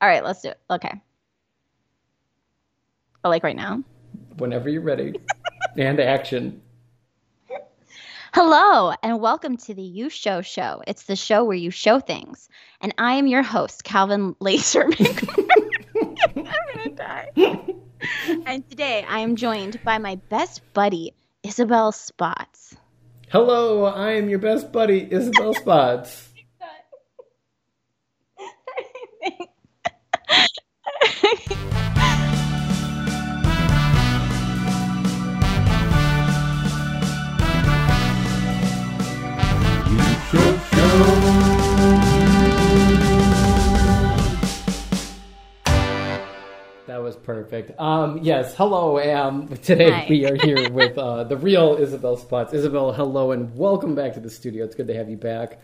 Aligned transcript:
All 0.00 0.08
right, 0.08 0.22
let's 0.22 0.42
do 0.42 0.50
it. 0.50 0.60
Okay. 0.70 1.00
Oh, 3.24 3.28
like 3.28 3.42
right 3.42 3.56
now? 3.56 3.82
Whenever 4.36 4.68
you're 4.68 4.82
ready. 4.82 5.14
and 5.76 5.98
action. 5.98 6.62
Hello, 8.32 8.92
and 9.02 9.20
welcome 9.20 9.56
to 9.56 9.74
the 9.74 9.82
You 9.82 10.08
Show 10.08 10.40
Show. 10.40 10.82
It's 10.86 11.04
the 11.04 11.16
show 11.16 11.42
where 11.42 11.56
you 11.56 11.72
show 11.72 11.98
things. 11.98 12.48
And 12.80 12.94
I 12.98 13.14
am 13.14 13.26
your 13.26 13.42
host, 13.42 13.82
Calvin 13.82 14.34
Laserman. 14.36 15.00
I'm 16.36 16.44
going 16.44 16.84
to 16.84 16.90
die. 16.90 18.44
and 18.46 18.70
today 18.70 19.04
I 19.08 19.18
am 19.18 19.34
joined 19.34 19.82
by 19.82 19.98
my 19.98 20.14
best 20.28 20.60
buddy, 20.74 21.12
Isabelle 21.42 21.90
Spotts. 21.90 22.76
Hello, 23.30 23.84
I 23.84 24.12
am 24.12 24.28
your 24.28 24.38
best 24.38 24.70
buddy, 24.70 25.08
Isabelle 25.10 25.54
Spotts. 25.54 26.27
That 31.28 31.36
was 47.02 47.16
perfect. 47.16 47.78
Um, 47.78 48.20
yes, 48.22 48.54
hello. 48.56 48.98
Um, 48.98 49.48
today 49.48 49.90
Hi. 49.90 50.06
we 50.08 50.24
are 50.24 50.34
here 50.34 50.70
with 50.70 50.96
uh, 50.96 51.24
the 51.24 51.36
real 51.36 51.76
Isabelle 51.76 52.16
Spotts. 52.16 52.54
Isabelle, 52.54 52.94
hello, 52.94 53.32
and 53.32 53.54
welcome 53.54 53.94
back 53.94 54.14
to 54.14 54.20
the 54.20 54.30
studio. 54.30 54.64
It's 54.64 54.74
good 54.74 54.86
to 54.86 54.94
have 54.94 55.10
you 55.10 55.18
back. 55.18 55.60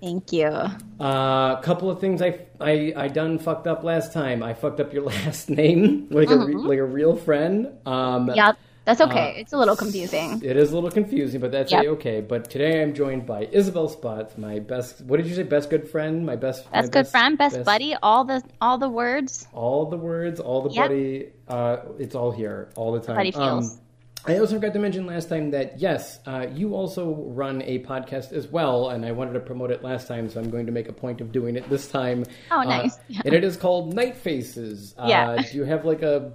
Thank 0.00 0.32
you. 0.32 0.46
A 0.46 0.78
uh, 1.00 1.60
couple 1.60 1.90
of 1.90 2.00
things 2.00 2.22
I, 2.22 2.40
I 2.60 2.92
I 2.96 3.08
done 3.08 3.38
fucked 3.38 3.66
up 3.66 3.82
last 3.82 4.12
time. 4.12 4.42
I 4.42 4.54
fucked 4.54 4.78
up 4.80 4.92
your 4.92 5.02
last 5.14 5.50
name 5.50 6.06
like 6.10 6.30
a 6.30 6.38
re- 6.38 6.54
like 6.54 6.78
a 6.78 6.84
real 6.84 7.16
friend. 7.16 7.68
Um, 7.84 8.30
Yeah, 8.34 8.52
that's 8.84 9.00
okay. 9.00 9.34
it's 9.38 9.52
a 9.52 9.58
little 9.58 9.74
confusing. 9.76 10.40
It 10.44 10.56
is 10.56 10.70
a 10.70 10.74
little 10.76 10.90
confusing, 10.90 11.40
but 11.40 11.50
that's 11.50 11.72
Yep. 11.72 11.84
okay. 11.98 12.20
But 12.20 12.48
today 12.48 12.80
I'm 12.80 12.94
joined 12.94 13.26
by 13.26 13.48
Isabelle 13.50 13.88
Spotts, 13.88 14.38
my 14.38 14.60
best. 14.60 15.00
What 15.00 15.16
did 15.16 15.26
you 15.26 15.34
say? 15.34 15.42
Best 15.42 15.68
good 15.68 15.88
friend, 15.90 16.24
my 16.24 16.36
best. 16.36 16.64
my 16.66 16.70
That's 16.78 16.90
good 16.90 17.08
friend, 17.08 17.36
best, 17.36 17.64
buddy, 17.64 17.96
all 18.00 18.24
the 18.24 18.40
all 18.60 18.78
the 18.78 18.88
words. 18.88 19.48
All 19.52 19.86
the 19.86 19.96
words, 19.98 20.38
all 20.38 20.62
the 20.62 20.70
Yep. 20.70 20.84
buddy. 20.88 21.32
Uh, 21.48 21.78
it's 21.98 22.14
all 22.14 22.30
here 22.30 22.68
all 22.76 22.92
the 22.92 23.00
time. 23.00 23.16
Buddy 23.16 23.32
feels. 23.32 23.72
Um, 23.72 23.80
I 24.26 24.38
also 24.38 24.56
forgot 24.56 24.72
to 24.74 24.78
mention 24.78 25.06
last 25.06 25.28
time 25.28 25.52
that 25.52 25.78
yes, 25.80 26.18
uh, 26.26 26.46
you 26.52 26.74
also 26.74 27.14
run 27.28 27.62
a 27.62 27.78
podcast 27.80 28.32
as 28.32 28.46
well, 28.48 28.90
and 28.90 29.06
I 29.06 29.12
wanted 29.12 29.32
to 29.34 29.40
promote 29.40 29.70
it 29.70 29.82
last 29.82 30.06
time, 30.06 30.28
so 30.28 30.38
I'm 30.40 30.50
going 30.50 30.66
to 30.66 30.72
make 30.72 30.88
a 30.88 30.92
point 30.92 31.20
of 31.20 31.32
doing 31.32 31.56
it 31.56 31.68
this 31.70 31.88
time. 31.88 32.24
Oh, 32.50 32.58
Uh, 32.60 32.64
nice. 32.64 32.98
Yeah. 33.08 33.22
And 33.24 33.34
it 33.34 33.44
is 33.44 33.56
called 33.56 33.94
Night 33.94 34.16
Faces. 34.16 34.94
Uh, 34.98 35.06
Yeah. 35.08 35.36
Do 35.42 35.56
you 35.56 35.64
have 35.64 35.84
like 35.84 36.02
a 36.02 36.32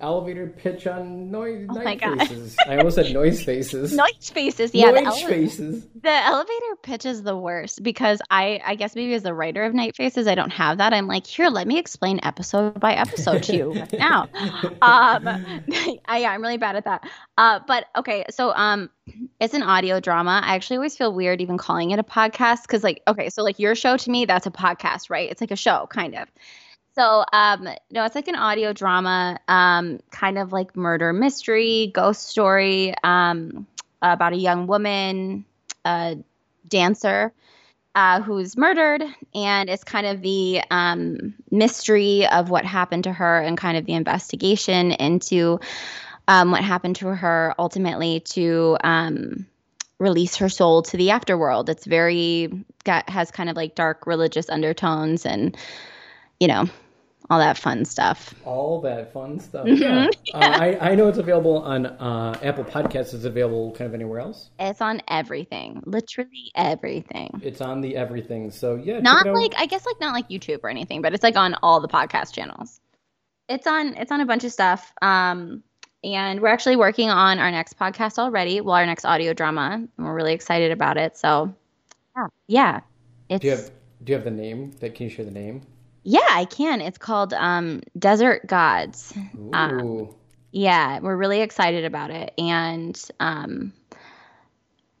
elevator 0.00 0.46
pitch 0.46 0.86
on 0.86 1.30
noise, 1.30 1.66
Oh 1.70 1.74
Night. 1.74 2.00
Faces? 2.00 2.56
I 2.66 2.76
almost 2.76 2.96
said 2.96 3.12
noise 3.12 3.42
faces. 3.42 3.92
Noise 3.96 4.30
faces, 4.30 4.74
yeah. 4.74 4.92
the 4.92 5.04
ele- 5.04 5.14
faces. 5.28 5.86
The 6.02 6.10
elevator 6.10 6.76
pitch 6.82 7.04
is 7.04 7.22
the 7.22 7.36
worst 7.36 7.82
because 7.82 8.20
I, 8.30 8.60
I 8.64 8.74
guess 8.74 8.94
maybe 8.94 9.14
as 9.14 9.24
a 9.24 9.32
writer 9.32 9.64
of 9.64 9.74
Night 9.74 9.96
Faces, 9.96 10.26
I 10.26 10.34
don't 10.34 10.52
have 10.52 10.78
that. 10.78 10.92
I'm 10.92 11.06
like, 11.06 11.26
here, 11.26 11.48
let 11.48 11.66
me 11.66 11.78
explain 11.78 12.20
episode 12.22 12.78
by 12.80 12.94
episode 12.94 13.42
to 13.44 13.56
you 13.56 13.72
right 13.72 13.92
now. 13.92 14.28
Um, 14.82 15.26
I, 16.06 16.18
yeah, 16.18 16.30
I'm 16.30 16.42
really 16.42 16.58
bad 16.58 16.76
at 16.76 16.84
that. 16.84 17.08
Uh, 17.38 17.60
but 17.66 17.86
okay, 17.96 18.24
so 18.30 18.52
um, 18.54 18.90
it's 19.40 19.54
an 19.54 19.62
audio 19.62 20.00
drama. 20.00 20.42
I 20.44 20.54
actually 20.54 20.76
always 20.76 20.96
feel 20.96 21.12
weird 21.12 21.40
even 21.40 21.58
calling 21.58 21.90
it 21.90 21.98
a 21.98 22.02
podcast 22.02 22.62
because, 22.62 22.82
like, 22.82 23.02
okay, 23.08 23.30
so 23.30 23.42
like 23.42 23.58
your 23.58 23.74
show 23.74 23.96
to 23.96 24.10
me, 24.10 24.24
that's 24.24 24.46
a 24.46 24.50
podcast, 24.50 25.10
right? 25.10 25.30
It's 25.30 25.40
like 25.40 25.50
a 25.50 25.56
show, 25.56 25.86
kind 25.90 26.14
of. 26.14 26.28
So, 26.94 27.24
um, 27.32 27.68
no, 27.90 28.04
it's 28.04 28.14
like 28.14 28.28
an 28.28 28.36
audio 28.36 28.72
drama, 28.72 29.38
um, 29.48 29.98
kind 30.10 30.38
of 30.38 30.52
like 30.52 30.76
murder 30.76 31.12
mystery, 31.12 31.90
ghost 31.92 32.28
story, 32.28 32.94
um, 33.02 33.66
about 34.00 34.32
a 34.32 34.36
young 34.36 34.68
woman, 34.68 35.44
a 35.84 36.16
dancer, 36.68 37.32
uh, 37.96 38.20
who's 38.20 38.56
murdered, 38.56 39.02
and 39.34 39.68
it's 39.68 39.82
kind 39.82 40.06
of 40.06 40.20
the 40.20 40.62
um, 40.70 41.34
mystery 41.50 42.26
of 42.28 42.50
what 42.50 42.64
happened 42.64 43.04
to 43.04 43.12
her 43.12 43.40
and 43.40 43.56
kind 43.56 43.76
of 43.76 43.86
the 43.86 43.94
investigation 43.94 44.92
into 44.92 45.58
um, 46.28 46.50
what 46.50 46.62
happened 46.62 46.96
to 46.96 47.08
her 47.08 47.54
ultimately 47.58 48.20
to 48.20 48.76
um, 48.82 49.46
release 49.98 50.36
her 50.36 50.48
soul 50.48 50.82
to 50.82 50.96
the 50.96 51.08
afterworld. 51.08 51.68
It's 51.68 51.84
very 51.86 52.64
got 52.84 53.08
has 53.08 53.30
kind 53.30 53.48
of 53.48 53.56
like 53.56 53.74
dark 53.74 54.06
religious 54.06 54.48
undertones 54.48 55.24
and 55.24 55.56
you 56.38 56.48
know 56.48 56.68
all 57.30 57.38
that 57.38 57.56
fun 57.58 57.84
stuff. 57.84 58.34
all 58.44 58.80
that 58.82 59.12
fun 59.12 59.38
stuff. 59.40 59.66
Mhm. 59.66 59.78
Yeah, 59.80 60.08
Uh, 60.34 60.38
I, 60.40 60.90
I 60.90 60.94
know 60.94 61.08
it's 61.08 61.18
available 61.18 61.58
on 61.58 61.86
uh, 61.86 62.38
Apple 62.42 62.64
Podcasts. 62.64 63.14
Is 63.14 63.24
it 63.24 63.28
available 63.28 63.72
kind 63.72 63.88
of 63.88 63.94
anywhere 63.94 64.20
else? 64.20 64.50
It's 64.58 64.80
on 64.80 65.00
everything, 65.08 65.82
literally 65.86 66.50
everything. 66.54 67.40
It's 67.42 67.60
on 67.60 67.80
the 67.80 67.96
everything. 67.96 68.50
So 68.50 68.74
yeah, 68.76 69.00
Not 69.00 69.26
like 69.26 69.54
I 69.56 69.66
guess 69.66 69.86
like 69.86 70.00
not 70.00 70.12
like 70.12 70.28
YouTube 70.28 70.60
or 70.62 70.68
anything, 70.70 71.02
but 71.02 71.14
it's 71.14 71.22
like 71.22 71.36
on 71.36 71.54
all 71.62 71.80
the 71.80 71.88
podcast 71.88 72.32
channels. 72.34 72.80
It's 73.48 73.66
on 73.66 73.94
it's 73.96 74.10
on 74.12 74.20
a 74.20 74.26
bunch 74.26 74.44
of 74.44 74.52
stuff. 74.52 74.92
Um 75.02 75.62
and 76.02 76.40
we're 76.42 76.48
actually 76.48 76.76
working 76.76 77.08
on 77.08 77.38
our 77.38 77.50
next 77.50 77.78
podcast 77.78 78.18
already, 78.18 78.60
well 78.60 78.74
our 78.74 78.84
next 78.86 79.04
audio 79.06 79.32
drama, 79.32 79.70
and 79.96 80.06
we're 80.06 80.14
really 80.14 80.34
excited 80.34 80.70
about 80.72 80.96
it. 80.98 81.16
So 81.16 81.54
yeah, 82.16 82.26
yeah. 82.48 82.80
It's 83.30 83.40
Do 83.40 83.46
you 83.48 83.52
have 83.56 83.70
Do 84.02 84.12
you 84.12 84.16
have 84.16 84.24
the 84.24 84.30
name? 84.30 84.72
That 84.80 84.94
can 84.94 85.04
you 85.04 85.10
share 85.10 85.24
the 85.24 85.30
name? 85.30 85.62
Yeah, 86.04 86.20
I 86.30 86.44
can. 86.44 86.80
It's 86.80 86.98
called 86.98 87.32
um 87.32 87.80
Desert 87.98 88.46
Gods. 88.46 89.12
Ooh, 89.36 90.14
Yeah, 90.52 91.00
we're 91.00 91.16
really 91.16 91.40
excited 91.40 91.84
about 91.84 92.10
it. 92.10 92.32
And 92.38 93.00
um 93.20 93.72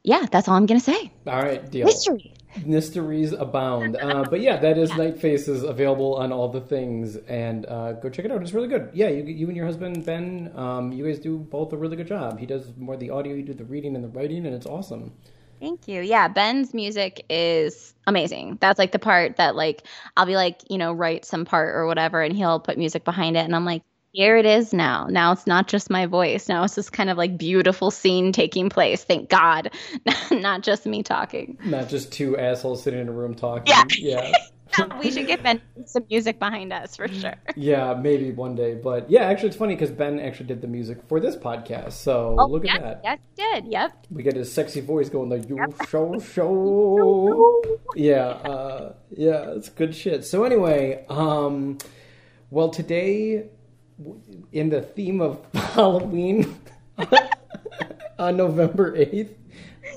yeah, 0.02 0.26
that's 0.30 0.48
all 0.48 0.56
I'm 0.56 0.66
gonna 0.66 0.80
say. 0.80 1.10
all 1.26 1.42
right, 1.42 1.70
deal. 1.70 1.86
Mystery. 1.86 2.34
Mysteries 2.64 3.32
abound. 3.32 3.96
Uh, 3.96 4.24
but 4.30 4.40
yeah, 4.40 4.56
that 4.58 4.78
is 4.78 4.94
Night 4.96 5.18
Faces 5.18 5.64
available 5.64 6.14
on 6.16 6.30
all 6.30 6.48
the 6.48 6.60
things, 6.60 7.16
and 7.16 7.66
uh, 7.66 7.92
go 7.94 8.08
check 8.08 8.24
it 8.24 8.30
out. 8.30 8.40
It's 8.42 8.52
really 8.52 8.68
good. 8.68 8.90
Yeah, 8.94 9.08
you, 9.08 9.24
you 9.24 9.48
and 9.48 9.56
your 9.56 9.66
husband 9.66 10.04
Ben, 10.06 10.52
um, 10.54 10.92
you 10.92 11.04
guys 11.04 11.18
do 11.18 11.36
both 11.38 11.72
a 11.72 11.76
really 11.76 11.96
good 11.96 12.06
job. 12.06 12.38
He 12.38 12.46
does 12.46 12.72
more 12.76 12.96
the 12.96 13.10
audio, 13.10 13.34
you 13.34 13.42
do 13.42 13.54
the 13.54 13.64
reading 13.64 13.96
and 13.96 14.04
the 14.04 14.08
writing, 14.08 14.46
and 14.46 14.54
it's 14.54 14.66
awesome. 14.66 15.12
Thank 15.60 15.88
you. 15.88 16.00
Yeah, 16.02 16.28
Ben's 16.28 16.74
music 16.74 17.24
is 17.30 17.94
amazing. 18.06 18.58
That's 18.60 18.78
like 18.78 18.92
the 18.92 18.98
part 18.98 19.36
that 19.36 19.56
like 19.56 19.86
I'll 20.16 20.26
be 20.26 20.36
like, 20.36 20.60
you 20.68 20.78
know, 20.78 20.92
write 20.92 21.24
some 21.24 21.44
part 21.44 21.74
or 21.74 21.86
whatever 21.86 22.22
and 22.22 22.36
he'll 22.36 22.60
put 22.60 22.78
music 22.78 23.04
behind 23.04 23.36
it 23.36 23.44
and 23.44 23.54
I'm 23.54 23.64
like, 23.64 23.82
here 24.12 24.36
it 24.36 24.46
is 24.46 24.72
now. 24.72 25.06
Now 25.10 25.32
it's 25.32 25.46
not 25.46 25.66
just 25.66 25.90
my 25.90 26.06
voice. 26.06 26.48
Now 26.48 26.62
it's 26.64 26.76
this 26.76 26.88
kind 26.88 27.10
of 27.10 27.18
like 27.18 27.36
beautiful 27.36 27.90
scene 27.90 28.30
taking 28.30 28.68
place. 28.68 29.02
Thank 29.02 29.28
God. 29.28 29.70
not 30.30 30.62
just 30.62 30.86
me 30.86 31.02
talking. 31.02 31.58
Not 31.64 31.88
just 31.88 32.12
two 32.12 32.38
assholes 32.38 32.82
sitting 32.82 33.00
in 33.00 33.08
a 33.08 33.12
room 33.12 33.34
talking. 33.34 33.66
Yeah. 33.66 33.84
yeah. 33.90 34.32
we 35.00 35.10
should 35.10 35.26
get 35.26 35.42
Ben 35.42 35.60
some 35.86 36.04
music 36.10 36.38
behind 36.38 36.72
us 36.72 36.96
for 36.96 37.06
sure. 37.08 37.34
Yeah, 37.54 37.94
maybe 37.94 38.32
one 38.32 38.54
day. 38.54 38.74
But 38.74 39.10
yeah, 39.10 39.24
actually, 39.24 39.48
it's 39.48 39.56
funny 39.56 39.74
because 39.74 39.90
Ben 39.90 40.18
actually 40.18 40.46
did 40.46 40.60
the 40.62 40.66
music 40.66 40.98
for 41.08 41.20
this 41.20 41.36
podcast. 41.36 41.92
So 41.92 42.34
Oh, 42.38 42.46
look 42.46 42.64
yes, 42.64 42.76
at 42.76 42.82
that. 42.82 43.00
Yes, 43.04 43.18
he 43.36 43.42
did. 43.60 43.72
Yep. 43.72 44.06
We 44.10 44.22
get 44.22 44.36
his 44.36 44.52
sexy 44.52 44.80
voice 44.80 45.08
going 45.08 45.30
like 45.30 45.48
"You 45.48 45.58
show 45.88 46.18
show." 46.34 47.62
Yeah, 47.96 48.26
uh, 48.26 48.94
yeah, 49.10 49.52
it's 49.52 49.68
good 49.68 49.94
shit. 49.94 50.24
So 50.24 50.42
anyway, 50.42 51.04
um, 51.08 51.78
well, 52.50 52.70
today, 52.70 53.44
in 54.50 54.70
the 54.70 54.82
theme 54.82 55.20
of 55.20 55.40
Halloween, 55.54 56.56
on 58.18 58.36
November 58.36 58.96
eighth. 58.96 59.36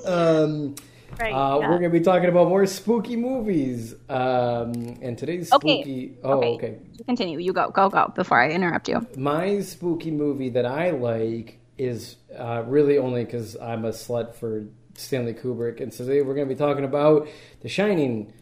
Um, 0.04 0.76
Right. 1.18 1.32
uh, 1.32 1.58
yeah. 1.60 1.68
We're 1.70 1.78
going 1.78 1.90
to 1.90 1.98
be 1.98 2.04
talking 2.04 2.28
about 2.28 2.48
more 2.48 2.66
spooky 2.66 3.16
movies. 3.16 3.94
Um, 4.08 4.98
and 5.02 5.16
today's 5.18 5.52
Okay, 5.52 5.82
spooky. 5.82 6.14
Oh, 6.22 6.38
okay. 6.38 6.54
okay. 6.54 6.78
Continue. 7.06 7.38
You 7.38 7.52
go. 7.52 7.70
Go 7.70 7.88
go 7.88 8.12
before 8.14 8.40
I 8.40 8.50
interrupt 8.50 8.88
you. 8.88 9.06
My 9.16 9.60
spooky 9.60 10.10
movie 10.10 10.50
that 10.50 10.66
I 10.66 10.90
like 10.90 11.58
is 11.76 12.16
uh, 12.36 12.62
really 12.66 12.98
only 12.98 13.24
because 13.24 13.56
I'm 13.56 13.84
a 13.84 13.90
slut 13.90 14.34
for 14.34 14.64
Stanley 14.96 15.34
Kubrick. 15.34 15.80
And 15.80 15.90
today 15.92 16.22
we're 16.22 16.34
going 16.34 16.48
to 16.48 16.54
be 16.54 16.58
talking 16.58 16.84
about 16.84 17.28
The 17.62 17.68
Shining. 17.68 18.32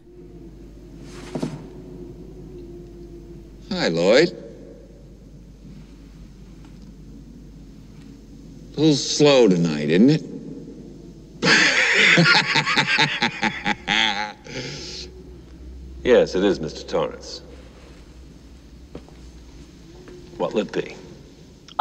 Hi, 3.70 3.88
Lloyd. 3.88 4.30
A 8.76 8.80
little 8.80 8.94
slow 8.94 9.48
tonight, 9.48 9.88
isn't 9.90 10.10
it? 10.10 10.22
Yes, 16.04 16.36
it 16.36 16.44
is, 16.44 16.60
Mr. 16.60 16.86
Torrance. 16.86 17.40
What'll 20.36 20.60
it 20.60 20.70
be? 20.70 20.94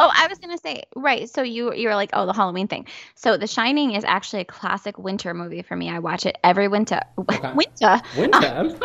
Oh, 0.00 0.10
I 0.12 0.26
was 0.26 0.38
gonna 0.38 0.58
say 0.58 0.82
right. 0.96 1.30
So 1.30 1.42
you 1.42 1.72
you 1.72 1.86
were 1.88 1.94
like, 1.94 2.10
oh, 2.12 2.26
the 2.26 2.32
Halloween 2.32 2.66
thing. 2.66 2.86
So 3.14 3.36
The 3.36 3.46
Shining 3.46 3.92
is 3.94 4.02
actually 4.02 4.40
a 4.40 4.44
classic 4.44 4.98
winter 4.98 5.32
movie 5.32 5.62
for 5.62 5.76
me. 5.76 5.88
I 5.90 6.00
watch 6.00 6.26
it 6.26 6.36
every 6.42 6.66
winter. 6.66 7.00
Winter. 7.54 8.00
Winter. 8.18 8.76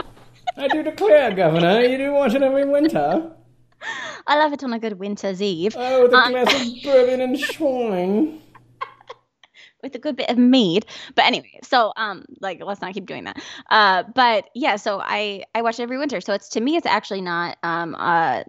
I 0.58 0.68
do 0.68 0.84
declare, 0.84 1.32
Governor, 1.34 1.82
you 1.82 1.98
do 1.98 2.14
watch 2.14 2.36
it 2.36 2.44
every 2.44 2.66
winter. 2.66 3.32
I 4.28 4.38
love 4.38 4.54
it 4.54 4.64
on 4.64 4.74
a 4.74 4.80
good 4.80 5.00
winter's 5.00 5.42
eve 5.42 5.76
Oh, 5.76 6.04
with 6.04 6.14
a 6.14 6.18
Um, 6.18 6.32
glass 6.34 6.54
of 6.54 6.84
bourbon 6.84 7.22
and 7.22 7.40
wine. 7.60 8.42
With 9.82 9.96
a 9.96 10.00
good 10.00 10.16
bit 10.16 10.30
of 10.30 10.38
mead. 10.38 10.86
But 11.16 11.26
anyway, 11.26 11.60
so 11.64 11.94
um, 11.96 12.26
like 12.40 12.64
let's 12.64 12.82
not 12.82 12.94
keep 12.94 13.06
doing 13.06 13.26
that. 13.26 13.42
Uh, 13.70 14.04
but 14.14 14.50
yeah, 14.56 14.76
so 14.76 15.00
I 15.02 15.44
I 15.56 15.62
watch 15.62 15.80
it 15.80 15.84
every 15.84 15.98
winter. 15.98 16.22
So 16.22 16.34
it's 16.34 16.50
to 16.50 16.62
me, 16.62 16.76
it's 16.76 16.86
actually 16.88 17.22
not 17.22 17.58
um 17.64 17.96
uh 17.98 18.44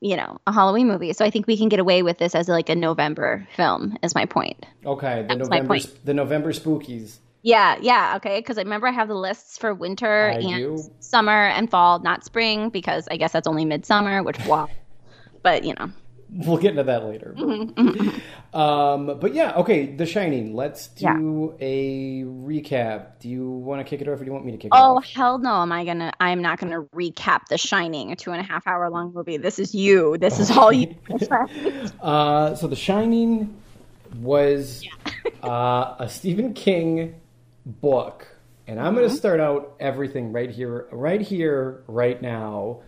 you 0.00 0.16
know 0.16 0.38
a 0.46 0.52
Halloween 0.52 0.88
movie. 0.88 1.12
So 1.12 1.24
I 1.24 1.30
think 1.30 1.46
we 1.46 1.56
can 1.56 1.68
get 1.68 1.80
away 1.80 2.02
with 2.02 2.18
this 2.18 2.34
as 2.34 2.48
like 2.48 2.68
a 2.68 2.74
November 2.76 3.46
film. 3.56 3.96
Is 4.02 4.14
my 4.14 4.26
point. 4.26 4.66
Okay, 4.84 5.22
the 5.22 5.36
That's 5.36 5.50
my 5.50 5.58
November 5.58 5.74
point. 5.74 6.04
the 6.04 6.14
November 6.14 6.52
spookies. 6.52 7.18
Yeah, 7.42 7.76
yeah, 7.82 8.14
okay. 8.16 8.38
Because 8.38 8.56
I 8.56 8.62
remember 8.62 8.88
I 8.88 8.92
have 8.92 9.08
the 9.08 9.14
lists 9.14 9.58
for 9.58 9.74
winter 9.74 10.30
I 10.30 10.36
and 10.36 10.56
do. 10.56 10.90
summer 11.00 11.46
and 11.48 11.70
fall, 11.70 11.98
not 11.98 12.24
spring, 12.24 12.70
because 12.70 13.06
I 13.10 13.18
guess 13.18 13.32
that's 13.32 13.46
only 13.46 13.66
midsummer, 13.66 14.22
which 14.22 14.38
wow. 14.46 14.68
But 15.42 15.62
you 15.64 15.74
know, 15.78 15.90
We'll 16.46 16.56
get 16.56 16.72
into 16.72 16.84
that 16.84 17.04
later. 17.04 17.34
Mm-hmm, 17.38 18.18
um, 18.58 19.18
but 19.20 19.34
yeah, 19.34 19.54
okay, 19.56 19.86
The 19.94 20.06
Shining. 20.06 20.54
Let's 20.54 20.88
do 20.88 21.54
a 21.60 22.22
recap. 22.24 23.20
Do 23.20 23.28
you 23.28 23.48
want 23.50 23.80
to 23.80 23.84
kick 23.88 24.00
it 24.00 24.08
off, 24.08 24.14
or 24.16 24.18
do 24.20 24.26
you 24.26 24.32
want 24.32 24.44
me 24.44 24.52
to 24.52 24.58
kick 24.58 24.74
it 24.74 24.82
off? 24.84 24.98
oh 24.98 25.00
hell 25.00 25.38
no, 25.38 25.62
am 25.62 25.70
I 25.72 25.84
gonna? 25.84 26.12
I'm 26.20 26.42
not 26.42 26.58
gonna 26.58 26.82
recap 26.94 27.46
The 27.48 27.58
Shining, 27.58 28.10
a 28.12 28.16
two 28.16 28.32
and 28.32 28.40
a 28.40 28.44
half 28.44 28.66
hour 28.66 28.90
long 28.90 29.12
movie. 29.14 29.36
This 29.36 29.58
is 29.58 29.74
you. 29.74 30.16
This 30.18 30.40
is 30.40 30.50
all 30.50 30.72
you. 30.72 30.88
Uh, 32.00 32.54
so 32.54 32.66
The 32.66 32.76
Shining 32.76 33.54
was 34.20 34.84
uh, 35.42 35.94
a 35.98 36.08
Stephen 36.08 36.52
King 36.54 37.14
book, 37.66 38.26
and 38.66 38.80
I'm 38.80 38.94
Mm-hmm. 38.94 38.96
going 38.96 39.08
to 39.08 39.14
start 39.14 39.40
out 39.40 39.74
everything 39.80 40.32
right 40.32 40.50
here, 40.50 40.86
right 40.92 41.20
here, 41.20 41.82
right 41.86 42.20
now. 42.20 42.82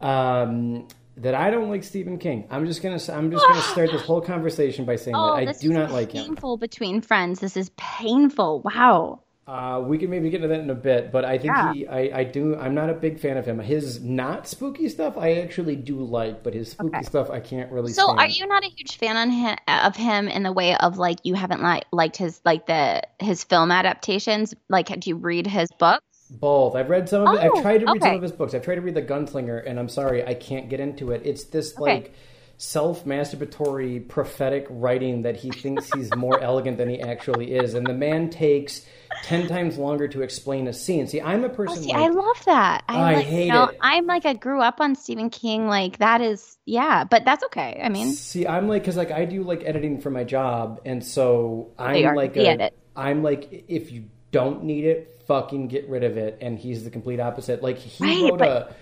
Um, 0.00 0.88
that 1.22 1.34
I 1.34 1.50
don't 1.50 1.68
like 1.68 1.84
Stephen 1.84 2.18
King. 2.18 2.46
I'm 2.50 2.66
just 2.66 2.82
gonna 2.82 3.00
I'm 3.12 3.30
just 3.30 3.46
gonna 3.46 3.62
start 3.62 3.90
this 3.92 4.02
whole 4.02 4.20
conversation 4.20 4.84
by 4.84 4.96
saying 4.96 5.16
Oh, 5.16 5.36
that 5.36 5.48
I 5.48 5.52
do 5.52 5.68
not 5.70 5.90
like 5.90 6.12
him. 6.12 6.24
Painful 6.24 6.56
between 6.56 7.00
friends. 7.00 7.40
This 7.40 7.56
is 7.56 7.70
painful. 7.76 8.60
Wow. 8.62 9.20
Uh, 9.46 9.80
we 9.80 9.96
can 9.96 10.10
maybe 10.10 10.28
get 10.28 10.42
into 10.42 10.48
that 10.48 10.60
in 10.60 10.68
a 10.68 10.74
bit, 10.74 11.10
but 11.10 11.24
I 11.24 11.38
think 11.38 11.54
Yeah. 11.56 11.72
he, 11.72 11.86
I, 11.88 12.18
I 12.18 12.24
do. 12.24 12.54
I'm 12.54 12.74
not 12.74 12.90
a 12.90 12.92
big 12.92 13.18
fan 13.18 13.38
of 13.38 13.46
him. 13.46 13.58
His 13.58 14.02
not 14.02 14.46
spooky 14.46 14.90
stuff, 14.90 15.16
I 15.16 15.36
actually 15.36 15.74
do 15.74 16.02
like, 16.04 16.42
but 16.42 16.52
his 16.52 16.72
spooky 16.72 16.96
Okay. 16.98 17.02
stuff, 17.06 17.30
I 17.30 17.40
can't 17.40 17.72
really. 17.72 17.90
So, 17.94 18.04
stand. 18.04 18.18
are 18.20 18.26
you 18.28 18.46
not 18.46 18.62
a 18.62 18.68
huge 18.68 18.98
fan 18.98 19.16
on 19.16 19.30
him, 19.30 19.56
of 19.66 19.96
him 19.96 20.28
in 20.28 20.42
the 20.42 20.52
way 20.52 20.76
of 20.76 20.98
like 20.98 21.20
you 21.24 21.32
haven't 21.32 21.62
like 21.62 21.86
liked 21.92 22.18
his 22.18 22.42
like 22.44 22.66
the 22.66 23.00
his 23.20 23.42
film 23.42 23.70
adaptations? 23.70 24.52
Like, 24.68 24.88
do 25.00 25.08
you 25.08 25.16
read 25.16 25.46
his 25.46 25.70
books? 25.78 26.04
Both. 26.30 26.74
I've 26.76 26.90
read 26.90 27.08
some 27.08 27.22
of 27.22 27.32
it. 27.32 27.40
Oh, 27.42 27.42
I've 27.42 27.54
tried 27.54 27.78
to 27.78 27.86
read 27.86 28.02
some 28.02 28.14
of 28.14 28.22
his 28.22 28.32
books. 28.32 28.54
I've 28.54 28.62
tried 28.64 28.76
to 28.76 28.80
read 28.82 28.94
The 28.94 29.02
Gunslinger, 29.02 29.62
and 29.66 29.78
I'm 29.78 29.88
sorry, 29.88 30.24
I 30.26 30.34
can't 30.34 30.68
get 30.68 30.80
into 30.80 31.10
it. 31.12 31.22
It's 31.24 31.44
this 31.44 31.78
Okay. 31.78 31.80
like 31.80 32.14
self-masturbatory 32.58 34.06
prophetic 34.08 34.66
writing 34.70 35.22
that 35.22 35.36
he 35.36 35.52
thinks 35.52 35.86
he's 35.88 36.12
more 36.12 36.38
elegant 36.42 36.76
than 36.78 36.88
he 36.88 37.00
actually 37.00 37.52
is, 37.54 37.74
and 37.74 37.88
the 37.88 37.94
man 37.94 38.30
takes 38.30 38.86
ten 39.22 39.46
times 39.46 39.78
longer 39.78 40.08
to 40.08 40.22
explain 40.22 40.68
a 40.68 40.72
scene. 40.72 41.06
See, 41.06 41.20
I'm 41.20 41.44
a 41.44 41.48
Oh, 41.66 41.74
person 41.74 41.76
see, 41.76 41.92
like 41.92 41.96
I 41.96 42.08
love 42.08 42.44
that. 42.46 42.84
I 42.88 43.12
like, 43.12 43.26
hate 43.26 43.46
you 43.46 43.52
know, 43.52 43.70
it. 43.70 43.80
I'm 43.80 44.06
like 44.06 44.24
I 44.26 44.34
grew 44.34 44.60
up 44.62 44.80
on 44.80 44.94
Stephen 44.94 45.30
King. 45.30 45.66
Like 45.68 45.98
that 45.98 46.20
is 46.20 46.58
yeah, 46.64 47.04
but 47.04 47.24
that's 47.24 47.44
okay. 47.44 47.80
I 47.82 47.88
mean, 47.90 48.18
See, 48.18 48.46
I'm 48.46 48.68
like, 48.68 48.82
because 48.82 48.96
like 48.96 49.10
I 49.10 49.24
do 49.24 49.42
like 49.42 49.62
editing 49.64 50.00
for 50.00 50.10
my 50.10 50.24
job, 50.24 50.80
and 50.84 51.04
so 51.04 51.72
I'm 51.78 52.14
like, 52.14 52.36
a, 52.36 52.40
edit. 52.48 52.74
I'm 52.96 53.22
like, 53.22 53.64
if 53.68 53.90
you 53.92 54.06
don't 54.30 54.64
need 54.64 54.84
it, 54.84 55.17
fucking 55.28 55.68
get 55.68 55.88
rid 55.88 56.02
of 56.02 56.16
it. 56.16 56.38
And 56.40 56.58
he's 56.58 56.82
the 56.84 56.90
complete 56.90 57.20
opposite. 57.20 57.62
Like 57.62 57.78
he 57.78 58.04
Right, 58.04 58.30
wrote 58.30 58.38
but- 58.40 58.48
a, 58.48 58.74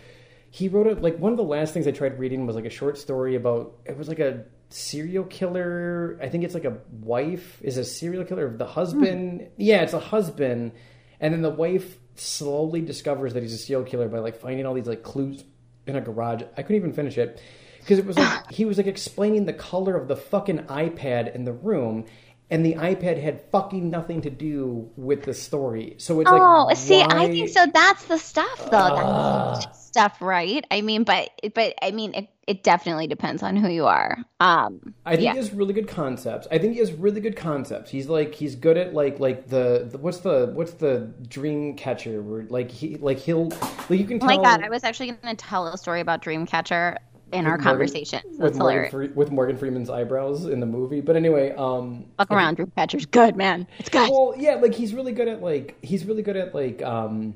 he 0.51 0.69
wrote 0.69 0.87
a 0.87 0.95
like 1.01 1.19
one 1.19 1.33
of 1.33 1.37
the 1.37 1.45
last 1.45 1.75
things 1.75 1.87
I 1.87 1.91
tried 1.91 2.19
reading 2.19 2.47
was 2.47 2.57
like 2.57 2.65
a 2.65 2.71
short 2.71 2.97
story 2.97 3.35
about 3.35 3.75
it 3.85 3.99
was 3.99 4.09
like 4.09 4.21
a 4.21 4.45
serial 4.71 5.25
killer. 5.25 6.19
I 6.23 6.29
think 6.31 6.45
it's 6.45 6.55
like 6.55 6.65
a 6.65 6.79
wife 7.03 7.61
is 7.63 7.77
a 7.77 7.85
serial 7.85 8.25
killer. 8.25 8.47
Of 8.47 8.57
the 8.59 8.67
husband, 8.67 9.41
Hmm. 9.43 9.47
yeah, 9.59 9.83
it's 9.83 9.93
a 9.93 10.01
husband, 10.01 10.73
and 11.21 11.35
then 11.35 11.43
the 11.43 11.51
wife 11.51 11.99
slowly 12.15 12.81
discovers 12.81 13.35
that 13.35 13.43
he's 13.43 13.53
a 13.53 13.59
serial 13.59 13.85
killer 13.85 14.09
by 14.09 14.21
like 14.21 14.37
finding 14.41 14.65
all 14.65 14.73
these 14.73 14.87
like 14.87 15.03
clues 15.03 15.45
in 15.87 15.95
a 15.97 16.01
garage. 16.01 16.43
I 16.57 16.63
couldn't 16.63 16.77
even 16.77 16.93
finish 16.95 17.19
it 17.19 17.39
because 17.81 17.99
it 17.99 18.07
was 18.07 18.17
like 18.17 18.51
he 18.51 18.65
was 18.65 18.79
like 18.79 18.87
explaining 18.87 19.45
the 19.45 19.53
color 19.53 19.95
of 19.97 20.09
the 20.09 20.17
fucking 20.17 20.61
iPad 20.61 21.35
in 21.35 21.45
the 21.45 21.53
room. 21.53 22.07
And 22.49 22.65
the 22.65 22.75
iPad 22.75 23.21
had 23.21 23.41
fucking 23.51 23.91
nothing 23.91 24.21
to 24.23 24.31
do 24.31 24.91
with 24.97 25.25
the 25.25 25.35
story. 25.35 25.97
So 25.99 26.21
it's 26.21 26.31
oh, 26.31 26.33
like, 26.33 26.43
oh, 26.43 26.75
see, 26.75 27.03
I 27.03 27.27
think 27.29 27.49
so. 27.49 27.67
That's 27.73 28.05
the 28.05 28.19
stuff, 28.19 28.71
though. 28.71 29.57
That's 29.61 29.87
stuff, 29.97 30.21
right? 30.21 30.65
I 30.71 30.83
mean, 30.83 31.05
but 31.05 31.31
but 31.55 31.75
I 31.81 31.91
mean, 31.91 32.15
it, 32.15 32.29
it 32.47 32.63
definitely 32.63 33.07
depends 33.07 33.43
on 33.43 33.57
who 33.57 33.69
you 33.69 33.87
are. 33.87 34.19
Um, 34.41 34.95
I 35.07 35.13
think 35.13 35.25
yeah. 35.25 35.33
he 35.33 35.39
has 35.39 35.53
really 35.53 35.73
good 35.73 35.89
concepts. 35.89 36.47
I 36.51 36.59
think 36.59 36.75
he 36.75 36.81
has 36.81 36.93
really 36.93 37.23
good 37.23 37.35
concepts. 37.35 37.91
He's 37.91 38.07
like 38.07 38.35
he's 38.35 38.57
good 38.57 38.77
at 38.77 38.93
like 38.93 39.19
like 39.19 39.49
the, 39.49 39.89
the 39.91 39.97
what's 39.97 40.19
the 40.19 40.51
what's 40.53 40.75
the 40.75 41.11
dream 41.29 41.77
catcher 41.77 42.21
where 42.21 42.45
like 42.51 42.71
he 42.71 42.97
like 42.97 43.19
he'll 43.19 43.49
like 43.49 43.99
you 43.99 44.05
can 44.05 44.17
Oh 44.23 44.27
tell 44.27 44.37
my 44.37 44.37
god, 44.37 44.63
I 44.63 44.69
was 44.69 44.85
actually 44.85 45.13
going 45.13 45.35
to 45.35 45.45
tell 45.45 45.67
a 45.67 45.79
story 45.79 46.01
about 46.01 46.23
Dreamcatcher 46.23 46.99
in 47.33 47.45
our 47.45 47.53
Morgan- 47.53 47.65
conversation. 47.65 48.21
with 48.31 48.39
That's 48.39 48.59
Morgan. 48.59 48.91
Fre- 48.91 49.15
with 49.15 49.31
Morgan 49.31 49.57
Freeman's 49.57 49.91
eyebrows 49.91 50.45
in 50.47 50.61
the 50.61 50.67
movie. 50.67 51.01
But 51.01 51.17
anyway, 51.17 51.53
um 51.57 52.05
Fuck 52.19 52.31
around, 52.31 52.55
Drew 52.57 52.67
Dreamcatcher's 52.67 53.07
good, 53.07 53.37
man. 53.37 53.67
It's 53.79 53.89
good. 53.89 54.09
well 54.11 54.35
yeah, 54.37 54.55
like 54.55 54.75
he's 54.75 54.95
really 54.95 55.13
good 55.13 55.29
at 55.29 55.43
like 55.43 55.77
he's 55.83 56.05
really 56.05 56.23
good 56.23 56.37
at 56.37 56.55
like 56.55 56.83
um 56.83 57.35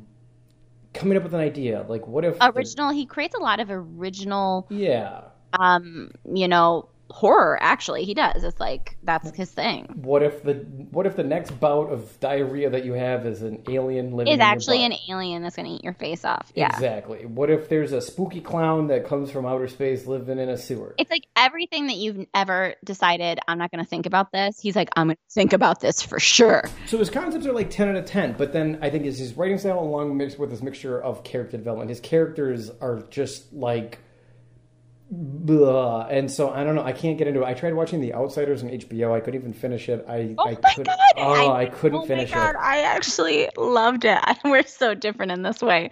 coming 0.94 1.16
up 1.16 1.22
with 1.24 1.34
an 1.34 1.40
idea. 1.40 1.84
Like 1.88 2.06
what 2.06 2.24
if 2.24 2.38
the- 2.38 2.52
original. 2.52 2.90
He 2.90 3.06
creates 3.06 3.34
a 3.34 3.40
lot 3.40 3.60
of 3.60 3.68
original, 3.70 4.66
yeah. 4.70 5.22
um, 5.58 6.10
you 6.32 6.48
know, 6.48 6.88
horror. 7.10 7.58
Actually, 7.60 8.04
he 8.04 8.14
does. 8.14 8.44
It's 8.44 8.60
like 8.60 8.96
that's 9.02 9.36
his 9.36 9.50
thing. 9.50 10.00
What 10.02 10.22
if 10.22 10.42
the 10.42 10.54
what 10.90 11.06
if 11.06 11.16
the 11.16 11.24
next 11.24 11.58
bout 11.60 11.92
of 11.92 12.18
diarrhea 12.20 12.70
that 12.70 12.84
you 12.84 12.92
have 12.92 13.26
is 13.26 13.42
an 13.42 13.62
alien 13.68 14.12
living 14.12 14.32
Is 14.32 14.40
actually 14.40 14.84
an 14.84 14.94
alien 15.08 15.42
that's 15.42 15.56
going 15.56 15.66
to 15.66 15.74
eat 15.74 15.84
your 15.84 15.94
face 15.94 16.24
off. 16.24 16.52
Yeah. 16.54 16.68
Exactly. 16.68 17.26
What 17.26 17.50
if 17.50 17.68
there's 17.68 17.92
a 17.92 18.00
spooky 18.00 18.40
clown 18.40 18.88
that 18.88 19.06
comes 19.06 19.30
from 19.30 19.46
outer 19.46 19.68
space 19.68 20.06
living 20.06 20.38
in 20.38 20.48
a 20.48 20.56
sewer? 20.56 20.94
It's 20.98 21.10
like 21.10 21.26
everything 21.36 21.88
that 21.88 21.96
you've 21.96 22.26
ever 22.34 22.74
decided, 22.84 23.40
I'm 23.48 23.58
not 23.58 23.70
going 23.70 23.82
to 23.82 23.88
think 23.88 24.06
about 24.06 24.32
this. 24.32 24.60
He's 24.60 24.76
like, 24.76 24.90
I'm 24.96 25.08
going 25.08 25.16
to 25.16 25.34
think 25.34 25.52
about 25.52 25.80
this 25.80 26.02
for 26.02 26.20
sure. 26.20 26.64
So 26.86 26.98
his 26.98 27.10
concepts 27.10 27.46
are 27.46 27.52
like 27.52 27.70
ten 27.70 27.88
out 27.88 27.96
of 27.96 28.04
ten, 28.04 28.32
but 28.32 28.52
then 28.52 28.78
I 28.82 28.90
think 28.90 29.06
is 29.06 29.18
his 29.18 29.34
writing 29.34 29.58
style 29.58 29.80
along 29.80 30.16
mixed 30.16 30.38
with 30.38 30.50
this 30.50 30.62
mixture 30.62 31.00
of 31.00 31.24
character 31.24 31.56
development. 31.56 31.90
His 31.90 32.00
characters 32.00 32.70
are 32.80 33.02
just 33.10 33.52
like, 33.52 33.98
blah. 35.10 36.06
and 36.08 36.30
so 36.30 36.50
I 36.50 36.62
don't 36.64 36.74
know. 36.74 36.84
I 36.84 36.92
can't 36.92 37.18
get 37.18 37.26
into 37.26 37.42
it. 37.42 37.46
I 37.46 37.54
tried 37.54 37.74
watching 37.74 38.00
The 38.00 38.14
Outsiders 38.14 38.62
on 38.62 38.70
HBO. 38.70 39.12
I 39.12 39.20
couldn't 39.20 39.40
even 39.40 39.52
finish 39.52 39.88
it. 39.88 40.04
I 40.08 40.34
Oh 40.38 40.46
I 40.48 40.52
my 40.62 40.70
couldn't. 40.70 40.86
god! 40.86 40.98
Oh, 41.16 41.52
I, 41.52 41.66
couldn't 41.66 41.98
oh 42.02 42.06
finish 42.06 42.30
my 42.30 42.36
god, 42.36 42.50
it. 42.54 42.58
I 42.60 42.80
actually 42.82 43.48
loved 43.56 44.04
it. 44.04 44.18
We're 44.44 44.62
so 44.62 44.94
different 44.94 45.32
in 45.32 45.42
this 45.42 45.60
way. 45.60 45.90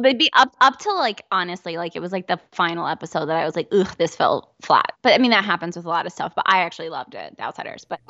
They'd 0.00 0.18
be 0.18 0.30
up 0.34 0.54
up 0.60 0.78
to 0.80 0.92
like 0.92 1.22
honestly, 1.32 1.76
like 1.76 1.96
it 1.96 2.00
was 2.00 2.12
like 2.12 2.26
the 2.26 2.38
final 2.52 2.86
episode 2.86 3.26
that 3.26 3.36
I 3.36 3.44
was 3.44 3.56
like, 3.56 3.68
ugh, 3.72 3.94
this 3.98 4.14
felt 4.14 4.52
flat. 4.62 4.92
But 5.02 5.14
I 5.14 5.18
mean 5.18 5.30
that 5.30 5.44
happens 5.44 5.76
with 5.76 5.86
a 5.86 5.88
lot 5.88 6.06
of 6.06 6.12
stuff. 6.12 6.32
But 6.36 6.44
I 6.46 6.60
actually 6.60 6.90
loved 6.90 7.14
it, 7.14 7.36
The 7.36 7.42
Outsiders. 7.44 7.84
But 7.88 8.00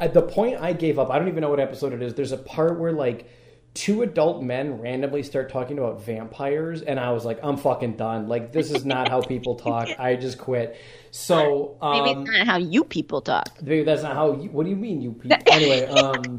At 0.00 0.14
the 0.14 0.22
point 0.22 0.60
I 0.60 0.72
gave 0.72 0.98
up, 0.98 1.10
I 1.10 1.18
don't 1.18 1.28
even 1.28 1.40
know 1.42 1.50
what 1.50 1.60
episode 1.60 1.92
it 1.92 2.02
is. 2.02 2.14
There's 2.14 2.32
a 2.32 2.38
part 2.38 2.78
where 2.78 2.92
like 2.92 3.28
two 3.74 4.02
adult 4.02 4.42
men 4.42 4.80
randomly 4.80 5.22
start 5.22 5.50
talking 5.50 5.78
about 5.78 6.04
vampires, 6.04 6.82
and 6.82 6.98
I 6.98 7.12
was 7.12 7.24
like, 7.24 7.38
I'm 7.42 7.56
fucking 7.56 7.96
done. 7.96 8.28
Like 8.28 8.52
this 8.52 8.70
is 8.70 8.84
not 8.84 9.08
how 9.08 9.20
people 9.20 9.54
talk. 9.68 9.88
I 9.98 10.16
just 10.16 10.38
quit. 10.38 10.76
So 11.10 11.76
um, 11.80 12.04
maybe 12.04 12.20
it's 12.20 12.30
not 12.30 12.46
how 12.46 12.58
you 12.58 12.84
people 12.84 13.20
talk. 13.20 13.50
Maybe 13.62 13.84
that's 13.84 14.02
not 14.02 14.14
how. 14.14 14.32
You, 14.32 14.50
what 14.50 14.64
do 14.64 14.70
you 14.70 14.76
mean, 14.76 15.00
you 15.00 15.12
people? 15.12 15.38
Anyway, 15.46 15.86
um, 15.86 16.38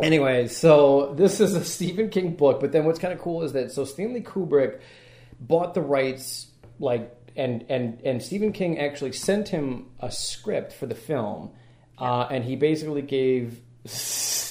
anyway, 0.00 0.48
so 0.48 1.14
this 1.16 1.40
is 1.40 1.54
a 1.54 1.64
Stephen 1.64 2.08
King 2.08 2.34
book, 2.34 2.60
but 2.60 2.72
then 2.72 2.84
what's 2.84 2.98
kind 2.98 3.12
of 3.12 3.20
cool 3.20 3.42
is 3.42 3.52
that 3.52 3.70
so 3.70 3.84
Stanley 3.84 4.22
Kubrick 4.22 4.80
bought 5.40 5.74
the 5.74 5.82
rights, 5.82 6.46
like, 6.78 7.14
and 7.36 7.64
and 7.68 8.00
and 8.02 8.22
Stephen 8.22 8.52
King 8.52 8.78
actually 8.78 9.12
sent 9.12 9.48
him 9.48 9.86
a 10.00 10.10
script 10.10 10.72
for 10.72 10.86
the 10.86 10.94
film, 10.94 11.50
uh, 11.98 12.26
and 12.30 12.44
he 12.44 12.56
basically 12.56 13.02
gave 13.02 13.60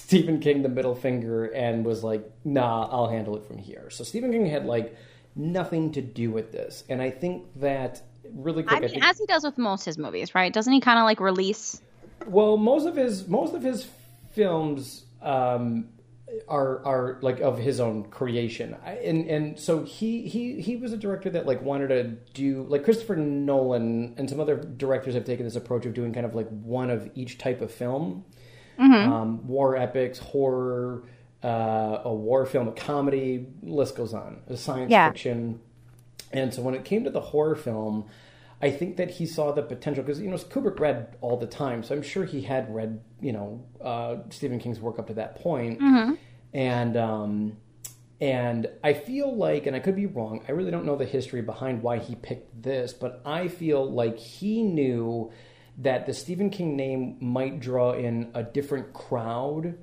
Stephen 0.07 0.39
King 0.39 0.61
the 0.61 0.69
middle 0.69 0.95
finger 0.95 1.45
and 1.47 1.83
was 1.85 2.01
like, 2.01 2.23
"Nah, 2.45 2.87
I'll 2.89 3.09
handle 3.09 3.35
it 3.35 3.45
from 3.45 3.57
here." 3.57 3.89
So 3.89 4.05
Stephen 4.05 4.31
King 4.31 4.45
had 4.45 4.65
like 4.65 4.95
nothing 5.35 5.91
to 5.91 6.01
do 6.01 6.31
with 6.31 6.53
this, 6.53 6.85
and 6.87 7.01
I 7.01 7.09
think 7.09 7.43
that 7.57 8.01
really 8.33 8.63
quick. 8.63 8.77
I 8.77 8.79
mean, 8.79 8.89
think, 8.89 9.03
as 9.05 9.19
he 9.19 9.25
does 9.25 9.43
with 9.43 9.57
most 9.57 9.83
his 9.83 9.97
movies, 9.97 10.33
right? 10.33 10.53
Doesn't 10.53 10.71
he 10.71 10.79
kind 10.79 10.97
of 10.97 11.03
like 11.03 11.19
release? 11.19 11.81
Well, 12.25 12.55
most 12.55 12.85
of 12.87 12.95
his 12.95 13.27
most 13.27 13.53
of 13.53 13.61
his 13.61 13.85
films 14.31 15.03
um, 15.21 15.89
are 16.47 16.85
are 16.85 17.19
like 17.21 17.41
of 17.41 17.57
his 17.57 17.81
own 17.81 18.05
creation, 18.05 18.77
I- 18.85 18.93
and 18.93 19.29
and 19.29 19.59
so 19.59 19.83
he 19.83 20.25
he 20.25 20.61
he 20.61 20.77
was 20.77 20.93
a 20.93 20.97
director 20.97 21.29
that 21.31 21.45
like 21.45 21.61
wanted 21.61 21.89
to 21.89 22.03
do 22.33 22.65
like 22.69 22.85
Christopher 22.85 23.17
Nolan 23.17 24.15
and 24.17 24.29
some 24.29 24.39
other 24.39 24.55
directors 24.55 25.15
have 25.15 25.25
taken 25.25 25.45
this 25.45 25.57
approach 25.57 25.85
of 25.85 25.93
doing 25.93 26.13
kind 26.13 26.25
of 26.25 26.33
like 26.33 26.47
one 26.49 26.89
of 26.89 27.09
each 27.13 27.37
type 27.37 27.59
of 27.61 27.71
film, 27.71 28.23
um, 28.79 29.47
war 29.47 29.75
epics, 29.75 30.19
horror. 30.19 31.03
uh, 31.43 32.01
a 32.03 32.13
war 32.13 32.45
film, 32.45 32.67
a 32.67 32.71
comedy. 32.71 33.45
List 33.61 33.95
goes 33.95 34.13
on. 34.13 34.41
A 34.47 34.57
science 34.57 34.91
Yeah. 34.91 35.09
fiction. 35.09 35.59
And 36.33 36.53
so 36.53 36.61
when 36.61 36.73
it 36.73 36.83
came 36.83 37.03
to 37.03 37.09
the 37.11 37.21
horror 37.21 37.55
film, 37.55 38.05
I 38.61 38.71
think 38.71 38.97
that 38.97 39.11
he 39.11 39.25
saw 39.27 39.51
the 39.51 39.61
potential 39.61 40.03
because 40.03 40.19
you 40.19 40.29
know 40.29 40.35
Kubrick 40.37 40.79
read 40.79 41.15
all 41.21 41.37
the 41.37 41.45
time, 41.45 41.83
so 41.83 41.93
I'm 41.95 42.01
sure 42.01 42.25
he 42.25 42.41
had 42.41 42.73
read 42.73 43.01
you 43.21 43.31
know 43.33 43.63
uh, 43.81 44.15
Stephen 44.31 44.59
King's 44.59 44.79
work 44.79 44.97
up 44.99 45.07
to 45.07 45.13
that 45.13 45.35
point. 45.35 45.79
and 46.53 46.97
um, 46.97 47.57
and 48.19 48.67
I 48.83 48.93
feel 48.93 49.33
like, 49.35 49.67
and 49.67 49.75
I 49.75 49.79
could 49.79 49.95
be 49.95 50.07
wrong, 50.07 50.43
I 50.47 50.53
really 50.53 50.71
don't 50.71 50.85
know 50.85 50.95
the 50.95 51.05
history 51.05 51.41
behind 51.43 51.83
why 51.83 51.99
he 51.99 52.15
picked 52.15 52.63
this, 52.63 52.93
but 52.93 53.21
I 53.25 53.47
feel 53.47 53.89
like 53.89 54.17
he 54.17 54.63
knew 54.63 55.31
that 55.77 56.05
the 56.05 56.13
Stephen 56.13 56.49
King 56.49 56.75
name 56.75 57.17
might 57.19 57.59
draw 57.59 57.93
in 57.93 58.31
a 58.33 58.43
different 58.43 58.93
crowd 58.93 59.77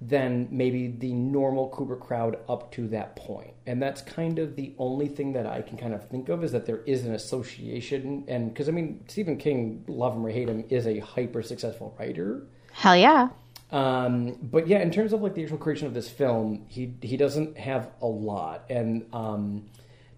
than 0.00 0.46
maybe 0.50 0.88
the 0.88 1.12
normal 1.12 1.70
Kubrick 1.70 2.00
crowd 2.00 2.38
up 2.48 2.70
to 2.72 2.86
that 2.88 3.16
point. 3.16 3.52
And 3.66 3.82
that's 3.82 4.00
kind 4.00 4.38
of 4.38 4.54
the 4.54 4.72
only 4.78 5.08
thing 5.08 5.32
that 5.32 5.46
I 5.46 5.62
can 5.62 5.76
kind 5.76 5.92
of 5.92 6.08
think 6.08 6.28
of 6.28 6.44
is 6.44 6.52
that 6.52 6.66
there 6.66 6.82
is 6.86 7.04
an 7.04 7.14
association. 7.14 8.24
And 8.28 8.52
because, 8.52 8.68
I 8.68 8.72
mean, 8.72 9.04
Stephen 9.08 9.36
King, 9.36 9.84
love 9.88 10.14
him 10.14 10.24
or 10.24 10.30
hate 10.30 10.48
him, 10.48 10.64
is 10.68 10.86
a 10.86 11.00
hyper 11.00 11.42
successful 11.42 11.96
writer. 11.98 12.46
Hell 12.72 12.96
yeah. 12.96 13.30
Um, 13.70 14.38
but 14.40 14.68
yeah, 14.68 14.78
in 14.78 14.90
terms 14.90 15.12
of 15.12 15.20
like 15.20 15.34
the 15.34 15.42
actual 15.42 15.58
creation 15.58 15.86
of 15.86 15.94
this 15.94 16.08
film, 16.08 16.64
he 16.68 16.94
he 17.02 17.16
doesn't 17.16 17.58
have 17.58 17.90
a 18.00 18.06
lot, 18.06 18.64
and 18.70 19.04
um, 19.12 19.66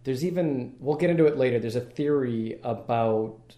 there's 0.05 0.25
even 0.25 0.77
we'll 0.79 0.97
get 0.97 1.11
into 1.11 1.27
it 1.27 1.37
later. 1.37 1.59
There's 1.59 1.75
a 1.75 1.81
theory 1.81 2.61
about 2.63 3.57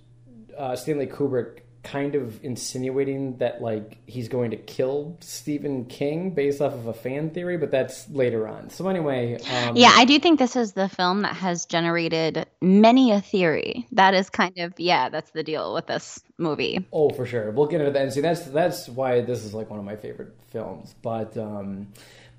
uh, 0.56 0.76
Stanley 0.76 1.06
Kubrick 1.06 1.61
kind 1.82 2.14
of 2.14 2.42
insinuating 2.44 3.38
that 3.38 3.60
like 3.60 3.98
he's 4.06 4.28
going 4.28 4.52
to 4.52 4.56
kill 4.56 5.16
Stephen 5.20 5.84
King 5.86 6.30
based 6.30 6.60
off 6.60 6.74
of 6.74 6.86
a 6.86 6.94
fan 6.94 7.30
theory, 7.30 7.56
but 7.56 7.70
that's 7.70 8.08
later 8.10 8.46
on. 8.46 8.70
So 8.70 8.88
anyway, 8.88 9.38
um, 9.50 9.76
Yeah, 9.76 9.92
I 9.92 10.04
do 10.04 10.18
think 10.20 10.38
this 10.38 10.54
is 10.54 10.72
the 10.72 10.88
film 10.88 11.22
that 11.22 11.34
has 11.34 11.66
generated 11.66 12.46
many 12.60 13.10
a 13.10 13.20
theory. 13.20 13.86
That 13.92 14.14
is 14.14 14.30
kind 14.30 14.56
of 14.58 14.78
yeah, 14.78 15.08
that's 15.08 15.32
the 15.32 15.42
deal 15.42 15.74
with 15.74 15.86
this 15.86 16.20
movie. 16.38 16.86
Oh, 16.92 17.10
for 17.10 17.26
sure. 17.26 17.50
We'll 17.50 17.66
get 17.66 17.80
into 17.80 17.92
that. 17.92 18.02
And 18.02 18.12
see, 18.12 18.20
that's 18.20 18.42
that's 18.42 18.88
why 18.88 19.20
this 19.22 19.44
is 19.44 19.52
like 19.52 19.68
one 19.68 19.78
of 19.80 19.84
my 19.84 19.96
favorite 19.96 20.36
films. 20.50 20.94
But 21.02 21.36
um, 21.36 21.88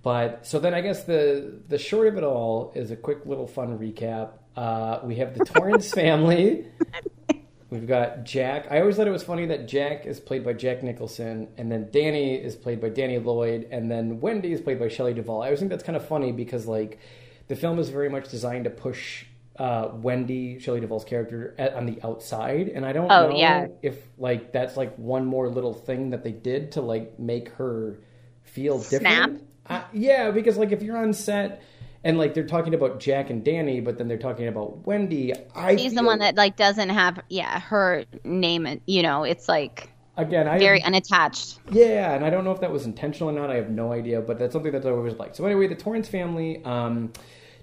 but 0.04 0.48
so 0.48 0.60
then 0.60 0.74
I 0.74 0.80
guess 0.82 1.04
the 1.04 1.60
the 1.68 1.78
short 1.78 2.08
of 2.08 2.18
it 2.18 2.24
all 2.24 2.72
is 2.76 2.92
a 2.92 2.96
quick 2.96 3.26
little 3.26 3.48
fun 3.48 3.78
recap. 3.78 4.32
Uh, 4.56 5.00
we 5.04 5.16
have 5.16 5.38
the 5.38 5.44
Torrance 5.44 5.92
family. 5.94 6.68
We've 7.74 7.88
got 7.88 8.24
Jack. 8.24 8.68
I 8.70 8.82
always 8.82 8.98
thought 8.98 9.08
it 9.08 9.12
was 9.12 9.24
funny 9.24 9.48
that 9.48 9.68
Jack 9.68 10.06
is 10.06 10.20
played 10.20 10.44
by 10.46 10.54
Jack 10.54 10.84
Nicholson, 10.84 11.48
and 11.58 11.72
then 11.72 11.90
Danny 11.92 12.36
is 12.36 12.56
played 12.56 12.80
by 12.80 12.90
Danny 12.90 13.18
Lloyd, 13.18 13.68
and 13.72 13.90
then 13.90 14.22
Wendy 14.22 14.54
is 14.54 14.62
played 14.62 14.78
by 14.80 14.90
Shelley 14.90 15.16
Duvall. 15.16 15.42
I 15.42 15.46
always 15.48 15.58
think 15.58 15.72
that's 15.72 15.84
kind 15.84 15.96
of 15.96 16.08
funny 16.08 16.32
because 16.32 16.68
like 16.68 17.00
the 17.48 17.56
film 17.56 17.80
is 17.80 17.90
very 17.90 18.10
much 18.10 18.30
designed 18.30 18.66
to 18.66 18.70
push 18.70 19.26
uh, 19.58 19.90
Wendy 19.92 20.60
Shelley 20.60 20.82
Duvall's 20.82 21.04
character 21.04 21.56
at, 21.58 21.74
on 21.74 21.88
the 21.88 21.98
outside, 22.04 22.68
and 22.70 22.86
I 22.86 22.94
don't 22.94 23.12
Oh, 23.12 23.30
know 23.30 23.36
yeah. 23.36 23.70
if 23.82 23.98
like 24.20 24.52
that's 24.52 24.78
like 24.78 24.96
one 24.98 25.26
more 25.26 25.50
little 25.50 25.74
thing 25.74 26.12
that 26.12 26.24
they 26.24 26.32
did 26.32 26.74
to 26.74 26.82
like 26.82 27.18
make 27.18 27.50
her 27.54 27.98
feel 28.44 28.82
Snap? 28.82 29.02
different. 29.02 29.48
Uh, 29.66 29.82
yeah, 29.94 30.30
because 30.30 30.58
like 30.58 30.72
if 30.74 30.84
you're 30.84 30.98
on 30.98 31.12
set 31.14 31.64
and 32.04 32.18
like 32.18 32.34
they're 32.34 32.46
talking 32.48 32.74
about 32.74 33.00
Jack 33.00 33.30
and 33.30 33.44
Danny, 33.44 33.80
but 33.82 33.98
then 33.98 34.08
they're 34.08 34.18
talking 34.18 34.48
about 34.48 34.86
Wendy. 34.86 35.34
I 35.56 35.76
She's 35.76 35.94
the 35.94 36.04
one 36.04 36.20
that 36.20 36.36
like 36.36 36.56
doesn't 36.58 36.90
have 36.90 37.20
yeah 37.30 37.60
her 37.60 38.06
name. 38.24 38.82
You 38.86 39.04
know, 39.04 39.24
it's 39.24 39.48
like 39.48 39.90
again 40.18 40.48
I 40.48 40.60
very 40.60 40.84
unattached. 40.84 41.60
Yeah, 41.72 42.14
and 42.14 42.24
I 42.26 42.30
don't 42.30 42.44
know 42.44 42.52
if 42.52 42.62
that 42.62 42.72
was 42.72 42.86
intentional 42.86 43.30
or 43.30 43.34
not. 43.34 43.50
I 43.50 43.56
have 43.56 43.70
no 43.70 43.92
idea, 43.94 44.22
but 44.22 44.38
that's 44.40 44.54
something 44.54 44.72
that 44.72 44.86
I 44.86 44.90
always 44.92 45.16
like. 45.16 45.36
So 45.36 45.46
anyway, 45.46 45.68
the 45.68 45.76
Torrance 45.76 46.08
family. 46.08 46.64
Um, 46.66 47.14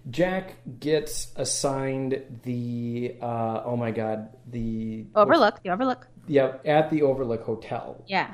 Jack 0.09 0.55
gets 0.81 1.31
assigned 1.37 2.23
the 2.45 3.17
uh, 3.21 3.63
oh 3.67 3.77
my 3.77 3.91
god 3.91 4.31
the 4.51 5.05
Overlook, 5.15 5.63
the 5.63 5.69
Overlook. 5.69 6.07
yeah 6.27 6.55
at 6.65 6.91
the 6.91 7.03
Overlook 7.03 7.43
Hotel, 7.45 8.03
Yeah. 8.07 8.33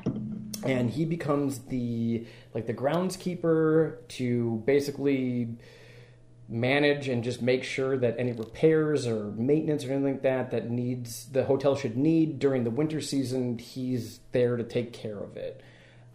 and 0.63 0.89
he 0.89 1.03
becomes 1.03 1.59
the 1.65 2.25
like 2.53 2.67
the 2.67 2.73
groundskeeper 2.73 3.97
to 4.09 4.63
basically 4.65 5.49
manage 6.49 7.09
and 7.09 7.23
just 7.23 7.41
make 7.41 7.63
sure 7.63 7.97
that 7.97 8.15
any 8.17 8.31
repairs 8.31 9.05
or 9.05 9.25
maintenance 9.31 9.83
or 9.83 9.91
anything 9.91 10.13
like 10.13 10.21
that 10.21 10.51
that 10.51 10.69
needs 10.69 11.25
the 11.25 11.43
hotel 11.43 11.75
should 11.75 11.97
need 11.97 12.39
during 12.39 12.63
the 12.63 12.69
winter 12.71 13.01
season 13.01 13.57
he's 13.57 14.19
there 14.31 14.55
to 14.55 14.63
take 14.63 14.93
care 14.93 15.19
of 15.19 15.35
it. 15.35 15.61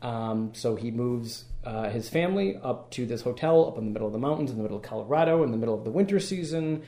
Um, 0.01 0.53
so 0.55 0.75
he 0.75 0.91
moves 0.91 1.45
uh, 1.65 1.91
his 1.91 2.09
family 2.09 2.57
up 2.63 2.91
to 2.93 3.07
this 3.07 3.23
hotel 3.23 3.69
up 3.69 3.79
in 3.79 3.85
the 3.85 3.91
middle 3.91 4.07
of 4.07 4.13
the 4.13 4.19
mountains 4.19 4.51
in 4.51 4.57
the 4.57 4.63
middle 4.63 4.79
of 4.79 4.83
colorado 4.83 5.43
in 5.43 5.51
the 5.51 5.59
middle 5.59 5.75
of 5.75 5.85
the 5.85 5.91
winter 5.91 6.19
season. 6.19 6.83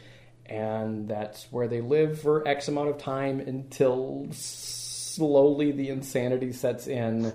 And 0.46 1.08
that's 1.08 1.46
where 1.50 1.68
they 1.68 1.80
live 1.80 2.20
for 2.20 2.46
x 2.48 2.68
amount 2.68 2.88
of 2.88 2.98
time 2.98 3.40
until 3.40 4.26
slowly 4.32 5.70
the 5.72 5.90
insanity 5.90 6.52
sets 6.52 6.86
in. 6.86 7.32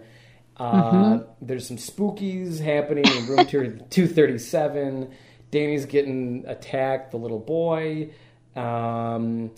Uh, 0.57 1.19
There's 1.41 1.67
some 1.67 1.77
spookies 1.77 2.59
happening 2.59 3.05
in 3.07 3.27
room 3.27 3.45
237. 3.45 5.13
Danny's 5.51 5.85
getting 5.85 6.43
attacked, 6.47 7.11
the 7.11 7.17
little 7.17 7.39
boy. 7.39 8.11
Um, 8.55 9.51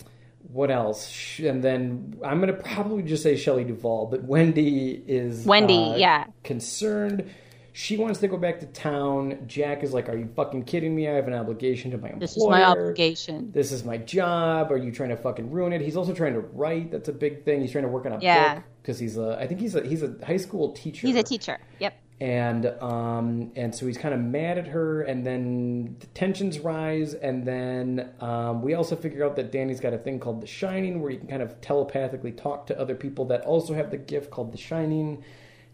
what 0.52 0.70
else? 0.70 1.38
And 1.38 1.62
then 1.62 2.18
I'm 2.24 2.40
going 2.40 2.54
to 2.54 2.62
probably 2.62 3.02
just 3.02 3.22
say 3.22 3.36
Shelley 3.36 3.64
Duvall, 3.64 4.06
but 4.06 4.24
Wendy 4.24 5.02
is 5.06 5.44
Wendy, 5.46 5.92
uh, 5.92 5.96
yeah. 5.96 6.24
concerned. 6.44 7.30
She 7.74 7.96
wants 7.96 8.20
to 8.20 8.28
go 8.28 8.36
back 8.36 8.60
to 8.60 8.66
town. 8.66 9.44
Jack 9.46 9.82
is 9.82 9.94
like, 9.94 10.10
"Are 10.10 10.16
you 10.16 10.28
fucking 10.36 10.64
kidding 10.64 10.94
me? 10.94 11.08
I 11.08 11.12
have 11.12 11.26
an 11.26 11.32
obligation 11.32 11.90
to 11.92 11.96
my 11.96 12.08
employer. 12.08 12.20
This 12.20 12.36
is 12.36 12.46
my 12.46 12.64
obligation. 12.64 13.50
This 13.50 13.72
is 13.72 13.82
my 13.82 13.96
job. 13.96 14.70
Are 14.70 14.76
you 14.76 14.92
trying 14.92 15.08
to 15.08 15.16
fucking 15.16 15.50
ruin 15.50 15.72
it?" 15.72 15.80
He's 15.80 15.96
also 15.96 16.12
trying 16.12 16.34
to 16.34 16.40
write. 16.40 16.90
That's 16.90 17.08
a 17.08 17.14
big 17.14 17.44
thing. 17.46 17.62
He's 17.62 17.72
trying 17.72 17.84
to 17.84 17.90
work 17.90 18.04
on 18.04 18.12
a 18.12 18.18
Yeah. 18.20 18.56
book 18.56 18.64
because 18.82 18.98
he's 18.98 19.16
a. 19.16 19.38
I 19.40 19.46
think 19.46 19.58
he's 19.60 19.74
a 19.74 19.86
he's 19.86 20.02
a 20.02 20.14
high 20.26 20.36
school 20.36 20.72
teacher. 20.72 21.06
He's 21.06 21.16
a 21.16 21.22
teacher. 21.22 21.58
Yep. 21.78 21.94
And 22.22 22.66
um 22.80 23.50
and 23.56 23.74
so 23.74 23.84
he's 23.84 23.98
kind 23.98 24.14
of 24.14 24.20
mad 24.20 24.56
at 24.56 24.68
her, 24.68 25.02
and 25.02 25.26
then 25.26 25.96
the 25.98 26.06
tensions 26.08 26.60
rise, 26.60 27.14
and 27.14 27.44
then 27.44 28.10
um, 28.20 28.62
we 28.62 28.74
also 28.74 28.94
figure 28.94 29.26
out 29.26 29.34
that 29.34 29.50
Danny's 29.50 29.80
got 29.80 29.92
a 29.92 29.98
thing 29.98 30.20
called 30.20 30.40
the 30.40 30.46
Shining, 30.46 31.02
where 31.02 31.10
you 31.10 31.18
can 31.18 31.26
kind 31.26 31.42
of 31.42 31.60
telepathically 31.60 32.30
talk 32.30 32.68
to 32.68 32.78
other 32.78 32.94
people 32.94 33.24
that 33.24 33.40
also 33.40 33.74
have 33.74 33.90
the 33.90 33.96
gift 33.96 34.30
called 34.30 34.52
the 34.52 34.58
Shining. 34.58 35.24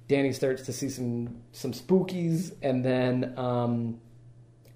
Danny 0.08 0.32
starts 0.32 0.62
to 0.62 0.72
see 0.72 0.88
some 0.88 1.42
some 1.52 1.72
spookies, 1.72 2.54
and 2.62 2.82
then 2.82 3.34
um, 3.36 4.00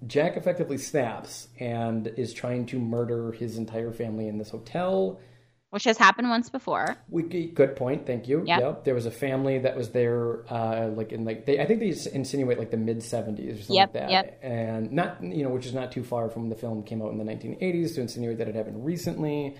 Jack 0.05 0.37
effectively 0.37 0.77
snaps 0.77 1.47
and 1.59 2.07
is 2.17 2.35
trying 2.35 2.67
to 2.67 2.77
murder 2.77 3.31
his 3.31 3.57
entire 3.57 3.91
family 3.91 4.27
in 4.27 4.37
this 4.37 4.51
hotel. 4.51 5.19
Which 5.73 5.85
has 5.85 5.97
happened 5.97 6.29
once 6.29 6.51
before. 6.51 6.95
We, 7.09 7.23
good 7.23 7.75
point. 7.75 8.05
Thank 8.05 8.27
you. 8.27 8.43
Yeah. 8.45 8.59
Yep. 8.59 8.83
There 8.83 8.93
was 8.93 9.07
a 9.07 9.11
family 9.11 9.57
that 9.57 9.75
was 9.75 9.89
there, 9.89 10.43
uh, 10.53 10.89
like 10.89 11.11
in 11.11 11.25
like 11.25 11.47
they. 11.47 11.59
I 11.59 11.65
think 11.65 11.79
they 11.79 11.95
insinuate 12.13 12.59
like 12.59 12.69
the 12.69 12.77
mid 12.77 13.01
seventies 13.01 13.55
or 13.55 13.63
something 13.63 13.75
Yep, 13.77 13.87
like 13.87 13.93
that. 14.03 14.11
yep. 14.11 14.39
And 14.43 14.91
not 14.91 15.23
you 15.23 15.41
know, 15.41 15.49
which 15.49 15.65
is 15.65 15.73
not 15.73 15.91
too 15.91 16.03
far 16.03 16.29
from 16.29 16.43
when 16.43 16.49
the 16.49 16.55
film 16.55 16.83
came 16.83 17.01
out 17.01 17.11
in 17.11 17.17
the 17.17 17.23
nineteen 17.23 17.57
eighties 17.59 17.95
to 17.95 18.01
insinuate 18.01 18.37
that 18.37 18.47
it 18.47 18.53
happened 18.53 18.85
recently. 18.85 19.57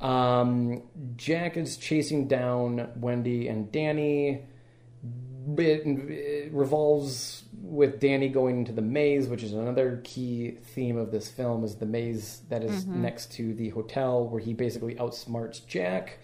Um, 0.00 0.82
Jack 1.16 1.58
is 1.58 1.76
chasing 1.76 2.26
down 2.26 2.88
Wendy 2.96 3.48
and 3.48 3.70
Danny. 3.70 4.46
It 5.58 6.52
revolves 6.54 7.43
with 7.64 7.98
Danny 7.98 8.28
going 8.28 8.58
into 8.58 8.72
the 8.72 8.82
maze, 8.82 9.26
which 9.26 9.42
is 9.42 9.52
another 9.52 10.00
key 10.04 10.58
theme 10.74 10.96
of 10.96 11.10
this 11.10 11.28
film, 11.28 11.64
is 11.64 11.76
the 11.76 11.86
maze 11.86 12.42
that 12.50 12.62
is 12.62 12.86
next 12.86 13.32
to 13.32 13.54
the 13.54 13.70
hotel, 13.70 14.26
where 14.26 14.40
he 14.40 14.52
basically 14.52 14.94
outsmarts 14.96 15.66
Jack 15.66 16.18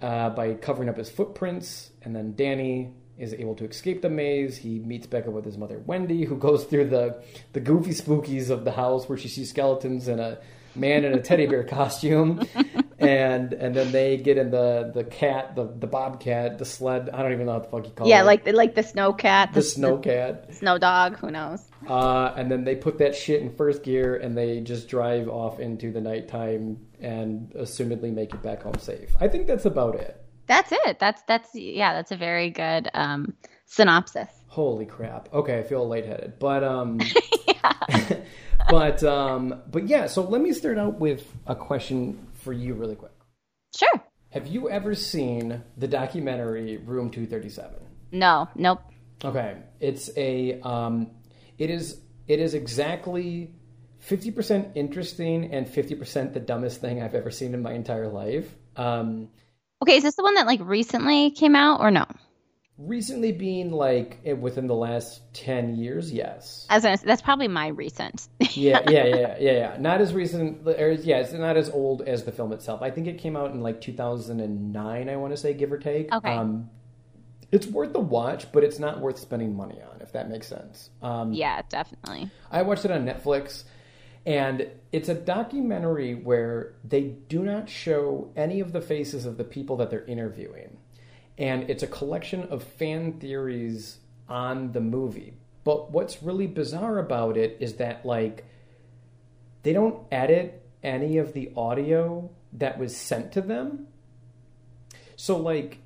uh, 0.00 0.30
by 0.30 0.54
covering 0.54 0.88
up 0.88 0.96
his 0.96 1.10
footprints, 1.10 1.90
and 2.02 2.16
then 2.16 2.34
Danny 2.34 2.92
is 3.18 3.32
able 3.34 3.54
to 3.54 3.64
escape 3.64 4.02
the 4.02 4.10
maze. 4.10 4.56
He 4.56 4.80
meets 4.80 5.06
back 5.06 5.26
up 5.26 5.34
with 5.34 5.44
his 5.44 5.56
mother 5.56 5.78
Wendy, 5.86 6.24
who 6.24 6.36
goes 6.36 6.64
through 6.64 6.88
the 6.88 7.22
the 7.52 7.60
goofy 7.60 7.90
spookies 7.90 8.50
of 8.50 8.64
the 8.64 8.72
house, 8.72 9.08
where 9.08 9.18
she 9.18 9.28
sees 9.28 9.50
skeletons 9.50 10.08
and 10.08 10.20
a 10.20 10.40
man 10.74 11.04
in 11.04 11.12
a 11.12 11.20
teddy 11.20 11.46
bear 11.46 11.62
costume, 11.64 12.42
and 13.06 13.52
and 13.52 13.74
then 13.74 13.92
they 13.92 14.16
get 14.16 14.38
in 14.38 14.50
the 14.50 14.90
the 14.94 15.04
cat, 15.04 15.54
the 15.56 15.64
the 15.64 15.86
bobcat, 15.86 16.58
the 16.58 16.64
sled. 16.64 17.10
I 17.10 17.22
don't 17.22 17.32
even 17.32 17.46
know 17.46 17.54
what 17.54 17.64
the 17.64 17.68
fuck 17.70 17.84
you 17.86 17.92
call 17.92 18.08
Yeah, 18.08 18.22
it. 18.22 18.24
like 18.24 18.46
like 18.52 18.74
the 18.74 18.82
snow 18.82 19.12
cat, 19.12 19.52
the 19.52 19.62
snow 19.62 19.98
cat. 19.98 20.54
snow 20.54 20.78
dog. 20.78 21.16
Who 21.18 21.30
knows? 21.30 21.62
Uh, 21.88 22.32
and 22.36 22.50
then 22.50 22.64
they 22.64 22.74
put 22.76 22.98
that 22.98 23.14
shit 23.14 23.42
in 23.42 23.54
first 23.54 23.82
gear 23.82 24.16
and 24.16 24.36
they 24.36 24.60
just 24.60 24.88
drive 24.88 25.28
off 25.28 25.60
into 25.60 25.92
the 25.92 26.00
nighttime 26.00 26.78
and 27.00 27.50
assumedly 27.52 28.12
make 28.12 28.32
it 28.32 28.42
back 28.42 28.62
home 28.62 28.78
safe. 28.78 29.14
I 29.20 29.28
think 29.28 29.46
that's 29.46 29.66
about 29.66 29.94
it. 29.96 30.20
That's 30.46 30.72
it. 30.72 30.98
That's 30.98 31.22
that's 31.28 31.54
yeah. 31.54 31.92
That's 31.92 32.10
a 32.12 32.16
very 32.16 32.50
good 32.50 32.90
um, 32.94 33.34
synopsis. 33.66 34.28
Holy 34.48 34.86
crap. 34.86 35.32
Okay, 35.32 35.58
I 35.58 35.62
feel 35.62 35.86
lightheaded. 35.88 36.38
But 36.38 36.62
um 36.64 37.00
but 38.68 39.02
um 39.04 39.60
but 39.70 39.86
yeah, 39.88 40.06
so 40.06 40.22
let 40.22 40.40
me 40.40 40.52
start 40.52 40.78
out 40.78 40.98
with 41.00 41.24
a 41.46 41.54
question 41.54 42.18
for 42.44 42.52
you 42.52 42.74
really 42.74 42.94
quick. 42.96 43.12
Sure. 43.76 44.04
Have 44.30 44.46
you 44.46 44.68
ever 44.68 44.94
seen 44.94 45.62
the 45.76 45.88
documentary 45.88 46.76
Room 46.76 47.10
237? 47.10 47.74
No. 48.12 48.48
Nope. 48.54 48.80
Okay, 49.24 49.56
it's 49.80 50.10
a 50.16 50.60
um, 50.60 51.10
it 51.58 51.70
is 51.70 52.00
it 52.28 52.40
is 52.40 52.52
exactly 52.54 53.54
fifty 53.98 54.30
percent 54.30 54.68
interesting 54.74 55.52
and 55.52 55.68
fifty 55.68 55.94
percent 55.94 56.34
the 56.34 56.40
dumbest 56.40 56.80
thing 56.80 57.02
I've 57.02 57.14
ever 57.14 57.30
seen 57.30 57.54
in 57.54 57.62
my 57.62 57.72
entire 57.72 58.08
life. 58.08 58.54
Um, 58.76 59.30
Okay, 59.82 59.96
is 59.96 60.02
this 60.02 60.14
the 60.14 60.22
one 60.22 60.34
that 60.34 60.46
like 60.46 60.60
recently 60.62 61.30
came 61.30 61.54
out 61.54 61.80
or 61.80 61.90
no? 61.90 62.06
Recently 62.78 63.32
being 63.32 63.70
like 63.70 64.18
eh, 64.24 64.32
within 64.32 64.66
the 64.66 64.74
last 64.74 65.20
ten 65.32 65.76
years, 65.76 66.12
yes. 66.12 66.66
As 66.70 66.84
was 66.84 67.00
that's 67.00 67.22
probably 67.22 67.48
my 67.48 67.68
recent. 67.68 68.28
yeah, 68.40 68.80
yeah, 68.88 69.04
yeah, 69.04 69.36
yeah, 69.38 69.52
yeah. 69.52 69.76
Not 69.78 70.00
as 70.00 70.12
recent, 70.12 70.66
or 70.66 70.92
yeah, 70.92 71.18
it's 71.18 71.32
not 71.32 71.56
as 71.56 71.70
old 71.70 72.02
as 72.02 72.24
the 72.24 72.32
film 72.32 72.52
itself. 72.52 72.82
I 72.82 72.90
think 72.90 73.06
it 73.06 73.18
came 73.18 73.36
out 73.36 73.52
in 73.52 73.60
like 73.60 73.80
2009. 73.80 75.08
I 75.08 75.16
want 75.16 75.32
to 75.32 75.36
say, 75.36 75.54
give 75.54 75.72
or 75.72 75.78
take. 75.78 76.12
Okay. 76.12 76.32
Um, 76.32 76.70
it's 77.52 77.66
worth 77.66 77.92
the 77.92 78.00
watch, 78.00 78.50
but 78.50 78.64
it's 78.64 78.80
not 78.80 79.00
worth 79.00 79.18
spending 79.18 79.56
money 79.56 79.80
on, 79.80 80.00
if 80.00 80.12
that 80.12 80.28
makes 80.28 80.48
sense. 80.48 80.90
Um, 81.02 81.32
yeah, 81.32 81.62
definitely. 81.68 82.30
I 82.50 82.62
watched 82.62 82.84
it 82.84 82.90
on 82.90 83.04
Netflix, 83.04 83.62
and 84.26 84.66
it's 84.90 85.08
a 85.08 85.14
documentary 85.14 86.14
where 86.14 86.74
they 86.82 87.02
do 87.02 87.44
not 87.44 87.68
show 87.68 88.32
any 88.34 88.58
of 88.58 88.72
the 88.72 88.80
faces 88.80 89.24
of 89.24 89.36
the 89.36 89.44
people 89.44 89.76
that 89.76 89.90
they're 89.90 90.04
interviewing. 90.04 90.78
And 91.38 91.68
it's 91.68 91.82
a 91.82 91.88
collection 91.88 92.44
of 92.44 92.62
fan 92.62 93.14
theories 93.14 93.98
on 94.28 94.72
the 94.72 94.80
movie. 94.80 95.34
But 95.64 95.90
what's 95.90 96.22
really 96.22 96.46
bizarre 96.46 96.98
about 96.98 97.36
it 97.36 97.56
is 97.60 97.74
that, 97.74 98.04
like, 98.04 98.44
they 99.62 99.72
don't 99.72 100.06
edit 100.12 100.62
any 100.82 101.18
of 101.18 101.32
the 101.32 101.52
audio 101.56 102.30
that 102.52 102.78
was 102.78 102.96
sent 102.96 103.32
to 103.32 103.40
them. 103.40 103.88
So, 105.16 105.38
like, 105.38 105.78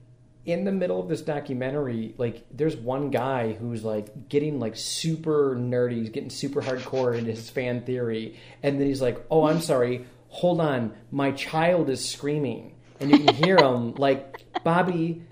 in 0.48 0.64
the 0.64 0.72
middle 0.72 0.98
of 0.98 1.08
this 1.08 1.20
documentary, 1.20 2.14
like 2.16 2.42
there's 2.50 2.74
one 2.74 3.10
guy 3.10 3.52
who's 3.52 3.84
like 3.84 4.30
getting 4.30 4.58
like 4.58 4.76
super 4.76 5.54
nerdy, 5.54 5.98
he's 5.98 6.08
getting 6.08 6.30
super 6.30 6.62
hardcore 6.62 7.16
into 7.18 7.30
his 7.32 7.50
fan 7.50 7.82
theory, 7.82 8.38
and 8.62 8.80
then 8.80 8.86
he's 8.86 9.02
like, 9.02 9.22
"Oh, 9.30 9.44
I'm 9.44 9.60
sorry, 9.60 10.06
hold 10.28 10.62
on, 10.62 10.94
my 11.10 11.32
child 11.32 11.90
is 11.90 12.08
screaming," 12.08 12.76
and 13.00 13.10
you 13.10 13.18
can 13.18 13.34
hear 13.34 13.56
him 13.56 13.94
like, 13.94 14.44
"Bobby, 14.64 15.22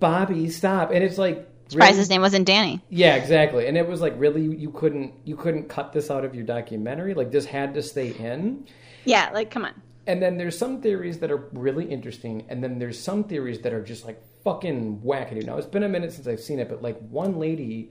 Bobby, 0.00 0.48
stop!" 0.50 0.90
And 0.90 1.02
it's 1.04 1.18
like, 1.18 1.48
Surprised 1.68 1.90
really- 1.90 1.98
his 1.98 2.10
name 2.10 2.20
wasn't 2.22 2.46
Danny. 2.46 2.80
yeah, 2.90 3.16
exactly. 3.16 3.66
And 3.66 3.76
it 3.76 3.88
was 3.88 4.00
like, 4.00 4.14
really, 4.16 4.42
you 4.42 4.70
couldn't 4.70 5.12
you 5.24 5.36
couldn't 5.36 5.68
cut 5.68 5.92
this 5.92 6.10
out 6.10 6.24
of 6.24 6.34
your 6.34 6.44
documentary. 6.44 7.14
Like 7.14 7.30
this 7.30 7.44
had 7.46 7.74
to 7.74 7.82
stay 7.82 8.08
in. 8.12 8.66
Yeah, 9.04 9.30
like 9.32 9.50
come 9.50 9.64
on. 9.64 9.74
And 10.08 10.22
then 10.22 10.36
there's 10.36 10.56
some 10.56 10.80
theories 10.80 11.18
that 11.18 11.32
are 11.32 11.48
really 11.52 11.84
interesting, 11.86 12.44
and 12.48 12.62
then 12.62 12.78
there's 12.78 12.98
some 12.98 13.24
theories 13.24 13.60
that 13.62 13.72
are 13.72 13.82
just 13.82 14.04
like 14.04 14.22
fucking 14.44 15.00
wackadoo. 15.04 15.44
Now 15.44 15.56
it's 15.56 15.66
been 15.66 15.82
a 15.82 15.88
minute 15.88 16.12
since 16.12 16.28
I've 16.28 16.38
seen 16.40 16.60
it, 16.60 16.68
but 16.68 16.80
like 16.82 16.96
one 17.10 17.38
lady 17.40 17.90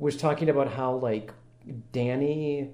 was 0.00 0.16
talking 0.16 0.48
about 0.48 0.66
how 0.72 0.94
like 0.96 1.32
Danny 1.92 2.70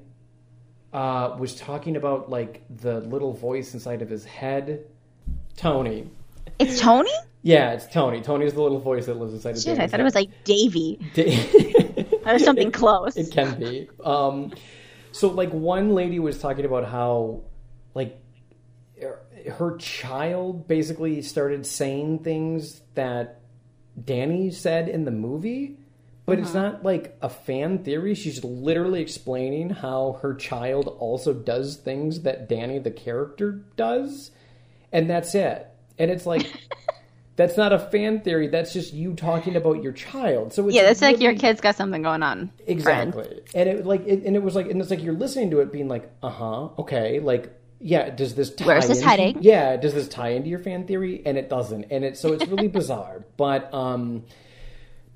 uh, 0.93 1.37
was 1.39 1.55
talking 1.57 1.97
about 1.97 2.31
like 2.31 2.63
the 2.71 3.01
little 3.01 3.33
voice 3.33 3.75
inside 3.75 4.01
of 4.01 4.09
his 4.09 4.25
head. 4.25 4.87
Tony. 5.57 6.09
It's 6.59 6.81
Tony? 6.81 7.11
Yeah, 7.43 7.73
it's 7.73 7.87
Tony. 7.87 8.21
Tony's 8.23 8.55
the 8.55 8.63
little 8.63 8.81
voice 8.81 9.07
that 9.07 9.15
lives 9.19 9.35
inside 9.35 9.57
of 9.57 9.63
Shit, 9.63 9.79
I 9.79 9.83
thought 9.87 9.91
head. 9.93 10.01
it 10.01 10.05
was 10.05 10.15
like 10.15 10.31
Davy. 10.45 10.99
Da- 11.15 12.23
was 12.33 12.45
something 12.45 12.71
close. 12.73 13.17
It 13.17 13.31
can 13.33 13.59
be. 13.59 13.89
Um, 14.03 14.53
so, 15.13 15.29
like, 15.29 15.51
one 15.51 15.95
lady 15.95 16.19
was 16.19 16.39
talking 16.41 16.65
about 16.65 16.87
how, 16.89 17.43
like, 17.95 18.19
her- 19.01 19.21
her 19.53 19.77
child 19.77 20.67
basically 20.67 21.21
started 21.23 21.67
saying 21.67 22.21
things 22.21 22.81
that 22.95 23.41
Danny 24.03 24.51
said 24.51 24.89
in 24.89 25.05
the 25.05 25.11
movie, 25.11 25.77
but 26.27 26.39
it's 26.39 26.55
not 26.55 26.83
like 26.83 27.17
a 27.21 27.29
fan 27.29 27.85
theory. 27.85 28.15
She's 28.15 28.43
literally 28.43 29.03
explaining 29.03 29.69
how 29.69 30.19
her 30.23 30.35
child 30.35 30.89
also 30.99 31.35
does 31.35 31.77
things 31.77 32.23
that 32.23 32.49
Danny, 32.49 32.79
the 32.79 32.91
character, 32.91 33.61
does, 33.77 34.31
and 34.95 35.11
that's 35.11 35.35
it. 35.35 35.67
And 35.99 36.11
it's 36.11 36.25
like. 36.25 36.51
That's 37.37 37.57
not 37.57 37.73
a 37.73 37.81
fan 37.81 38.21
theory. 38.21 38.47
That's 38.47 38.73
just 38.73 38.93
you 38.95 39.15
talking 39.15 39.57
about 39.57 39.83
your 39.83 39.91
child. 39.91 40.53
So 40.53 40.67
it's 40.69 40.77
yeah, 40.77 40.85
that's 40.85 41.03
like 41.03 41.21
your 41.21 41.35
kid's 41.35 41.61
got 41.61 41.75
something 41.75 42.01
going 42.01 42.23
on. 42.23 42.53
friend. 42.59 42.69
Exactly. 42.69 43.41
And 43.57 43.69
it 43.69 43.85
like 43.85 44.07
it, 44.07 44.23
and 44.25 44.37
it 44.37 44.43
was 44.45 44.55
like 44.55 44.71
and 44.71 44.81
it's 44.81 44.89
like 44.89 45.03
you're 45.03 45.15
listening 45.15 45.51
to 45.51 45.59
it 45.59 45.73
being 45.73 45.89
like, 45.89 46.09
"Uh-huh, 46.23 46.69
okay." 46.79 47.19
Like, 47.19 47.53
yeah, 47.81 48.11
does 48.11 48.37
this 48.37 48.55
tie 48.55 48.65
Where's 48.67 48.87
this 48.87 48.99
into- 48.99 49.11
heading? 49.11 49.39
Yeah, 49.43 49.77
does 49.77 49.95
this 49.95 50.07
tie 50.07 50.29
into 50.29 50.49
your 50.49 50.61
fan 50.61 50.87
theory? 50.87 51.23
And 51.27 51.37
it 51.37 51.51
doesn't. 51.51 51.87
And 51.91 52.05
it 52.05 52.17
so 52.17 52.35
it's 52.35 52.47
really 52.47 52.69
bizarre. 52.81 53.25
But 53.37 53.75
um 53.75 54.23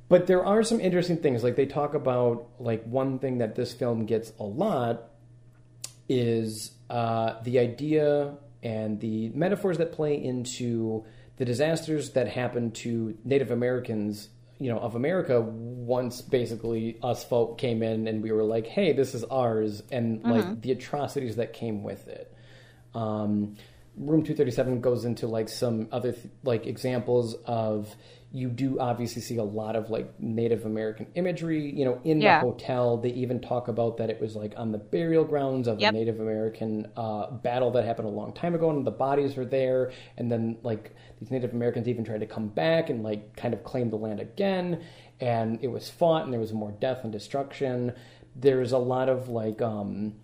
but 0.08 0.26
there 0.26 0.44
are 0.44 0.64
some 0.64 0.80
interesting 0.80 1.18
things 1.18 1.44
like 1.44 1.54
they 1.54 1.66
talk 1.66 1.94
about 1.94 2.48
like 2.58 2.82
one 2.82 3.20
thing 3.20 3.38
that 3.38 3.54
this 3.54 3.72
film 3.72 4.06
gets 4.06 4.32
a 4.40 4.44
lot 4.44 5.04
is 6.08 6.72
uh, 6.90 7.34
the 7.44 7.60
idea 7.60 8.34
and 8.62 9.00
the 9.00 9.28
metaphors 9.30 9.78
that 9.78 9.92
play 9.92 10.22
into 10.22 11.04
the 11.36 11.44
disasters 11.44 12.10
that 12.10 12.28
happened 12.28 12.74
to 12.74 13.16
Native 13.24 13.50
Americans, 13.50 14.28
you 14.58 14.68
know, 14.72 14.78
of 14.78 14.94
America 14.96 15.40
once 15.40 16.20
basically 16.20 16.98
us 17.02 17.24
folk 17.24 17.58
came 17.58 17.82
in 17.82 18.08
and 18.08 18.22
we 18.22 18.32
were 18.32 18.44
like, 18.44 18.66
hey, 18.66 18.92
this 18.92 19.14
is 19.14 19.22
ours, 19.24 19.82
and 19.92 20.22
like 20.24 20.60
the 20.60 20.72
atrocities 20.72 21.36
that 21.36 21.52
came 21.52 21.82
with 21.82 22.08
it. 22.08 22.34
Um, 22.94 23.56
Room 23.96 24.22
237 24.22 24.80
goes 24.80 25.04
into 25.04 25.26
like 25.26 25.48
some 25.48 25.88
other 25.90 26.12
th- 26.12 26.26
like 26.44 26.66
examples 26.66 27.34
of 27.44 27.94
you 28.30 28.48
do 28.50 28.78
obviously 28.78 29.22
see 29.22 29.38
a 29.38 29.42
lot 29.42 29.74
of 29.74 29.88
like 29.88 30.20
Native 30.20 30.66
American 30.66 31.06
imagery. 31.14 31.72
You 31.74 31.84
know, 31.86 32.00
in 32.04 32.20
Yeah. 32.20 32.40
the 32.40 32.46
hotel, 32.46 32.98
they 32.98 33.08
even 33.10 33.40
talk 33.40 33.68
about 33.68 33.96
that 33.96 34.10
it 34.10 34.20
was 34.20 34.36
like 34.36 34.52
on 34.58 34.70
the 34.70 34.78
burial 34.78 35.24
grounds 35.24 35.66
of 35.66 35.80
Yep. 35.80 35.94
a 35.94 35.96
Native 35.96 36.20
American 36.20 36.88
uh, 36.96 37.30
battle 37.30 37.70
that 37.70 37.84
happened 37.86 38.08
a 38.08 38.10
long 38.10 38.32
time 38.34 38.54
ago, 38.54 38.68
and 38.70 38.86
the 38.86 38.90
bodies 38.90 39.36
were 39.36 39.46
there. 39.46 39.92
And 40.18 40.30
then 40.30 40.58
like 40.62 40.92
these 41.20 41.30
Native 41.30 41.52
Americans 41.54 41.88
even 41.88 42.04
tried 42.04 42.20
to 42.20 42.26
come 42.26 42.48
back 42.48 42.90
and 42.90 43.02
like 43.02 43.34
kind 43.34 43.54
of 43.54 43.64
claim 43.64 43.88
the 43.88 43.96
land 43.96 44.20
again, 44.20 44.82
and 45.20 45.58
it 45.62 45.68
was 45.68 45.88
fought, 45.88 46.24
and 46.24 46.32
there 46.32 46.40
was 46.40 46.52
more 46.52 46.72
death 46.72 47.04
and 47.04 47.12
destruction. 47.12 47.92
There's 48.36 48.72
a 48.72 48.78
lot 48.78 49.08
of 49.08 49.28
like. 49.28 49.62
um 49.62 50.14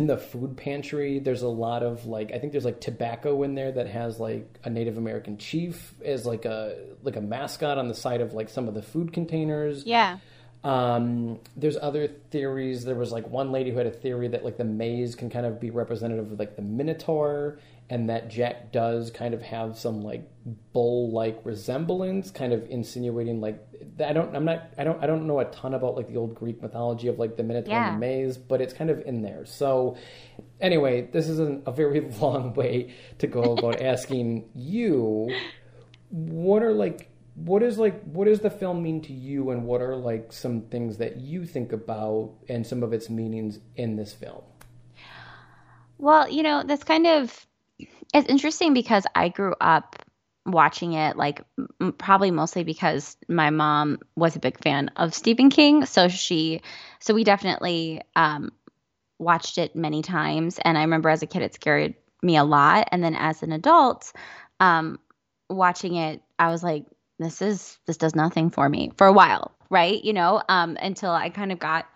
in 0.00 0.06
the 0.06 0.16
food 0.16 0.56
pantry 0.56 1.18
there's 1.18 1.42
a 1.42 1.48
lot 1.66 1.82
of 1.82 2.06
like 2.06 2.32
i 2.32 2.38
think 2.38 2.52
there's 2.52 2.64
like 2.64 2.80
tobacco 2.80 3.42
in 3.42 3.54
there 3.54 3.70
that 3.70 3.86
has 3.86 4.18
like 4.18 4.46
a 4.64 4.70
native 4.70 4.96
american 4.96 5.36
chief 5.36 5.92
as 6.04 6.24
like 6.24 6.44
a 6.46 6.74
like 7.02 7.16
a 7.16 7.20
mascot 7.20 7.76
on 7.76 7.86
the 7.88 7.94
side 7.94 8.20
of 8.22 8.32
like 8.32 8.48
some 8.48 8.66
of 8.68 8.74
the 8.74 8.82
food 8.82 9.12
containers 9.12 9.84
Yeah. 9.84 10.18
um, 10.64 11.38
there's 11.56 11.78
other 11.88 12.08
theories. 12.30 12.84
There 12.84 12.94
was 12.94 13.12
like 13.12 13.26
one 13.28 13.50
lady 13.50 13.70
who 13.70 13.78
had 13.78 13.86
a 13.86 13.90
theory 14.04 14.28
that 14.28 14.44
like 14.44 14.58
the 14.58 14.64
maze 14.82 15.14
can 15.14 15.30
kind 15.30 15.46
of 15.46 15.58
be 15.58 15.70
representative 15.70 16.32
of 16.32 16.38
like 16.38 16.54
the 16.56 16.62
Minotaur, 16.62 17.58
and 17.90 18.08
that 18.08 18.28
Jack 18.30 18.72
does 18.72 19.10
kind 19.10 19.34
of 19.34 19.42
have 19.42 19.76
some 19.76 20.00
like 20.00 20.22
bull-like 20.72 21.40
resemblance, 21.44 22.30
kind 22.30 22.52
of 22.52 22.64
insinuating 22.70 23.40
like 23.40 23.58
I 23.98 24.12
don't 24.12 24.34
I'm 24.34 24.44
not 24.44 24.72
I 24.78 24.84
don't 24.84 25.02
I 25.02 25.06
don't 25.06 25.26
know 25.26 25.40
a 25.40 25.44
ton 25.46 25.74
about 25.74 25.96
like 25.96 26.08
the 26.08 26.16
old 26.16 26.34
Greek 26.34 26.62
mythology 26.62 27.08
of 27.08 27.18
like 27.18 27.36
the 27.36 27.42
Minotaur 27.42 27.72
Yeah. 27.74 27.88
and 27.92 27.96
the 27.96 28.00
maze, 28.06 28.38
but 28.38 28.60
it's 28.60 28.72
kind 28.72 28.88
of 28.90 29.00
in 29.02 29.22
there. 29.22 29.44
So 29.44 29.96
anyway, 30.60 31.08
this 31.12 31.28
is 31.28 31.38
an, 31.40 31.62
a 31.66 31.72
very 31.72 32.00
long 32.20 32.54
way 32.54 32.94
to 33.18 33.26
go 33.26 33.42
about 33.54 33.82
asking 33.94 34.48
you 34.54 35.34
what 36.10 36.62
are 36.62 36.72
like 36.72 37.08
what 37.34 37.62
is 37.62 37.78
like 37.78 38.02
what 38.04 38.26
does 38.26 38.40
the 38.40 38.50
film 38.50 38.82
mean 38.82 39.00
to 39.00 39.12
you 39.12 39.50
and 39.50 39.64
what 39.64 39.80
are 39.80 39.96
like 39.96 40.32
some 40.32 40.62
things 40.62 40.96
that 40.98 41.16
you 41.20 41.44
think 41.46 41.72
about 41.72 42.32
and 42.48 42.66
some 42.66 42.82
of 42.82 42.92
its 42.92 43.08
meanings 43.08 43.60
in 43.76 43.96
this 43.96 44.12
film 44.12 44.42
Well, 45.98 46.28
you 46.28 46.42
know, 46.42 46.62
that's 46.66 46.82
kind 46.84 47.06
of 47.06 47.46
it's 48.14 48.28
interesting 48.28 48.74
because 48.74 49.04
I 49.14 49.28
grew 49.28 49.54
up 49.60 49.96
watching 50.46 50.94
it 50.94 51.16
like 51.16 51.42
m- 51.80 51.92
probably 51.92 52.30
mostly 52.30 52.64
because 52.64 53.16
my 53.28 53.50
mom 53.50 53.98
was 54.16 54.36
a 54.36 54.40
big 54.40 54.58
fan 54.62 54.90
of 54.96 55.14
Stephen 55.14 55.50
King, 55.50 55.84
so 55.86 56.08
she 56.08 56.62
so 56.98 57.14
we 57.14 57.24
definitely 57.24 58.00
um 58.16 58.50
watched 59.18 59.58
it 59.58 59.76
many 59.76 60.02
times. 60.02 60.58
And 60.58 60.78
I 60.78 60.82
remember 60.82 61.10
as 61.10 61.22
a 61.22 61.26
kid 61.26 61.42
it 61.42 61.54
scared 61.54 61.94
me 62.22 62.36
a 62.36 62.44
lot. 62.44 62.88
And 62.90 63.02
then 63.04 63.14
as 63.14 63.42
an 63.42 63.52
adult 63.52 64.12
um 64.58 64.98
watching 65.48 65.96
it 65.96 66.22
I 66.38 66.50
was 66.50 66.62
like 66.62 66.86
this 67.18 67.42
is 67.42 67.78
this 67.86 67.98
does 67.98 68.14
nothing 68.14 68.50
for 68.50 68.68
me 68.68 68.92
for 68.96 69.06
a 69.06 69.12
while, 69.12 69.52
right? 69.68 70.02
You 70.02 70.14
know, 70.14 70.42
um 70.48 70.76
until 70.80 71.10
I 71.10 71.28
kind 71.28 71.52
of 71.52 71.58
got 71.58 71.86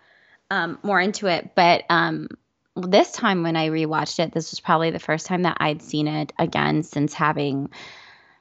um 0.51 0.77
more 0.83 0.99
into 1.01 1.27
it, 1.27 1.55
but 1.55 1.83
um 1.89 2.27
this 2.75 3.11
time 3.11 3.43
when 3.43 3.55
I 3.55 3.69
rewatched 3.69 4.19
it, 4.19 4.33
this 4.33 4.51
was 4.51 4.59
probably 4.59 4.91
the 4.91 4.99
first 4.99 5.25
time 5.25 5.43
that 5.43 5.57
I'd 5.59 5.81
seen 5.81 6.07
it 6.07 6.33
again 6.37 6.83
since 6.83 7.13
having, 7.13 7.69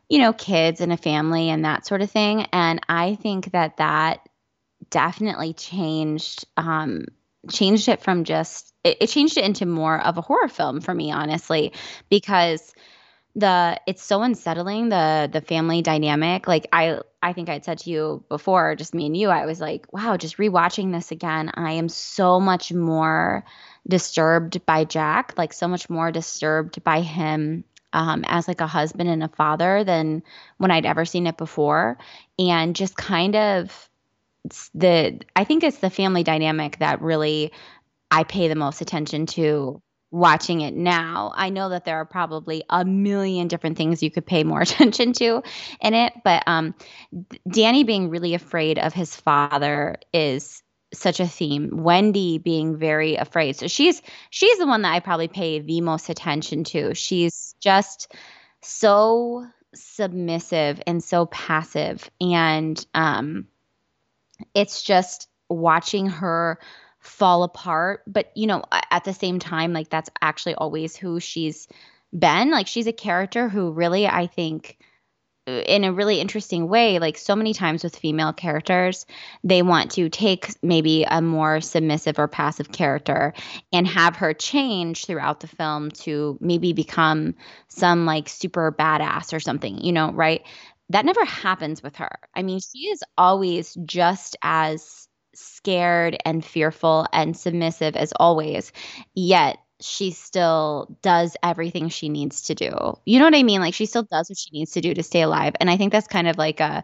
you 0.09 0.19
know, 0.19 0.33
kids 0.33 0.81
and 0.81 0.93
a 0.93 0.97
family 0.97 1.51
and 1.51 1.65
that 1.65 1.87
sort 1.87 2.03
of 2.03 2.11
thing. 2.11 2.47
And 2.53 2.81
I 2.89 3.15
think 3.15 3.53
that 3.53 3.77
that 3.77 4.29
definitely 4.91 5.53
changed, 5.53 6.45
um, 6.57 7.07
changed 7.51 7.89
it 7.89 8.03
from 8.03 8.25
just, 8.25 8.75
it, 8.83 8.99
it 9.03 9.07
changed 9.09 9.39
it 9.39 9.45
into 9.45 9.67
more 9.67 10.01
of 10.01 10.19
a 10.19 10.23
horror 10.23 10.49
film 10.49 10.81
for 10.81 10.93
me, 10.93 11.13
honestly, 11.13 11.73
because 12.11 12.75
the 13.37 13.81
it's 13.87 14.03
so 14.03 14.23
unsettling 14.23 14.89
the 14.91 15.29
the 15.33 15.41
family 15.41 15.83
dynamic 15.83 16.47
like 16.47 16.69
i 16.73 17.01
i 17.21 17.33
think 17.33 17.49
i'd 17.49 17.65
said 17.65 17.79
to 17.79 17.91
you 17.91 18.25
before 18.29 18.77
just 18.77 18.95
me 18.95 19.07
and 19.07 19.17
you 19.17 19.29
i 19.29 19.45
was 19.45 19.61
like 19.61 19.93
wow 19.93 20.17
just 20.17 20.37
rewatching 20.37 20.93
this 20.93 21.11
again 21.11 21.51
i 21.55 21.73
am 21.73 21.89
so 21.89 22.39
much 22.39 22.73
more 22.73 23.45
disturbed 23.89 24.65
by 24.67 24.85
jack 24.85 25.35
like 25.37 25.53
so 25.53 25.69
much 25.69 25.89
more 25.91 26.11
disturbed 26.11 26.83
by 26.85 27.01
him 27.01 27.65
um, 27.93 28.25
as 28.27 28.49
like 28.49 28.61
a 28.61 28.67
husband 28.67 29.09
and 29.09 29.23
a 29.23 29.29
father 29.29 29.85
than 29.85 30.23
when 30.59 30.71
i'd 30.71 30.87
ever 30.87 31.05
seen 31.05 31.27
it 31.27 31.37
before 31.37 31.99
and 32.39 32.77
just 32.77 32.97
kind 32.97 33.37
of 33.37 33.89
the 34.75 35.21
i 35.37 35.45
think 35.45 35.63
it's 35.63 35.79
the 35.79 35.91
family 35.91 36.23
dynamic 36.23 36.79
that 36.79 37.03
really 37.03 37.53
i 38.11 38.25
pay 38.25 38.49
the 38.49 38.55
most 38.55 38.81
attention 38.81 39.27
to 39.27 39.81
watching 40.15 40.61
it 40.61 40.75
now, 40.75 41.33
I 41.35 41.51
know 41.51 41.71
that 41.71 41.85
there 41.85 41.97
are 41.97 42.05
probably 42.05 42.63
a 42.71 42.85
million 42.85 43.49
different 43.49 43.77
things 43.77 44.01
you 44.01 44.13
could 44.13 44.25
pay 44.25 44.45
more 44.45 44.61
attention 44.63 45.13
to 45.15 45.43
in 45.81 45.95
it. 45.95 46.13
But 46.23 46.45
um, 46.47 46.75
Danny 47.49 47.83
being 47.83 48.09
really 48.09 48.35
afraid 48.35 48.79
of 48.79 48.95
his 48.95 49.15
father 49.15 49.97
is 50.13 50.63
such 50.95 51.21
a 51.21 51.29
theme. 51.29 51.71
Wendy 51.83 52.39
being 52.39 52.77
very 52.77 53.17
afraid. 53.17 53.57
So 53.57 53.67
she's 53.67 54.03
she's 54.31 54.59
the 54.59 54.67
one 54.67 54.83
that 54.83 54.93
I 54.93 55.01
probably 55.01 55.29
pay 55.29 55.61
the 55.61 55.81
most 55.81 56.09
attention 56.09 56.65
to. 56.65 56.95
She's 56.95 57.55
just 57.61 58.13
so 58.63 59.47
submissive 59.75 60.81
and 60.87 61.03
so 61.03 61.27
passive 61.27 62.09
and 62.21 62.87
um 62.95 63.49
it's 64.55 64.83
just 64.83 65.29
watching 65.49 66.07
her 66.07 66.59
fall 67.05 67.43
apart. 67.43 68.03
But, 68.07 68.31
you 68.35 68.47
know, 68.47 68.65
at 68.91 69.05
the 69.05 69.13
same 69.13 69.39
time, 69.39 69.73
like 69.73 69.91
that's 69.91 70.11
actually 70.21 70.55
always 70.55 70.97
who 70.97 71.21
she's 71.21 71.69
been. 72.17 72.51
Like 72.51 72.67
she's 72.67 72.87
a 72.87 72.93
character 72.93 73.49
who 73.49 73.73
really, 73.73 74.07
I 74.07 74.27
think, 74.27 74.79
in 75.47 75.85
a 75.85 75.93
really 75.93 76.21
interesting 76.21 76.69
way, 76.69 76.99
like 76.99 77.19
so 77.19 77.37
many 77.37 77.53
times 77.53 77.85
with 77.85 77.97
female 77.97 78.33
characters, 78.33 79.05
they 79.43 79.63
want 79.63 79.91
to 79.93 80.09
take 80.09 80.51
maybe 80.63 81.05
a 81.05 81.21
more 81.21 81.61
submissive 81.61 82.19
or 82.19 82.29
passive 82.29 82.73
character 82.73 83.35
and 83.73 83.87
have 83.87 84.17
her 84.17 84.33
change 84.33 85.05
throughout 85.05 85.41
the 85.41 85.47
film 85.47 85.91
to 85.91 86.39
maybe 86.41 86.73
become 86.73 87.35
some 87.69 88.07
like 88.07 88.29
super 88.29 88.73
badass 88.73 89.35
or 89.35 89.41
something, 89.41 89.85
you 89.85 89.93
know, 89.93 90.13
right? 90.13 90.43
That 90.89 91.05
never 91.05 91.25
happens 91.25 91.83
with 91.83 91.97
her. 91.97 92.19
I 92.35 92.43
mean, 92.43 92.61
she 92.61 92.87
is 92.89 93.03
always 93.19 93.75
just 93.85 94.37
as 94.43 95.09
scared 95.35 96.17
and 96.25 96.45
fearful 96.45 97.07
and 97.13 97.37
submissive 97.37 97.97
as 97.97 98.13
always, 98.19 98.73
yet 99.15 99.59
she 99.85 100.13
still 100.13 100.97
does 101.03 101.37
everything 101.43 101.91
she 101.91 102.09
needs 102.09 102.43
to 102.43 102.55
do. 102.55 102.99
You 103.05 103.19
know 103.19 103.27
what 103.27 103.35
I 103.35 103.43
mean? 103.43 103.61
Like 103.61 103.75
she 103.75 103.85
still 103.85 104.05
does 104.05 104.31
what 104.31 104.39
she 104.39 104.51
needs 104.51 104.73
to 104.73 104.81
do 104.81 104.95
to 104.95 105.03
stay 105.03 105.21
alive. 105.21 105.55
And 105.61 105.71
I 105.71 105.77
think 105.77 105.93
that's 105.93 106.09
kind 106.09 106.27
of 106.27 106.39
like 106.39 106.61
a 106.61 106.83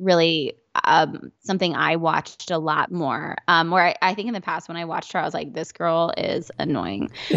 really 0.00 0.54
um, 0.84 1.30
something 1.40 1.76
I 1.76 1.96
watched 1.96 2.50
a 2.50 2.58
lot 2.58 2.90
more. 2.90 3.36
Um, 3.46 3.70
where 3.70 3.86
I, 3.86 3.96
I, 4.02 4.14
think 4.14 4.28
in 4.28 4.34
the 4.34 4.40
past 4.40 4.68
when 4.68 4.76
I 4.76 4.84
watched 4.84 5.12
her, 5.12 5.20
I 5.20 5.24
was 5.24 5.34
like, 5.34 5.52
this 5.52 5.70
girl 5.70 6.12
is 6.16 6.50
annoying. 6.58 7.10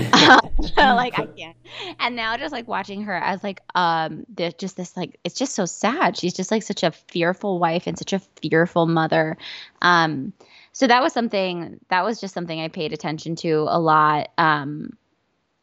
like 0.78 1.20
I 1.20 1.28
can't. 1.38 1.58
And 2.00 2.16
now 2.16 2.36
just 2.38 2.52
like 2.52 2.68
watching 2.68 3.04
her 3.04 3.16
as 3.16 3.44
like 3.44 3.62
um 3.76 4.26
just 4.58 4.78
this 4.78 4.98
like 4.98 5.20
it's 5.24 5.36
just 5.36 5.54
so 5.54 5.66
sad. 5.66 6.18
She's 6.18 6.34
just 6.34 6.50
like 6.50 6.64
such 6.64 6.82
a 6.82 6.92
fearful 6.92 7.60
wife 7.60 7.86
and 7.86 7.98
such 7.98 8.14
a 8.14 8.20
fearful 8.42 8.88
mother. 8.88 9.38
Um 9.82 10.34
so 10.72 10.88
that 10.88 11.04
was 11.04 11.14
something 11.14 11.80
that 11.90 12.04
was 12.04 12.20
just 12.20 12.34
something 12.34 12.60
I 12.60 12.68
paid 12.68 12.94
attention 12.94 13.36
to 13.38 13.68
a 13.70 13.80
lot. 13.80 14.30
Um, 14.40 14.98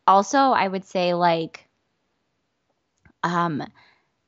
also, 0.06 0.38
I 0.38 0.66
would 0.68 0.84
say 0.84 1.14
like 1.14 1.66
um, 3.22 3.62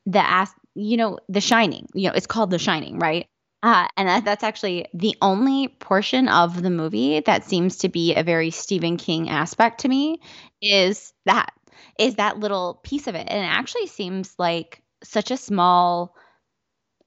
the 0.06 0.18
ask, 0.18 0.56
you 0.74 0.96
know, 0.96 1.18
The 1.28 1.40
Shining. 1.40 1.88
You 1.94 2.08
know, 2.08 2.14
it's 2.14 2.26
called 2.26 2.50
The 2.50 2.58
Shining, 2.58 2.98
right? 2.98 3.26
Uh, 3.62 3.87
and 3.96 4.08
that, 4.08 4.24
that's 4.24 4.42
actually 4.44 4.87
the 4.92 5.16
only 5.22 5.68
portion 5.68 6.28
of 6.28 6.61
the 6.61 6.70
movie 6.70 7.20
that 7.20 7.44
seems 7.44 7.78
to 7.78 7.88
be 7.88 8.14
a 8.14 8.24
very 8.24 8.50
Stephen 8.50 8.96
King 8.96 9.30
aspect 9.30 9.80
to 9.82 9.88
me. 9.88 10.20
Is 10.61 11.12
that 11.26 11.52
is 11.98 12.16
that 12.16 12.38
little 12.38 12.80
piece 12.82 13.06
of 13.06 13.14
it, 13.14 13.26
and 13.28 13.44
it 13.44 13.48
actually 13.48 13.87
seems 13.87 14.35
like 14.38 14.82
such 15.04 15.30
a 15.30 15.37
small 15.37 16.16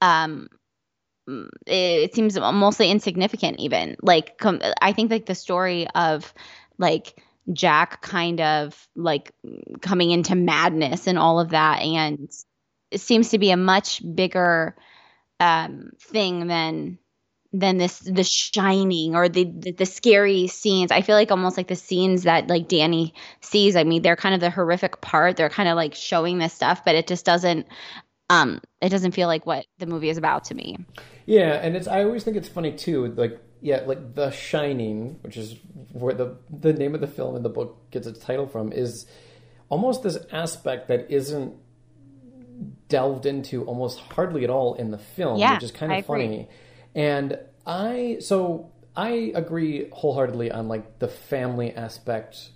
um 0.01 0.47
Mm, 1.27 1.49
it, 1.65 2.13
seems 2.13 2.39
mostly 2.39 2.91
insignificant 2.91 3.59
even 3.59 3.95
like 4.03 4.37
com- 4.37 4.61
i 4.79 4.93
think 4.93 5.09
like 5.09 5.25
the 5.25 5.33
story 5.33 5.87
of 5.95 6.31
like 6.77 7.19
jack 7.53 8.01
kind 8.01 8.41
of 8.41 8.87
like 8.95 9.31
coming 9.81 10.11
into 10.11 10.35
madness 10.35 11.07
and 11.07 11.17
all 11.17 11.39
of 11.39 11.49
that. 11.49 11.81
And 11.81 12.31
it 12.91 13.01
seems 13.01 13.29
to 13.29 13.37
be 13.37 13.51
a 13.51 13.57
much 13.57 14.01
bigger 14.15 14.75
um 15.39 15.91
thing 15.99 16.47
than 16.47 16.97
than 17.51 17.77
this 17.77 17.99
the 17.99 18.23
shining 18.23 19.15
or 19.15 19.29
the, 19.29 19.43
the, 19.45 19.71
the 19.71 19.85
scary 19.85 20.47
scenes. 20.47 20.91
I 20.91 21.01
feel 21.01 21.15
like 21.15 21.31
almost 21.31 21.57
like 21.57 21.67
the 21.67 21.75
scenes 21.75 22.23
that 22.23 22.47
like 22.47 22.67
danny 22.67 23.13
sees 23.41 23.75
i 23.75 23.83
mean 23.83 24.01
they're 24.01 24.15
kind 24.15 24.35
of 24.35 24.41
the 24.41 24.49
horrific 24.49 25.01
part. 25.01 25.37
They're 25.37 25.49
kind 25.49 25.69
of 25.69 25.75
like 25.75 25.95
showing 25.95 26.37
this 26.37 26.53
stuff 26.53 26.83
but 26.85 26.95
it 26.95 27.07
just 27.07 27.25
doesn't 27.25 27.67
um 28.29 28.61
it 28.81 28.89
doesn't 28.89 29.11
feel 29.11 29.27
like 29.27 29.45
what 29.45 29.65
the 29.77 29.85
movie 29.85 30.09
is 30.09 30.17
about 30.17 30.45
to 30.45 30.55
me. 30.55 30.77
Yeah, 31.25 31.53
and 31.53 31.75
it's 31.75 31.87
I 31.87 32.03
always 32.03 32.23
think 32.23 32.37
it's 32.37 32.49
funny 32.49 32.71
too, 32.71 33.07
like 33.07 33.39
yeah, 33.65 33.81
like 33.87 34.13
The 34.13 34.29
Shining, 34.29 35.17
which 35.21 35.37
is 35.37 35.55
where 35.91 36.13
the 36.13 36.37
the 36.51 36.71
name 36.71 36.93
of 36.93 37.01
the 37.01 37.07
film 37.07 37.35
in 37.35 37.41
the 37.41 37.49
book 37.49 37.89
gets 37.89 38.05
its 38.05 38.19
title 38.19 38.45
from, 38.45 38.71
is 38.71 39.07
almost 39.69 40.03
this 40.03 40.19
aspect 40.31 40.87
that 40.89 41.09
isn't 41.09 41.55
delved 42.89 43.25
into 43.25 43.63
almost 43.65 43.99
hardly 43.99 44.43
at 44.43 44.51
all 44.51 44.75
in 44.75 44.91
the 44.91 44.99
film, 44.99 45.39
yeah, 45.39 45.55
which 45.55 45.63
is 45.63 45.71
kind 45.71 45.91
of 45.91 46.05
funny. 46.05 46.25
Agree. 46.25 46.47
And 46.93 47.39
I 47.65 48.17
so 48.19 48.71
I 48.95 49.31
agree 49.33 49.89
wholeheartedly 49.91 50.51
on 50.51 50.67
like 50.67 50.99
the 50.99 51.07
family 51.07 51.73
aspect 51.73 52.49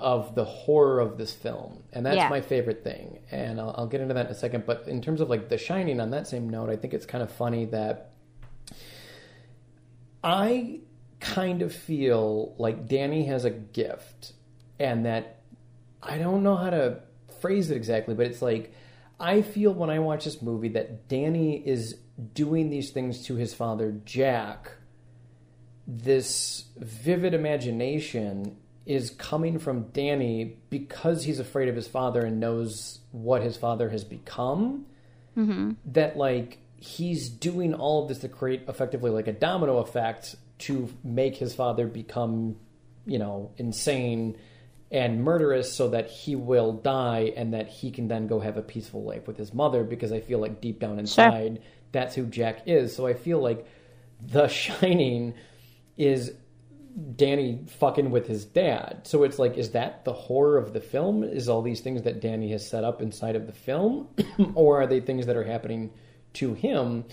of 0.00 0.34
the 0.34 0.44
horror 0.44 0.98
of 0.98 1.16
this 1.16 1.32
film, 1.32 1.84
and 1.92 2.04
that's 2.04 2.16
yeah. 2.16 2.28
my 2.28 2.40
favorite 2.40 2.82
thing. 2.82 3.20
And 3.30 3.60
I'll, 3.60 3.72
I'll, 3.78 3.86
get 3.86 4.00
into 4.00 4.14
that 4.14 4.26
in 4.26 4.32
a 4.32 4.34
second. 4.34 4.66
But 4.66 4.88
in 4.88 5.00
terms 5.00 5.20
of 5.20 5.30
like 5.30 5.48
The 5.48 5.58
Shining, 5.58 6.00
on 6.00 6.10
that 6.10 6.26
same 6.26 6.50
note, 6.50 6.70
I 6.70 6.76
think 6.76 6.92
it's 6.92 7.06
kind 7.06 7.22
of 7.22 7.30
funny 7.30 7.66
that 7.66 8.15
I 10.26 10.80
kind 11.20 11.62
of 11.62 11.72
feel 11.72 12.56
like 12.58 12.88
Danny 12.88 13.26
has 13.26 13.44
a 13.44 13.50
gift, 13.50 14.32
and 14.80 15.06
that 15.06 15.42
I 16.02 16.18
don't 16.18 16.42
know 16.42 16.56
how 16.56 16.70
to 16.70 16.98
phrase 17.40 17.70
it 17.70 17.76
exactly, 17.76 18.16
but 18.16 18.26
it's 18.26 18.42
like 18.42 18.72
I 19.20 19.42
feel 19.42 19.72
when 19.72 19.88
I 19.88 20.00
watch 20.00 20.24
this 20.24 20.42
movie 20.42 20.70
that 20.70 21.06
Danny 21.06 21.56
is 21.64 21.96
doing 22.34 22.70
these 22.70 22.90
things 22.90 23.24
to 23.26 23.36
his 23.36 23.54
father, 23.54 23.92
Jack. 24.04 24.72
This 25.86 26.64
vivid 26.76 27.32
imagination 27.32 28.56
is 28.84 29.10
coming 29.10 29.60
from 29.60 29.90
Danny 29.90 30.56
because 30.70 31.22
he's 31.22 31.38
afraid 31.38 31.68
of 31.68 31.76
his 31.76 31.86
father 31.86 32.22
and 32.22 32.40
knows 32.40 32.98
what 33.12 33.42
his 33.42 33.56
father 33.56 33.90
has 33.90 34.02
become. 34.02 34.86
Mm-hmm. 35.36 35.72
That, 35.92 36.16
like, 36.16 36.58
he's 36.78 37.28
doing 37.28 37.74
all 37.74 38.02
of 38.02 38.08
this 38.08 38.18
to 38.18 38.28
create 38.28 38.62
effectively 38.68 39.10
like 39.10 39.28
a 39.28 39.32
domino 39.32 39.78
effect 39.78 40.36
to 40.58 40.92
make 41.04 41.36
his 41.36 41.54
father 41.54 41.86
become, 41.86 42.56
you 43.06 43.18
know, 43.18 43.50
insane 43.56 44.36
and 44.90 45.24
murderous 45.24 45.72
so 45.72 45.88
that 45.88 46.08
he 46.08 46.36
will 46.36 46.72
die 46.72 47.32
and 47.36 47.54
that 47.54 47.68
he 47.68 47.90
can 47.90 48.08
then 48.08 48.26
go 48.26 48.38
have 48.38 48.56
a 48.56 48.62
peaceful 48.62 49.02
life 49.02 49.26
with 49.26 49.36
his 49.36 49.52
mother 49.52 49.82
because 49.82 50.12
I 50.12 50.20
feel 50.20 50.38
like 50.38 50.60
deep 50.60 50.78
down 50.78 50.98
inside 50.98 51.56
sure. 51.56 51.64
that's 51.92 52.14
who 52.14 52.26
Jack 52.26 52.62
is. 52.66 52.94
So 52.94 53.06
I 53.06 53.14
feel 53.14 53.40
like 53.40 53.66
The 54.20 54.48
Shining 54.48 55.34
is 55.96 56.32
Danny 57.16 57.64
fucking 57.78 58.10
with 58.10 58.26
his 58.26 58.44
dad. 58.44 59.00
So 59.04 59.24
it's 59.24 59.38
like, 59.38 59.58
is 59.58 59.70
that 59.72 60.04
the 60.04 60.12
horror 60.12 60.56
of 60.56 60.72
the 60.72 60.80
film? 60.80 61.24
Is 61.24 61.48
all 61.48 61.62
these 61.62 61.80
things 61.80 62.02
that 62.02 62.20
Danny 62.20 62.52
has 62.52 62.66
set 62.66 62.84
up 62.84 63.02
inside 63.02 63.36
of 63.36 63.46
the 63.46 63.52
film? 63.52 64.08
or 64.54 64.80
are 64.80 64.86
they 64.86 65.00
things 65.00 65.26
that 65.26 65.36
are 65.36 65.44
happening 65.44 65.90
to 66.36 66.54
him, 66.54 67.04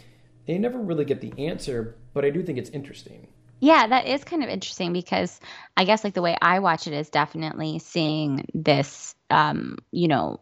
they 0.48 0.58
never 0.58 0.80
really 0.80 1.06
get 1.06 1.22
the 1.22 1.34
answer, 1.48 1.96
but 2.14 2.26
I 2.26 2.30
do 2.30 2.44
think 2.44 2.58
it's 2.58 2.70
interesting. 2.70 3.28
Yeah, 3.60 3.88
that 3.88 4.08
is 4.08 4.24
kind 4.24 4.44
of 4.44 4.50
interesting 4.50 4.92
because 4.92 5.40
I 5.78 5.86
guess 5.86 6.04
like 6.04 6.14
the 6.14 6.22
way 6.22 6.36
I 6.42 6.60
watch 6.60 6.86
it 6.86 6.94
is 6.94 7.10
definitely 7.10 7.80
seeing 7.80 8.46
this 8.54 9.16
um, 9.30 9.78
you 9.92 10.08
know, 10.08 10.40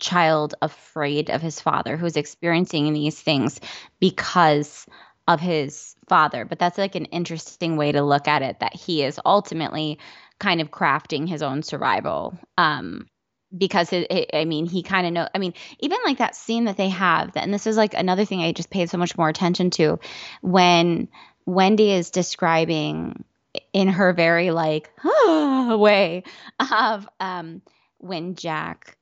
child 0.00 0.54
afraid 0.62 1.30
of 1.30 1.42
his 1.42 1.60
father 1.60 1.96
who's 1.96 2.16
experiencing 2.16 2.92
these 2.92 3.20
things 3.20 3.60
because 4.00 4.86
of 5.28 5.40
his 5.40 5.94
father. 6.08 6.44
But 6.44 6.58
that's 6.58 6.78
like 6.78 6.94
an 6.94 7.04
interesting 7.06 7.76
way 7.76 7.92
to 7.92 8.02
look 8.02 8.26
at 8.26 8.42
it 8.42 8.60
that 8.60 8.74
he 8.74 9.04
is 9.04 9.20
ultimately 9.24 9.98
kind 10.38 10.60
of 10.60 10.70
crafting 10.70 11.28
his 11.28 11.42
own 11.42 11.62
survival. 11.62 12.38
Um, 12.56 13.06
because 13.56 13.92
it, 13.92 14.10
it, 14.10 14.30
I 14.32 14.44
mean, 14.44 14.66
he 14.66 14.82
kind 14.82 15.06
of 15.06 15.12
know. 15.12 15.28
I 15.34 15.38
mean, 15.38 15.54
even 15.80 15.98
like 16.04 16.18
that 16.18 16.36
scene 16.36 16.64
that 16.64 16.76
they 16.76 16.88
have, 16.88 17.32
and 17.36 17.52
this 17.52 17.66
is 17.66 17.76
like 17.76 17.94
another 17.94 18.24
thing 18.24 18.42
I 18.42 18.52
just 18.52 18.70
paid 18.70 18.90
so 18.90 18.98
much 18.98 19.16
more 19.16 19.28
attention 19.28 19.70
to 19.70 19.98
when 20.40 21.08
Wendy 21.46 21.92
is 21.92 22.10
describing 22.10 23.24
in 23.72 23.88
her 23.88 24.12
very 24.12 24.50
like 24.50 24.90
way 25.04 26.22
of 26.58 27.08
um, 27.18 27.62
when 27.98 28.34
Jack 28.34 28.96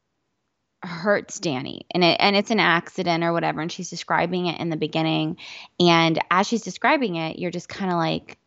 hurts 0.82 1.40
Danny 1.40 1.86
and 1.90 2.04
it 2.04 2.16
and 2.20 2.36
it's 2.36 2.52
an 2.52 2.60
accident 2.60 3.24
or 3.24 3.32
whatever 3.32 3.60
and 3.60 3.70
she's 3.70 3.90
describing 3.90 4.46
it 4.46 4.60
in 4.60 4.70
the 4.70 4.76
beginning 4.76 5.36
and 5.80 6.20
as 6.30 6.46
she's 6.46 6.62
describing 6.62 7.16
it 7.16 7.36
you're 7.36 7.50
just 7.50 7.68
kind 7.68 7.90
of 7.90 7.96
like 7.96 8.38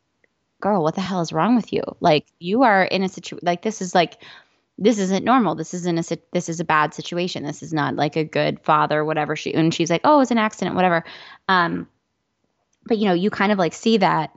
girl 0.61 0.81
what 0.81 0.95
the 0.95 1.01
hell 1.01 1.19
is 1.19 1.33
wrong 1.33 1.57
with 1.57 1.73
you 1.73 1.83
like 1.99 2.25
you 2.39 2.63
are 2.63 2.85
in 2.85 3.03
a 3.03 3.09
situation 3.09 3.45
like 3.45 3.61
this 3.61 3.81
is 3.81 3.93
like 3.93 4.23
this 4.77 4.97
isn't 4.99 5.23
normal 5.23 5.55
this 5.55 5.73
isn't 5.73 6.11
a 6.11 6.17
this 6.33 6.49
is 6.49 6.59
a 6.59 6.65
bad 6.65 6.93
situation 6.93 7.43
this 7.43 7.61
is 7.61 7.73
not 7.73 7.95
like 7.95 8.15
a 8.15 8.23
good 8.23 8.59
father 8.61 9.05
whatever 9.05 9.35
she 9.35 9.53
and 9.53 9.73
she's 9.73 9.89
like 9.89 10.01
oh 10.03 10.21
it's 10.21 10.31
an 10.31 10.37
accident 10.37 10.75
whatever 10.75 11.03
um 11.47 11.87
but 12.85 12.97
you 12.97 13.05
know 13.05 13.13
you 13.13 13.29
kind 13.29 13.51
of 13.51 13.57
like 13.57 13.73
see 13.73 13.97
that 13.97 14.31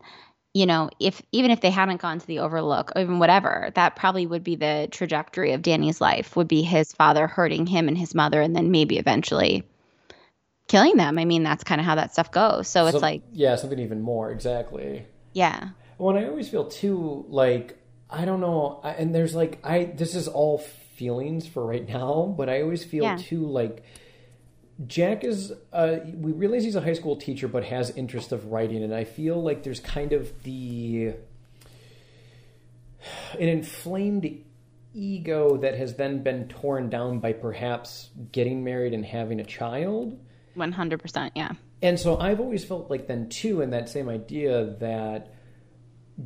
you 0.54 0.66
know, 0.66 0.88
if 1.00 1.20
even 1.32 1.50
if 1.50 1.60
they 1.60 1.70
hadn't 1.70 2.00
gone 2.00 2.20
to 2.20 2.26
the 2.26 2.38
overlook 2.38 2.92
or 2.94 3.02
even 3.02 3.18
whatever, 3.18 3.70
that 3.74 3.96
probably 3.96 4.24
would 4.24 4.44
be 4.44 4.54
the 4.54 4.88
trajectory 4.92 5.52
of 5.52 5.62
Danny's 5.62 6.00
life, 6.00 6.36
would 6.36 6.46
be 6.46 6.62
his 6.62 6.92
father 6.92 7.26
hurting 7.26 7.66
him 7.66 7.88
and 7.88 7.98
his 7.98 8.14
mother 8.14 8.40
and 8.40 8.54
then 8.54 8.70
maybe 8.70 8.96
eventually 8.96 9.64
killing 10.68 10.96
them. 10.96 11.18
I 11.18 11.24
mean, 11.24 11.42
that's 11.42 11.64
kind 11.64 11.80
of 11.80 11.84
how 11.84 11.96
that 11.96 12.12
stuff 12.12 12.30
goes. 12.30 12.68
So 12.68 12.86
it's 12.86 13.02
like, 13.02 13.22
yeah, 13.32 13.56
something 13.56 13.80
even 13.80 14.00
more 14.00 14.30
exactly. 14.30 15.04
yeah. 15.32 15.70
Well, 15.98 16.16
and 16.16 16.24
I 16.24 16.28
always 16.28 16.48
feel 16.48 16.66
too 16.66 17.24
like 17.28 17.76
I 18.20 18.24
don't 18.24 18.40
know, 18.40 18.80
I, 18.82 18.90
and 18.92 19.14
there's 19.14 19.34
like 19.34 19.58
I 19.64 19.84
this 19.84 20.14
is 20.14 20.28
all 20.28 20.58
feelings 20.96 21.46
for 21.46 21.66
right 21.66 21.86
now, 21.88 22.32
but 22.36 22.48
I 22.48 22.62
always 22.62 22.84
feel 22.84 23.02
Yeah. 23.04 23.16
too 23.16 23.46
like 23.46 23.82
Jack 24.86 25.24
is 25.24 25.52
uh 25.72 25.96
we 26.14 26.32
realize 26.32 26.64
he's 26.64 26.76
a 26.76 26.80
high 26.80 26.92
school 26.94 27.16
teacher 27.16 27.48
but 27.48 27.64
has 27.64 27.90
interest 27.90 28.32
of 28.32 28.46
writing 28.52 28.82
and 28.82 28.94
I 28.94 29.04
feel 29.04 29.42
like 29.42 29.62
there's 29.64 29.80
kind 29.80 30.12
of 30.12 30.42
the 30.44 31.14
an 33.38 33.48
inflamed 33.48 34.28
ego 34.94 35.56
that 35.58 35.76
has 35.76 35.94
then 35.94 36.22
been 36.22 36.48
torn 36.48 36.88
down 36.88 37.18
by 37.18 37.32
perhaps 37.32 38.10
getting 38.32 38.62
married 38.64 38.94
and 38.94 39.04
having 39.04 39.40
a 39.40 39.44
child. 39.44 40.18
100%. 40.56 41.30
Yeah. 41.34 41.50
And 41.82 41.98
so 41.98 42.16
I've 42.16 42.38
always 42.40 42.64
felt 42.64 42.88
like 42.90 43.08
then 43.08 43.28
too 43.28 43.60
in 43.60 43.70
that 43.70 43.88
same 43.88 44.08
idea 44.08 44.64
that 44.78 45.34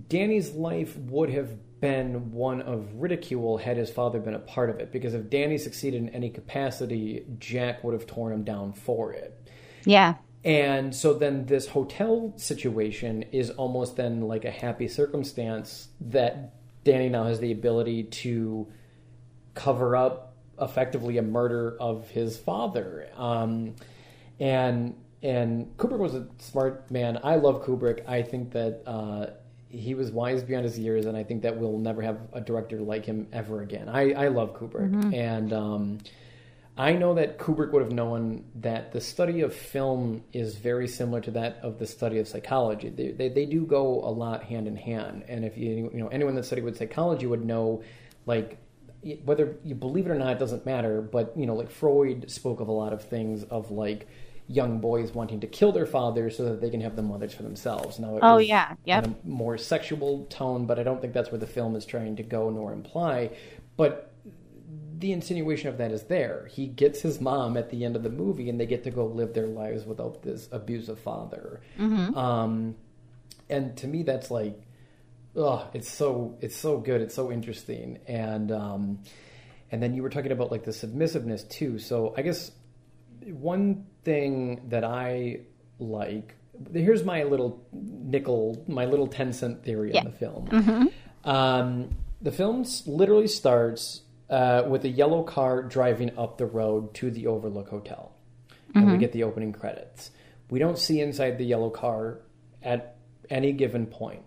Danny's 0.08 0.52
life 0.52 0.96
would 0.98 1.30
have 1.30 1.50
been 1.80 2.32
one 2.32 2.60
of 2.62 2.94
ridicule 2.94 3.58
had 3.58 3.76
his 3.76 3.90
father 3.90 4.18
been 4.18 4.34
a 4.34 4.38
part 4.40 4.70
of 4.70 4.80
it. 4.80 4.92
Because 4.92 5.14
if 5.14 5.30
Danny 5.30 5.58
succeeded 5.58 6.02
in 6.02 6.08
any 6.10 6.30
capacity, 6.30 7.24
Jack 7.38 7.84
would 7.84 7.94
have 7.94 8.06
torn 8.06 8.32
him 8.32 8.44
down 8.44 8.72
for 8.72 9.12
it. 9.12 9.40
Yeah. 9.84 10.14
And 10.44 10.94
so 10.94 11.14
then 11.14 11.46
this 11.46 11.68
hotel 11.68 12.32
situation 12.36 13.24
is 13.32 13.50
almost 13.50 13.96
then 13.96 14.22
like 14.22 14.44
a 14.44 14.50
happy 14.50 14.88
circumstance 14.88 15.88
that 16.00 16.54
Danny 16.84 17.08
now 17.08 17.24
has 17.24 17.40
the 17.40 17.52
ability 17.52 18.04
to 18.04 18.68
cover 19.54 19.96
up 19.96 20.36
effectively 20.60 21.18
a 21.18 21.22
murder 21.22 21.76
of 21.80 22.08
his 22.10 22.38
father. 22.38 23.08
Um, 23.16 23.74
and 24.40 24.94
and 25.20 25.76
Kubrick 25.76 25.98
was 25.98 26.14
a 26.14 26.28
smart 26.38 26.90
man. 26.90 27.18
I 27.24 27.36
love 27.36 27.64
Kubrick. 27.64 28.08
I 28.08 28.22
think 28.22 28.52
that 28.52 28.82
uh, 28.86 29.26
he 29.70 29.94
was 29.94 30.10
wise 30.10 30.42
beyond 30.42 30.64
his 30.64 30.78
years, 30.78 31.06
and 31.06 31.16
I 31.16 31.24
think 31.24 31.42
that 31.42 31.56
we'll 31.56 31.78
never 31.78 32.02
have 32.02 32.18
a 32.32 32.40
director 32.40 32.80
like 32.80 33.04
him 33.04 33.28
ever 33.32 33.60
again. 33.62 33.88
I, 33.88 34.12
I 34.12 34.28
love 34.28 34.54
Kubrick, 34.54 35.14
and 35.14 35.52
um, 35.52 35.98
I 36.76 36.92
know 36.92 37.14
that 37.14 37.38
Kubrick 37.38 37.72
would 37.72 37.82
have 37.82 37.92
known 37.92 38.44
that 38.56 38.92
the 38.92 39.00
study 39.00 39.42
of 39.42 39.52
film 39.52 40.22
is 40.32 40.56
very 40.56 40.88
similar 40.88 41.20
to 41.22 41.32
that 41.32 41.58
of 41.62 41.78
the 41.78 41.86
study 41.86 42.18
of 42.18 42.28
psychology. 42.28 42.88
They, 42.88 43.10
they, 43.10 43.28
they 43.28 43.46
do 43.46 43.66
go 43.66 44.00
a 44.04 44.10
lot 44.10 44.44
hand 44.44 44.68
in 44.68 44.76
hand, 44.76 45.24
and 45.28 45.44
if 45.44 45.58
you 45.58 45.90
you 45.92 46.00
know 46.00 46.08
anyone 46.08 46.34
that 46.36 46.44
studied 46.44 46.64
with 46.64 46.78
psychology 46.78 47.26
would 47.26 47.44
know, 47.44 47.82
like 48.24 48.58
whether 49.24 49.56
you 49.64 49.74
believe 49.74 50.06
it 50.06 50.10
or 50.10 50.14
not, 50.14 50.32
it 50.32 50.38
doesn't 50.38 50.64
matter. 50.64 51.02
But 51.02 51.36
you 51.36 51.46
know, 51.46 51.54
like 51.54 51.70
Freud 51.70 52.30
spoke 52.30 52.60
of 52.60 52.68
a 52.68 52.72
lot 52.72 52.92
of 52.92 53.02
things 53.02 53.44
of 53.44 53.70
like 53.70 54.08
young 54.48 54.80
boys 54.80 55.12
wanting 55.12 55.40
to 55.40 55.46
kill 55.46 55.72
their 55.72 55.86
fathers 55.86 56.36
so 56.36 56.44
that 56.44 56.60
they 56.60 56.70
can 56.70 56.80
have 56.80 56.96
the 56.96 57.02
mothers 57.02 57.34
for 57.34 57.42
themselves. 57.42 57.98
Now, 57.98 58.16
it 58.16 58.20
Oh, 58.22 58.36
was 58.36 58.48
yeah. 58.48 58.74
Yep. 58.86 59.24
more 59.24 59.58
sexual 59.58 60.24
tone, 60.30 60.64
but 60.66 60.78
I 60.78 60.82
don't 60.82 61.00
think 61.00 61.12
that's 61.12 61.30
where 61.30 61.38
the 61.38 61.46
film 61.46 61.76
is 61.76 61.84
trying 61.84 62.16
to 62.16 62.22
go 62.22 62.48
nor 62.50 62.72
imply. 62.72 63.30
But 63.76 64.10
the 64.98 65.12
insinuation 65.12 65.68
of 65.68 65.78
that 65.78 65.92
is 65.92 66.04
there. 66.04 66.48
He 66.50 66.66
gets 66.66 67.02
his 67.02 67.20
mom 67.20 67.56
at 67.56 67.70
the 67.70 67.84
end 67.84 67.94
of 67.94 68.02
the 68.02 68.10
movie, 68.10 68.48
and 68.48 68.58
they 68.58 68.66
get 68.66 68.84
to 68.84 68.90
go 68.90 69.06
live 69.06 69.34
their 69.34 69.46
lives 69.46 69.84
without 69.84 70.22
this 70.22 70.48
abusive 70.50 70.98
father. 70.98 71.60
Um, 71.78 72.74
and 73.50 73.76
to 73.76 73.86
me, 73.86 74.02
that's 74.02 74.30
like, 74.30 74.60
oh, 75.36 75.68
it's 75.74 75.90
so 75.90 76.36
it's 76.40 76.56
so 76.56 76.78
good. 76.78 77.00
It's 77.00 77.14
so 77.14 77.30
interesting, 77.30 77.98
and 78.08 78.50
um, 78.50 78.98
and 79.70 79.82
then 79.82 79.94
you 79.94 80.02
were 80.02 80.10
talking 80.10 80.32
about 80.32 80.50
like 80.50 80.64
the 80.64 80.72
submissiveness 80.72 81.44
too. 81.48 81.78
So 81.78 82.12
I 82.16 82.22
guess 82.22 82.50
one 83.24 83.86
thing 84.08 84.60
that 84.70 84.84
I 84.84 85.40
like. 85.78 86.34
Here's 86.72 87.04
my 87.04 87.22
little 87.24 87.62
nickel, 87.72 88.64
my 88.66 88.84
little 88.86 89.06
ten 89.06 89.32
cent 89.32 89.62
theory 89.66 89.90
Yeah. 89.92 90.00
on 90.00 90.04
the 90.06 90.16
film. 90.24 90.90
Um, 91.24 91.90
the 92.22 92.32
film 92.32 92.64
literally 92.86 93.28
starts 93.28 94.02
uh, 94.30 94.62
with 94.68 94.84
a 94.84 94.88
yellow 94.88 95.22
car 95.22 95.62
driving 95.62 96.10
up 96.18 96.38
the 96.38 96.46
road 96.46 96.94
to 96.94 97.10
the 97.10 97.26
Overlook 97.26 97.68
Hotel, 97.68 98.12
and 98.74 98.90
we 98.92 98.98
get 98.98 99.12
the 99.12 99.24
opening 99.24 99.52
credits. 99.52 100.10
We 100.50 100.58
don't 100.58 100.78
see 100.78 101.00
inside 101.00 101.36
the 101.38 101.44
yellow 101.44 101.70
car 101.70 102.20
at 102.62 102.96
any 103.30 103.52
given 103.52 103.86
point, 103.86 104.22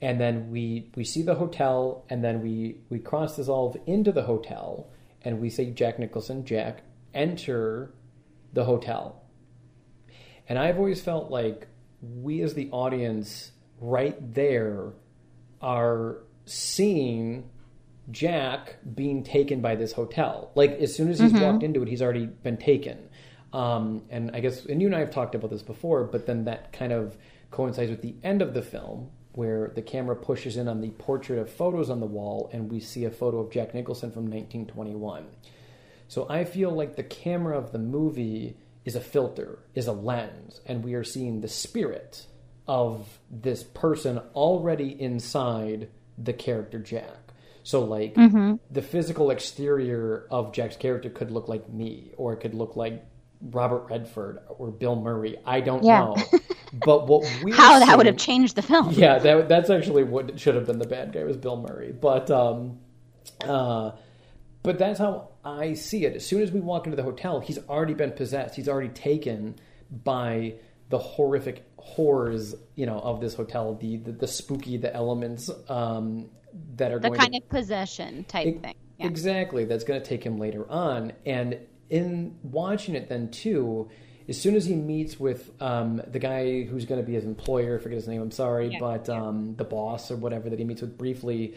and 0.00 0.20
then 0.20 0.50
we 0.50 0.90
we 0.94 1.04
see 1.04 1.22
the 1.22 1.34
hotel, 1.34 2.04
and 2.10 2.22
then 2.24 2.42
we 2.42 2.76
we 2.90 2.98
cross 3.00 3.36
dissolve 3.36 3.76
into 3.86 4.12
the 4.12 4.22
hotel, 4.22 4.88
and 5.24 5.40
we 5.40 5.50
say 5.50 5.70
Jack 5.80 5.98
Nicholson, 5.98 6.44
Jack, 6.44 6.82
enter 7.12 7.92
the 8.52 8.64
hotel. 8.64 9.22
And 10.48 10.58
I've 10.58 10.78
always 10.78 11.00
felt 11.00 11.30
like 11.30 11.68
we 12.02 12.42
as 12.42 12.54
the 12.54 12.68
audience 12.70 13.52
right 13.80 14.16
there 14.34 14.92
are 15.60 16.18
seeing 16.46 17.48
Jack 18.10 18.76
being 18.94 19.22
taken 19.22 19.60
by 19.60 19.76
this 19.76 19.92
hotel. 19.92 20.50
Like 20.54 20.72
as 20.72 20.94
soon 20.94 21.08
as 21.08 21.20
he's 21.20 21.32
walked 21.32 21.62
into 21.62 21.82
it, 21.82 21.88
he's 21.88 22.02
already 22.02 22.26
been 22.26 22.56
taken. 22.56 23.08
Um, 23.52 24.02
and 24.10 24.30
I 24.34 24.40
guess, 24.40 24.64
and 24.66 24.80
you 24.80 24.88
and 24.88 24.96
I 24.96 25.00
have 25.00 25.10
talked 25.10 25.34
about 25.34 25.50
this 25.50 25.62
before, 25.62 26.04
but 26.04 26.26
then 26.26 26.44
that 26.44 26.72
kind 26.72 26.92
of 26.92 27.16
coincides 27.50 27.90
with 27.90 28.02
the 28.02 28.14
end 28.22 28.42
of 28.42 28.54
the 28.54 28.62
film 28.62 29.10
where 29.32 29.72
the 29.74 29.82
camera 29.82 30.16
pushes 30.16 30.56
in 30.56 30.68
on 30.68 30.80
the 30.80 30.90
portrait 30.90 31.38
of 31.38 31.50
photos 31.50 31.88
on 31.88 32.00
the 32.00 32.06
wall 32.06 32.50
and 32.52 32.70
we 32.70 32.80
see 32.80 33.04
a 33.04 33.10
photo 33.10 33.38
of 33.38 33.50
Jack 33.50 33.74
Nicholson 33.74 34.10
from 34.10 34.24
1921. 34.24 35.26
So 36.10 36.26
I 36.28 36.42
feel 36.42 36.72
like 36.72 36.96
the 36.96 37.04
camera 37.04 37.56
of 37.56 37.70
the 37.70 37.78
movie 37.78 38.56
is 38.84 38.96
a 38.96 39.00
filter, 39.00 39.60
is 39.76 39.86
a 39.86 39.92
lens, 39.92 40.60
and 40.66 40.82
we 40.82 40.94
are 40.94 41.04
seeing 41.04 41.40
the 41.40 41.46
spirit 41.46 42.26
of 42.66 43.20
this 43.30 43.62
person 43.62 44.18
already 44.34 45.00
inside 45.00 45.88
the 46.18 46.32
character 46.32 46.80
Jack. 46.80 47.16
So 47.62 47.84
like 47.84 48.16
the 48.72 48.82
physical 48.82 49.30
exterior 49.30 50.26
of 50.32 50.52
Jack's 50.52 50.76
character 50.76 51.10
could 51.10 51.30
look 51.30 51.46
like 51.46 51.68
me, 51.72 52.10
or 52.16 52.32
it 52.32 52.38
could 52.40 52.54
look 52.54 52.74
like 52.74 53.04
Robert 53.40 53.86
Redford 53.88 54.40
or 54.58 54.72
Bill 54.72 54.96
Murray. 54.96 55.38
I 55.46 55.60
don't 55.60 55.84
Yeah. 55.84 56.00
know. 56.00 56.16
But 56.72 57.06
what 57.06 57.22
we 57.40 57.52
How 57.52 57.78
that 57.78 57.96
would 57.96 58.06
have 58.06 58.16
changed 58.16 58.56
the 58.56 58.62
film. 58.62 58.90
yeah, 58.92 59.18
that, 59.18 59.48
that's 59.48 59.70
actually 59.70 60.02
what 60.04 60.40
should 60.40 60.56
have 60.56 60.66
been 60.66 60.78
the 60.80 60.86
bad 60.88 61.12
guy 61.12 61.22
was 61.22 61.36
Bill 61.36 61.56
Murray. 61.56 61.92
But 61.92 62.30
um, 62.32 62.78
uh, 63.42 63.92
but 64.62 64.78
that's 64.78 64.98
how 64.98 65.28
I 65.44 65.74
see 65.74 66.04
it. 66.04 66.16
As 66.16 66.26
soon 66.26 66.42
as 66.42 66.52
we 66.52 66.60
walk 66.60 66.86
into 66.86 66.96
the 66.96 67.02
hotel, 67.02 67.40
he's 67.40 67.58
already 67.68 67.94
been 67.94 68.12
possessed. 68.12 68.54
He's 68.54 68.68
already 68.68 68.90
taken 68.90 69.56
by 69.90 70.54
the 70.90 70.98
horrific 70.98 71.64
horrors, 71.76 72.54
you 72.74 72.86
know, 72.86 72.98
of 72.98 73.20
this 73.20 73.34
hotel. 73.34 73.74
The 73.74 73.96
the, 73.96 74.12
the 74.12 74.28
spooky, 74.28 74.76
the 74.76 74.94
elements 74.94 75.50
um, 75.68 76.28
that 76.76 76.92
are 76.92 76.98
The 76.98 77.10
kind 77.10 77.32
to 77.32 77.38
of 77.38 77.48
possession 77.48 78.24
type 78.24 78.62
thing. 78.62 78.74
Yeah. 78.98 79.06
Exactly. 79.06 79.64
That's 79.64 79.84
going 79.84 80.00
to 80.00 80.06
take 80.06 80.22
him 80.24 80.38
later 80.38 80.70
on. 80.70 81.12
And 81.24 81.58
in 81.88 82.36
watching 82.42 82.94
it, 82.94 83.08
then 83.08 83.30
too, 83.30 83.88
as 84.28 84.40
soon 84.40 84.54
as 84.54 84.66
he 84.66 84.74
meets 84.74 85.18
with 85.18 85.50
um, 85.60 86.02
the 86.06 86.18
guy 86.18 86.64
who's 86.64 86.84
going 86.84 87.00
to 87.00 87.06
be 87.06 87.14
his 87.14 87.24
employer, 87.24 87.78
I 87.78 87.82
forget 87.82 87.96
his 87.96 88.08
name. 88.08 88.20
I'm 88.20 88.30
sorry, 88.30 88.68
Yeah, 88.72 88.78
but 88.78 89.08
um, 89.08 89.56
the 89.56 89.64
boss 89.64 90.10
or 90.10 90.16
whatever 90.16 90.50
that 90.50 90.58
he 90.58 90.64
meets 90.64 90.82
with 90.82 90.98
briefly. 90.98 91.54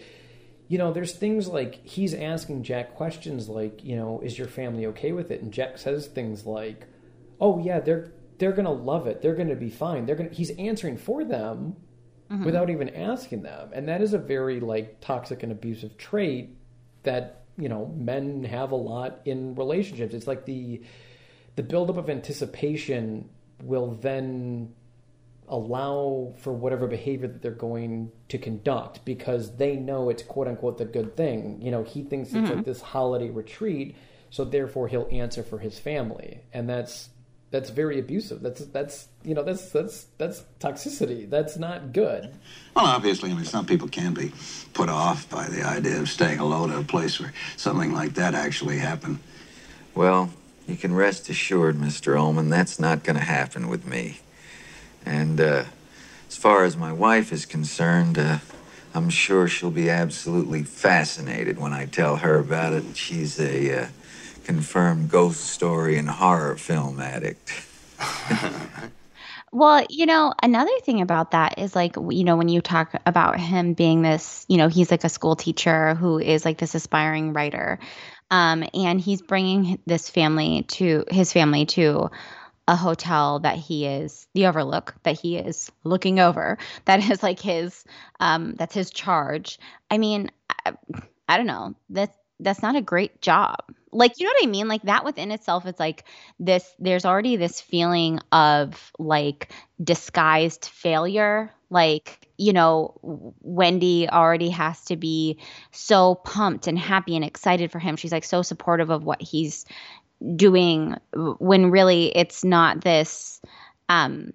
You 0.68 0.78
know, 0.78 0.92
there's 0.92 1.14
things 1.14 1.48
like 1.48 1.86
he's 1.86 2.14
asking 2.14 2.64
Jack 2.64 2.96
questions 2.96 3.50
like, 3.50 3.84
you 3.84 3.96
know, 3.96 4.22
is 4.22 4.38
your 4.38 4.48
family 4.48 4.86
okay 4.88 5.12
with 5.12 5.30
it? 5.32 5.42
And 5.42 5.52
Jack 5.52 5.78
says 5.78 6.08
things 6.08 6.46
like, 6.46 6.88
"Oh 7.40 7.60
yeah, 7.60 7.80
they're 7.80 8.12
they're 8.38 8.54
gonna 8.54 8.72
love 8.72 9.08
it. 9.08 9.22
They're 9.22 9.36
gonna 9.36 9.56
be 9.56 9.70
fine. 9.70 10.06
They're 10.06 10.16
gonna." 10.16 10.30
He's 10.30 10.52
answering 10.52 10.98
for 10.98 11.24
them 11.24 11.76
mm-hmm. 12.32 12.44
without 12.44 12.70
even 12.70 12.90
asking 12.90 13.44
them, 13.44 13.70
and 13.74 13.88
that 13.88 14.02
is 14.02 14.14
a 14.14 14.18
very 14.18 14.60
like 14.60 15.00
toxic 15.02 15.44
and 15.44 15.52
abusive 15.52 15.98
trait 15.98 16.58
that 17.04 17.44
you 17.58 17.70
know 17.70 17.94
men 17.96 18.44
have 18.44 18.72
a 18.72 18.76
lot 18.76 19.20
in 19.26 19.56
relationships. 19.56 20.14
It's 20.14 20.28
like 20.28 20.46
the 20.46 20.82
the 21.56 21.64
buildup 21.64 21.98
of 21.98 22.10
anticipation 22.10 23.30
will 23.62 23.92
then 23.92 24.74
allow 25.48 26.34
for 26.38 26.54
whatever 26.54 26.88
behavior 26.88 27.28
that 27.28 27.42
they're 27.42 27.52
going 27.52 28.12
to 28.30 28.38
conduct 28.38 29.04
because 29.06 29.58
they 29.58 29.76
know 29.76 30.10
it's 30.10 30.24
quote 30.24 30.48
unquote 30.48 30.78
the 30.78 30.86
good 30.86 31.16
thing. 31.16 31.62
You 31.62 31.72
know, 31.72 31.84
he 31.84 32.04
thinks 32.04 32.30
it's 32.30 32.38
like 32.38 32.52
mm-hmm. 32.52 32.62
this 32.62 32.82
holiday 32.82 33.30
retreat. 33.30 33.96
so 34.30 34.46
therefore 34.46 34.88
he'll 34.88 35.08
answer 35.12 35.44
for 35.44 35.60
his 35.60 35.80
family, 35.80 36.42
and 36.54 36.70
that's 36.70 37.10
that's 37.52 37.70
very 37.70 38.00
abusive. 38.00 38.42
That's 38.42 38.62
that's 38.66 39.08
you 39.24 39.36
know 39.36 39.44
that's 39.44 39.70
that's 39.70 40.08
that's 40.18 40.44
toxicity. 40.60 41.30
That's 41.30 41.56
not 41.58 41.94
good. 41.94 42.34
Well, 42.76 42.86
obviously, 42.86 43.30
I 43.30 43.36
mean, 43.36 43.46
some 43.46 43.68
people 43.68 43.88
can 43.88 44.16
be 44.16 44.32
put 44.74 44.90
off 44.90 45.30
by 45.30 45.48
the 45.48 45.64
idea 45.64 46.00
of 46.00 46.10
staying 46.10 46.40
alone 46.40 46.72
in 46.72 46.80
a 46.80 46.84
place 46.84 47.20
where 47.20 47.32
something 47.56 47.94
like 47.94 48.16
that 48.16 48.34
actually 48.34 48.80
happened. 48.80 49.20
Well, 49.94 50.32
you 50.68 50.76
can 50.78 50.96
rest 50.96 51.30
assured, 51.30 51.76
Mr. 51.76 52.18
Ullman, 52.18 52.50
that's 52.50 52.80
not 52.80 53.04
going 53.04 53.18
to 53.18 53.24
happen 53.24 53.68
with 53.68 53.86
me. 53.86 54.20
And 55.06 55.40
uh, 55.40 55.66
as 56.28 56.38
far 56.38 56.64
as 56.64 56.78
my 56.78 56.92
wife 56.92 57.32
is 57.32 57.46
concerned, 57.46 58.18
uh, 58.18 58.40
I'm 58.94 59.10
sure 59.10 59.48
she'll 59.48 59.72
be 59.72 59.90
absolutely 59.90 60.64
fascinated 60.64 61.60
when 61.60 61.74
I 61.74 61.86
tell 61.86 62.18
her 62.18 62.38
about 62.40 62.74
it. 62.74 62.96
She's 62.96 63.40
a 63.40 63.84
uh, 63.84 63.88
confirmed 64.44 65.10
ghost 65.10 65.46
story 65.46 65.98
and 65.98 66.10
horror 66.10 66.56
film 66.56 67.00
addict. 67.00 67.52
Well, 69.54 69.86
you 69.88 70.08
know, 70.08 70.34
another 70.42 70.72
thing 70.84 71.00
about 71.00 71.30
that 71.32 71.60
is 71.60 71.76
like, 71.76 71.96
you 71.96 72.24
know, 72.24 72.38
when 72.38 72.50
you 72.50 72.60
talk 72.60 73.00
about 73.06 73.40
him 73.40 73.74
being 73.74 74.02
this, 74.02 74.48
you 74.50 74.58
know, 74.58 74.68
he's 74.68 74.90
like 74.90 75.04
a 75.04 75.10
school 75.10 75.36
teacher 75.36 75.94
who 75.94 76.18
is 76.18 76.44
like 76.44 76.58
this 76.58 76.74
aspiring 76.74 77.34
writer. 77.34 77.78
Um, 78.32 78.64
and 78.74 79.00
he's 79.00 79.22
bringing 79.22 79.80
this 79.86 80.10
family 80.10 80.64
to 80.70 81.06
his 81.12 81.32
family 81.32 81.68
to 81.68 82.10
a 82.68 82.76
hotel 82.76 83.40
that 83.40 83.58
he 83.58 83.86
is 83.86 84.28
the 84.34 84.48
overlook 84.48 84.96
that 85.04 85.20
he 85.20 85.38
is 85.38 85.72
looking 85.84 86.20
over. 86.20 86.58
That 86.86 87.10
is 87.10 87.24
like 87.24 87.40
his 87.40 87.84
um 88.20 88.56
that's 88.56 88.74
his 88.76 88.92
charge. 88.92 89.60
I 89.90 89.98
mean 89.98 90.32
I, 90.66 90.74
I 91.28 91.38
don't 91.38 91.48
know. 91.48 91.76
That's 91.90 92.16
that's 92.40 92.62
not 92.62 92.76
a 92.76 92.82
great 92.82 93.22
job. 93.22 93.60
Like 93.92 94.20
you 94.20 94.26
know 94.26 94.34
what 94.38 94.48
i 94.48 94.50
mean? 94.50 94.68
Like 94.68 94.84
that 94.84 95.06
within 95.06 95.32
itself 95.32 95.66
it's 95.66 95.80
like 95.80 96.06
this 96.40 96.74
there's 96.80 97.06
already 97.06 97.36
this 97.36 97.62
feeling 97.62 98.20
of 98.32 98.92
like 98.98 99.52
disguised 99.84 100.66
failure. 100.66 101.52
Like 101.70 102.28
you 102.38 102.54
know 102.54 103.00
wendy 103.42 104.10
already 104.10 104.50
has 104.50 104.84
to 104.86 104.96
be 104.96 105.40
so 105.72 106.16
pumped 106.16 106.68
and 106.68 106.78
happy 106.78 107.16
and 107.16 107.26
excited 107.26 107.72
for 107.72 107.80
him. 107.80 107.96
She's 107.96 108.12
like 108.12 108.24
so 108.26 108.42
supportive 108.42 108.90
of 108.90 109.04
what 109.04 109.22
he's 109.22 109.66
doing 110.36 110.96
when 111.14 111.72
really 111.72 112.16
it's 112.16 112.44
not 112.44 112.82
this 112.82 113.42
um 113.90 114.32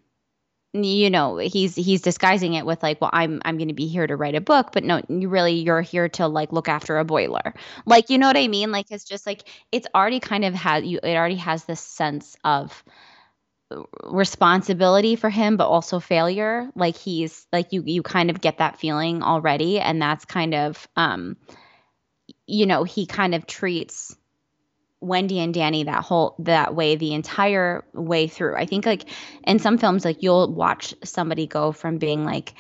you 0.75 1.09
know 1.09 1.39
he's 1.39 1.75
he's 1.75 2.03
disguising 2.03 2.55
it 2.55 2.67
with 2.67 2.83
like 2.83 3.01
well 3.01 3.11
i'm 3.13 3.41
i'm 3.45 3.57
going 3.57 3.69
to 3.69 3.75
be 3.75 3.87
here 3.87 4.07
to 4.07 4.17
write 4.17 4.35
a 4.35 4.41
book 4.41 4.71
but 4.73 4.85
no 4.85 5.01
you 5.09 5.29
really 5.29 5.55
you're 5.55 5.81
here 5.81 6.09
to 6.09 6.27
like 6.27 6.53
look 6.53 6.69
after 6.69 6.99
a 6.99 7.05
boiler. 7.05 7.55
Like 7.87 8.11
you 8.11 8.19
know 8.19 8.27
what 8.27 8.37
i 8.37 8.49
mean? 8.49 8.71
Like 8.71 8.91
it's 8.91 9.05
just 9.05 9.27
like 9.27 9.49
it's 9.73 9.89
already 9.95 10.21
kind 10.21 10.45
of 10.45 10.55
had 10.55 10.85
you 10.85 11.01
it 11.03 11.17
already 11.17 11.37
has 11.37 11.65
this 11.65 11.81
sense 11.81 12.37
of 12.45 12.85
responsibility 14.05 15.17
for 15.17 15.31
him 15.31 15.57
but 15.57 15.69
also 15.69 16.01
failure. 16.01 16.71
Like 16.75 16.97
he's 16.97 17.47
like 17.51 17.73
you 17.73 17.83
you 17.87 18.03
kind 18.03 18.29
of 18.29 18.41
get 18.41 18.59
that 18.59 18.79
feeling 18.79 19.23
already 19.23 19.81
and 19.81 20.01
that's 20.01 20.27
kind 20.27 20.55
of 20.55 20.87
um 20.97 21.39
you 22.47 22.67
know 22.67 22.85
he 22.85 23.07
kind 23.07 23.35
of 23.35 23.47
treats 23.47 24.17
Wendy 25.01 25.39
and 25.39 25.55
Danny 25.55 25.85
that 25.85 26.05
whole 26.05 26.35
that 26.41 26.75
way 26.75 26.97
the 26.97 27.15
entire 27.15 27.85
way 27.95 28.27
through. 28.27 28.57
I 28.57 28.67
think 28.67 28.85
like 28.87 29.09
in 29.45 29.59
some 29.59 29.79
films 29.79 30.05
like 30.05 30.23
you'll 30.23 30.53
watch 30.53 30.95
somebody 31.05 31.47
go 31.47 31.73
from 31.73 31.99
being 31.99 32.25
like 32.25 32.55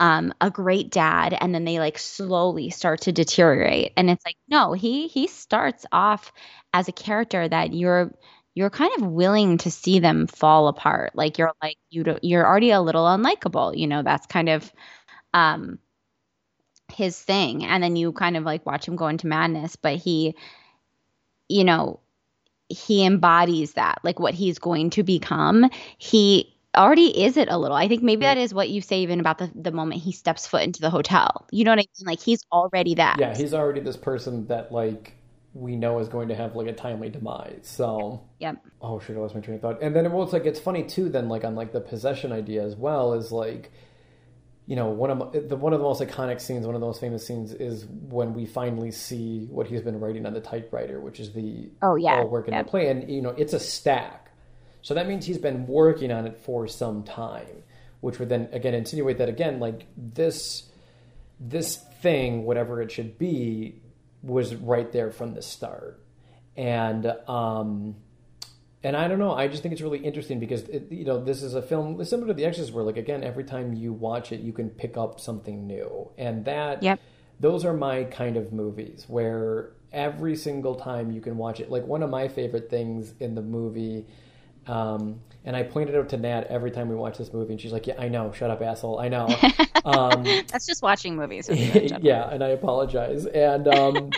um, 0.00 0.32
a 0.40 0.50
great 0.50 0.90
dad 0.90 1.36
and 1.40 1.54
then 1.54 1.64
they 1.64 1.78
like 1.78 1.98
slowly 1.98 2.70
start 2.70 3.02
to 3.02 3.12
deteriorate. 3.12 3.92
And 3.96 4.10
it's 4.10 4.24
like 4.26 4.36
no 4.48 4.72
he 4.72 5.06
he 5.08 5.26
starts 5.28 5.86
off 5.92 6.32
as 6.72 6.88
a 6.88 6.92
character 6.92 7.48
that 7.48 7.72
you're 7.74 8.12
you're 8.54 8.70
kind 8.70 8.92
of 8.98 9.06
willing 9.10 9.58
to 9.58 9.70
see 9.70 9.98
them 10.00 10.26
fall 10.26 10.68
apart. 10.68 11.12
Like 11.14 11.38
you're 11.38 11.52
like 11.62 11.76
you 11.90 12.04
do, 12.04 12.18
you're 12.22 12.46
already 12.46 12.70
a 12.70 12.80
little 12.80 13.04
unlikable 13.04 13.76
you 13.78 13.86
know 13.86 14.02
that's 14.02 14.26
kind 14.26 14.48
of 14.48 14.72
um 15.34 15.78
his 16.92 17.18
thing. 17.20 17.64
And 17.64 17.82
then 17.82 17.96
you 17.96 18.12
kind 18.12 18.36
of 18.36 18.44
like 18.44 18.66
watch 18.66 18.86
him 18.86 18.96
go 18.96 19.08
into 19.08 19.26
madness 19.26 19.76
but 19.76 19.96
he 19.96 20.34
you 21.48 21.64
know, 21.64 22.00
he 22.68 23.04
embodies 23.04 23.72
that, 23.74 23.98
like 24.02 24.18
what 24.18 24.34
he's 24.34 24.58
going 24.58 24.90
to 24.90 25.02
become. 25.02 25.70
He 25.98 26.54
already 26.76 27.24
is 27.24 27.36
it 27.36 27.48
a 27.48 27.58
little. 27.58 27.76
I 27.76 27.88
think 27.88 28.02
maybe 28.02 28.22
that 28.22 28.38
is 28.38 28.52
what 28.52 28.68
you 28.68 28.80
say 28.80 29.00
even 29.00 29.20
about 29.20 29.38
the, 29.38 29.50
the 29.54 29.72
moment 29.72 30.02
he 30.02 30.12
steps 30.12 30.46
foot 30.46 30.62
into 30.62 30.80
the 30.80 30.90
hotel. 30.90 31.46
You 31.50 31.64
know 31.64 31.72
what 31.72 31.78
I 31.78 31.86
mean? 31.98 32.06
Like 32.06 32.20
he's 32.20 32.44
already 32.52 32.94
that. 32.96 33.16
Yeah, 33.18 33.36
he's 33.36 33.54
already 33.54 33.80
this 33.80 33.96
person 33.96 34.46
that 34.48 34.72
like 34.72 35.16
we 35.52 35.76
know 35.76 36.00
is 36.00 36.08
going 36.08 36.28
to 36.28 36.34
have 36.34 36.56
like 36.56 36.66
a 36.66 36.72
timely 36.72 37.10
demise. 37.10 37.60
So 37.62 38.22
Yep. 38.40 38.64
Oh 38.80 38.98
shit, 38.98 39.16
I 39.16 39.20
lost 39.20 39.34
my 39.34 39.40
train 39.40 39.56
of 39.56 39.62
thought. 39.62 39.82
And 39.82 39.94
then 39.94 40.04
it 40.04 40.10
was 40.10 40.32
like 40.32 40.46
it's 40.46 40.60
funny 40.60 40.82
too. 40.82 41.08
Then 41.08 41.28
like 41.28 41.44
on 41.44 41.54
like 41.54 41.72
the 41.72 41.80
possession 41.80 42.32
idea 42.32 42.64
as 42.64 42.76
well 42.76 43.14
is 43.14 43.30
like 43.30 43.70
you 44.66 44.76
know, 44.76 44.88
one 44.88 45.10
of 45.10 45.48
the 45.48 45.56
one 45.56 45.74
of 45.74 45.78
the 45.78 45.84
most 45.84 46.00
iconic 46.00 46.40
scenes, 46.40 46.64
one 46.64 46.74
of 46.74 46.80
the 46.80 46.86
most 46.86 47.00
famous 47.00 47.26
scenes, 47.26 47.52
is 47.52 47.84
when 47.86 48.32
we 48.32 48.46
finally 48.46 48.90
see 48.90 49.46
what 49.50 49.66
he's 49.66 49.82
been 49.82 50.00
writing 50.00 50.24
on 50.24 50.32
the 50.32 50.40
typewriter, 50.40 51.00
which 51.00 51.20
is 51.20 51.32
the 51.32 51.70
oh 51.82 51.96
yeah, 51.96 52.16
all 52.16 52.28
work 52.28 52.48
in 52.48 52.54
yep. 52.54 52.64
the 52.64 52.70
play, 52.70 52.88
and 52.88 53.10
you 53.10 53.20
know, 53.20 53.30
it's 53.30 53.52
a 53.52 53.60
stack, 53.60 54.30
so 54.80 54.94
that 54.94 55.06
means 55.06 55.26
he's 55.26 55.38
been 55.38 55.66
working 55.66 56.10
on 56.10 56.26
it 56.26 56.38
for 56.38 56.66
some 56.66 57.02
time, 57.02 57.62
which 58.00 58.18
would 58.18 58.30
then 58.30 58.48
again 58.52 58.72
insinuate 58.72 59.18
that 59.18 59.28
again, 59.28 59.60
like 59.60 59.86
this, 59.96 60.70
this 61.38 61.76
thing, 62.00 62.44
whatever 62.44 62.80
it 62.80 62.90
should 62.90 63.18
be, 63.18 63.82
was 64.22 64.54
right 64.54 64.90
there 64.92 65.10
from 65.10 65.34
the 65.34 65.42
start, 65.42 66.02
and 66.56 67.06
um, 67.28 67.96
and 68.84 68.96
I 68.96 69.08
don't 69.08 69.18
know. 69.18 69.34
I 69.34 69.48
just 69.48 69.62
think 69.62 69.72
it's 69.72 69.80
really 69.80 69.98
interesting 69.98 70.38
because 70.38 70.62
it, 70.64 70.92
you 70.92 71.04
know 71.04 71.24
this 71.24 71.42
is 71.42 71.54
a 71.54 71.62
film 71.62 72.04
similar 72.04 72.28
to 72.28 72.34
The 72.34 72.44
Exorcist, 72.44 72.72
where 72.72 72.84
like 72.84 72.98
again, 72.98 73.24
every 73.24 73.42
time 73.42 73.72
you 73.72 73.92
watch 73.92 74.30
it, 74.30 74.40
you 74.40 74.52
can 74.52 74.68
pick 74.70 74.96
up 74.96 75.18
something 75.18 75.66
new, 75.66 76.10
and 76.18 76.44
that 76.44 76.82
yep. 76.82 77.00
those 77.40 77.64
are 77.64 77.72
my 77.72 78.04
kind 78.04 78.36
of 78.36 78.52
movies 78.52 79.06
where 79.08 79.70
every 79.92 80.36
single 80.36 80.74
time 80.74 81.10
you 81.10 81.22
can 81.22 81.38
watch 81.38 81.60
it. 81.60 81.70
Like 81.70 81.86
one 81.86 82.02
of 82.02 82.10
my 82.10 82.28
favorite 82.28 82.68
things 82.68 83.14
in 83.20 83.34
the 83.34 83.42
movie. 83.42 84.06
Um, 84.66 85.20
and 85.44 85.54
I 85.54 85.62
pointed 85.62 85.94
out 85.94 86.08
to 86.10 86.16
Nat 86.16 86.46
every 86.48 86.70
time 86.70 86.88
we 86.88 86.94
watch 86.94 87.18
this 87.18 87.32
movie, 87.32 87.52
and 87.52 87.60
she's 87.60 87.72
like, 87.72 87.86
"Yeah, 87.86 87.96
I 87.98 88.08
know. 88.08 88.32
Shut 88.32 88.50
up, 88.50 88.62
asshole. 88.62 89.00
I 89.00 89.08
know." 89.08 89.28
Um, 89.84 90.22
That's 90.48 90.66
just 90.66 90.82
watching 90.82 91.14
movies. 91.14 91.46
yeah, 91.50 92.30
and 92.30 92.42
I 92.42 92.48
apologize. 92.48 93.26
And 93.26 93.68
um, 93.68 94.10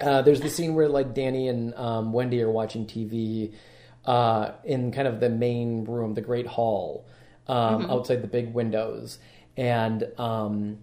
uh, 0.00 0.20
there's 0.20 0.42
the 0.42 0.50
scene 0.50 0.74
where 0.74 0.88
like 0.88 1.14
Danny 1.14 1.48
and 1.48 1.74
um, 1.74 2.12
Wendy 2.12 2.42
are 2.42 2.50
watching 2.50 2.86
TV, 2.86 3.54
uh, 4.04 4.52
in 4.64 4.92
kind 4.92 5.08
of 5.08 5.20
the 5.20 5.30
main 5.30 5.84
room, 5.84 6.14
the 6.14 6.20
great 6.20 6.46
hall, 6.46 7.06
um, 7.46 7.82
mm-hmm. 7.82 7.90
outside 7.90 8.22
the 8.22 8.28
big 8.28 8.52
windows. 8.52 9.18
And 9.56 10.06
um, 10.18 10.78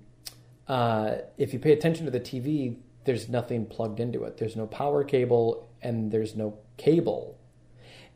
uh, 0.68 1.16
if 1.38 1.54
you 1.54 1.60
pay 1.60 1.72
attention 1.74 2.06
to 2.06 2.12
the 2.12 2.20
TV, 2.20 2.78
there's 3.06 3.30
nothing 3.30 3.66
plugged 3.66 4.00
into 4.00 4.24
it. 4.24 4.38
There's 4.38 4.56
no 4.56 4.68
power 4.68 5.04
cable 5.04 5.70
and 5.82 6.12
there's 6.12 6.36
no 6.36 6.58
cable. 6.78 7.38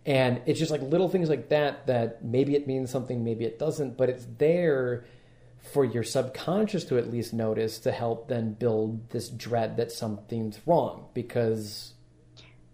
And 0.06 0.42
it's 0.46 0.60
just 0.60 0.72
like 0.72 0.82
little 0.82 1.08
things 1.08 1.30
like 1.30 1.50
that 1.50 1.88
that 1.88 2.24
maybe 2.24 2.56
it 2.56 2.68
means 2.68 2.92
something, 2.92 3.24
maybe 3.24 3.46
it 3.46 3.58
doesn't, 3.58 3.98
but 3.98 4.10
it's 4.10 4.28
there 4.38 5.06
for 5.72 5.86
your 5.86 6.04
subconscious 6.04 6.84
to 6.86 6.98
at 6.98 7.10
least 7.10 7.34
notice 7.34 7.80
to 7.80 7.92
help 7.92 8.28
then 8.28 8.54
build 8.54 9.10
this 9.12 9.30
dread 9.30 9.78
that 9.78 9.92
something's 9.92 10.60
wrong 10.66 11.06
because 11.14 11.93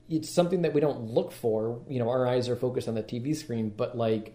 it's 0.10 0.30
something 0.30 0.64
that 0.64 0.74
we 0.74 0.82
don't 0.82 1.02
look 1.02 1.32
for. 1.32 1.82
You 1.88 2.00
know, 2.00 2.10
our 2.10 2.28
eyes 2.28 2.50
are 2.50 2.56
focused 2.56 2.88
on 2.88 2.96
the 2.96 3.04
TV 3.04 3.36
screen, 3.36 3.70
but 3.70 3.98
like 3.98 4.34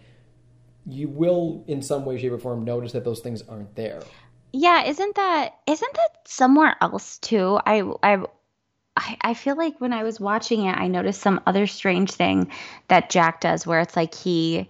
you 0.87 1.09
will 1.09 1.65
in 1.67 1.83
some 1.83 2.05
way, 2.05 2.19
shape, 2.19 2.33
or 2.33 2.39
form 2.39 2.65
notice 2.65 2.93
that 2.93 3.05
those 3.05 3.21
things 3.21 3.43
aren't 3.43 3.75
there. 3.75 4.03
Yeah, 4.53 4.85
isn't 4.85 5.17
that 5.17 5.59
isn't 5.67 5.93
that 5.95 6.29
somewhere 6.29 6.77
else 6.81 7.19
too? 7.19 7.59
I 7.67 7.83
I 8.03 8.25
I 8.97 9.35
feel 9.35 9.57
like 9.57 9.81
when 9.81 9.93
I 9.93 10.05
was 10.05 10.21
watching 10.21 10.67
it, 10.67 10.77
I 10.77 10.87
noticed 10.87 11.21
some 11.21 11.41
other 11.47 11.67
strange 11.67 12.13
thing 12.13 12.51
that 12.89 13.11
Jack 13.11 13.41
does, 13.41 13.67
where 13.67 13.81
it's 13.81 13.97
like 13.97 14.15
he, 14.15 14.69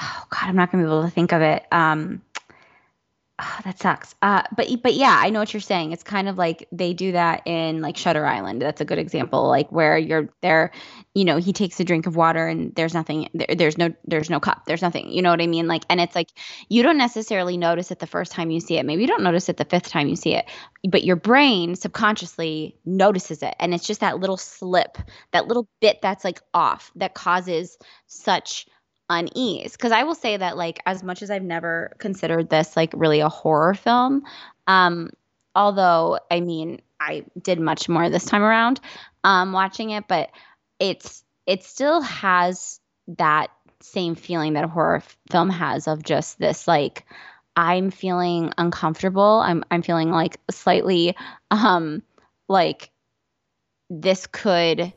oh 0.00 0.24
God, 0.30 0.44
I'm 0.44 0.56
not 0.56 0.72
gonna 0.72 0.84
be 0.84 0.88
able 0.88 1.02
to 1.02 1.10
think 1.10 1.32
of 1.32 1.42
it. 1.42 1.66
Um, 1.70 2.22
Oh, 3.40 3.60
that 3.64 3.78
sucks. 3.78 4.16
Uh, 4.20 4.42
but 4.56 4.66
but 4.82 4.94
yeah, 4.94 5.16
I 5.22 5.30
know 5.30 5.38
what 5.38 5.54
you're 5.54 5.60
saying. 5.60 5.92
It's 5.92 6.02
kind 6.02 6.28
of 6.28 6.36
like 6.36 6.66
they 6.72 6.92
do 6.92 7.12
that 7.12 7.42
in 7.46 7.80
like 7.80 7.96
Shutter 7.96 8.26
Island. 8.26 8.60
That's 8.60 8.80
a 8.80 8.84
good 8.84 8.98
example, 8.98 9.46
like 9.46 9.70
where 9.70 9.96
you're 9.96 10.28
there. 10.40 10.72
You 11.14 11.24
know, 11.24 11.36
he 11.36 11.52
takes 11.52 11.78
a 11.78 11.84
drink 11.84 12.08
of 12.08 12.16
water 12.16 12.48
and 12.48 12.74
there's 12.74 12.94
nothing. 12.94 13.28
There, 13.34 13.46
there's 13.56 13.78
no 13.78 13.94
there's 14.04 14.28
no 14.28 14.40
cup. 14.40 14.64
There's 14.66 14.82
nothing. 14.82 15.12
You 15.12 15.22
know 15.22 15.30
what 15.30 15.40
I 15.40 15.46
mean? 15.46 15.68
Like, 15.68 15.84
and 15.88 16.00
it's 16.00 16.16
like 16.16 16.30
you 16.68 16.82
don't 16.82 16.98
necessarily 16.98 17.56
notice 17.56 17.92
it 17.92 18.00
the 18.00 18.08
first 18.08 18.32
time 18.32 18.50
you 18.50 18.58
see 18.58 18.76
it. 18.76 18.84
Maybe 18.84 19.02
you 19.02 19.08
don't 19.08 19.22
notice 19.22 19.48
it 19.48 19.56
the 19.56 19.64
fifth 19.64 19.88
time 19.88 20.08
you 20.08 20.16
see 20.16 20.34
it, 20.34 20.46
but 20.88 21.04
your 21.04 21.14
brain 21.16 21.76
subconsciously 21.76 22.76
notices 22.84 23.44
it, 23.44 23.54
and 23.60 23.72
it's 23.72 23.86
just 23.86 24.00
that 24.00 24.18
little 24.18 24.36
slip, 24.36 24.98
that 25.30 25.46
little 25.46 25.68
bit 25.80 26.02
that's 26.02 26.24
like 26.24 26.40
off 26.54 26.90
that 26.96 27.14
causes 27.14 27.78
such 28.08 28.66
unease 29.08 29.72
because 29.72 29.92
i 29.92 30.02
will 30.04 30.14
say 30.14 30.36
that 30.36 30.56
like 30.56 30.80
as 30.86 31.02
much 31.02 31.22
as 31.22 31.30
i've 31.30 31.42
never 31.42 31.92
considered 31.98 32.50
this 32.50 32.76
like 32.76 32.92
really 32.94 33.20
a 33.20 33.28
horror 33.28 33.74
film 33.74 34.22
um 34.66 35.10
although 35.54 36.18
i 36.30 36.40
mean 36.40 36.80
i 37.00 37.24
did 37.40 37.58
much 37.58 37.88
more 37.88 38.10
this 38.10 38.24
time 38.24 38.42
around 38.42 38.80
um 39.24 39.52
watching 39.52 39.90
it 39.90 40.04
but 40.08 40.30
it's 40.78 41.24
it 41.46 41.64
still 41.64 42.00
has 42.02 42.80
that 43.16 43.50
same 43.80 44.14
feeling 44.14 44.54
that 44.54 44.64
a 44.64 44.68
horror 44.68 44.96
f- 44.96 45.16
film 45.30 45.50
has 45.50 45.86
of 45.86 46.02
just 46.02 46.38
this 46.38 46.68
like 46.68 47.06
I'm 47.56 47.90
feeling 47.90 48.52
uncomfortable. 48.56 49.40
I'm 49.44 49.64
I'm 49.70 49.82
feeling 49.82 50.12
like 50.12 50.36
slightly 50.48 51.16
um 51.50 52.04
like 52.48 52.92
this 53.90 54.28
could 54.28 54.92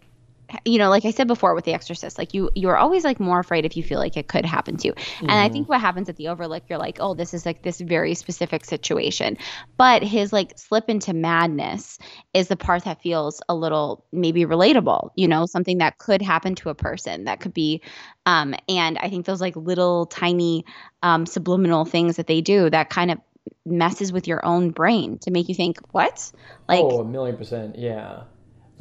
you 0.65 0.77
know 0.77 0.89
like 0.89 1.05
i 1.05 1.11
said 1.11 1.27
before 1.27 1.53
with 1.53 1.65
the 1.65 1.73
exorcist 1.73 2.17
like 2.17 2.33
you 2.33 2.49
you're 2.55 2.77
always 2.77 3.03
like 3.03 3.19
more 3.19 3.39
afraid 3.39 3.65
if 3.65 3.77
you 3.77 3.83
feel 3.83 3.99
like 3.99 4.17
it 4.17 4.27
could 4.27 4.45
happen 4.45 4.77
to 4.77 4.89
you. 4.89 4.93
And 5.21 5.31
i 5.31 5.49
think 5.49 5.69
what 5.69 5.81
happens 5.81 6.09
at 6.09 6.15
the 6.15 6.27
overlook 6.27 6.63
you're 6.69 6.79
like 6.79 6.97
oh 6.99 7.13
this 7.13 7.33
is 7.33 7.45
like 7.45 7.63
this 7.63 7.79
very 7.79 8.13
specific 8.13 8.65
situation. 8.65 9.37
But 9.77 10.03
his 10.03 10.31
like 10.31 10.57
slip 10.57 10.89
into 10.89 11.13
madness 11.13 11.97
is 12.33 12.47
the 12.47 12.55
part 12.55 12.83
that 12.85 13.01
feels 13.01 13.41
a 13.49 13.55
little 13.55 14.05
maybe 14.11 14.45
relatable 14.45 15.11
you 15.15 15.27
know 15.27 15.45
something 15.45 15.79
that 15.79 15.97
could 15.97 16.21
happen 16.21 16.55
to 16.55 16.69
a 16.69 16.75
person 16.75 17.25
that 17.25 17.39
could 17.39 17.53
be 17.53 17.81
um 18.25 18.55
and 18.69 18.97
i 18.99 19.09
think 19.09 19.25
those 19.25 19.41
like 19.41 19.55
little 19.55 20.05
tiny 20.05 20.65
um 21.03 21.25
subliminal 21.25 21.85
things 21.85 22.17
that 22.17 22.27
they 22.27 22.41
do 22.41 22.69
that 22.69 22.89
kind 22.89 23.11
of 23.11 23.17
messes 23.65 24.11
with 24.11 24.27
your 24.27 24.45
own 24.45 24.71
brain 24.71 25.17
to 25.19 25.31
make 25.31 25.49
you 25.49 25.55
think 25.55 25.77
what? 25.93 26.31
Like 26.67 26.83
oh, 26.83 27.01
a 27.01 27.05
million 27.05 27.37
percent, 27.37 27.77
yeah. 27.77 28.23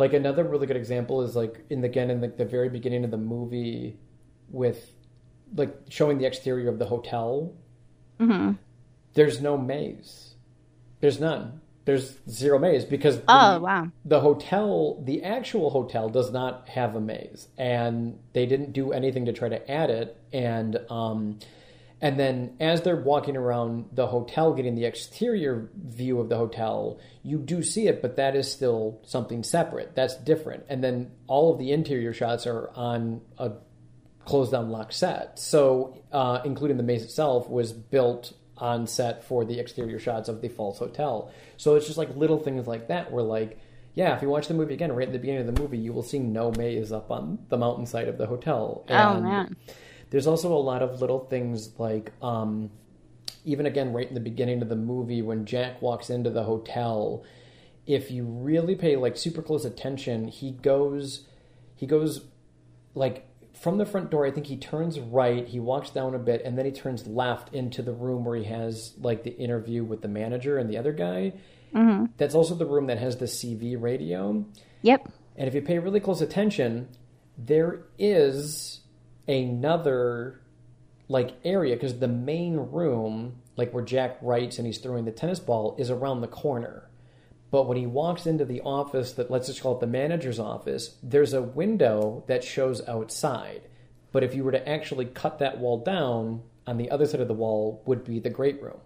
Like 0.00 0.14
another 0.14 0.44
really 0.44 0.66
good 0.66 0.78
example 0.78 1.20
is 1.20 1.36
like 1.36 1.62
in 1.68 1.82
the, 1.82 1.86
again 1.86 2.08
in 2.10 2.22
the, 2.22 2.28
the 2.28 2.46
very 2.46 2.70
beginning 2.70 3.04
of 3.04 3.10
the 3.10 3.18
movie, 3.18 3.98
with 4.48 4.92
like 5.54 5.76
showing 5.90 6.16
the 6.16 6.24
exterior 6.24 6.70
of 6.70 6.78
the 6.78 6.86
hotel. 6.86 7.52
mhm. 8.18 8.56
There's 9.12 9.40
no 9.42 9.58
maze. 9.58 10.36
There's 11.00 11.20
none. 11.20 11.60
There's 11.84 12.18
zero 12.28 12.58
maze 12.58 12.84
because 12.84 13.16
the, 13.16 13.24
oh 13.28 13.58
wow 13.60 13.88
the 14.04 14.20
hotel, 14.20 15.02
the 15.04 15.22
actual 15.22 15.68
hotel, 15.70 16.08
does 16.08 16.30
not 16.30 16.68
have 16.68 16.94
a 16.94 17.00
maze, 17.00 17.48
and 17.58 18.18
they 18.32 18.46
didn't 18.46 18.72
do 18.72 18.92
anything 18.92 19.26
to 19.26 19.32
try 19.34 19.48
to 19.50 19.70
add 19.70 19.90
it. 19.90 20.16
And 20.32 20.78
um, 20.88 21.38
and 22.02 22.18
then 22.18 22.56
as 22.60 22.80
they're 22.82 22.96
walking 22.96 23.36
around 23.36 23.90
the 23.92 24.06
hotel, 24.06 24.54
getting 24.54 24.74
the 24.74 24.86
exterior 24.86 25.68
view 25.74 26.18
of 26.18 26.28
the 26.30 26.36
hotel, 26.36 26.98
you 27.22 27.38
do 27.38 27.62
see 27.62 27.88
it, 27.88 28.00
but 28.00 28.16
that 28.16 28.34
is 28.34 28.50
still 28.50 29.00
something 29.04 29.42
separate. 29.42 29.94
That's 29.94 30.16
different. 30.16 30.64
And 30.68 30.82
then 30.82 31.10
all 31.26 31.52
of 31.52 31.58
the 31.58 31.72
interior 31.72 32.14
shots 32.14 32.46
are 32.46 32.70
on 32.74 33.20
a 33.36 33.52
closed 34.24 34.52
down 34.52 34.70
lock 34.70 34.92
set. 34.92 35.38
So, 35.38 36.02
uh, 36.10 36.40
including 36.44 36.78
the 36.78 36.82
maze 36.82 37.02
itself, 37.02 37.50
was 37.50 37.72
built 37.72 38.32
on 38.56 38.86
set 38.86 39.24
for 39.24 39.44
the 39.44 39.58
exterior 39.58 39.98
shots 39.98 40.28
of 40.28 40.40
the 40.40 40.48
false 40.48 40.78
hotel. 40.78 41.30
So 41.58 41.74
it's 41.74 41.86
just 41.86 41.98
like 41.98 42.14
little 42.16 42.38
things 42.38 42.66
like 42.66 42.88
that 42.88 43.12
where 43.12 43.22
like, 43.22 43.58
yeah, 43.94 44.16
if 44.16 44.22
you 44.22 44.28
watch 44.28 44.48
the 44.48 44.54
movie 44.54 44.72
again, 44.72 44.92
right 44.92 45.06
at 45.06 45.12
the 45.12 45.18
beginning 45.18 45.46
of 45.46 45.54
the 45.54 45.60
movie, 45.60 45.78
you 45.78 45.92
will 45.92 46.02
see 46.02 46.18
no 46.18 46.50
maze 46.52 46.92
up 46.92 47.10
on 47.10 47.38
the 47.48 47.58
mountainside 47.58 48.08
of 48.08 48.16
the 48.16 48.26
hotel. 48.26 48.86
oh 48.88 49.20
man 49.20 49.56
There's 50.10 50.26
also 50.26 50.52
a 50.52 50.58
lot 50.58 50.82
of 50.82 51.00
little 51.00 51.20
things 51.20 51.78
like, 51.78 52.12
um, 52.20 52.70
even 53.44 53.66
again, 53.66 53.92
right 53.92 54.06
in 54.08 54.14
the 54.14 54.20
beginning 54.20 54.60
of 54.60 54.68
the 54.68 54.76
movie, 54.76 55.22
when 55.22 55.46
Jack 55.46 55.80
walks 55.80 56.10
into 56.10 56.30
the 56.30 56.42
hotel, 56.42 57.24
if 57.86 58.10
you 58.10 58.24
really 58.24 58.74
pay 58.74 58.96
like 58.96 59.16
super 59.16 59.40
close 59.42 59.64
attention, 59.64 60.28
he 60.28 60.50
goes, 60.52 61.26
he 61.76 61.86
goes 61.86 62.26
like 62.94 63.26
from 63.54 63.78
the 63.78 63.86
front 63.86 64.10
door. 64.10 64.26
I 64.26 64.30
think 64.30 64.46
he 64.46 64.56
turns 64.56 64.98
right, 64.98 65.46
he 65.46 65.60
walks 65.60 65.90
down 65.90 66.14
a 66.14 66.18
bit, 66.18 66.42
and 66.44 66.58
then 66.58 66.64
he 66.64 66.72
turns 66.72 67.06
left 67.06 67.54
into 67.54 67.82
the 67.82 67.92
room 67.92 68.24
where 68.24 68.36
he 68.36 68.44
has 68.44 68.94
like 69.00 69.22
the 69.22 69.36
interview 69.36 69.84
with 69.84 70.02
the 70.02 70.08
manager 70.08 70.58
and 70.58 70.68
the 70.68 70.76
other 70.78 70.92
guy. 70.92 71.34
hmm 71.72 72.06
That's 72.16 72.34
also 72.34 72.54
the 72.54 72.66
room 72.66 72.86
that 72.86 72.98
has 72.98 73.16
the 73.16 73.26
CB 73.26 73.80
radio. 73.80 74.44
yep 74.82 75.08
And 75.36 75.46
if 75.48 75.54
you 75.54 75.62
pay 75.62 75.78
really 75.78 76.00
close 76.00 76.20
attention, 76.20 76.88
there 77.38 77.82
is 77.98 78.79
another 79.30 80.40
like 81.08 81.34
area 81.44 81.74
because 81.74 81.98
the 81.98 82.08
main 82.08 82.56
room, 82.56 83.36
like 83.56 83.72
where 83.72 83.84
Jack 83.84 84.18
writes 84.20 84.58
and 84.58 84.66
he's 84.66 84.78
throwing 84.78 85.04
the 85.04 85.12
tennis 85.12 85.40
ball, 85.40 85.76
is 85.78 85.90
around 85.90 86.20
the 86.20 86.28
corner. 86.28 86.88
But 87.50 87.66
when 87.66 87.76
he 87.76 87.86
walks 87.86 88.26
into 88.26 88.44
the 88.44 88.60
office 88.60 89.12
that 89.14 89.30
let's 89.30 89.48
just 89.48 89.60
call 89.60 89.74
it 89.74 89.80
the 89.80 89.86
manager's 89.86 90.38
office, 90.38 90.96
there's 91.02 91.32
a 91.32 91.42
window 91.42 92.22
that 92.28 92.44
shows 92.44 92.86
outside. 92.86 93.62
But 94.12 94.22
if 94.22 94.34
you 94.34 94.44
were 94.44 94.52
to 94.52 94.68
actually 94.68 95.06
cut 95.06 95.40
that 95.40 95.58
wall 95.58 95.78
down, 95.82 96.42
on 96.66 96.76
the 96.76 96.90
other 96.90 97.06
side 97.06 97.20
of 97.20 97.28
the 97.28 97.34
wall 97.34 97.82
would 97.86 98.04
be 98.04 98.20
the 98.20 98.30
great 98.30 98.62
room. 98.62 98.78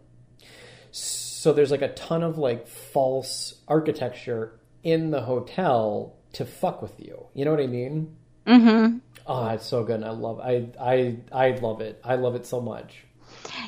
So 0.90 1.53
there's 1.53 1.70
like 1.70 1.82
a 1.82 1.92
ton 1.92 2.22
of 2.22 2.38
like 2.38 2.66
false 2.66 3.57
architecture 3.68 4.59
in 4.82 5.11
the 5.11 5.22
hotel 5.22 6.16
to 6.32 6.47
fuck 6.47 6.80
with 6.80 6.99
you. 6.99 7.26
You 7.34 7.45
know 7.45 7.51
what 7.51 7.61
I 7.61 7.66
mean? 7.66 8.16
hmm 8.47 8.99
Oh, 9.27 9.49
it's 9.49 9.66
so 9.66 9.85
good. 9.85 9.97
And 9.97 10.05
I 10.05 10.11
love 10.11 10.41
I 10.41 10.68
I 10.81 11.16
I 11.33 11.51
love 11.59 11.81
it. 11.81 12.01
I 12.05 12.16
love 12.16 12.35
it 12.35 12.47
so 12.47 12.61
much. 12.61 13.05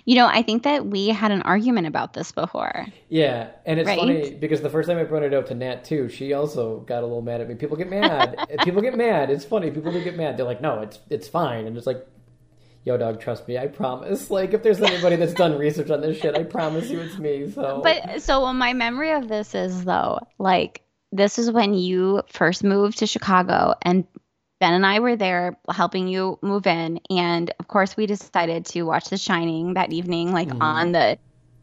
You 0.05 0.15
know, 0.17 0.27
I 0.27 0.43
think 0.43 0.63
that 0.63 0.87
we 0.87 1.09
had 1.09 1.33
an 1.33 1.43
argument 1.43 1.87
about 1.87 2.13
this 2.13 2.31
before. 2.33 2.87
Yeah, 3.09 3.49
and 3.67 3.81
it's 3.81 3.87
Right? 3.87 3.99
funny 3.99 4.35
because 4.35 4.61
the 4.61 4.71
first 4.71 4.89
time 4.89 4.97
I 4.99 5.05
brought 5.05 5.23
it 5.23 5.35
out 5.35 5.47
to 5.49 5.55
Nat 5.55 5.85
too, 5.85 6.09
she 6.09 6.33
also 6.35 6.81
got 6.81 7.03
a 7.03 7.07
little 7.07 7.23
mad 7.23 7.41
at 7.41 7.49
me. 7.49 7.55
People 7.57 7.77
get 7.77 7.91
mad. 7.91 8.37
people 8.65 8.81
get 8.83 8.97
mad. 8.97 9.31
It's 9.31 9.45
funny. 9.45 9.71
People 9.71 9.93
do 9.93 10.03
get 10.05 10.17
mad. 10.17 10.37
They're 10.37 10.47
like, 10.47 10.61
"No, 10.61 10.81
it's 10.81 10.99
it's 11.11 11.27
fine." 11.29 11.67
And 11.67 11.77
it's 11.77 11.87
like, 11.87 12.07
"Yo, 12.85 12.97
dog, 12.97 13.21
trust 13.21 13.49
me. 13.49 13.59
I 13.59 13.67
promise." 13.67 14.31
Like, 14.37 14.55
if 14.55 14.63
there's 14.63 14.81
anybody 14.81 15.17
that's 15.17 15.35
done 15.35 15.59
research 15.59 15.91
on 15.91 16.01
this 16.01 16.19
shit, 16.19 16.37
I 16.37 16.45
promise 16.45 16.89
you, 16.91 17.01
it's 17.01 17.19
me. 17.19 17.51
So, 17.51 17.81
But 17.83 18.23
so 18.23 18.53
my 18.53 18.73
memory 18.73 19.13
of 19.13 19.29
this 19.29 19.55
is 19.55 19.85
though, 19.85 20.21
like 20.39 20.83
this 21.13 21.39
is 21.39 21.51
when 21.51 21.75
you 21.75 22.23
first 22.29 22.63
moved 22.63 22.99
to 22.99 23.07
Chicago 23.07 23.75
and 23.83 24.05
Ben 24.59 24.73
and 24.73 24.87
I 24.87 25.01
were 25.01 25.17
there 25.17 25.59
helping 25.71 26.09
you 26.09 26.39
move 26.43 26.67
in 26.67 26.99
and 27.11 27.53
of 27.59 27.69
course 27.69 27.97
we 27.97 28.07
decided 28.07 28.65
to 28.67 28.83
watch 28.83 29.09
The 29.11 29.19
Shining 29.19 29.75
that 29.75 29.93
evening 29.93 30.33
like 30.33 30.49
Mhm. 30.49 30.63
on 30.63 30.93
the 30.93 31.19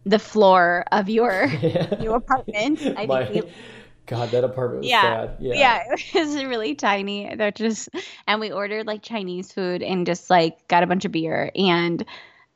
the 0.05 0.19
floor 0.19 0.83
of 0.91 1.09
your 1.09 1.45
Yeah. 1.61 1.95
new 1.99 2.13
apartment. 2.13 2.81
I 2.97 3.05
My- 3.05 3.25
think 3.25 3.45
we 3.45 3.51
God, 4.05 4.31
that 4.31 4.43
apartment 4.43 4.81
was 4.81 4.89
yeah, 4.91 5.01
sad. 5.01 5.37
Yeah. 5.39 5.53
yeah, 5.55 5.83
it 6.13 6.25
was 6.27 6.43
really 6.43 6.75
tiny. 6.75 7.33
They're 7.35 7.51
just, 7.51 7.87
and 8.27 8.41
we 8.41 8.51
ordered 8.51 8.85
like 8.85 9.01
Chinese 9.01 9.53
food 9.53 9.81
and 9.81 10.05
just 10.05 10.29
like 10.29 10.67
got 10.67 10.83
a 10.83 10.87
bunch 10.87 11.05
of 11.05 11.13
beer. 11.13 11.51
And 11.55 12.03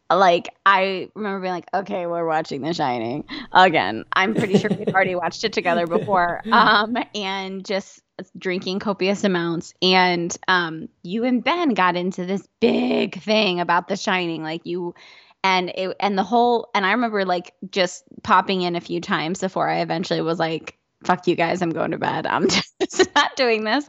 like, 0.09 0.49
I 0.65 1.09
remember 1.15 1.41
being 1.41 1.53
like, 1.53 1.67
okay, 1.73 2.07
we're 2.07 2.25
watching 2.25 2.61
The 2.61 2.73
Shining 2.73 3.25
again. 3.51 4.05
I'm 4.13 4.33
pretty 4.33 4.57
sure 4.57 4.69
we'd 4.69 4.93
already 4.93 5.15
watched 5.15 5.43
it 5.43 5.53
together 5.53 5.87
before. 5.87 6.41
Um, 6.51 6.97
and 7.13 7.65
just 7.65 8.01
drinking 8.37 8.79
copious 8.79 9.23
amounts. 9.23 9.73
And 9.81 10.35
um, 10.47 10.89
you 11.03 11.23
and 11.23 11.43
Ben 11.43 11.73
got 11.73 11.95
into 11.95 12.25
this 12.25 12.47
big 12.59 13.21
thing 13.21 13.59
about 13.59 13.87
The 13.87 13.97
Shining. 13.97 14.43
Like, 14.43 14.65
you, 14.65 14.95
and 15.43 15.69
it, 15.75 15.95
and 15.99 16.17
the 16.17 16.23
whole, 16.23 16.69
and 16.73 16.85
I 16.85 16.91
remember 16.91 17.25
like 17.25 17.53
just 17.69 18.03
popping 18.23 18.61
in 18.61 18.75
a 18.75 18.81
few 18.81 19.01
times 19.01 19.39
before 19.39 19.69
I 19.69 19.81
eventually 19.81 20.21
was 20.21 20.39
like, 20.39 20.77
fuck 21.03 21.27
you 21.27 21.35
guys 21.35 21.61
i'm 21.61 21.69
going 21.69 21.91
to 21.91 21.97
bed 21.97 22.25
i'm 22.25 22.47
just 22.49 23.13
not 23.15 23.35
doing 23.35 23.63
this 23.63 23.87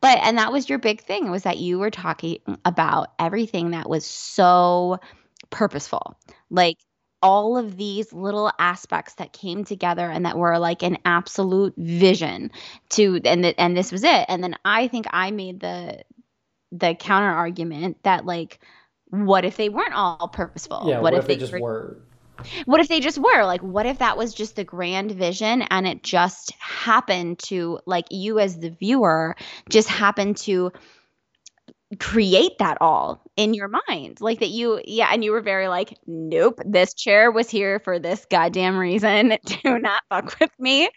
but 0.00 0.18
and 0.22 0.38
that 0.38 0.52
was 0.52 0.68
your 0.68 0.78
big 0.78 1.00
thing 1.00 1.30
was 1.30 1.44
that 1.44 1.58
you 1.58 1.78
were 1.78 1.90
talking 1.90 2.38
about 2.64 3.12
everything 3.18 3.70
that 3.70 3.88
was 3.88 4.04
so 4.04 4.98
purposeful 5.50 6.18
like 6.50 6.78
all 7.20 7.56
of 7.58 7.76
these 7.76 8.12
little 8.12 8.50
aspects 8.58 9.14
that 9.14 9.32
came 9.32 9.64
together 9.64 10.08
and 10.08 10.24
that 10.24 10.38
were 10.38 10.58
like 10.58 10.82
an 10.82 10.98
absolute 11.04 11.74
vision 11.76 12.50
to 12.90 13.20
and 13.24 13.44
that 13.44 13.54
and 13.58 13.76
this 13.76 13.90
was 13.90 14.04
it 14.04 14.24
and 14.28 14.42
then 14.42 14.54
i 14.64 14.88
think 14.88 15.06
i 15.10 15.30
made 15.30 15.60
the 15.60 16.02
the 16.70 16.94
counter 16.94 17.30
argument 17.30 17.96
that 18.04 18.24
like 18.24 18.60
what 19.10 19.44
if 19.44 19.56
they 19.56 19.68
weren't 19.68 19.94
all 19.94 20.28
purposeful 20.28 20.84
Yeah. 20.86 21.00
What, 21.00 21.14
if 21.14 21.26
they 21.26 21.34
they 21.34 21.40
just 21.40 21.58
were? 21.58 21.98
what 22.66 22.80
if 22.80 22.88
they 22.88 23.00
just 23.00 23.18
were 23.18 23.44
like 23.44 23.62
what 23.62 23.86
if 23.86 23.98
that 23.98 24.16
was 24.16 24.32
just 24.34 24.54
the 24.54 24.64
grand 24.64 25.10
vision 25.10 25.62
and 25.62 25.86
it 25.86 26.02
just 26.02 26.52
happened 26.60 27.38
to 27.40 27.80
like 27.86 28.06
you 28.10 28.38
as 28.38 28.58
the 28.58 28.70
viewer 28.70 29.34
just 29.68 29.88
happened 29.88 30.36
to 30.36 30.70
create 31.98 32.58
that 32.58 32.76
all 32.82 33.22
in 33.36 33.54
your 33.54 33.68
mind 33.88 34.20
like 34.20 34.40
that 34.40 34.50
you 34.50 34.78
yeah 34.84 35.08
and 35.10 35.24
you 35.24 35.32
were 35.32 35.40
very 35.40 35.68
like 35.68 35.96
nope 36.06 36.60
this 36.66 36.92
chair 36.92 37.30
was 37.30 37.48
here 37.48 37.78
for 37.80 37.98
this 37.98 38.26
goddamn 38.30 38.76
reason. 38.76 39.38
Do 39.64 39.78
not 39.78 40.02
fuck 40.10 40.38
with 40.38 40.50
me. 40.58 40.82
And 40.84 40.90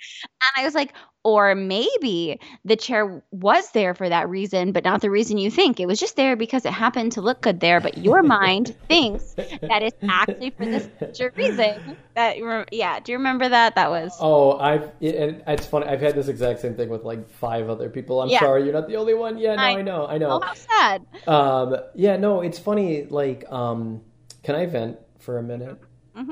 i 0.57 0.65
was 0.65 0.75
like 0.75 0.93
or 1.23 1.53
maybe 1.55 2.39
the 2.65 2.75
chair 2.75 3.23
was 3.31 3.71
there 3.71 3.93
for 3.93 4.09
that 4.09 4.27
reason 4.29 4.71
but 4.71 4.83
not 4.83 5.01
the 5.01 5.09
reason 5.09 5.37
you 5.37 5.51
think 5.51 5.79
it 5.79 5.85
was 5.85 5.99
just 5.99 6.15
there 6.15 6.35
because 6.35 6.65
it 6.65 6.71
happened 6.73 7.11
to 7.11 7.21
look 7.21 7.41
good 7.41 7.59
there 7.59 7.79
but 7.79 7.97
your 7.97 8.23
mind 8.23 8.75
thinks 8.87 9.33
that 9.33 9.83
it's 9.83 9.97
actually 10.09 10.49
for 10.51 10.65
this 10.65 10.89
future 10.99 11.31
reason 11.35 11.95
that 12.15 12.37
you 12.37 12.65
yeah 12.71 12.99
do 12.99 13.11
you 13.11 13.17
remember 13.17 13.47
that 13.47 13.75
that 13.75 13.89
was 13.89 14.15
Oh, 14.19 14.57
I've 14.59 14.91
it, 14.99 15.15
and 15.15 15.43
it's 15.47 15.65
funny. 15.65 15.85
I've 15.87 16.01
had 16.01 16.15
this 16.15 16.27
exact 16.27 16.59
same 16.59 16.75
thing 16.75 16.89
with 16.89 17.03
like 17.03 17.29
five 17.29 17.69
other 17.69 17.89
people. 17.89 18.21
I'm 18.21 18.29
Yeah. 18.29 18.39
sorry, 18.39 18.63
you're 18.63 18.73
not 18.73 18.87
the 18.87 18.97
only 18.97 19.13
one. 19.13 19.37
Yeah, 19.37 19.55
no, 19.55 19.61
I- 19.63 19.77
I, 19.77 19.81
know, 19.81 20.05
I 20.07 20.17
know. 20.17 20.29
oh 20.31 20.39
how 20.45 20.53
sad 20.53 21.05
Um, 21.27 21.75
yeah, 21.95 22.17
no, 22.17 22.41
it's 22.41 22.59
funny. 22.59 23.05
Like, 23.05 23.49
um, 23.51 24.01
can 24.43 24.55
I 24.55 24.65
vent 24.65 24.97
for 25.19 25.37
a 25.37 25.43
minute? 25.43 25.77
hmm 26.15 26.31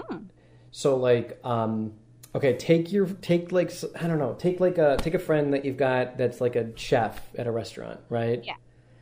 So, 0.72 0.96
like, 0.98 1.40
um, 1.44 1.94
okay, 2.36 2.56
take 2.58 2.92
your 2.92 3.08
take 3.08 3.52
like 3.52 3.72
I 4.00 4.08
don't 4.08 4.20
know, 4.20 4.36
take 4.38 4.60
like 4.60 4.78
a 4.78 4.98
take 5.00 5.14
a 5.14 5.20
friend 5.20 5.54
that 5.54 5.66
you've 5.66 5.78
got 5.78 6.18
that's 6.18 6.40
like 6.42 6.56
a 6.56 6.76
chef 6.78 7.20
at 7.38 7.48
a 7.48 7.52
restaurant, 7.52 8.00
right? 8.10 8.44
Yeah. 8.44 8.56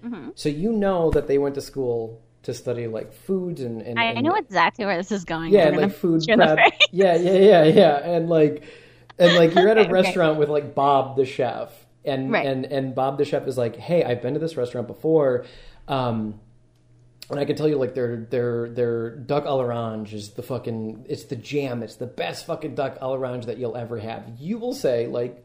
Mm-hmm. 0.03 0.30
So 0.36 0.49
you 0.49 0.71
know 0.71 1.11
that 1.11 1.28
they 1.28 1.38
went 1.38 1.55
to 1.55 1.61
school 1.61 2.21
to 2.43 2.53
study 2.53 2.88
like 2.88 3.11
foods 3.13 3.61
and, 3.61 3.82
and 3.82 3.99
I, 3.99 4.13
I 4.13 4.21
know 4.21 4.36
exactly 4.36 4.86
where 4.86 4.95
this 4.95 5.11
is 5.11 5.25
going. 5.25 5.51
yeah, 5.51 5.67
and 5.67 5.78
like 5.78 5.91
food 5.91 6.23
punch 6.28 6.28
you 6.28 6.34
in 6.34 6.39
the 6.39 6.53
prep. 6.55 6.73
Yeah, 6.91 7.15
yeah, 7.15 7.34
yeah, 7.34 7.63
yeah, 7.63 7.95
and 7.97 8.30
like 8.30 8.63
and 9.19 9.36
like 9.36 9.53
you're 9.55 9.67
at 9.67 9.78
a 9.78 9.82
Okay, 9.88 9.89
okay. 9.89 9.91
restaurant 9.91 10.38
with 10.39 10.49
like 10.49 10.73
Bob 10.75 11.17
the 11.17 11.25
chef, 11.25 11.71
and 12.05 12.32
Right. 12.32 12.45
and 12.45 12.65
and 12.65 12.95
Bob 12.95 13.17
the 13.17 13.25
chef 13.25 13.47
is 13.47 13.57
like, 13.57 13.75
hey, 13.75 14.03
I've 14.03 14.21
been 14.21 14.34
to 14.36 14.39
this 14.39 14.55
restaurant 14.55 14.88
before. 14.88 15.45
Um, 15.88 16.39
and 17.30 17.39
I 17.39 17.45
can 17.45 17.55
tell 17.55 17.67
you, 17.67 17.78
like 17.78 17.93
their 17.93 18.17
their 18.30 18.69
their 18.69 19.09
duck 19.09 19.45
à 19.45 19.57
l'orange 19.57 20.13
is 20.13 20.32
the 20.32 20.43
fucking 20.43 21.05
it's 21.09 21.25
the 21.25 21.36
jam. 21.36 21.84
It's 21.84 21.95
the 21.95 22.07
best 22.07 22.45
fucking 22.45 22.75
duck 22.75 22.99
à 22.99 23.09
l'orange 23.09 23.45
that 23.45 23.57
you'll 23.57 23.75
ever 23.75 23.99
have. 23.99 24.23
You 24.39 24.57
will 24.57 24.73
say 24.73 25.07
like, 25.07 25.43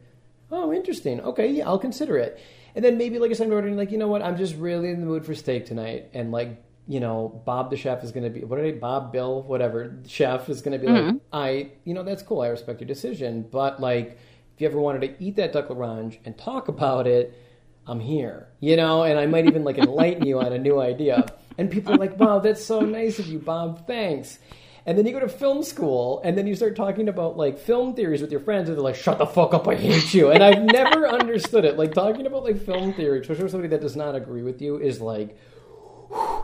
oh, 0.50 0.72
interesting. 0.72 1.20
Okay, 1.20 1.48
yeah, 1.48 1.66
I'll 1.66 1.78
consider 1.78 2.16
it. 2.16 2.40
And 2.74 2.84
then 2.84 2.98
maybe 2.98 3.18
like 3.18 3.30
a 3.30 3.34
second 3.34 3.52
ordering, 3.52 3.76
like 3.76 3.90
you 3.90 3.98
know 3.98 4.08
what, 4.08 4.22
I'm 4.22 4.36
just 4.36 4.54
really 4.56 4.90
in 4.90 5.00
the 5.00 5.06
mood 5.06 5.26
for 5.26 5.34
steak 5.34 5.66
tonight, 5.66 6.10
and 6.14 6.30
like 6.30 6.62
you 6.86 7.00
know, 7.00 7.42
Bob 7.44 7.70
the 7.70 7.76
chef 7.76 8.02
is 8.02 8.12
going 8.12 8.24
to 8.24 8.30
be 8.30 8.44
what 8.44 8.58
are 8.58 8.62
they? 8.62 8.72
Bob, 8.72 9.12
Bill, 9.12 9.42
whatever 9.42 9.96
chef 10.06 10.48
is 10.48 10.62
going 10.62 10.78
to 10.78 10.84
be 10.84 10.92
like, 10.92 11.02
mm-hmm. 11.02 11.16
I, 11.32 11.70
you 11.84 11.94
know, 11.94 12.02
that's 12.02 12.22
cool. 12.22 12.40
I 12.40 12.48
respect 12.48 12.80
your 12.80 12.88
decision, 12.88 13.46
but 13.50 13.80
like, 13.80 14.18
if 14.54 14.60
you 14.60 14.66
ever 14.66 14.80
wanted 14.80 15.02
to 15.02 15.24
eat 15.24 15.36
that 15.36 15.52
duck 15.52 15.70
l'orange 15.70 16.18
and 16.24 16.36
talk 16.36 16.68
about 16.68 17.06
it, 17.06 17.38
I'm 17.86 18.00
here, 18.00 18.48
you 18.60 18.76
know, 18.76 19.04
and 19.04 19.18
I 19.18 19.26
might 19.26 19.46
even 19.46 19.64
like 19.64 19.78
enlighten 19.78 20.26
you 20.26 20.40
on 20.40 20.52
a 20.52 20.58
new 20.58 20.80
idea. 20.80 21.26
And 21.58 21.70
people 21.70 21.92
are 21.94 21.98
like, 21.98 22.18
wow, 22.18 22.38
that's 22.38 22.64
so 22.64 22.80
nice 22.80 23.18
of 23.18 23.26
you, 23.26 23.38
Bob. 23.38 23.86
Thanks. 23.86 24.38
And 24.84 24.98
then 24.98 25.06
you 25.06 25.12
go 25.12 25.20
to 25.20 25.28
film 25.28 25.62
school, 25.62 26.20
and 26.24 26.36
then 26.36 26.48
you 26.48 26.56
start 26.56 26.74
talking 26.74 27.08
about 27.08 27.36
like 27.36 27.56
film 27.58 27.94
theories 27.94 28.20
with 28.20 28.32
your 28.32 28.40
friends, 28.40 28.68
and 28.68 28.76
they're 28.76 28.82
like, 28.82 28.96
"Shut 28.96 29.18
the 29.18 29.26
fuck 29.26 29.54
up! 29.54 29.68
I 29.68 29.76
hate 29.76 30.12
you." 30.12 30.32
And 30.32 30.42
I've 30.42 30.60
never 30.64 31.06
understood 31.20 31.64
it. 31.64 31.78
Like 31.78 31.94
talking 31.94 32.26
about 32.26 32.42
like 32.42 32.60
film 32.60 32.92
theory, 32.92 33.20
especially 33.20 33.44
with 33.44 33.52
somebody 33.52 33.68
that 33.68 33.80
does 33.80 33.94
not 33.94 34.16
agree 34.16 34.42
with 34.42 34.60
you, 34.60 34.78
is 34.78 35.00
like 35.00 35.38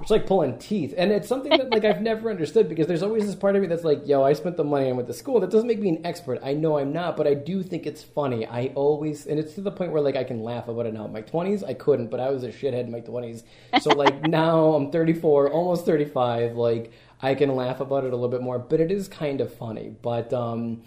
it's 0.01 0.11
like 0.11 0.27
pulling 0.27 0.59
teeth, 0.59 0.95
and 0.97 1.11
it's 1.11 1.29
something 1.29 1.51
that 1.51 1.71
like 1.71 1.85
I've 1.85 2.01
never 2.01 2.31
understood 2.31 2.69
because 2.69 2.87
there's 2.87 3.03
always 3.03 3.27
this 3.27 3.35
part 3.35 3.57
of 3.57 3.63
me 3.63 3.69
that's 3.69 3.85
like, 3.85 4.07
"Yo, 4.07 4.23
I 4.23 4.33
spent 4.33 4.57
the 4.57 4.65
money 4.65 4.89
and 4.89 4.97
went 4.97 5.09
to 5.09 5.15
school." 5.15 5.41
That 5.41 5.51
doesn't 5.51 5.67
make 5.67 5.81
me 5.81 5.89
an 5.89 6.07
expert. 6.07 6.41
I 6.43 6.55
know 6.55 6.79
I'm 6.79 6.93
not, 6.93 7.17
but 7.17 7.27
I 7.27 7.35
do 7.35 7.63
think 7.63 7.87
it's 7.87 8.03
funny. 8.03 8.47
I 8.47 8.73
always, 8.75 9.27
and 9.27 9.39
it's 9.39 9.55
to 9.55 9.61
the 9.61 9.71
point 9.71 9.93
where 9.93 10.01
like 10.01 10.17
I 10.17 10.25
can 10.25 10.43
laugh 10.43 10.69
about 10.69 10.87
it 10.87 10.95
now. 10.95 11.05
In 11.05 11.13
my 11.13 11.23
20s, 11.23 11.67
I 11.67 11.75
couldn't, 11.75 12.11
but 12.11 12.21
I 12.21 12.31
was 12.31 12.45
a 12.45 12.49
shithead 12.49 12.85
in 12.85 12.91
my 12.91 13.01
20s. 13.01 13.43
So 13.81 13.91
like 13.91 14.23
now 14.29 14.75
I'm 14.75 14.91
34, 14.91 15.51
almost 15.51 15.85
35. 15.85 16.57
Like 16.57 16.93
I 17.21 17.35
can 17.35 17.55
laugh 17.55 17.81
about 17.81 18.05
it 18.05 18.13
a 18.13 18.17
little 18.17 18.29
bit 18.29 18.43
more, 18.43 18.59
but 18.59 18.81
it 18.81 18.93
is 18.93 19.09
kind 19.09 19.41
of 19.41 19.53
funny. 19.53 19.95
But 20.03 20.33
um, 20.33 20.83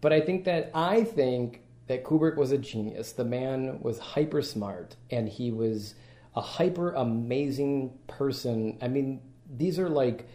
but 0.00 0.12
I 0.12 0.20
think 0.20 0.44
that 0.44 0.70
I 0.74 1.04
think 1.04 1.62
that 1.86 2.04
Kubrick 2.04 2.36
was 2.36 2.52
a 2.52 2.58
genius. 2.58 3.12
The 3.12 3.24
man 3.24 3.78
was 3.80 3.98
hyper 3.98 4.42
smart, 4.42 4.96
and 5.10 5.28
he 5.28 5.50
was 5.50 5.94
a 6.34 6.40
hyper 6.40 6.92
amazing 6.92 7.98
person. 8.06 8.78
I 8.80 8.88
mean, 8.88 9.20
these 9.50 9.78
are 9.78 9.88
like 9.88 10.28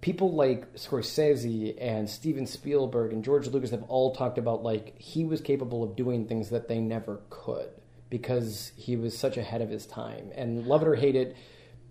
people 0.00 0.34
like 0.34 0.74
Scorsese 0.74 1.76
and 1.80 2.10
Steven 2.10 2.46
Spielberg 2.46 3.12
and 3.12 3.24
George 3.24 3.46
Lucas 3.46 3.70
have 3.70 3.84
all 3.84 4.14
talked 4.14 4.36
about 4.36 4.62
like 4.62 4.98
he 5.00 5.24
was 5.24 5.40
capable 5.40 5.82
of 5.82 5.96
doing 5.96 6.26
things 6.26 6.50
that 6.50 6.68
they 6.68 6.78
never 6.78 7.20
could 7.30 7.68
because 8.10 8.72
he 8.76 8.96
was 8.96 9.16
such 9.16 9.36
ahead 9.36 9.62
of 9.62 9.70
his 9.70 9.86
time. 9.86 10.30
And 10.34 10.66
love 10.66 10.82
it 10.82 10.88
or 10.88 10.94
hate 10.94 11.16
it, 11.16 11.36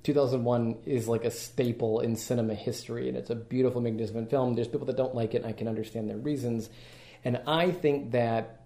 2001 0.04 0.78
is 0.86 1.08
like 1.08 1.24
a 1.26 1.32
staple 1.32 2.02
in 2.02 2.16
cinema 2.16 2.54
history, 2.54 3.08
and 3.08 3.18
it's 3.18 3.30
a 3.30 3.36
beautiful, 3.36 3.82
magnificent 3.82 4.30
film. 4.30 4.54
There's 4.54 4.68
people 4.68 4.88
that 4.88 4.98
don't 4.98 5.16
like 5.16 5.34
it, 5.34 5.38
and 5.38 5.46
I 5.46 5.54
can 5.54 5.68
understand 5.68 6.10
their 6.10 6.18
reasons. 6.18 6.70
And 7.24 7.42
I 7.48 7.72
think 7.72 8.12
that 8.12 8.62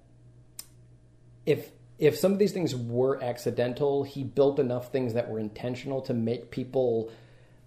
if 1.46 1.70
if 2.00 2.18
some 2.18 2.32
of 2.32 2.40
these 2.40 2.52
things 2.52 2.76
were 2.76 3.22
accidental, 3.24 4.04
he 4.04 4.24
built 4.24 4.60
enough 4.60 4.92
things 4.92 5.14
that 5.14 5.30
were 5.30 5.40
intentional 5.40 6.02
to 6.02 6.14
make 6.14 6.52
people 6.52 7.12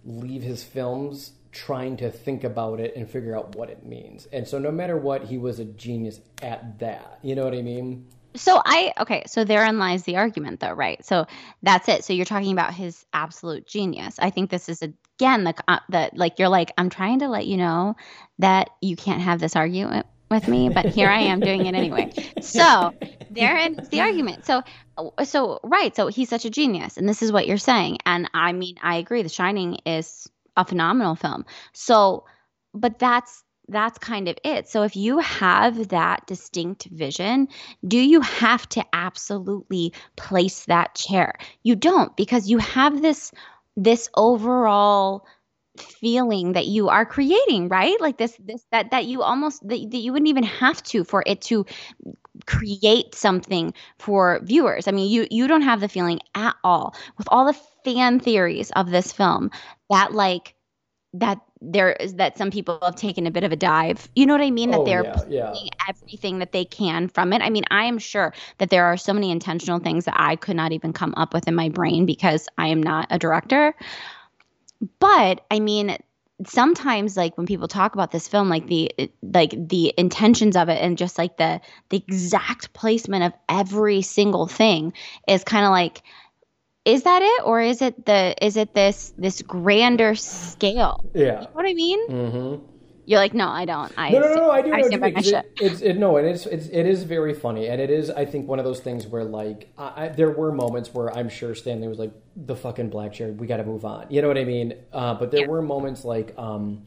leave 0.05 0.41
his 0.41 0.63
films 0.63 1.33
trying 1.51 1.97
to 1.97 2.09
think 2.09 2.43
about 2.43 2.79
it 2.79 2.95
and 2.95 3.09
figure 3.09 3.35
out 3.37 3.55
what 3.55 3.69
it 3.69 3.85
means. 3.85 4.27
And 4.31 4.47
so 4.47 4.57
no 4.57 4.71
matter 4.71 4.97
what, 4.97 5.25
he 5.25 5.37
was 5.37 5.59
a 5.59 5.65
genius 5.65 6.19
at 6.41 6.79
that. 6.79 7.19
You 7.21 7.35
know 7.35 7.43
what 7.43 7.53
I 7.53 7.61
mean? 7.61 8.07
So 8.33 8.61
I 8.63 8.93
okay, 9.01 9.23
so 9.27 9.43
therein 9.43 9.77
lies 9.77 10.03
the 10.03 10.15
argument 10.15 10.61
though, 10.61 10.71
right? 10.71 11.03
So 11.05 11.27
that's 11.61 11.89
it. 11.89 12.05
So 12.05 12.13
you're 12.13 12.23
talking 12.23 12.53
about 12.53 12.73
his 12.73 13.05
absolute 13.11 13.67
genius. 13.67 14.17
I 14.19 14.29
think 14.29 14.49
this 14.49 14.69
is 14.69 14.81
again 14.81 15.43
the 15.43 15.53
uh, 15.67 15.79
the 15.89 16.09
like 16.13 16.39
you're 16.39 16.47
like 16.47 16.71
I'm 16.77 16.89
trying 16.89 17.19
to 17.19 17.27
let 17.27 17.45
you 17.45 17.57
know 17.57 17.97
that 18.39 18.69
you 18.81 18.95
can't 18.95 19.21
have 19.21 19.41
this 19.41 19.57
argument 19.57 20.07
with 20.29 20.47
me, 20.47 20.69
but 20.69 20.85
here 20.85 21.09
I 21.09 21.19
am 21.19 21.41
doing 21.41 21.65
it 21.65 21.75
anyway. 21.75 22.13
So 22.41 22.93
therein 23.33 23.79
is 23.79 23.89
the 23.89 24.01
argument. 24.01 24.45
So 24.45 24.61
uh, 24.97 25.25
so 25.25 25.59
right, 25.63 25.95
so 25.95 26.07
he's 26.07 26.29
such 26.29 26.45
a 26.45 26.49
genius 26.49 26.97
and 26.97 27.07
this 27.07 27.21
is 27.21 27.31
what 27.31 27.47
you're 27.47 27.57
saying 27.57 27.97
and 28.05 28.29
I 28.33 28.53
mean 28.53 28.75
I 28.81 28.97
agree 28.97 29.23
The 29.23 29.29
Shining 29.29 29.79
is 29.85 30.29
a 30.57 30.65
phenomenal 30.65 31.15
film. 31.15 31.45
So 31.73 32.25
but 32.73 32.99
that's 32.99 33.43
that's 33.67 33.97
kind 33.97 34.27
of 34.27 34.37
it. 34.43 34.67
So 34.67 34.83
if 34.83 34.95
you 34.95 35.19
have 35.19 35.89
that 35.89 36.27
distinct 36.27 36.85
vision, 36.85 37.47
do 37.87 37.97
you 37.97 38.21
have 38.21 38.67
to 38.69 38.85
absolutely 38.93 39.93
place 40.17 40.65
that 40.65 40.95
chair? 40.95 41.35
You 41.63 41.75
don't 41.75 42.15
because 42.17 42.49
you 42.49 42.57
have 42.57 43.01
this 43.01 43.31
this 43.77 44.09
overall 44.15 45.25
feeling 45.77 46.53
that 46.53 46.67
you 46.67 46.89
are 46.89 47.05
creating, 47.05 47.69
right? 47.69 47.99
Like 48.01 48.17
this 48.17 48.35
this 48.39 48.65
that 48.71 48.91
that 48.91 49.05
you 49.05 49.21
almost 49.21 49.67
that, 49.67 49.91
that 49.91 49.97
you 49.97 50.11
wouldn't 50.11 50.29
even 50.29 50.43
have 50.43 50.83
to 50.83 51.03
for 51.03 51.23
it 51.25 51.41
to 51.43 51.65
create 52.45 53.15
something 53.15 53.73
for 53.99 54.39
viewers. 54.43 54.87
I 54.87 54.91
mean, 54.91 55.09
you 55.09 55.27
you 55.29 55.47
don't 55.47 55.61
have 55.61 55.79
the 55.79 55.89
feeling 55.89 56.19
at 56.35 56.55
all 56.63 56.95
with 57.17 57.27
all 57.31 57.45
the 57.45 57.59
fan 57.83 58.19
theories 58.19 58.71
of 58.71 58.91
this 58.91 59.11
film 59.11 59.51
that 59.89 60.13
like 60.13 60.55
that 61.13 61.39
there 61.61 61.91
is 61.93 62.15
that 62.15 62.37
some 62.37 62.49
people 62.49 62.79
have 62.81 62.95
taken 62.95 63.27
a 63.27 63.31
bit 63.31 63.43
of 63.43 63.51
a 63.51 63.55
dive. 63.55 64.09
You 64.15 64.25
know 64.25 64.33
what 64.33 64.41
I 64.41 64.49
mean? 64.49 64.73
Oh, 64.73 64.79
that 64.79 64.85
they're 64.85 65.03
yeah, 65.29 65.53
yeah. 65.53 65.69
everything 65.87 66.39
that 66.39 66.51
they 66.51 66.65
can 66.65 67.07
from 67.07 67.33
it. 67.33 67.41
I 67.41 67.49
mean, 67.49 67.63
I 67.69 67.83
am 67.85 67.99
sure 67.99 68.33
that 68.57 68.69
there 68.69 68.85
are 68.85 68.97
so 68.97 69.13
many 69.13 69.29
intentional 69.29 69.79
things 69.79 70.05
that 70.05 70.15
I 70.17 70.35
could 70.35 70.55
not 70.55 70.71
even 70.71 70.93
come 70.93 71.13
up 71.17 71.33
with 71.33 71.47
in 71.47 71.55
my 71.55 71.69
brain 71.69 72.05
because 72.05 72.47
I 72.57 72.67
am 72.67 72.81
not 72.81 73.07
a 73.09 73.19
director. 73.19 73.75
But 74.99 75.45
I 75.51 75.59
mean, 75.59 75.97
sometimes 76.47 77.17
like 77.17 77.37
when 77.37 77.47
people 77.47 77.67
talk 77.67 77.93
about 77.93 78.11
this 78.11 78.27
film 78.27 78.49
like 78.49 78.67
the 78.67 78.91
like 79.21 79.51
the 79.69 79.93
intentions 79.97 80.55
of 80.55 80.69
it 80.69 80.81
and 80.81 80.97
just 80.97 81.17
like 81.17 81.37
the 81.37 81.59
the 81.89 81.97
exact 81.97 82.73
placement 82.73 83.23
of 83.23 83.33
every 83.49 84.01
single 84.01 84.47
thing 84.47 84.93
is 85.27 85.43
kind 85.43 85.65
of 85.65 85.71
like 85.71 86.01
is 86.85 87.03
that 87.03 87.21
it 87.21 87.43
or 87.45 87.61
is 87.61 87.81
it 87.81 88.05
the 88.05 88.35
is 88.43 88.57
it 88.57 88.73
this 88.73 89.13
this 89.17 89.41
grander 89.43 90.15
scale 90.15 91.03
Yeah. 91.13 91.41
you 91.41 91.45
know 91.45 91.49
what 91.53 91.65
i 91.67 91.73
mean 91.73 91.99
Mm-hmm. 92.09 92.70
You're 93.05 93.19
like 93.19 93.33
no 93.33 93.47
i 93.47 93.65
don't 93.65 93.91
i 93.97 94.11
No, 94.11 94.19
no, 94.19 94.35
no, 94.35 94.51
I 94.51 94.61
do 94.61 94.73
I 94.73 94.77
know. 94.77 94.87
stand 94.87 95.01
by 95.01 95.07
my 95.09 95.21
mean, 95.21 95.23
'cause 95.23 95.27
it, 95.27 95.45
it's 95.59 95.81
it, 95.81 95.97
no, 95.97 96.17
and 96.17 96.27
it's, 96.27 96.45
it's 96.45 96.67
it 96.67 96.85
is 96.85 97.03
very 97.03 97.33
funny, 97.33 97.67
and 97.67 97.81
it 97.81 97.89
is 97.89 98.09
I 98.09 98.25
think 98.25 98.47
one 98.47 98.59
of 98.59 98.65
those 98.65 98.79
things 98.79 99.07
where 99.07 99.23
like 99.23 99.69
I, 99.77 100.05
I, 100.05 100.07
there 100.09 100.31
were 100.31 100.51
moments 100.51 100.93
where 100.93 101.13
I'm 101.15 101.29
sure 101.29 101.55
Stanley 101.55 101.87
was 101.87 101.99
like 101.99 102.11
the 102.35 102.55
fucking 102.55 102.89
black 102.89 103.13
chair, 103.13 103.31
we 103.31 103.47
got 103.47 103.57
to 103.57 103.63
move 103.65 103.85
on. 103.85 104.07
You 104.09 104.21
know 104.21 104.27
what 104.27 104.37
I 104.37 104.45
mean? 104.45 104.73
Uh, 104.93 105.13
but 105.15 105.31
there 105.31 105.41
Yeah. 105.41 105.47
were 105.47 105.61
moments 105.61 106.05
like 106.05 106.33
um, 106.37 106.85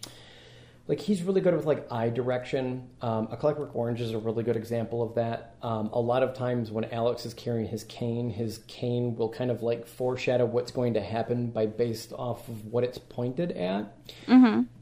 like 0.87 1.01
he's 1.01 1.22
really 1.22 1.41
good 1.41 1.55
with 1.55 1.64
like 1.64 1.91
eye 1.91 2.11
direction. 2.11 2.89
Um, 3.01 3.28
a 3.30 3.37
Clockwork 3.39 3.74
Orange 3.74 4.03
is 4.03 4.12
a 4.12 4.18
really 4.18 4.43
good 4.45 4.57
example 4.57 5.03
of 5.03 5.14
that. 5.14 5.57
Um, 5.62 5.89
a 5.93 6.01
lot 6.01 6.22
of 6.22 6.35
times 6.35 6.70
when 6.70 6.85
Alex 6.87 7.24
is 7.24 7.32
carrying 7.32 7.66
his 7.66 7.85
cane, 7.85 8.28
his 8.28 8.59
cane 8.68 9.16
will 9.16 9.30
kind 9.30 9.51
of 9.51 9.62
like 9.62 9.87
foreshadow 9.87 10.45
what's 10.45 10.70
going 10.70 10.95
to 10.95 11.01
happen 11.01 11.49
by 11.51 11.64
based 11.66 12.12
off 12.12 12.47
of 12.49 12.66
what 12.66 12.85
it's 12.85 12.99
pointed 12.99 13.53
at. 13.53 13.95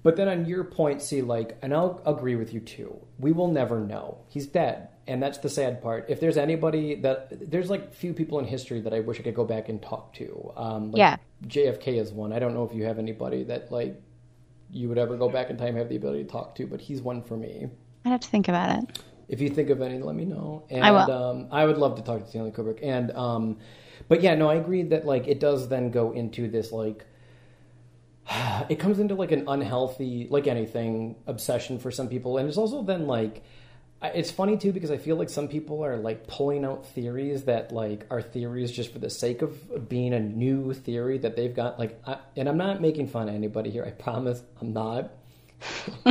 But 0.02 0.16
then 0.16 0.28
on 0.28 0.46
your 0.46 0.64
point, 0.64 1.02
see, 1.02 1.22
like, 1.22 1.56
and 1.62 1.72
I'll 1.72 2.02
agree 2.04 2.34
with 2.34 2.52
you 2.52 2.58
too. 2.58 2.98
We 3.20 3.30
will 3.30 3.48
never 3.52 3.78
know. 3.78 4.18
He's 4.28 4.46
dead. 4.48 4.88
And 5.06 5.22
that's 5.22 5.38
the 5.38 5.48
sad 5.48 5.82
part. 5.82 6.06
If 6.08 6.18
there's 6.20 6.36
anybody 6.36 6.96
that, 6.96 7.50
there's 7.50 7.70
like 7.70 7.92
few 7.94 8.12
people 8.12 8.38
in 8.40 8.44
history 8.44 8.80
that 8.80 8.92
I 8.92 9.00
wish 9.00 9.20
I 9.20 9.22
could 9.22 9.34
go 9.36 9.44
back 9.44 9.68
and 9.68 9.80
talk 9.80 10.14
to. 10.14 10.52
Um, 10.56 10.90
like 10.90 10.98
Yeah. 10.98 11.16
JFK 11.46 12.00
is 12.00 12.12
one. 12.12 12.32
I 12.32 12.38
don't 12.40 12.54
know 12.54 12.64
if 12.64 12.74
you 12.74 12.84
have 12.84 12.98
anybody 12.98 13.44
that, 13.44 13.70
like, 13.70 14.00
you 14.72 14.88
would 14.88 14.98
ever 14.98 15.16
go 15.16 15.28
back 15.28 15.50
in 15.50 15.56
time 15.56 15.76
have 15.76 15.88
the 15.88 15.96
ability 15.96 16.24
to 16.24 16.30
talk 16.30 16.54
to, 16.56 16.66
but 16.66 16.80
he's 16.80 17.02
one 17.02 17.22
for 17.22 17.36
me. 17.36 17.68
i'd 18.04 18.10
have 18.10 18.20
to 18.20 18.28
think 18.28 18.48
about 18.48 18.70
it 18.82 18.98
If 19.28 19.40
you 19.40 19.48
think 19.48 19.70
of 19.70 19.80
any, 19.80 19.98
let 19.98 20.14
me 20.14 20.24
know. 20.24 20.64
And 20.68 20.84
I 20.84 20.90
will. 20.90 21.10
Um, 21.10 21.48
I 21.50 21.64
would 21.64 21.78
love 21.78 21.96
to 21.96 22.02
talk 22.02 22.22
to 22.22 22.28
Stanley 22.28 22.50
Kubrick. 22.50 22.80
And 22.82 23.10
um, 23.12 23.58
but 24.08 24.20
yeah, 24.20 24.34
no, 24.34 24.48
I 24.50 24.56
agree 24.56 24.82
that 24.84 25.06
like 25.06 25.26
it 25.26 25.40
does 25.40 25.68
then 25.68 25.90
go 25.90 26.12
into 26.12 26.48
this 26.48 26.72
like 26.72 27.06
it 28.68 28.76
comes 28.78 28.98
into 28.98 29.14
like 29.14 29.32
an 29.32 29.44
unhealthy, 29.48 30.26
like 30.30 30.46
anything, 30.46 31.16
obsession 31.26 31.78
for 31.78 31.90
some 31.90 32.08
people, 32.08 32.38
and 32.38 32.48
it's 32.48 32.58
also 32.58 32.82
then 32.82 33.06
like 33.06 33.42
it's 34.08 34.30
funny 34.30 34.56
too 34.56 34.72
because 34.72 34.90
I 34.90 34.96
feel 34.96 35.16
like 35.16 35.30
some 35.30 35.48
people 35.48 35.84
are 35.84 35.96
like 35.96 36.26
pulling 36.26 36.64
out 36.64 36.86
theories 36.88 37.44
that 37.44 37.72
like 37.72 38.06
are 38.10 38.20
theories 38.22 38.72
just 38.72 38.92
for 38.92 38.98
the 38.98 39.10
sake 39.10 39.42
of 39.42 39.88
being 39.88 40.12
a 40.12 40.20
new 40.20 40.72
theory 40.74 41.18
that 41.18 41.36
they've 41.36 41.54
got. 41.54 41.78
Like, 41.78 42.00
I, 42.06 42.18
and 42.36 42.48
I'm 42.48 42.56
not 42.56 42.80
making 42.80 43.08
fun 43.08 43.28
of 43.28 43.34
anybody 43.34 43.70
here. 43.70 43.84
I 43.84 43.90
promise, 43.90 44.42
I'm 44.60 44.72
not. 44.72 45.10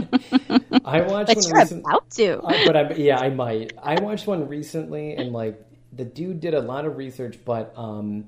I 0.85 1.01
watched 1.01 1.27
but 1.27 1.37
one 1.37 1.43
you're 1.47 1.57
recent- 1.59 1.81
about 1.85 2.09
to. 2.11 2.39
Uh, 2.39 2.65
but 2.65 2.75
I, 2.77 2.93
yeah, 2.93 3.19
I 3.19 3.29
might. 3.29 3.73
I 3.81 3.99
watched 4.01 4.27
one 4.27 4.47
recently, 4.47 5.13
and 5.15 5.33
like 5.33 5.61
the 5.91 6.05
dude 6.05 6.39
did 6.39 6.53
a 6.53 6.61
lot 6.61 6.85
of 6.85 6.97
research, 6.97 7.37
but 7.43 7.73
um, 7.75 8.25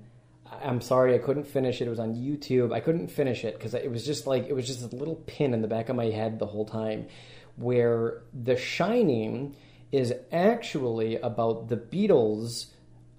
I'm 0.61 0.81
sorry 0.81 1.15
I 1.15 1.19
couldn't 1.19 1.45
finish 1.45 1.81
it. 1.81 1.87
It 1.87 1.89
was 1.89 1.99
on 1.99 2.15
YouTube. 2.15 2.73
I 2.73 2.79
couldn't 2.81 3.07
finish 3.07 3.45
it 3.45 3.55
because 3.57 3.73
it 3.73 3.89
was 3.89 4.05
just 4.05 4.27
like 4.27 4.47
it 4.47 4.53
was 4.53 4.67
just 4.67 4.81
a 4.91 4.95
little 4.95 5.15
pin 5.15 5.53
in 5.53 5.61
the 5.61 5.67
back 5.67 5.89
of 5.89 5.95
my 5.95 6.07
head 6.07 6.39
the 6.39 6.45
whole 6.45 6.65
time, 6.65 7.07
where 7.55 8.23
The 8.33 8.55
Shining 8.57 9.55
is 9.91 10.13
actually 10.31 11.17
about 11.17 11.67
the 11.69 11.77
Beatles. 11.77 12.67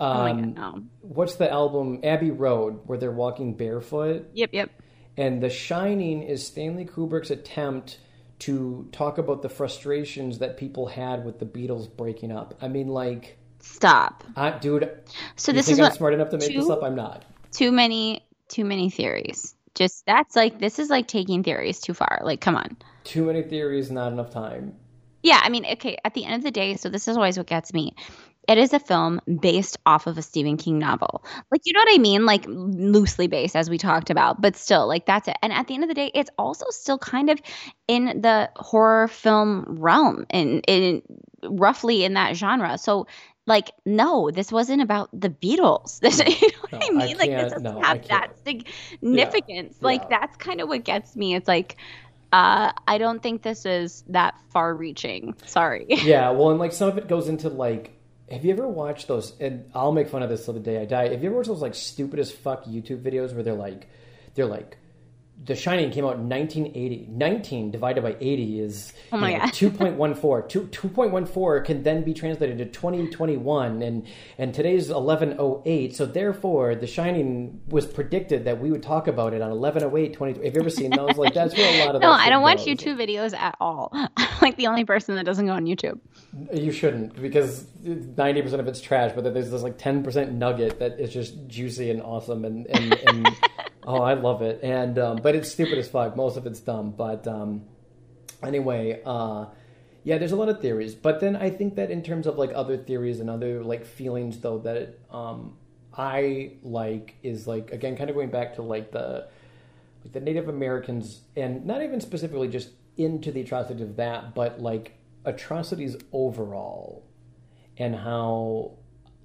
Um, 0.01 0.17
oh 0.17 0.23
my 0.23 0.33
god, 0.41 0.55
no. 0.57 0.83
What's 1.03 1.37
the 1.37 1.51
album 1.51 2.01
Abbey 2.03 2.31
Road 2.31 2.81
where 2.87 2.99
they're 2.99 3.13
walking 3.13 3.55
barefoot? 3.55 4.29
Yep, 4.35 4.51
yep. 4.53 4.71
And 5.17 5.43
The 5.43 5.51
Shining 5.51 6.23
is 6.23 6.45
Stanley 6.47 6.85
Kubrick's 6.85 7.31
attempt 7.31 7.99
to 8.41 8.89
talk 8.93 9.19
about 9.19 9.43
the 9.43 9.49
frustrations 9.49 10.39
that 10.41 10.57
people 10.57 10.87
had 10.89 11.25
with 11.25 11.39
the 11.39 11.47
Beatles 11.47 11.89
breaking 11.97 12.33
up. 12.33 12.55
I 12.61 12.69
mean, 12.69 12.89
like, 12.89 13.39
Stop. 13.61 14.25
I, 14.37 14.51
dude, 14.51 14.91
So 15.37 15.53
you 15.53 15.57
this 15.57 15.71
is 15.71 15.79
I'm 15.79 15.85
what 15.85 15.95
smart 15.95 16.13
enough 16.15 16.31
to 16.31 16.39
make 16.39 16.55
this 16.55 16.69
up? 16.69 16.83
I'm 16.83 16.95
not. 16.97 17.25
too 17.53 17.73
many 17.73 18.27
too 18.49 18.65
many 18.65 18.91
theories. 18.91 19.55
Just 19.75 20.05
that's 20.07 20.37
like 20.37 20.59
this 20.59 20.79
is 20.79 20.91
like 20.91 21.09
taking 21.09 21.43
theories 21.43 21.81
too 21.81 21.95
far. 21.95 22.21
Like, 22.23 22.41
come 22.41 22.57
on. 22.57 22.77
Too 23.05 23.25
many 23.25 23.43
theories, 23.43 23.91
not 23.91 24.13
enough 24.13 24.31
time. 24.31 24.75
Yeah, 25.23 25.41
I 25.43 25.49
mean, 25.49 25.65
okay, 25.65 25.97
at 26.05 26.15
the 26.15 26.25
end 26.25 26.35
of 26.35 26.43
the 26.43 26.51
day, 26.51 26.77
so 26.77 26.89
this 26.89 27.09
is 27.09 27.17
always 27.17 27.39
what 27.39 27.47
gets 27.47 27.73
me. 27.73 27.95
It 28.47 28.59
is 28.59 28.75
a 28.75 28.79
film 28.79 29.23
based 29.41 29.79
off 29.87 30.07
of 30.07 30.19
a 30.19 30.23
Stephen 30.23 30.59
King 30.59 30.79
novel. 30.79 31.25
Like, 31.51 31.63
you 31.65 31.73
know 31.73 31.81
what 31.81 31.95
I 31.95 31.99
mean? 31.99 32.27
Like, 32.27 32.45
loosely 32.47 33.27
based, 33.27 33.57
as 33.57 33.71
we 33.71 33.79
talked 33.79 34.11
about, 34.11 34.43
but 34.43 34.55
still, 34.55 34.87
like, 34.87 35.07
that's 35.07 35.29
it. 35.29 35.37
And 35.43 35.51
at 35.51 35.67
the 35.67 35.75
end 35.75 35.83
of 35.83 35.89
the 35.89 35.95
day, 35.95 36.11
it's 36.15 36.29
also 36.37 36.67
still 36.69 36.99
kind 36.99 37.31
of 37.31 37.41
in 37.89 38.21
the 38.21 38.51
horror 38.57 39.09
film 39.09 39.65
realm 39.81 40.27
and 40.29 40.63
in 40.69 41.03
roughly 41.43 42.05
in 42.05 42.15
that 42.15 42.37
genre. 42.37 42.77
So, 42.77 43.07
like, 43.47 43.71
no, 43.85 44.31
this 44.31 44.53
wasn't 44.53 44.83
about 44.83 45.09
the 45.19 45.31
Beatles. 45.31 46.01
This, 46.01 46.19
you 46.43 46.49
know 46.49 46.59
what 46.69 46.75
I 46.75 46.89
No, 46.89 47.01
I 47.01 47.07
mean? 47.07 47.17
like, 47.17 47.31
this 47.31 47.53
doesn't 47.53 47.63
no, 47.63 47.81
have 47.81 48.07
that 48.09 48.33
significance. 48.45 49.79
Like, 49.81 50.03
yeah. 50.03 50.19
that's 50.21 50.37
kind 50.37 50.61
of 50.61 50.69
what 50.69 50.85
gets 50.85 51.17
me. 51.17 51.35
It's 51.35 51.49
like, 51.49 51.77
uh, 52.33 52.73
I 52.87 52.99
don't 52.99 53.23
think 53.23 53.43
this 53.43 53.65
is 53.67 54.05
that 54.09 54.35
far 54.51 54.75
reaching. 54.75 55.35
Sorry. 55.47 55.87
Yeah, 56.05 56.31
well, 56.31 56.51
and 56.51 56.59
like 56.59 56.73
some 56.73 56.89
of 56.89 56.99
it 56.99 57.09
goes 57.09 57.29
into 57.29 57.49
like, 57.49 57.97
have 58.31 58.45
you 58.45 58.53
ever 58.53 58.69
watched 58.69 59.09
those? 59.09 59.33
And 59.41 59.71
I'll 59.75 59.93
make 59.93 60.09
fun 60.09 60.23
of 60.23 60.29
this 60.29 60.45
till 60.45 60.55
the 60.55 60.61
day 60.61 60.81
I 60.81 60.85
die. 60.85 61.09
Have 61.09 61.23
you 61.23 61.29
ever 61.29 61.37
watched 61.37 61.49
those 61.49 61.63
like 61.63 61.75
stupid 61.75 62.19
as 62.19 62.31
fuck 62.31 62.65
YouTube 62.65 63.03
videos 63.03 63.35
where 63.35 63.43
they're 63.43 63.55
like, 63.55 63.89
they're 64.35 64.47
like, 64.47 64.77
The 65.43 65.55
Shining 65.55 65.91
came 65.91 66.05
out 66.07 66.17
in 66.17 66.29
1980. 66.29 67.09
19 67.11 67.71
divided 67.71 68.03
by 68.03 68.17
80 68.21 68.61
is 68.61 68.93
Oh 69.13 69.19
my 69.19 69.33
you 69.33 69.39
know, 69.39 69.45
God. 69.45 69.53
2.14. 69.53 70.49
Two, 70.49 70.63
2.14 70.69 71.65
can 71.65 71.83
then 71.83 72.03
be 72.03 72.15
translated 72.15 72.57
to 72.59 72.65
2021, 72.65 73.83
and 73.83 74.07
and 74.39 74.55
today's 74.55 74.89
1108. 74.89 75.95
So 75.95 76.07
therefore, 76.07 76.75
The 76.75 76.87
Shining 76.87 77.61
was 77.69 77.85
predicted 77.87 78.45
that 78.47 78.61
we 78.61 78.71
would 78.71 78.83
talk 78.83 79.07
about 79.07 79.35
it 79.35 79.43
on 79.43 79.51
1108. 79.51 80.15
20. 80.15 80.33
Have 80.45 80.55
you 80.55 80.61
ever 80.61 80.71
seen 80.71 80.91
those? 80.91 81.17
Like 81.17 81.35
that's 81.35 81.55
where 81.57 81.83
a 81.83 81.87
lot 81.87 81.97
of 81.97 82.01
No, 82.03 82.11
I 82.11 82.31
don't 82.31 82.43
watch. 82.43 82.65
YouTube 82.65 82.97
videos 82.97 83.35
at 83.37 83.57
all. 83.61 83.91
I'm 83.93 84.09
like 84.43 84.57
the 84.57 84.69
only 84.69 84.85
person 84.85 85.17
that 85.17 85.25
doesn't 85.27 85.47
go 85.47 85.53
on 85.53 85.67
YouTube. 85.67 85.99
You 86.53 86.73
shouldn't 86.73 87.21
because 87.21 87.67
ninety 87.83 88.43
percent 88.43 88.61
of 88.61 88.67
it's 88.67 88.81
trash. 88.81 89.13
But 89.15 89.33
there's 89.33 89.51
this 89.51 89.63
like 89.63 89.79
ten 89.79 90.03
percent 90.03 90.33
nugget 90.33 90.81
that 90.81 90.99
is 90.99 91.13
just 91.13 91.47
juicy 91.47 91.91
and 91.91 92.03
awesome, 92.03 92.45
and 92.45 92.67
and, 92.67 92.93
and 93.07 93.29
oh, 93.87 94.03
I 94.03 94.15
love 94.15 94.43
it. 94.43 94.61
And 94.63 94.99
um, 94.99 95.17
but 95.23 95.37
it's 95.37 95.51
stupid 95.51 95.79
as 95.79 95.89
fuck. 95.89 96.17
Most 96.17 96.37
of 96.37 96.47
it's 96.47 96.59
dumb. 96.59 96.91
But 96.91 97.29
um, 97.29 97.63
anyway, 98.43 99.01
uh, 99.05 99.47
yeah, 100.03 100.19
there's 100.19 100.33
a 100.33 100.37
lot 100.37 100.49
of 100.49 100.61
theories. 100.61 100.95
But 100.95 101.21
then 101.21 101.37
I 101.37 101.51
think 101.51 101.77
that 101.77 101.91
in 101.91 102.03
terms 102.03 102.27
of 102.27 102.37
like 102.37 102.51
other 102.53 102.77
theories 102.77 103.21
and 103.21 103.31
other 103.31 103.63
like 103.63 103.87
feelings, 103.87 104.39
though, 104.41 104.59
that 104.59 104.99
um, 105.11 105.57
I 105.97 106.55
like 106.63 107.15
is 107.23 107.47
like 107.47 107.71
again, 107.71 107.97
kind 107.97 108.11
of 108.11 108.17
going 108.17 108.31
back 108.31 108.57
to 108.57 108.63
like 108.63 108.91
the 108.91 109.29
like 110.03 110.13
the 110.13 110.21
Native 110.21 110.49
Americans, 110.49 111.21
and 111.37 111.65
not 111.65 111.83
even 111.83 112.01
specifically 112.01 112.49
just 112.49 112.71
into 112.97 113.31
the 113.31 113.43
atrocity 113.43 113.83
of 113.85 113.97
that, 113.97 114.35
but 114.35 114.61
like 114.61 114.97
atrocities 115.25 115.97
overall, 116.13 117.05
and 117.79 117.95
how 117.95 118.73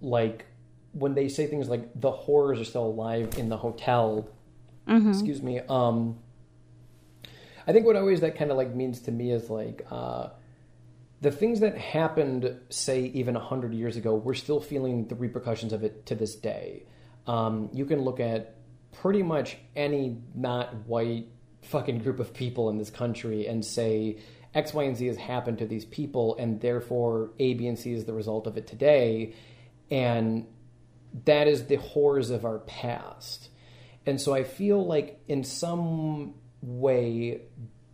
like 0.01 0.45
when 0.93 1.13
they 1.13 1.27
say 1.27 1.45
things 1.47 1.69
like 1.69 1.89
the 1.95 2.11
horrors 2.11 2.59
are 2.59 2.65
still 2.65 2.85
alive 2.85 3.37
in 3.37 3.49
the 3.49 3.57
hotel. 3.57 4.29
Excuse 5.09 5.41
me. 5.41 5.59
Um, 5.69 6.17
I 7.67 7.73
think 7.73 7.85
what 7.85 7.95
always 7.95 8.21
that 8.21 8.35
kind 8.35 8.49
of 8.49 8.57
like 8.57 8.73
means 8.73 9.01
to 9.01 9.11
me 9.11 9.31
is 9.31 9.49
like 9.49 9.85
uh, 9.91 10.29
the 11.21 11.31
things 11.31 11.59
that 11.59 11.77
happened, 11.77 12.59
say 12.69 13.05
even 13.05 13.35
a 13.35 13.39
hundred 13.39 13.73
years 13.73 13.97
ago, 13.97 14.15
we're 14.15 14.33
still 14.33 14.59
feeling 14.59 15.07
the 15.07 15.15
repercussions 15.15 15.73
of 15.73 15.83
it 15.83 16.05
to 16.07 16.15
this 16.15 16.35
day. 16.35 16.83
Um, 17.27 17.69
you 17.73 17.85
can 17.85 18.01
look 18.01 18.19
at 18.19 18.55
pretty 18.91 19.21
much 19.21 19.57
any 19.75 20.17
not 20.33 20.73
white 20.87 21.27
fucking 21.61 21.99
group 21.99 22.19
of 22.19 22.33
people 22.33 22.69
in 22.69 22.77
this 22.77 22.89
country 22.89 23.45
and 23.47 23.63
say 23.63 24.17
X, 24.53 24.73
Y, 24.73 24.83
and 24.83 24.97
Z 24.97 25.05
has 25.07 25.17
happened 25.17 25.59
to 25.59 25.65
these 25.65 25.85
people, 25.85 26.35
and 26.37 26.59
therefore 26.61 27.31
A, 27.39 27.53
B, 27.53 27.67
and 27.67 27.77
C 27.77 27.93
is 27.93 28.05
the 28.05 28.13
result 28.13 28.47
of 28.47 28.57
it 28.57 28.67
today, 28.67 29.33
and 29.91 30.47
that 31.25 31.47
is 31.47 31.65
the 31.65 31.75
horrors 31.75 32.29
of 32.29 32.45
our 32.45 32.59
past. 32.59 33.49
And 34.05 34.19
so 34.19 34.33
I 34.33 34.43
feel 34.43 34.85
like 34.85 35.19
in 35.27 35.43
some 35.43 36.35
way, 36.61 37.41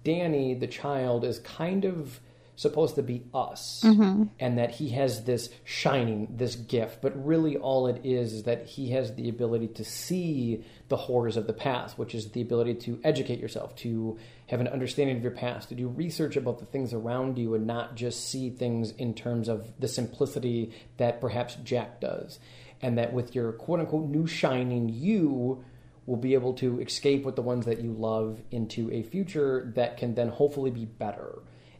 Danny, 0.04 0.54
the 0.54 0.68
child, 0.68 1.26
is 1.26 1.40
kind 1.40 1.86
of 1.86 2.20
supposed 2.56 2.96
to 2.96 3.04
be 3.04 3.24
us 3.34 3.82
mm-hmm. 3.84 4.24
and 4.40 4.58
that 4.58 4.72
he 4.72 4.90
has 4.90 5.26
this 5.26 5.50
shining 5.64 6.28
this 6.30 6.56
gift. 6.56 7.02
But 7.02 7.26
really 7.26 7.58
all 7.58 7.88
it 7.88 8.02
is 8.04 8.34
is 8.34 8.44
that 8.44 8.66
he 8.66 8.92
has 8.92 9.16
the 9.16 9.30
ability 9.30 9.68
to 9.70 9.84
see 9.84 10.64
the 10.88 10.96
horrors 10.96 11.38
of 11.38 11.48
the 11.48 11.54
past 11.54 11.98
which 11.98 12.14
is 12.14 12.32
the 12.32 12.42
ability 12.42 12.76
to 12.76 13.00
educate 13.04 13.40
yourself 13.40 13.76
to 13.76 14.18
have 14.48 14.60
an 14.60 14.68
understanding 14.68 15.18
of 15.18 15.24
your 15.24 15.32
past 15.32 15.70
to 15.70 15.76
do 15.76 15.88
research 15.88 16.36
about 16.36 16.60
the 16.60 16.66
things 16.66 16.94
around 16.94 17.38
you 17.38 17.56
and 17.56 17.66
not 17.66 17.96
just 17.96 18.30
see 18.30 18.50
things 18.50 18.92
in 18.92 19.14
terms 19.14 19.50
of 19.50 19.74
the 19.80 19.88
simplicity 19.88 20.72
that 20.98 21.20
perhaps 21.20 21.56
jack 21.64 22.00
does. 22.00 22.40
And 22.82 22.98
that 22.98 23.14
with 23.14 23.34
your 23.34 23.52
quote 23.54 23.80
unquote 23.80 24.10
new 24.10 24.28
shining 24.28 24.90
you 24.90 25.64
will 26.06 26.18
be 26.18 26.34
able 26.34 26.54
to 26.54 26.80
escape 26.82 27.24
with 27.24 27.36
the 27.36 27.42
ones 27.42 27.66
that 27.66 27.82
you 27.82 27.92
love 27.92 28.40
into 28.52 28.92
a 28.92 29.02
future 29.02 29.72
that 29.76 29.98
can 29.98 30.14
then 30.14 30.30
hopefully 30.30 30.72
be 30.72 30.86
better. 30.86 31.40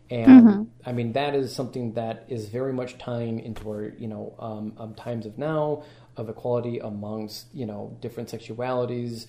And 0.10 0.70
I 0.86 0.92
mean, 0.92 1.14
that 1.14 1.34
is 1.34 1.54
something 1.54 1.94
that 1.94 2.26
is 2.28 2.50
very 2.50 2.74
much 2.74 2.98
tying 2.98 3.40
into 3.40 3.70
our, 3.70 3.94
you 3.98 4.08
know, 4.08 4.36
um, 4.40 4.74
um, 4.78 4.94
times 4.94 5.26
of 5.26 5.38
now 5.38 5.84
of 6.16 6.30
equality 6.30 6.80
amongst, 6.80 7.48
you 7.54 7.66
know, 7.66 7.98
different 8.02 8.30
sexualities, 8.30 9.26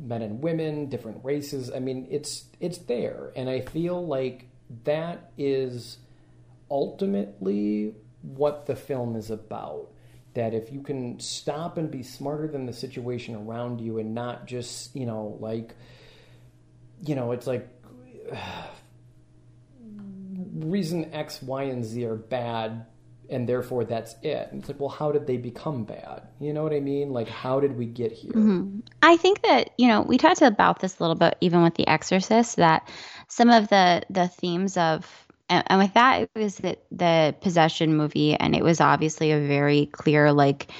men 0.00 0.22
and 0.22 0.42
women, 0.42 0.88
different 0.88 1.24
races. 1.24 1.70
I 1.74 1.78
mean, 1.78 2.06
it's 2.10 2.44
it's 2.60 2.78
there, 2.78 3.32
and 3.34 3.48
I 3.48 3.60
feel 3.60 4.06
like 4.06 4.48
that 4.84 5.32
is 5.38 5.98
ultimately 6.70 7.94
what 8.20 8.66
the 8.66 8.76
film 8.76 9.16
is 9.16 9.30
about. 9.30 9.88
That 10.34 10.54
if 10.54 10.72
you 10.72 10.80
can 10.80 11.20
stop 11.20 11.76
and 11.76 11.90
be 11.90 12.02
smarter 12.02 12.48
than 12.48 12.66
the 12.66 12.72
situation 12.72 13.34
around 13.34 13.80
you 13.80 13.98
and 13.98 14.14
not 14.14 14.46
just, 14.46 14.96
you 14.96 15.04
know, 15.04 15.36
like, 15.40 15.74
you 17.04 17.14
know, 17.14 17.32
it's 17.32 17.46
like 17.46 17.68
reason 20.52 21.12
X, 21.12 21.42
Y, 21.42 21.64
and 21.64 21.84
Z 21.84 22.04
are 22.04 22.16
bad 22.16 22.86
and 23.32 23.48
therefore 23.48 23.84
that's 23.84 24.14
it. 24.22 24.48
And 24.52 24.60
it's 24.60 24.68
like, 24.68 24.78
well, 24.78 24.90
how 24.90 25.10
did 25.10 25.26
they 25.26 25.38
become 25.38 25.84
bad? 25.84 26.22
You 26.38 26.52
know 26.52 26.62
what 26.62 26.72
I 26.72 26.80
mean? 26.80 27.12
Like, 27.12 27.28
how 27.28 27.60
did 27.60 27.76
we 27.76 27.86
get 27.86 28.12
here? 28.12 28.30
I 29.02 29.16
think 29.16 29.42
that 29.42 29.70
you 29.78 29.88
know 29.88 30.02
we 30.02 30.18
talked 30.18 30.42
about 30.42 30.80
this 30.80 30.98
a 30.98 31.02
little 31.02 31.16
bit 31.16 31.36
even 31.40 31.62
with 31.62 31.74
The 31.74 31.88
Exorcist 31.88 32.56
that 32.56 32.88
some 33.28 33.50
of 33.50 33.68
the 33.68 34.02
the 34.10 34.28
themes 34.28 34.76
of 34.76 35.26
and, 35.48 35.64
and 35.66 35.80
with 35.80 35.94
that 35.94 36.22
it 36.22 36.30
was 36.34 36.56
the 36.56 36.76
the 36.90 37.34
possession 37.40 37.96
movie 37.96 38.34
and 38.34 38.54
it 38.54 38.62
was 38.62 38.80
obviously 38.80 39.32
a 39.32 39.40
very 39.40 39.86
clear 39.86 40.32
like 40.32 40.70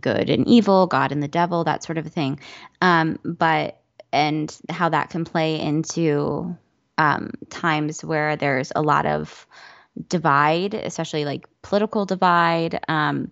good 0.00 0.30
and 0.30 0.46
evil, 0.46 0.86
God 0.86 1.12
and 1.12 1.22
the 1.22 1.28
devil, 1.28 1.64
that 1.64 1.82
sort 1.82 1.98
of 1.98 2.06
thing. 2.06 2.40
Um, 2.80 3.18
but 3.24 3.80
and 4.12 4.54
how 4.68 4.90
that 4.90 5.10
can 5.10 5.24
play 5.24 5.58
into 5.58 6.56
um, 6.98 7.32
times 7.50 8.04
where 8.04 8.36
there's 8.36 8.72
a 8.74 8.82
lot 8.82 9.06
of 9.06 9.46
divide, 10.08 10.74
especially 10.74 11.24
like 11.24 11.46
political 11.62 12.06
divide. 12.06 12.80
Um, 12.88 13.30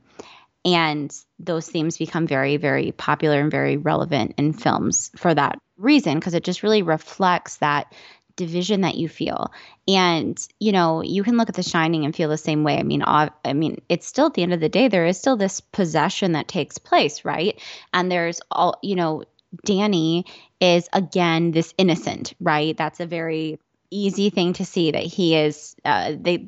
and 0.64 1.14
those 1.38 1.66
themes 1.66 1.96
become 1.96 2.26
very, 2.26 2.58
very 2.58 2.92
popular 2.92 3.40
and 3.40 3.50
very 3.50 3.76
relevant 3.76 4.34
in 4.36 4.52
films 4.52 5.10
for 5.16 5.34
that 5.34 5.58
reason, 5.78 6.16
because 6.16 6.34
it 6.34 6.44
just 6.44 6.62
really 6.62 6.82
reflects 6.82 7.56
that 7.58 7.94
division 8.36 8.82
that 8.82 8.94
you 8.94 9.08
feel. 9.08 9.52
And 9.88 10.38
you 10.58 10.72
know, 10.72 11.02
you 11.02 11.22
can 11.22 11.36
look 11.36 11.48
at 11.48 11.54
The 11.54 11.62
Shining 11.62 12.04
and 12.04 12.14
feel 12.14 12.28
the 12.28 12.36
same 12.36 12.62
way. 12.64 12.78
I 12.78 12.82
mean, 12.82 13.02
I 13.06 13.30
mean, 13.52 13.80
it's 13.88 14.06
still 14.06 14.26
at 14.26 14.34
the 14.34 14.42
end 14.42 14.52
of 14.52 14.60
the 14.60 14.68
day, 14.68 14.88
there 14.88 15.06
is 15.06 15.18
still 15.18 15.36
this 15.36 15.60
possession 15.60 16.32
that 16.32 16.48
takes 16.48 16.78
place, 16.78 17.24
right? 17.24 17.60
And 17.92 18.10
there's 18.10 18.40
all, 18.50 18.78
you 18.82 18.96
know, 18.96 19.24
Danny 19.64 20.26
is 20.60 20.88
again 20.92 21.50
this 21.50 21.74
innocent, 21.78 22.34
right? 22.40 22.76
That's 22.76 23.00
a 23.00 23.06
very 23.06 23.58
easy 23.90 24.30
thing 24.30 24.52
to 24.54 24.64
see 24.64 24.92
that 24.92 25.02
he 25.02 25.36
is 25.36 25.74
uh, 25.84 26.12
they 26.18 26.46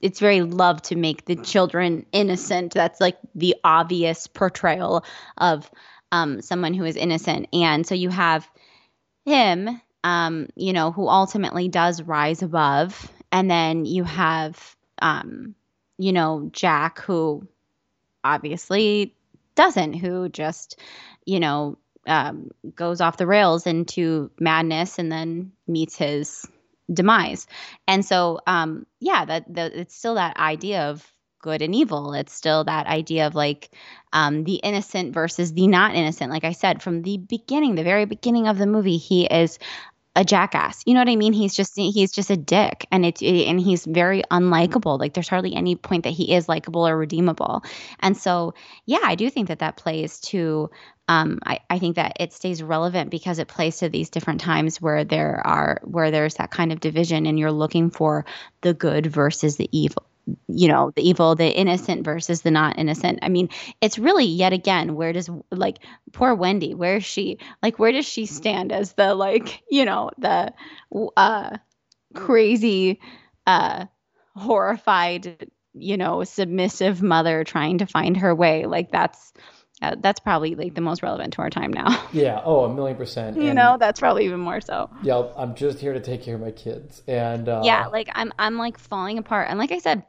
it's 0.00 0.20
very 0.20 0.42
love 0.42 0.82
to 0.82 0.96
make 0.96 1.24
the 1.24 1.36
children 1.36 2.04
innocent. 2.12 2.74
That's 2.74 3.00
like 3.00 3.18
the 3.34 3.56
obvious 3.64 4.26
portrayal 4.26 5.04
of 5.38 5.70
um, 6.12 6.42
someone 6.42 6.74
who 6.74 6.84
is 6.84 6.96
innocent. 6.96 7.48
And 7.52 7.86
so 7.86 7.94
you 7.94 8.10
have 8.10 8.48
him 9.24 9.80
um, 10.04 10.48
you 10.54 10.72
know 10.72 10.92
who 10.92 11.08
ultimately 11.08 11.68
does 11.68 12.02
rise 12.02 12.42
above. 12.42 13.10
And 13.32 13.50
then 13.50 13.84
you 13.84 14.04
have 14.04 14.76
um, 15.00 15.54
you 15.98 16.12
know 16.12 16.48
jack 16.52 17.00
who 17.00 17.46
obviously 18.22 19.14
doesn't 19.54 19.94
who 19.94 20.28
just 20.28 20.78
you 21.24 21.40
know 21.40 21.78
um, 22.06 22.50
goes 22.74 23.00
off 23.00 23.16
the 23.16 23.26
rails 23.26 23.66
into 23.66 24.30
madness 24.38 24.98
and 24.98 25.10
then 25.10 25.52
meets 25.66 25.96
his 25.96 26.46
demise. 26.92 27.46
And 27.88 28.04
so, 28.04 28.40
um, 28.46 28.86
yeah, 29.00 29.24
that, 29.24 29.44
it's 29.48 29.96
still 29.96 30.14
that 30.14 30.36
idea 30.36 30.90
of 30.90 31.06
good 31.40 31.62
and 31.62 31.74
evil. 31.74 32.12
It's 32.14 32.32
still 32.32 32.64
that 32.64 32.86
idea 32.86 33.26
of 33.26 33.34
like 33.34 33.70
um, 34.12 34.44
the 34.44 34.54
innocent 34.56 35.14
versus 35.14 35.52
the 35.52 35.66
not 35.68 35.94
innocent. 35.94 36.32
Like 36.32 36.44
I 36.44 36.52
said, 36.52 36.82
from 36.82 37.02
the 37.02 37.18
beginning, 37.18 37.74
the 37.74 37.84
very 37.84 38.04
beginning 38.04 38.48
of 38.48 38.58
the 38.58 38.66
movie, 38.66 38.96
he 38.96 39.26
is 39.26 39.58
a 40.16 40.24
jackass. 40.24 40.82
You 40.86 40.94
know 40.94 41.00
what 41.00 41.10
I 41.10 41.16
mean? 41.16 41.34
He's 41.34 41.54
just 41.54 41.76
he's 41.76 42.10
just 42.10 42.30
a 42.30 42.36
dick, 42.36 42.86
and 42.90 43.04
it's 43.04 43.22
and 43.22 43.60
he's 43.60 43.84
very 43.84 44.22
unlikable. 44.30 44.98
Like 44.98 45.12
there's 45.12 45.28
hardly 45.28 45.54
any 45.54 45.76
point 45.76 46.04
that 46.04 46.14
he 46.14 46.34
is 46.34 46.48
likable 46.48 46.88
or 46.88 46.96
redeemable. 46.96 47.62
And 48.00 48.16
so, 48.16 48.54
yeah, 48.86 49.00
I 49.04 49.14
do 49.14 49.28
think 49.28 49.48
that 49.48 49.58
that 49.58 49.76
plays 49.76 50.18
to 50.20 50.70
um, 51.08 51.38
I, 51.44 51.60
I 51.70 51.78
think 51.78 51.96
that 51.96 52.16
it 52.18 52.32
stays 52.32 52.62
relevant 52.62 53.10
because 53.10 53.38
it 53.38 53.48
plays 53.48 53.78
to 53.78 53.88
these 53.88 54.10
different 54.10 54.40
times 54.40 54.80
where 54.80 55.04
there 55.04 55.40
are 55.46 55.80
where 55.84 56.10
there's 56.10 56.34
that 56.34 56.50
kind 56.50 56.72
of 56.72 56.80
division 56.80 57.26
and 57.26 57.38
you're 57.38 57.52
looking 57.52 57.90
for 57.90 58.24
the 58.62 58.74
good 58.74 59.06
versus 59.06 59.56
the 59.56 59.68
evil 59.72 60.04
you 60.48 60.68
know 60.68 60.90
the 60.96 61.08
evil 61.08 61.34
the 61.34 61.48
innocent 61.48 62.04
versus 62.04 62.42
the 62.42 62.50
not 62.50 62.78
innocent. 62.78 63.20
I 63.22 63.28
mean 63.28 63.48
it's 63.80 63.98
really 63.98 64.24
yet 64.24 64.52
again 64.52 64.94
where 64.94 65.12
does 65.12 65.30
like 65.50 65.78
poor 66.12 66.34
wendy 66.34 66.74
where 66.74 66.96
is 66.96 67.04
she? 67.04 67.38
Like 67.62 67.78
where 67.78 67.92
does 67.92 68.06
she 68.06 68.26
stand 68.26 68.72
as 68.72 68.92
the 68.94 69.14
like 69.14 69.62
you 69.70 69.84
know 69.84 70.10
the 70.18 70.52
uh 71.16 71.58
crazy 72.14 73.00
uh 73.46 73.86
horrified 74.34 75.48
you 75.74 75.96
know 75.96 76.24
submissive 76.24 77.02
mother 77.02 77.44
trying 77.44 77.78
to 77.78 77.86
find 77.86 78.16
her 78.16 78.34
way? 78.34 78.66
Like 78.66 78.90
that's 78.90 79.32
uh, 79.82 79.94
that's 80.00 80.20
probably 80.20 80.54
like 80.54 80.74
the 80.74 80.80
most 80.80 81.02
relevant 81.02 81.34
to 81.34 81.42
our 81.42 81.50
time 81.50 81.72
now. 81.72 82.02
Yeah. 82.12 82.40
Oh, 82.44 82.64
a 82.64 82.74
million 82.74 82.96
percent. 82.96 83.36
you 83.36 83.48
And, 83.48 83.56
know, 83.56 83.76
that's 83.78 84.00
probably 84.00 84.24
even 84.24 84.40
more 84.40 84.60
so. 84.60 84.88
Yeah. 85.02 85.28
I'm 85.36 85.54
just 85.54 85.78
here 85.78 85.92
to 85.92 86.00
take 86.00 86.22
care 86.22 86.34
of 86.36 86.40
my 86.40 86.50
kids, 86.50 87.02
and 87.06 87.48
uh, 87.48 87.62
yeah, 87.64 87.86
like 87.88 88.08
I'm 88.14 88.32
I'm 88.38 88.56
like 88.56 88.78
falling 88.78 89.18
apart. 89.18 89.48
And 89.50 89.58
like 89.58 89.72
I 89.72 89.78
said, 89.78 90.02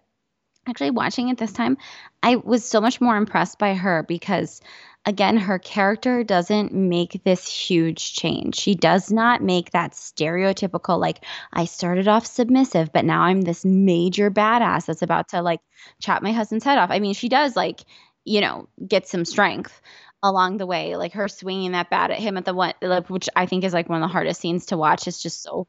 actually 0.67 0.91
watching 0.91 1.29
it 1.29 1.37
this 1.37 1.51
time, 1.51 1.77
I 2.23 2.37
was 2.37 2.63
so 2.63 2.79
much 2.81 3.01
more 3.01 3.17
impressed 3.17 3.59
by 3.59 3.73
her 3.73 4.03
because 4.07 4.61
again, 5.05 5.37
her 5.37 5.57
character 5.57 6.23
doesn't 6.23 6.73
make 6.73 7.21
this 7.23 7.47
huge 7.47 8.13
change. 8.13 8.55
She 8.55 8.75
does 8.75 9.09
not 9.11 9.41
make 9.41 9.71
that 9.71 9.93
stereotypical 9.93 10.99
like 10.99 11.23
I 11.53 11.65
started 11.65 12.07
off 12.07 12.25
submissive, 12.25 12.91
but 12.91 13.05
now 13.05 13.21
I'm 13.21 13.41
this 13.41 13.63
major 13.65 14.29
badass 14.29 14.85
that's 14.85 15.01
about 15.01 15.29
to 15.29 15.41
like 15.41 15.61
chop 16.01 16.21
my 16.21 16.31
husband's 16.33 16.65
head 16.65 16.77
off. 16.77 16.91
I 16.91 16.99
mean, 16.99 17.13
she 17.13 17.29
does 17.29 17.55
like 17.55 17.81
you 18.27 18.41
know, 18.41 18.67
get 18.85 19.07
some 19.07 19.23
strength 19.23 19.81
along 20.21 20.57
the 20.57 20.65
way. 20.65 20.97
Like 20.97 21.13
her 21.13 21.29
swinging 21.29 21.71
that 21.71 21.89
bat 21.89 22.11
at 22.11 22.19
him 22.19 22.37
at 22.37 22.45
the 22.45 22.53
one, 22.53 22.73
like, 22.81 23.09
which 23.09 23.29
I 23.35 23.45
think 23.45 23.63
is 23.63 23.73
like 23.73 23.87
one 23.87 24.03
of 24.03 24.07
the 24.07 24.11
hardest 24.11 24.41
scenes 24.41 24.67
to 24.67 24.77
watch. 24.77 25.07
It's 25.07 25.21
just 25.21 25.41
so 25.41 25.67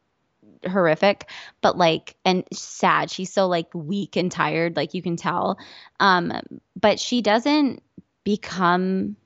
horrific, 0.69 1.31
but 1.61 1.79
like, 1.79 2.17
and 2.25 2.45
sad. 2.53 3.11
She's 3.11 3.33
so 3.33 3.47
like 3.47 3.73
weak 3.75 4.17
and 4.17 4.31
tired, 4.31 4.75
like 4.75 4.93
you 4.93 5.03
can 5.03 5.17
tell. 5.17 5.59
Um, 6.01 6.33
but 6.75 6.99
she 6.99 7.23
doesn't 7.23 7.81
become 8.25 9.17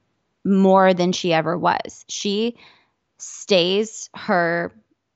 more 0.45 0.93
than 0.93 1.12
she 1.12 1.33
ever 1.33 1.57
was. 1.57 2.05
She 2.09 2.57
stays 3.16 4.11
her 4.14 4.72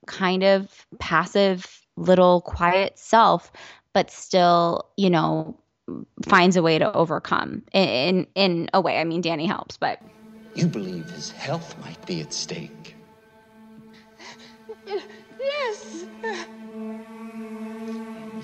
kind 0.07 0.43
of 0.43 0.87
passive 0.99 1.83
little 1.97 2.41
quiet 2.41 2.99
self, 2.99 3.53
but 3.93 4.11
still, 4.11 4.89
you 4.97 5.11
know, 5.11 5.59
finds 6.25 6.57
a 6.57 6.63
way 6.63 6.79
to 6.79 6.93
overcome 6.93 7.63
in 7.73 8.27
in 8.35 8.69
a 8.75 8.81
way. 8.81 8.99
I 8.99 9.05
mean, 9.05 9.21
Danny 9.21 9.47
helps, 9.47 9.77
but 9.77 10.01
You 10.55 10.67
believe 10.67 11.09
his 11.11 11.31
health 11.31 11.77
might 11.81 12.05
be 12.07 12.21
at 12.21 12.33
stake. 12.33 12.97
Yes. 15.39 16.07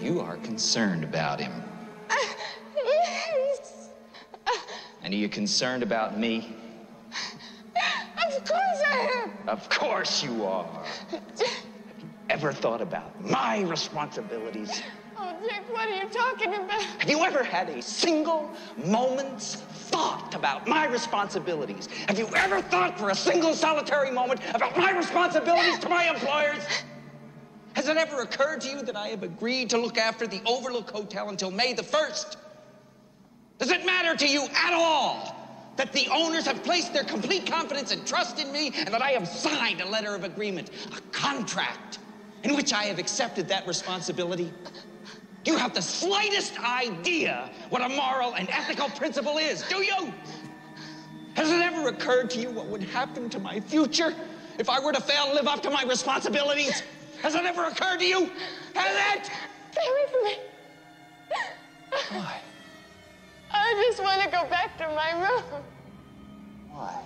You 0.01 0.21
are 0.21 0.37
concerned 0.39 1.05
about 1.05 1.41
him. 1.41 1.53
Yes. 2.77 3.89
And 5.03 5.13
are 5.13 5.17
you 5.17 5.29
concerned 5.29 5.83
about 5.83 6.19
me? 6.19 6.55
Of 8.27 8.45
course 8.45 8.83
I 8.91 9.11
am. 9.25 9.49
Of 9.49 9.69
course 9.69 10.23
you 10.23 10.45
are. 10.45 10.85
Have 11.11 11.23
you 12.01 12.09
ever 12.31 12.53
thought 12.53 12.81
about 12.81 13.25
my 13.25 13.61
responsibilities? 13.63 14.83
Oh, 15.25 15.37
Dick, 15.41 15.63
what 15.71 15.89
are 15.89 15.95
you 15.95 16.09
talking 16.09 16.55
about? 16.55 16.83
Have 16.83 17.09
you 17.09 17.23
ever 17.23 17.45
had 17.45 17.69
a 17.69 17.81
single 17.81 18.51
moment's 18.77 19.55
thought 19.55 20.35
about 20.35 20.67
my 20.67 20.87
responsibilities? 20.87 21.87
Have 22.09 22.19
you 22.19 22.27
ever 22.35 22.61
thought 22.61 22.99
for 22.99 23.11
a 23.11 23.15
single 23.15 23.55
solitary 23.55 24.11
moment 24.11 24.41
about 24.53 24.77
my 24.77 24.91
responsibilities 24.91 25.79
to 25.79 25.89
my 25.89 26.09
employers? 26.09 26.65
Has 27.75 27.87
it 27.87 27.97
ever 27.97 28.23
occurred 28.23 28.63
to 28.63 28.69
you 28.71 28.83
that 28.83 28.97
I 28.97 29.09
have 29.09 29.23
agreed 29.23 29.71
to 29.71 29.79
look 29.79 29.97
after 29.97 30.27
the 30.27 30.43
Overlook 30.45 30.91
Hotel 30.91 31.29
until 31.29 31.53
May 31.53 31.73
the 31.73 31.83
1st? 31.83 32.37
Does 33.61 33.71
it 33.71 33.87
matter 33.87 34.17
to 34.17 34.27
you 34.27 34.43
at 34.43 34.73
all 34.73 35.37
that 35.77 35.93
the 35.93 36.09
owners 36.13 36.47
have 36.47 36.65
placed 36.65 36.93
their 36.93 37.05
complete 37.05 37.47
confidence 37.47 37.93
and 37.93 38.05
trust 38.05 38.41
in 38.41 38.51
me 38.51 38.73
and 38.75 38.89
that 38.89 39.03
I 39.03 39.13
have 39.13 39.29
signed 39.29 39.81
a 39.81 39.89
letter 39.89 40.17
of 40.17 40.25
agreement, 40.25 40.71
a 40.97 41.01
contract, 41.13 42.01
in 42.43 42.57
which 42.57 42.73
I 42.73 42.85
have 42.85 42.99
accepted 42.99 43.47
that 43.49 43.69
responsibility? 43.69 44.53
Do 45.45 45.51
you 45.51 45.57
have 45.59 45.75
the 45.75 45.83
slightest 45.83 46.59
idea 46.61 47.51
what 47.71 47.83
a 47.83 47.89
moral 47.89 48.35
and 48.35 48.49
ethical 48.51 48.89
principle 48.91 49.39
is? 49.39 49.63
Do 49.69 49.83
you? 49.83 50.13
Has 51.35 51.51
it 51.51 51.61
ever 51.61 51.89
occurred 51.89 52.31
to 52.31 52.39
you 52.41 52.51
what 52.51 52.67
would 52.67 52.83
happen 52.83 53.29
to 53.31 53.39
my 53.39 53.59
future 53.59 54.15
if 54.59 54.69
I 54.69 54.79
were 54.79 54.93
to 54.93 55.01
fail 55.01 55.27
to 55.27 55.35
live 55.35 55.49
up 55.49 55.63
to 55.63 55.71
my 55.71 55.83
responsibilities? 55.85 56.83
Has 57.23 57.35
it 57.35 57.45
ever 57.45 57.65
occurred 57.65 57.99
to 58.01 58.07
you? 58.07 58.31
Has 58.75 59.17
it? 59.17 59.31
Stay 59.73 59.81
away 59.89 60.07
from 60.11 60.25
me. 60.25 60.37
Why? 62.11 62.41
I 63.51 63.87
just 63.89 64.03
want 64.03 64.23
to 64.23 64.29
go 64.29 64.45
back 64.49 64.77
to 64.79 64.89
my 64.89 65.13
room. 65.23 65.63
Why? 66.71 67.03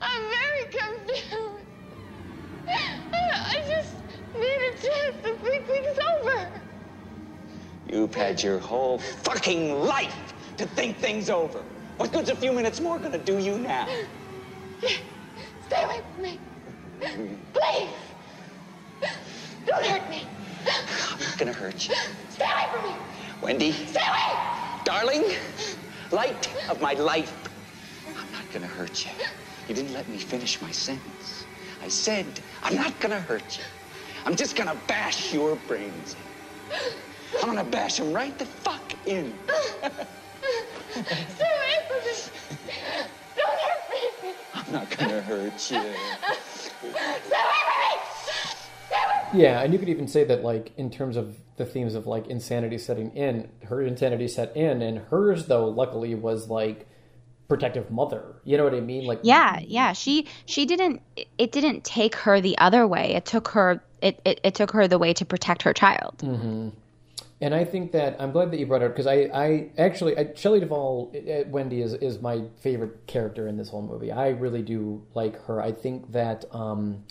I'm 0.00 0.22
very 0.30 0.64
confused. 0.64 1.64
I 2.68 3.62
just 3.68 3.94
need 4.34 4.60
a 4.68 4.72
chance 4.72 5.16
to 5.22 5.34
think 5.44 5.66
things 5.66 5.98
over. 6.20 6.48
You've 7.90 8.14
had 8.14 8.42
your 8.42 8.58
whole 8.58 8.98
fucking 8.98 9.74
life 9.74 10.34
to 10.56 10.66
think 10.66 10.98
things 10.98 11.28
over. 11.30 11.62
What 11.96 12.12
good's 12.12 12.30
a 12.30 12.36
few 12.36 12.52
minutes 12.52 12.80
more 12.80 12.98
gonna 12.98 13.18
do 13.18 13.38
you 13.38 13.58
now? 13.58 13.86
Stay 15.66 15.82
away 15.82 16.00
from 16.14 16.22
me. 16.22 16.40
Please. 17.52 17.90
Don't 19.66 19.86
hurt 19.86 20.08
me. 20.10 20.26
I'm 20.66 21.20
not 21.20 21.38
gonna 21.38 21.52
hurt 21.52 21.88
you. 21.88 21.94
Stay 22.30 22.44
away 22.44 22.66
from 22.72 22.90
me. 22.90 22.96
Wendy, 23.40 23.72
Stay 23.72 24.00
away. 24.00 24.38
darling, 24.84 25.24
light 26.10 26.48
of 26.68 26.80
my 26.80 26.94
life. 26.94 27.34
I'm 28.08 28.30
not 28.32 28.50
gonna 28.52 28.66
hurt 28.66 29.04
you. 29.04 29.10
You 29.68 29.74
didn't 29.74 29.92
let 29.92 30.08
me 30.08 30.18
finish 30.18 30.60
my 30.62 30.70
sentence. 30.70 31.46
I 31.82 31.88
said, 31.88 32.40
I'm 32.62 32.76
not 32.76 32.98
gonna 33.00 33.20
hurt 33.20 33.58
you. 33.58 33.64
I'm 34.24 34.36
just 34.36 34.56
gonna 34.56 34.76
bash 34.86 35.32
your 35.32 35.56
brains 35.68 36.16
in. 36.70 36.78
I'm 37.40 37.46
gonna 37.46 37.64
bash 37.64 37.96
them 37.96 38.12
right 38.12 38.38
the 38.38 38.46
fuck 38.46 38.94
in. 39.06 39.32
Stay 39.48 39.88
away 41.00 41.78
from 41.88 41.98
me. 42.06 42.12
Don't 43.36 43.60
hurt 43.60 44.22
me. 44.22 44.32
I'm 44.54 44.72
not 44.72 44.90
gonna 44.96 45.20
hurt 45.22 45.52
you. 45.52 45.58
Stay 45.58 45.78
away 45.78 45.94
from 46.72 46.88
me. 46.88 46.94
Stay 47.24 47.36
away 48.94 49.20
from 49.30 49.34
me. 49.34 49.42
Yeah, 49.42 49.62
and 49.62 49.72
you 49.72 49.78
could 49.78 49.88
even 49.88 50.06
say 50.06 50.24
that, 50.24 50.44
like, 50.44 50.72
in 50.76 50.90
terms 50.90 51.16
of 51.16 51.38
the 51.56 51.64
themes 51.64 51.94
of 51.94 52.06
like 52.06 52.26
insanity 52.28 52.78
setting 52.78 53.10
in, 53.16 53.48
her 53.64 53.82
insanity 53.82 54.28
set 54.28 54.56
in, 54.56 54.82
and 54.82 54.98
hers 54.98 55.46
though, 55.46 55.66
luckily, 55.68 56.14
was 56.14 56.48
like 56.48 56.86
protective 57.48 57.90
mother. 57.90 58.22
You 58.44 58.56
know 58.56 58.64
what 58.64 58.74
I 58.74 58.80
mean? 58.80 59.04
Like, 59.04 59.20
yeah, 59.22 59.60
yeah. 59.60 59.92
She 59.92 60.26
she 60.46 60.64
didn't. 60.66 61.02
It 61.38 61.52
didn't 61.52 61.84
take 61.84 62.14
her 62.16 62.40
the 62.40 62.56
other 62.58 62.86
way. 62.86 63.14
It 63.14 63.24
took 63.24 63.48
her. 63.48 63.82
It 64.00 64.20
it, 64.24 64.40
it 64.42 64.54
took 64.54 64.70
her 64.72 64.88
the 64.88 64.98
way 64.98 65.12
to 65.14 65.24
protect 65.24 65.62
her 65.62 65.72
child. 65.72 66.18
Mm-hmm. 66.18 66.70
And 67.42 67.56
I 67.56 67.64
think 67.64 67.90
that 67.90 68.16
I'm 68.20 68.30
glad 68.30 68.52
that 68.52 68.60
you 68.60 68.66
brought 68.66 68.82
it 68.82 68.84
up 68.84 68.92
because 68.92 69.08
I, 69.08 69.28
I 69.34 69.70
actually, 69.76 70.16
I, 70.16 70.32
Shelley 70.36 70.60
Duvall, 70.60 71.12
uh, 71.12 71.48
Wendy 71.48 71.82
is 71.82 71.92
is 71.94 72.20
my 72.20 72.44
favorite 72.60 73.08
character 73.08 73.48
in 73.48 73.56
this 73.56 73.68
whole 73.68 73.82
movie. 73.82 74.12
I 74.12 74.28
really 74.28 74.62
do 74.62 75.04
like 75.14 75.44
her. 75.46 75.60
I 75.60 75.72
think 75.72 76.12
that 76.12 76.44
um, 76.52 77.02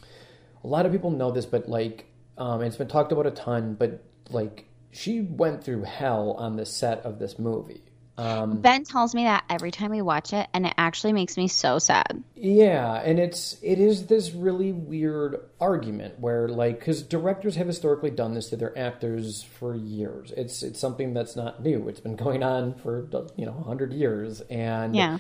a 0.63 0.67
lot 0.67 0.85
of 0.85 0.93
people 0.93 1.11
know 1.11 1.31
this, 1.31 1.45
but 1.45 1.67
like, 1.67 2.05
um, 2.37 2.61
it's 2.61 2.77
been 2.77 2.87
talked 2.87 3.11
about 3.11 3.27
a 3.27 3.31
ton. 3.31 3.73
But 3.73 4.05
like, 4.29 4.67
she 4.89 5.19
went 5.19 5.65
through 5.65 5.83
hell 5.83 6.31
on 6.39 6.55
the 6.55 6.65
set 6.65 6.99
of 6.99 7.19
this 7.19 7.37
movie. 7.37 7.83
Um, 8.21 8.61
Ben 8.61 8.83
tells 8.83 9.15
me 9.15 9.23
that 9.23 9.43
every 9.49 9.71
time 9.71 9.91
we 9.91 10.01
watch 10.01 10.33
it, 10.33 10.47
and 10.53 10.65
it 10.65 10.73
actually 10.77 11.13
makes 11.13 11.37
me 11.37 11.47
so 11.47 11.79
sad. 11.79 12.23
Yeah, 12.35 12.95
and 12.95 13.19
it's 13.19 13.57
it 13.61 13.79
is 13.79 14.07
this 14.07 14.31
really 14.33 14.71
weird 14.71 15.39
argument 15.59 16.19
where 16.19 16.47
like 16.47 16.79
because 16.79 17.01
directors 17.01 17.55
have 17.55 17.67
historically 17.67 18.11
done 18.11 18.33
this 18.33 18.49
to 18.49 18.57
their 18.57 18.77
actors 18.77 19.43
for 19.43 19.75
years. 19.75 20.31
It's 20.37 20.61
it's 20.63 20.79
something 20.79 21.13
that's 21.13 21.35
not 21.35 21.63
new. 21.63 21.87
It's 21.89 21.99
been 21.99 22.15
going 22.15 22.43
on 22.43 22.75
for 22.75 23.07
you 23.37 23.45
know 23.45 23.53
hundred 23.65 23.93
years, 23.93 24.41
and 24.49 24.95
Yeah. 24.95 25.17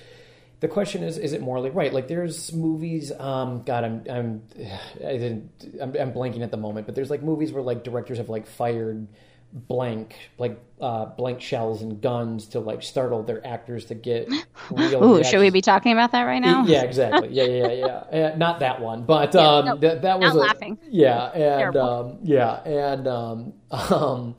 the 0.59 0.67
question 0.67 1.01
is 1.03 1.17
is 1.17 1.33
it 1.33 1.41
morally 1.41 1.71
right 1.71 1.91
like 1.91 2.07
there's 2.07 2.53
movies 2.53 3.11
um 3.19 3.63
god 3.63 3.83
i'm 3.83 4.03
i'm 4.09 4.41
i 5.03 5.17
didn't 5.17 5.49
I'm, 5.81 5.95
I'm 5.99 6.13
blanking 6.13 6.43
at 6.43 6.51
the 6.51 6.57
moment 6.57 6.85
but 6.85 6.93
there's 6.93 7.09
like 7.09 7.23
movies 7.23 7.51
where 7.51 7.63
like 7.63 7.83
directors 7.83 8.19
have 8.19 8.29
like 8.29 8.45
fired 8.45 9.07
blank 9.53 10.15
like 10.37 10.57
uh 10.79 11.05
blank 11.05 11.41
shells 11.41 11.81
and 11.81 12.01
guns 12.01 12.47
to 12.47 12.59
like 12.59 12.81
startle 12.81 13.21
their 13.23 13.45
actors 13.45 13.85
to 13.85 13.95
get 13.95 14.29
real 14.71 15.03
Ooh, 15.03 15.23
should 15.23 15.41
we 15.41 15.49
be 15.49 15.61
talking 15.61 15.91
about 15.91 16.13
that 16.13 16.23
right 16.23 16.39
now? 16.39 16.63
yeah 16.65 16.83
exactly 16.83 17.27
yeah 17.31 17.43
yeah 17.43 17.71
yeah, 17.71 18.03
yeah. 18.13 18.35
Not 18.37 18.61
that 18.61 18.79
one 18.81 19.03
but 19.03 19.33
Yeah, 19.35 19.41
um 19.47 19.65
no, 19.65 19.75
that, 19.77 20.01
that 20.03 20.19
was 20.19 20.33
not 20.33 20.35
a- 20.35 20.39
laughing. 20.39 20.77
yeah 20.89 21.25
and 21.25 21.75
um 21.75 22.19
yeah 22.23 22.63
and 22.63 23.07
um 23.07 23.53
um 23.71 24.35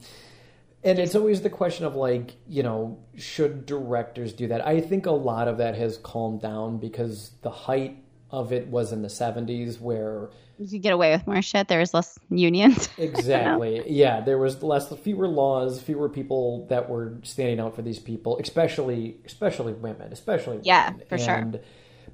and 0.85 0.99
it's 0.99 1.15
always 1.15 1.43
the 1.43 1.51
question 1.51 1.85
of 1.85 1.95
like 1.95 2.35
you 2.49 2.63
know 2.63 2.99
should 3.17 3.67
directors 3.67 4.33
do 4.33 4.49
that 4.49 4.67
i 4.67 4.81
think 4.81 5.05
a 5.07 5.11
lot 5.13 5.47
of 5.47 5.59
that 5.59 5.75
has 5.77 5.99
calmed 5.99 6.41
down 6.41 6.79
because 6.79 7.33
the 7.43 7.51
height 7.51 7.99
of 8.31 8.51
it 8.53 8.67
was 8.69 8.93
in 8.93 9.03
the 9.03 9.09
70s 9.09 9.79
where 9.79 10.31
You 10.63 10.69
could 10.69 10.83
get 10.83 10.93
away 10.93 11.13
with 11.13 11.27
more 11.27 11.43
shit. 11.43 11.69
There 11.69 11.81
was 11.81 11.93
less 11.93 12.19
unions. 12.31 12.89
exactly 12.99 13.83
yeah 13.91 14.21
there 14.21 14.39
was 14.39 14.63
less 14.63 14.89
fewer 14.99 15.27
laws 15.29 15.81
fewer 15.81 16.09
people 16.09 16.67
that 16.69 16.89
were 16.89 17.19
standing 17.23 17.59
out 17.61 17.75
for 17.75 17.83
these 17.83 17.99
people 17.99 18.39
especially 18.39 19.17
especially 19.27 19.73
women 19.73 20.13
especially 20.13 20.61
Yeah, 20.63 20.91
women. 20.93 21.07
for 21.09 21.19
sure. 21.19 21.35
and, 21.35 21.61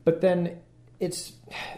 but 0.05 0.21
then 0.21 0.59
it's 1.01 1.33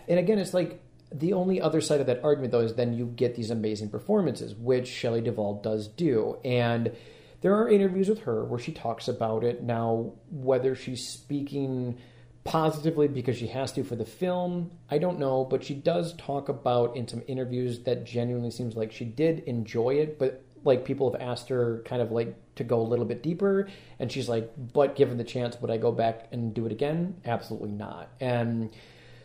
and 0.08 0.18
again 0.18 0.38
it's 0.38 0.54
like 0.54 0.80
the 1.12 1.32
only 1.32 1.60
other 1.60 1.80
side 1.80 2.00
of 2.00 2.06
that 2.06 2.22
argument 2.22 2.52
though 2.52 2.60
is 2.60 2.74
then 2.74 2.92
you 2.94 3.06
get 3.06 3.34
these 3.34 3.50
amazing 3.50 3.88
performances 3.90 4.54
which 4.54 4.86
Shelley 4.88 5.20
Duvall 5.20 5.60
does 5.60 5.88
do 5.88 6.38
and 6.44 6.92
there 7.40 7.54
are 7.56 7.68
interviews 7.68 8.08
with 8.08 8.20
her 8.20 8.44
where 8.44 8.60
she 8.60 8.70
talks 8.72 9.08
about 9.08 9.42
it 9.44 9.62
now 9.62 10.12
whether 10.30 10.74
she's 10.74 11.06
speaking 11.08 11.98
positively 12.44 13.06
because 13.06 13.36
she 13.36 13.46
has 13.46 13.70
to 13.72 13.84
for 13.84 13.96
the 13.96 14.04
film 14.04 14.70
i 14.90 14.96
don't 14.96 15.18
know 15.18 15.44
but 15.44 15.62
she 15.62 15.74
does 15.74 16.14
talk 16.14 16.48
about 16.48 16.96
in 16.96 17.06
some 17.06 17.22
interviews 17.28 17.80
that 17.80 18.04
genuinely 18.04 18.50
seems 18.50 18.74
like 18.74 18.90
she 18.90 19.04
did 19.04 19.40
enjoy 19.40 19.90
it 19.90 20.18
but 20.18 20.42
like 20.64 20.84
people 20.84 21.10
have 21.10 21.20
asked 21.20 21.48
her 21.48 21.82
kind 21.84 22.00
of 22.00 22.10
like 22.10 22.34
to 22.54 22.64
go 22.64 22.80
a 22.80 22.82
little 22.82 23.04
bit 23.04 23.22
deeper 23.22 23.68
and 23.98 24.10
she's 24.10 24.28
like 24.28 24.50
but 24.72 24.96
given 24.96 25.18
the 25.18 25.24
chance 25.24 25.60
would 25.60 25.70
i 25.70 25.76
go 25.76 25.92
back 25.92 26.28
and 26.32 26.54
do 26.54 26.64
it 26.64 26.72
again 26.72 27.14
absolutely 27.26 27.70
not 27.70 28.08
and 28.20 28.70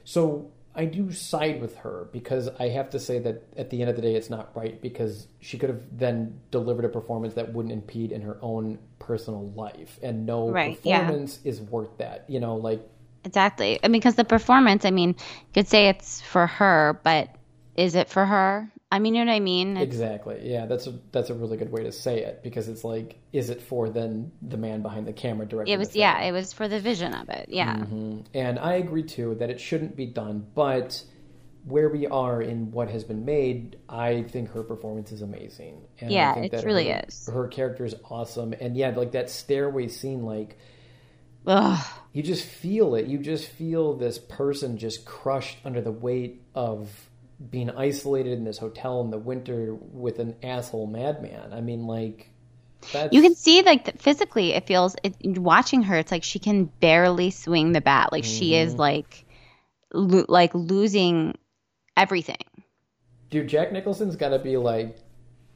so 0.03 0.51
I 0.77 0.85
do 0.85 1.11
side 1.11 1.61
with 1.61 1.77
her 1.77 2.09
because 2.11 2.49
I 2.59 2.67
have 2.69 2.89
to 2.89 2.99
say 2.99 3.19
that 3.19 3.43
at 3.55 3.69
the 3.69 3.79
end 3.79 3.89
of 3.89 3.95
the 3.95 4.01
day, 4.01 4.15
it's 4.15 4.29
not 4.29 4.51
right 4.55 4.79
because 4.81 5.27
she 5.39 5.57
could 5.57 5.69
have 5.69 5.81
then 5.97 6.41
delivered 6.51 6.83
a 6.83 6.89
performance 6.89 7.35
that 7.35 7.53
wouldn't 7.53 7.71
impede 7.71 8.11
in 8.11 8.21
her 8.21 8.37
own 8.41 8.79
personal 8.99 9.49
life, 9.51 9.97
and 10.03 10.25
no 10.25 10.49
Right, 10.49 10.77
yeah. 10.83 10.99
performance 10.99 11.39
is 11.45 11.61
worth 11.61 11.97
that. 11.99 12.25
You 12.27 12.41
know, 12.41 12.57
like 12.57 12.85
Exactly. 13.25 13.79
I 13.83 13.87
mean, 13.87 13.99
because 13.99 14.15
the 14.15 14.23
performance, 14.23 14.85
I 14.85 14.91
mean, 14.91 15.09
you 15.09 15.53
could 15.53 15.67
say 15.67 15.87
it's 15.89 16.21
for 16.21 16.47
her, 16.47 16.99
but 17.03 17.35
is 17.75 17.95
it 17.95 18.09
for 18.09 18.25
her? 18.25 18.71
I 18.91 18.99
mean, 18.99 19.15
you 19.15 19.25
know 19.25 19.31
what 19.31 19.35
I 19.35 19.39
mean? 19.41 19.75
It's, 19.75 19.83
exactly, 19.83 20.39
yeah, 20.43 20.67
that's 20.67 20.87
a 20.87 20.93
that's 21.11 21.29
a 21.29 21.33
really 21.33 21.57
good 21.57 21.71
way 21.71 21.83
to 21.83 21.91
say 21.91 22.19
it 22.19 22.41
because 22.43 22.69
it's 22.69 22.83
like, 22.83 23.17
is 23.33 23.49
it 23.49 23.61
for 23.61 23.89
then 23.89 24.31
the 24.41 24.57
man 24.57 24.81
behind 24.81 25.07
the 25.07 25.11
camera 25.11 25.45
directing? 25.45 25.73
it 25.73 25.77
was, 25.77 25.95
yeah, 25.95 26.21
it 26.21 26.31
was 26.31 26.53
for 26.53 26.67
the 26.67 26.79
vision 26.79 27.13
of 27.13 27.27
it. 27.29 27.47
Yeah. 27.49 27.75
Mhm. 27.75 28.23
And 28.33 28.59
I 28.59 28.75
agree 28.75 29.03
too 29.03 29.35
that 29.35 29.49
it 29.49 29.59
shouldn't 29.59 29.95
be 29.95 30.05
done, 30.05 30.45
but 30.53 31.03
where 31.65 31.89
we 31.89 32.05
are 32.05 32.41
in 32.41 32.71
what 32.71 32.89
has 32.89 33.03
been 33.03 33.25
made, 33.25 33.77
I 33.89 34.21
think 34.21 34.51
her 34.51 34.63
performance 34.63 35.11
is 35.11 35.23
amazing. 35.23 35.81
And 35.99 36.11
yeah, 36.11 36.31
I 36.31 36.33
think 36.35 36.45
it 36.45 36.51
that 36.51 36.65
really 36.65 36.89
her, 36.89 37.03
is. 37.07 37.27
Her 37.27 37.47
character 37.47 37.85
is 37.85 37.95
awesome, 38.09 38.53
and 38.61 38.77
yeah, 38.77 38.91
like 38.91 39.11
that 39.13 39.29
stairway 39.29 39.87
scene, 39.87 40.23
like 40.23 40.57
Ugh. 41.47 41.85
you 42.13 42.23
just 42.23 42.43
feel 42.45 42.95
it. 42.95 43.07
You 43.07 43.17
just 43.17 43.47
feel 43.47 43.93
this 43.93 44.17
person 44.17 44.77
just 44.77 45.05
crushed 45.05 45.57
under 45.65 45.81
the 45.81 45.91
weight 45.91 46.41
of 46.55 47.09
being 47.51 47.69
isolated 47.69 48.33
in 48.33 48.45
this 48.45 48.57
hotel 48.57 49.01
in 49.01 49.11
the 49.11 49.17
winter 49.17 49.73
with 49.75 50.19
an 50.19 50.35
asshole 50.41 50.87
madman. 50.87 51.51
I 51.53 51.61
mean, 51.61 51.85
like 51.87 52.29
that's 52.93 53.13
You 53.13 53.21
can 53.23 53.35
see, 53.35 53.63
like, 53.63 53.99
physically, 53.99 54.53
it 54.53 54.67
feels, 54.67 54.95
it, 55.03 55.15
watching 55.39 55.81
her, 55.83 55.97
it's 55.97 56.11
like 56.11 56.23
she 56.23 56.37
can 56.39 56.65
barely 56.65 57.31
swing 57.31 57.71
the 57.71 57.81
bat. 57.81 58.11
Like, 58.11 58.23
she 58.23 58.55
is, 58.55 58.75
Mhm. 58.75 58.77
like, 58.77 59.25
lo- 59.93 60.25
like 60.29 60.53
losing 60.53 61.35
everything. 61.97 62.37
Dude, 63.31 63.47
Jack 63.47 63.71
Nicholson's 63.71 64.15
got 64.15 64.29
to 64.29 64.39
be 64.39 64.55
like, 64.57 64.97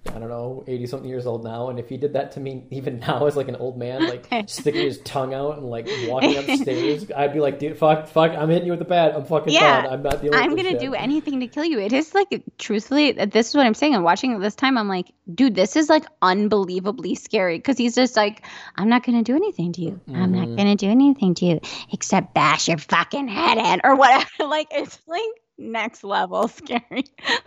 I 0.08 0.18
don't 0.18 0.30
know, 0.30 0.64
80 0.66 0.88
something 0.88 1.10
years 1.10 1.26
old 1.28 1.44
now. 1.44 1.70
And 1.70 1.78
if 1.78 1.90
he 1.90 1.98
did 1.98 2.14
that 2.14 2.32
to 2.32 2.40
me 2.40 2.64
even 2.72 3.00
now 3.08 3.26
as 3.28 3.36
like 3.36 3.48
an 3.50 3.58
old 3.58 3.78
man, 3.78 4.08
like 4.08 4.28
sticking 4.50 4.82
his 4.82 5.00
tongue 5.02 5.34
out 5.34 5.58
and 5.58 5.66
like 5.70 5.88
walking 6.08 6.36
upstairs, 6.38 7.12
I'd 7.16 7.34
be 7.34 7.40
like, 7.40 7.60
dude, 7.60 7.78
fuck, 7.78 8.08
fuck, 8.08 8.32
I'm 8.32 8.50
hitting 8.50 8.66
you 8.66 8.72
with 8.72 8.80
the 8.80 8.86
bat. 8.86 9.14
I'm 9.16 9.26
fucking 9.26 9.54
Yeah, 9.54 9.84
done. 9.84 9.94
I'm 9.94 10.02
not 10.04 10.22
dealing 10.22 10.40
I'm 10.40 10.54
with 10.54 10.64
gonna 10.64 10.80
do 10.80 10.94
anything 10.94 11.40
to 11.42 11.48
kill 11.48 11.66
you. 11.66 11.80
It 11.80 11.94
is 11.94 12.14
like 12.16 12.44
truthfully, 12.58 13.12
this 13.12 13.50
is 13.50 13.56
what 13.56 13.66
I'm 13.66 13.74
saying. 13.74 13.94
I'm 13.94 14.04
watching 14.04 14.32
it 14.32 14.40
this 14.40 14.56
time. 14.56 14.78
I'm 14.78 14.88
like, 14.88 15.12
dude, 15.36 15.54
this 15.54 15.76
is 15.76 15.90
like 15.90 16.06
unbelievably 16.22 17.16
scary 17.16 17.58
because 17.58 17.78
he's 17.78 17.94
just 17.96 18.16
like, 18.16 18.46
I'm 18.78 18.90
not 18.90 19.06
gonna 19.06 19.24
do 19.24 19.36
anything 19.36 19.74
to 19.74 19.82
you. 19.82 20.00
I'm 20.08 20.32
not 20.32 20.48
Mhm. 20.48 20.58
gonna 20.58 20.76
do 20.76 20.90
anything 20.90 21.36
to 21.36 21.46
you 21.46 21.60
except 21.92 22.34
bash 22.34 22.68
your 22.70 22.78
fucking 22.78 23.28
head 23.28 23.58
in 23.58 23.82
or 23.84 23.96
whatever. 23.96 24.26
like 24.48 24.68
it's 24.72 24.98
like 25.08 25.22
next 25.58 26.04
level 26.06 26.48
scary. 26.48 27.04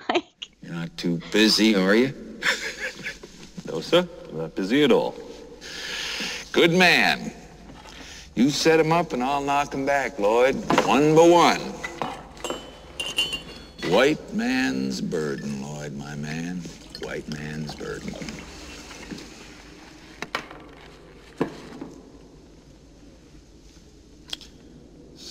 like 0.08 0.24
You're 0.62 0.74
not 0.74 0.96
too 0.96 1.20
busy, 1.32 1.74
are 1.74 1.94
you? 1.94 2.14
No, 3.64 3.80
sir. 3.80 4.06
I'm 4.28 4.38
not 4.38 4.54
busy 4.54 4.82
at 4.82 4.92
all. 4.92 5.14
Good 6.52 6.72
man. 6.72 7.32
You 8.34 8.50
set 8.50 8.78
him 8.78 8.92
up 8.92 9.14
and 9.14 9.22
I'll 9.22 9.40
knock 9.40 9.72
him 9.72 9.86
back, 9.86 10.18
Lloyd. 10.18 10.56
One 10.84 11.14
by 11.14 11.26
one. 11.26 11.60
White 13.90 14.34
man's 14.34 15.00
burden, 15.00 15.62
Lloyd, 15.62 15.94
my 15.94 16.14
man. 16.16 16.60
White 17.02 17.28
man's 17.32 17.74
burden. 17.74 18.14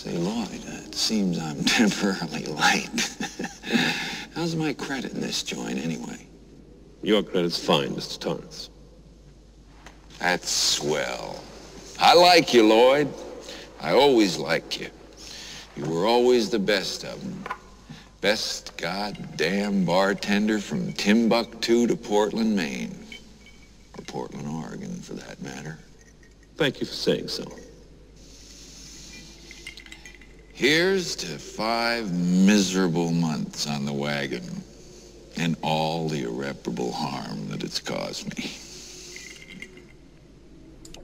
Say, 0.01 0.17
Lloyd, 0.17 0.65
uh, 0.67 0.87
it 0.87 0.95
seems 0.95 1.37
I'm 1.37 1.63
temporarily 1.63 2.45
late. 2.45 3.17
How's 4.35 4.55
my 4.55 4.73
credit 4.73 5.13
in 5.13 5.21
this 5.21 5.43
joint, 5.43 5.77
anyway? 5.77 6.25
Your 7.03 7.21
credit's 7.21 7.63
fine, 7.63 7.89
Mr. 7.89 8.19
Torrance. 8.19 8.71
That's 10.17 10.49
swell. 10.49 11.43
I 11.99 12.15
like 12.15 12.51
you, 12.51 12.67
Lloyd. 12.67 13.13
I 13.79 13.91
always 13.91 14.39
liked 14.39 14.81
you. 14.81 14.89
You 15.77 15.85
were 15.85 16.07
always 16.07 16.49
the 16.49 16.57
best 16.57 17.03
of 17.03 17.21
them. 17.21 17.45
Best 18.21 18.75
goddamn 18.77 19.85
bartender 19.85 20.57
from 20.57 20.93
Timbuktu 20.93 21.85
to 21.85 21.95
Portland, 21.95 22.55
Maine. 22.55 23.05
Or 23.99 24.03
Portland, 24.05 24.47
Oregon, 24.47 24.95
for 24.95 25.13
that 25.13 25.39
matter. 25.43 25.77
Thank 26.55 26.79
you 26.79 26.87
for 26.87 26.93
saying 26.93 27.27
so. 27.27 27.45
Here's 30.61 31.15
to 31.15 31.39
five 31.39 32.13
miserable 32.13 33.11
months 33.11 33.65
on 33.65 33.83
the 33.83 33.93
wagon 33.93 34.61
and 35.35 35.57
all 35.63 36.07
the 36.07 36.21
irreparable 36.21 36.91
harm 36.91 37.47
that 37.47 37.63
it's 37.63 37.79
caused 37.79 38.37
me. 38.37 38.51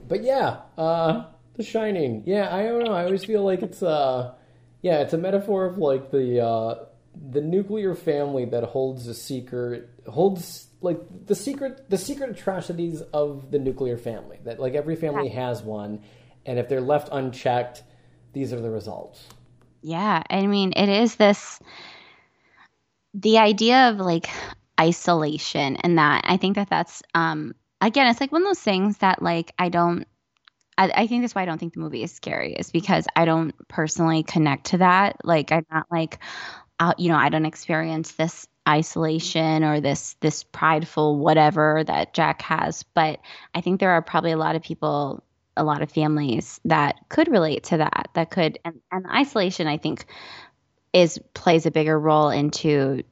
But 0.06 0.22
yeah, 0.22 0.58
uh, 0.78 1.24
The 1.56 1.64
Shining. 1.64 2.22
Yeah, 2.24 2.54
I 2.54 2.62
don't 2.66 2.84
know. 2.84 2.92
I 2.92 3.02
always 3.02 3.24
feel 3.24 3.42
like 3.42 3.62
it's 3.62 3.82
uh, 3.82 4.32
yeah, 4.80 5.00
it's 5.00 5.12
a 5.12 5.18
metaphor 5.18 5.66
of 5.66 5.76
like 5.76 6.12
the 6.12 6.40
uh, 6.40 6.84
the 7.32 7.40
nuclear 7.40 7.96
family 7.96 8.44
that 8.44 8.62
holds 8.62 9.08
a 9.08 9.14
secret, 9.14 9.90
holds 10.06 10.68
like 10.82 11.00
the 11.26 11.34
secret, 11.34 11.90
the 11.90 11.98
secret 11.98 12.30
atrocities 12.30 13.00
of 13.12 13.50
the 13.50 13.58
nuclear 13.58 13.96
family. 13.98 14.38
That 14.44 14.60
like 14.60 14.74
every 14.74 14.94
family 14.94 15.30
has 15.30 15.62
one, 15.62 16.04
and 16.46 16.60
if 16.60 16.68
they're 16.68 16.80
left 16.80 17.08
unchecked, 17.10 17.82
these 18.32 18.52
are 18.52 18.60
the 18.60 18.70
results. 18.70 19.26
Yeah, 19.82 20.22
I 20.30 20.46
mean, 20.46 20.72
it 20.76 20.88
is 20.88 21.16
this 21.16 21.60
the 23.14 23.38
idea 23.38 23.88
of 23.90 23.98
like 23.98 24.28
isolation 24.80 25.76
and 25.76 25.98
that 25.98 26.22
I 26.24 26.36
think 26.36 26.56
that 26.56 26.70
that's 26.70 27.02
um 27.14 27.54
again, 27.80 28.06
it's 28.08 28.20
like 28.20 28.32
one 28.32 28.42
of 28.42 28.48
those 28.48 28.60
things 28.60 28.98
that 28.98 29.22
like 29.22 29.52
I 29.58 29.68
don't 29.68 30.06
I, 30.78 30.90
I 30.94 31.06
think 31.08 31.22
that's 31.22 31.34
why 31.34 31.42
I 31.42 31.46
don't 31.46 31.58
think 31.58 31.74
the 31.74 31.80
movie 31.80 32.02
is 32.04 32.12
scary 32.12 32.54
is 32.54 32.70
because 32.72 33.06
I 33.16 33.26
don't 33.26 33.54
personally 33.68 34.24
connect 34.24 34.68
to 34.68 34.78
that. 34.78 35.18
Like 35.24 35.52
I'm 35.52 35.66
not 35.72 35.86
like, 35.90 36.18
out 36.80 37.00
you 37.00 37.08
know 37.10 37.16
i 37.16 37.28
don't 37.28 37.46
experience 37.46 38.12
this 38.12 38.48
isolation 38.68 39.64
or 39.64 39.80
this 39.80 40.14
this 40.20 40.44
prideful 40.44 41.18
whatever 41.18 41.84
that 41.86 42.14
jack 42.14 42.42
has 42.42 42.82
but 42.94 43.20
i 43.54 43.60
think 43.60 43.80
there 43.80 43.92
are 43.92 44.02
probably 44.02 44.32
a 44.32 44.36
lot 44.38 44.56
of 44.56 44.62
people 44.62 45.24
a 45.58 45.64
lot 45.64 45.82
of 45.82 45.90
families 45.90 46.60
that 46.64 46.96
could 47.08 47.28
relate 47.28 47.64
to 47.64 47.78
that 47.78 48.08
that 48.14 48.30
could 48.30 48.58
and, 48.64 48.80
and 48.92 49.06
isolation 49.06 49.66
i 49.66 49.76
think 49.76 50.06
is 50.92 51.18
plays 51.34 51.66
a 51.66 51.70
bigger 51.70 51.98
role 51.98 52.30
into 52.30 53.02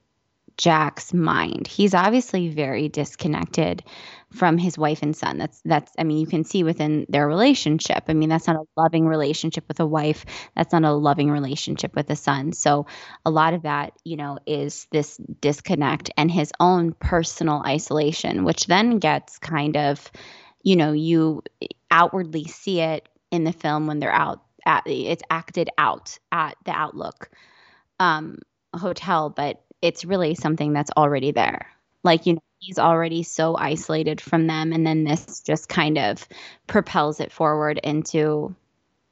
Jack's 0.57 1.13
mind. 1.13 1.67
He's 1.67 1.95
obviously 1.95 2.49
very 2.49 2.89
disconnected 2.89 3.85
from 4.33 4.57
his 4.57 4.79
wife 4.79 5.03
and 5.03 5.15
son. 5.15 5.37
That's 5.39 5.61
that's 5.65 5.93
I 5.99 6.05
mean 6.05 6.19
you 6.19 6.27
can 6.27 6.45
see 6.45 6.63
within 6.63 7.05
their 7.09 7.29
relationship. 7.29 8.05
I 8.09 8.15
mean 8.15 8.31
that's 8.31 8.47
not 8.47 8.57
a 8.57 8.81
loving 8.81 9.07
relationship 9.07 9.65
with 9.69 9.81
a 9.81 9.87
wife. 9.87 10.25
That's 10.55 10.73
not 10.73 10.85
a 10.85 10.93
loving 10.93 11.31
relationship 11.31 11.95
with 11.95 12.09
a 12.11 12.17
son. 12.17 12.53
So 12.53 12.87
a 13.25 13.31
lot 13.31 13.53
of 13.53 13.63
that, 13.63 13.93
you 14.05 14.17
know, 14.17 14.39
is 14.47 14.87
this 14.91 15.19
disconnect 15.41 16.11
and 16.17 16.31
his 16.31 16.53
own 16.59 16.93
personal 16.93 17.63
isolation, 17.67 18.45
which 18.45 18.67
then 18.67 18.99
gets 18.99 19.39
kind 19.39 19.77
of, 19.77 20.11
you 20.63 20.77
know, 20.77 20.93
you 20.93 21.43
outwardly 21.91 22.45
see 22.45 22.81
it 22.81 23.09
in 23.31 23.45
the 23.45 23.53
film 23.53 23.87
when 23.87 23.99
they're 23.99 24.13
out 24.13 24.43
at 24.65 24.83
it's 24.87 25.23
acted 25.31 25.71
out 25.79 26.19
at 26.33 26.57
the 26.65 26.73
Outlook 26.73 27.31
um 28.01 28.39
hotel, 28.75 29.31
but 29.31 29.63
it's 29.83 30.05
really 30.05 30.35
something 30.35 30.73
that's 30.73 30.91
already 30.97 31.33
there. 31.33 31.67
Like, 32.03 32.27
you 32.27 32.35
know, 32.35 32.43
he's 32.59 32.79
already 32.79 33.23
so 33.23 33.57
isolated 33.57 34.21
from 34.21 34.47
them. 34.47 34.73
And 34.73 34.87
then 34.87 35.05
this 35.05 35.41
just 35.41 35.69
kind 35.69 35.99
of 35.99 36.27
propels 36.67 37.21
it 37.21 37.33
forward 37.33 37.81
into 37.83 38.55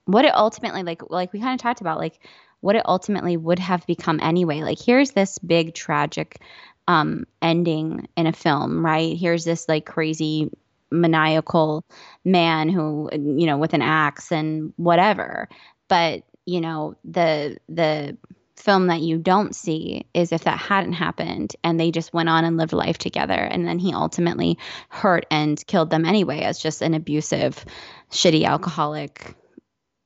what 0.07 0.25
it 0.25 0.35
ultimately, 0.35 0.83
like, 0.83 1.11
like 1.11 1.33
we 1.33 1.41
kind 1.41 1.55
of 1.55 1.61
talked 1.63 1.81
about, 1.81 1.99
like 1.99 2.19
what 2.61 2.77
it 2.77 2.83
ultimately 2.87 3.37
would 3.37 3.59
have 3.59 3.87
become 3.87 4.21
anyway. 4.23 4.61
Like, 4.61 4.81
here's 4.81 5.11
this 5.11 5.39
big 5.39 5.75
tragic 5.75 6.41
um, 6.89 7.25
ending 7.43 8.09
in 8.17 8.27
a 8.27 8.33
film, 8.33 8.85
right? 8.85 9.17
Here's 9.17 9.45
this 9.45 9.69
like 9.69 9.87
crazy 9.87 10.51
maniacal 10.95 11.85
man 12.25 12.69
who, 12.69 13.11
you 13.13 13.47
know, 13.47 13.59
with 13.59 13.75
an 13.75 13.83
axe 13.83 14.33
and 14.33 14.73
whatever. 14.77 15.49
But, 15.89 16.25
you 16.47 16.61
know, 16.61 16.97
the, 17.05 17.59
the, 17.69 18.17
film 18.57 18.87
that 18.87 19.01
you 19.01 19.19
don't 19.19 19.55
see 19.55 20.07
is 20.15 20.33
if 20.33 20.45
that 20.45 20.59
hadn't 20.59 20.93
happened 20.95 21.55
and 21.65 21.79
they 21.79 21.91
just 21.91 22.15
went 22.15 22.29
on 22.29 22.45
and 22.45 22.57
lived 22.57 22.73
life 22.73 22.97
together. 22.97 23.35
And 23.35 23.67
then 23.67 23.79
he 23.79 23.93
ultimately 23.93 24.57
hurt 24.89 25.27
and 25.31 25.63
killed 25.67 25.91
them 25.91 26.07
anyway 26.07 26.41
as 26.41 26.61
just 26.61 26.81
an 26.81 26.95
abusive 26.95 27.63
shitty 28.11 28.45
alcoholic 28.45 29.35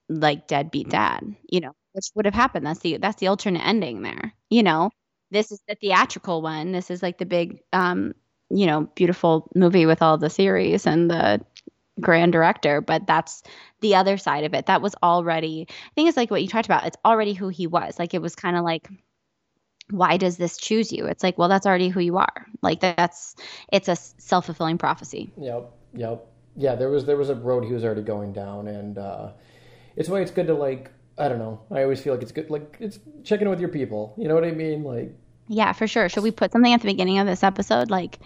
like 0.09 0.49
deadbeat 0.49 0.89
dad 0.89 1.23
you 1.51 1.61
know 1.61 1.73
which 1.93 2.07
would 2.15 2.25
have 2.25 2.35
happened. 2.35 2.65
That's 2.65 2.81
the 2.81 2.97
that's 2.97 3.21
the 3.21 3.27
alternate 3.29 3.65
ending 3.65 4.03
there 4.03 4.33
you 4.51 4.63
know? 4.63 4.91
This 5.31 5.53
is 5.53 5.61
the 5.69 5.75
theatrical 5.75 6.41
one. 6.41 6.73
This 6.73 6.91
is 6.91 7.03
like 7.03 7.19
the 7.19 7.27
big 7.27 7.61
um 7.73 8.15
you 8.51 8.67
know 8.67 8.89
beautiful 8.95 9.51
movie 9.55 9.87
with 9.87 10.03
all 10.03 10.19
the 10.19 10.31
theories 10.31 10.87
and 10.87 11.11
the 11.11 11.41
grand 12.01 12.33
director, 12.33 12.81
but 12.81 13.07
that's 13.07 13.43
the 13.81 13.95
other 13.95 14.17
side 14.17 14.45
of 14.45 14.55
it. 14.55 14.67
That 14.67 14.83
was 14.83 14.95
already, 15.03 15.67
I 15.69 15.91
think 15.95 16.09
it's 16.09 16.17
like 16.17 16.31
what 16.31 16.43
you 16.43 16.49
talked 16.49 16.67
about. 16.67 16.87
It's 16.87 16.97
already 17.05 17.33
who 17.33 17.49
he 17.49 17.67
was. 17.67 17.99
Like 17.99 18.15
it 18.15 18.23
was 18.23 18.35
kind 18.35 18.57
of 18.57 18.65
like, 18.65 18.89
why 19.91 20.17
does 20.17 20.37
this 20.37 20.57
choose 20.57 20.93
you? 20.93 21.07
It's 21.07 21.23
like, 21.23 21.39
well, 21.39 21.49
that's 21.49 21.67
already 21.67 21.89
who 21.89 22.01
you 22.01 22.19
are. 22.19 22.47
Like 22.63 22.81
that's, 22.81 23.37
it's 23.73 23.89
a 23.89 23.97
self 23.97 24.47
fulfilling 24.47 24.79
prophecy. 24.79 25.31
Yep. 25.39 25.71
Yep. 25.95 26.27
Yeah. 26.57 26.75
There 26.75 26.91
was, 26.91 27.05
there 27.05 27.17
was 27.17 27.31
a 27.31 27.35
road 27.35 27.65
he 27.65 27.73
was 27.73 27.85
already 27.85 28.03
going 28.03 28.33
down. 28.33 28.69
And, 28.69 28.99
uh, 28.99 29.31
it's 29.97 30.09
why 30.09 30.21
it's 30.21 30.31
good 30.31 30.47
to 30.49 30.55
like, 30.55 30.91
I 31.17 31.29
don't 31.29 31.39
know. 31.39 31.61
I 31.71 31.83
always 31.83 32.01
feel 32.01 32.13
like 32.15 32.23
it's 32.23 32.33
good. 32.33 32.51
Like 32.51 32.77
it's 32.79 32.99
checking 33.25 33.49
with 33.49 33.61
your 33.61 33.71
people. 33.71 34.15
You 34.19 34.29
know 34.29 34.35
what 34.35 34.45
I 34.45 34.53
mean? 34.53 34.85
Like, 34.85 35.13
yeah, 35.49 35.73
for 35.73 35.87
sure. 35.87 36.09
Should 36.09 36.23
we 36.23 36.31
put 36.31 36.53
something 36.53 36.73
at 36.73 36.81
the 36.81 36.89
beginning 36.89 37.19
of 37.19 37.27
this 37.27 37.43
episode? 37.43 37.91
Like 37.91 38.19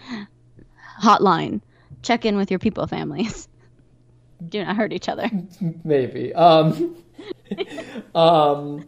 hotline, 1.00 1.60
check 2.02 2.24
in 2.24 2.36
with 2.36 2.50
your 2.50 2.58
people 2.58 2.86
families 2.86 3.48
do 4.48 4.64
not 4.64 4.76
hurt 4.76 4.92
each 4.92 5.08
other. 5.08 5.30
Maybe. 5.84 6.34
Um, 6.34 6.96
um, 8.14 8.86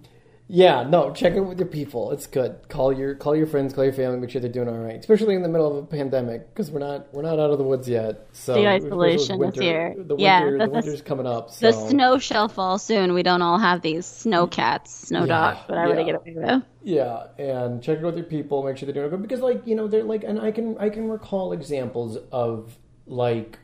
yeah, 0.54 0.84
no, 0.84 1.12
check 1.12 1.32
in 1.34 1.48
with 1.48 1.58
your 1.58 1.66
people. 1.66 2.12
It's 2.12 2.28
good. 2.28 2.68
Call 2.68 2.92
your 2.92 3.16
call 3.16 3.34
your 3.34 3.48
friends, 3.48 3.74
call 3.74 3.82
your 3.82 3.92
family, 3.92 4.20
make 4.20 4.30
sure 4.30 4.40
they're 4.40 4.52
doing 4.52 4.68
all 4.68 4.78
right. 4.78 5.00
Especially 5.00 5.34
in 5.34 5.42
the 5.42 5.48
middle 5.48 5.66
of 5.66 5.82
a 5.82 5.86
pandemic, 5.88 6.48
because 6.54 6.70
we're 6.70 6.78
not 6.78 7.12
we're 7.12 7.22
not 7.22 7.40
out 7.40 7.50
of 7.50 7.58
the 7.58 7.64
woods 7.64 7.88
yet. 7.88 8.28
So 8.30 8.54
the 8.54 8.68
isolation 8.68 9.38
winter, 9.38 9.60
is 9.60 9.66
here. 9.66 9.94
The 9.96 10.14
winter, 10.14 10.22
yeah, 10.22 10.50
the, 10.52 10.58
the 10.58 10.70
winter's 10.70 11.02
coming 11.02 11.26
up. 11.26 11.50
So. 11.50 11.66
The 11.66 11.88
snow 11.88 12.18
shall 12.18 12.46
fall 12.46 12.78
soon. 12.78 13.14
We 13.14 13.24
don't 13.24 13.42
all 13.42 13.58
have 13.58 13.82
these 13.82 14.06
snow 14.06 14.46
mm. 14.46 14.52
cats, 14.52 14.94
snow 14.94 15.22
yeah, 15.22 15.26
dogs, 15.26 15.68
whatever 15.68 15.88
yeah. 15.88 15.94
they 15.96 16.04
get 16.04 16.14
away 16.14 16.34
with. 16.36 16.62
Yeah, 16.84 17.26
and 17.36 17.82
check 17.82 17.98
in 17.98 18.04
with 18.04 18.16
your 18.16 18.26
people, 18.26 18.62
make 18.62 18.76
sure 18.76 18.86
they're 18.86 18.94
doing 18.94 19.10
good. 19.10 19.22
Because 19.22 19.40
like 19.40 19.66
you 19.66 19.74
know, 19.74 19.88
they're 19.88 20.04
like, 20.04 20.22
and 20.22 20.40
I 20.40 20.52
can 20.52 20.78
I 20.78 20.88
can 20.88 21.08
recall 21.08 21.52
examples 21.52 22.16
of 22.30 22.78
like 23.08 23.58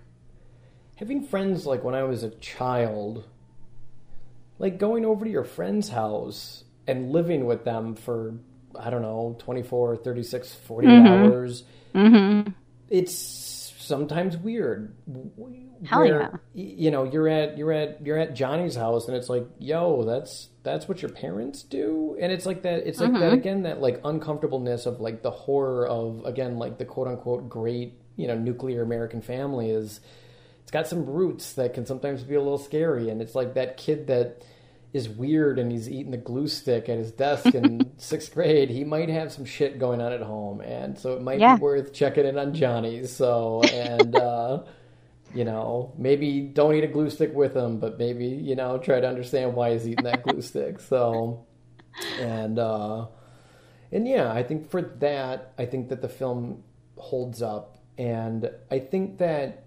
having 0.96 1.22
friends 1.22 1.66
like 1.66 1.84
when 1.84 1.94
I 1.94 2.02
was 2.02 2.24
a 2.24 2.30
child, 2.30 3.28
like 4.58 4.80
going 4.80 5.04
over 5.04 5.24
to 5.24 5.30
your 5.30 5.44
friend's 5.44 5.90
house 5.90 6.64
and 6.90 7.12
living 7.12 7.46
with 7.46 7.64
them 7.64 7.94
for, 7.94 8.34
I 8.78 8.90
don't 8.90 9.02
know, 9.02 9.36
24, 9.38 9.96
36, 9.96 10.54
40 10.54 10.86
mm-hmm. 10.86 11.06
hours. 11.06 11.64
Mm-hmm. 11.94 12.50
It's 12.88 13.72
sometimes 13.78 14.36
weird. 14.36 14.94
Hell 15.84 16.00
where, 16.00 16.40
yeah. 16.52 16.64
You 16.64 16.90
know, 16.90 17.04
you're 17.04 17.28
at 17.28 17.56
you're 17.56 17.72
at 17.72 18.04
you're 18.04 18.18
at 18.18 18.34
Johnny's 18.34 18.74
house 18.74 19.08
and 19.08 19.16
it's 19.16 19.28
like, 19.28 19.46
yo, 19.58 20.04
that's 20.04 20.48
that's 20.62 20.86
what 20.88 21.00
your 21.00 21.10
parents 21.10 21.62
do, 21.62 22.18
and 22.20 22.30
it's 22.30 22.44
like 22.44 22.62
that. 22.62 22.86
It's 22.86 23.00
like 23.00 23.10
mm-hmm. 23.10 23.20
that 23.20 23.32
again. 23.32 23.62
That 23.62 23.80
like 23.80 24.00
uncomfortableness 24.04 24.84
of 24.84 25.00
like 25.00 25.22
the 25.22 25.30
horror 25.30 25.86
of 25.86 26.24
again 26.26 26.58
like 26.58 26.76
the 26.76 26.84
quote 26.84 27.08
unquote 27.08 27.48
great 27.48 27.94
you 28.16 28.26
know 28.26 28.36
nuclear 28.36 28.82
American 28.82 29.22
family 29.22 29.70
is 29.70 30.00
it's 30.70 30.70
got 30.70 30.86
some 30.86 31.04
roots 31.04 31.54
that 31.54 31.74
can 31.74 31.84
sometimes 31.84 32.22
be 32.22 32.36
a 32.36 32.40
little 32.40 32.56
scary. 32.56 33.08
And 33.08 33.20
it's 33.20 33.34
like 33.34 33.54
that 33.54 33.76
kid 33.76 34.06
that 34.06 34.42
is 34.92 35.08
weird 35.08 35.58
and 35.58 35.70
he's 35.70 35.88
eating 35.88 36.10
the 36.10 36.16
glue 36.16 36.48
stick 36.48 36.88
at 36.88 36.98
his 36.98 37.12
desk 37.12 37.54
in 37.54 37.92
sixth 37.96 38.34
grade. 38.34 38.70
He 38.70 38.84
might 38.84 39.08
have 39.08 39.32
some 39.32 39.44
shit 39.44 39.78
going 39.78 40.00
on 40.00 40.12
at 40.12 40.22
home, 40.22 40.60
and 40.60 40.98
so 40.98 41.14
it 41.14 41.22
might 41.22 41.40
yeah. 41.40 41.56
be 41.56 41.62
worth 41.62 41.92
checking 41.92 42.26
in 42.26 42.38
on 42.38 42.54
Johnny. 42.54 43.06
So 43.06 43.62
and. 43.62 44.16
uh 44.16 44.62
you 45.34 45.44
know, 45.44 45.92
maybe 45.96 46.40
don't 46.40 46.74
eat 46.74 46.84
a 46.84 46.88
glue 46.88 47.10
stick 47.10 47.34
with 47.34 47.54
him, 47.54 47.78
but 47.78 47.98
maybe, 47.98 48.26
you 48.26 48.56
know, 48.56 48.78
try 48.78 49.00
to 49.00 49.08
understand 49.08 49.54
why 49.54 49.72
he's 49.72 49.86
eating 49.86 50.04
that 50.04 50.22
glue 50.22 50.42
stick. 50.42 50.80
So, 50.80 51.46
and, 52.18 52.58
uh, 52.58 53.06
and 53.92 54.06
yeah, 54.08 54.32
I 54.32 54.42
think 54.42 54.70
for 54.70 54.82
that, 54.82 55.52
I 55.58 55.66
think 55.66 55.88
that 55.90 56.02
the 56.02 56.08
film 56.08 56.64
holds 56.96 57.42
up. 57.42 57.78
And 57.96 58.50
I 58.70 58.78
think 58.78 59.18
that 59.18 59.64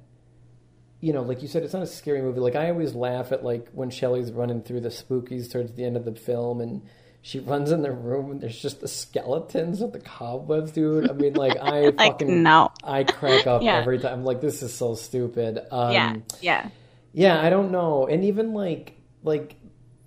you 1.04 1.12
know, 1.12 1.22
like 1.22 1.42
you 1.42 1.50
said, 1.50 1.64
it's 1.64 1.74
not 1.74 1.84
a 1.84 1.88
scary 1.88 2.22
movie. 2.22 2.40
Like 2.40 2.56
I 2.56 2.70
always 2.70 2.96
laugh 2.96 3.34
at 3.34 3.44
like 3.44 3.68
when 3.74 3.90
Shelley's 3.90 4.32
running 4.32 4.62
through 4.62 4.80
the 4.80 4.90
spookies 4.90 5.52
towards 5.52 5.74
the 5.74 5.84
end 5.84 5.98
of 5.98 6.06
the 6.06 6.16
film, 6.16 6.62
and 6.62 6.82
she 7.22 7.42
runs 7.42 7.72
in 7.72 7.82
the 7.82 7.92
room 7.92 8.32
and 8.32 8.40
there's 8.40 8.58
just 8.58 8.80
the 8.80 8.88
skeletons 8.88 9.82
with 9.82 9.92
the 9.92 10.00
cobwebs, 10.00 10.72
dude. 10.72 11.10
I 11.10 11.14
mean, 11.14 11.34
like 11.34 11.58
I 11.58 11.82
like, 11.88 11.98
fucking 11.98 12.42
no, 12.42 12.72
I 12.86 13.04
crack 13.04 13.46
up 13.48 13.62
yeah. 13.64 13.76
every 13.76 14.00
time. 14.00 14.14
I'm 14.14 14.24
like, 14.24 14.40
this 14.40 14.64
is 14.64 14.74
so 14.74 14.96
stupid. 14.96 15.60
Um, 15.72 15.92
yeah, 15.92 16.16
yeah, 16.40 16.70
yeah. 17.12 17.42
I 17.42 17.50
don't 17.50 17.72
know, 17.74 18.08
and 18.08 18.24
even 18.24 18.54
like 18.54 18.94
like 19.24 19.58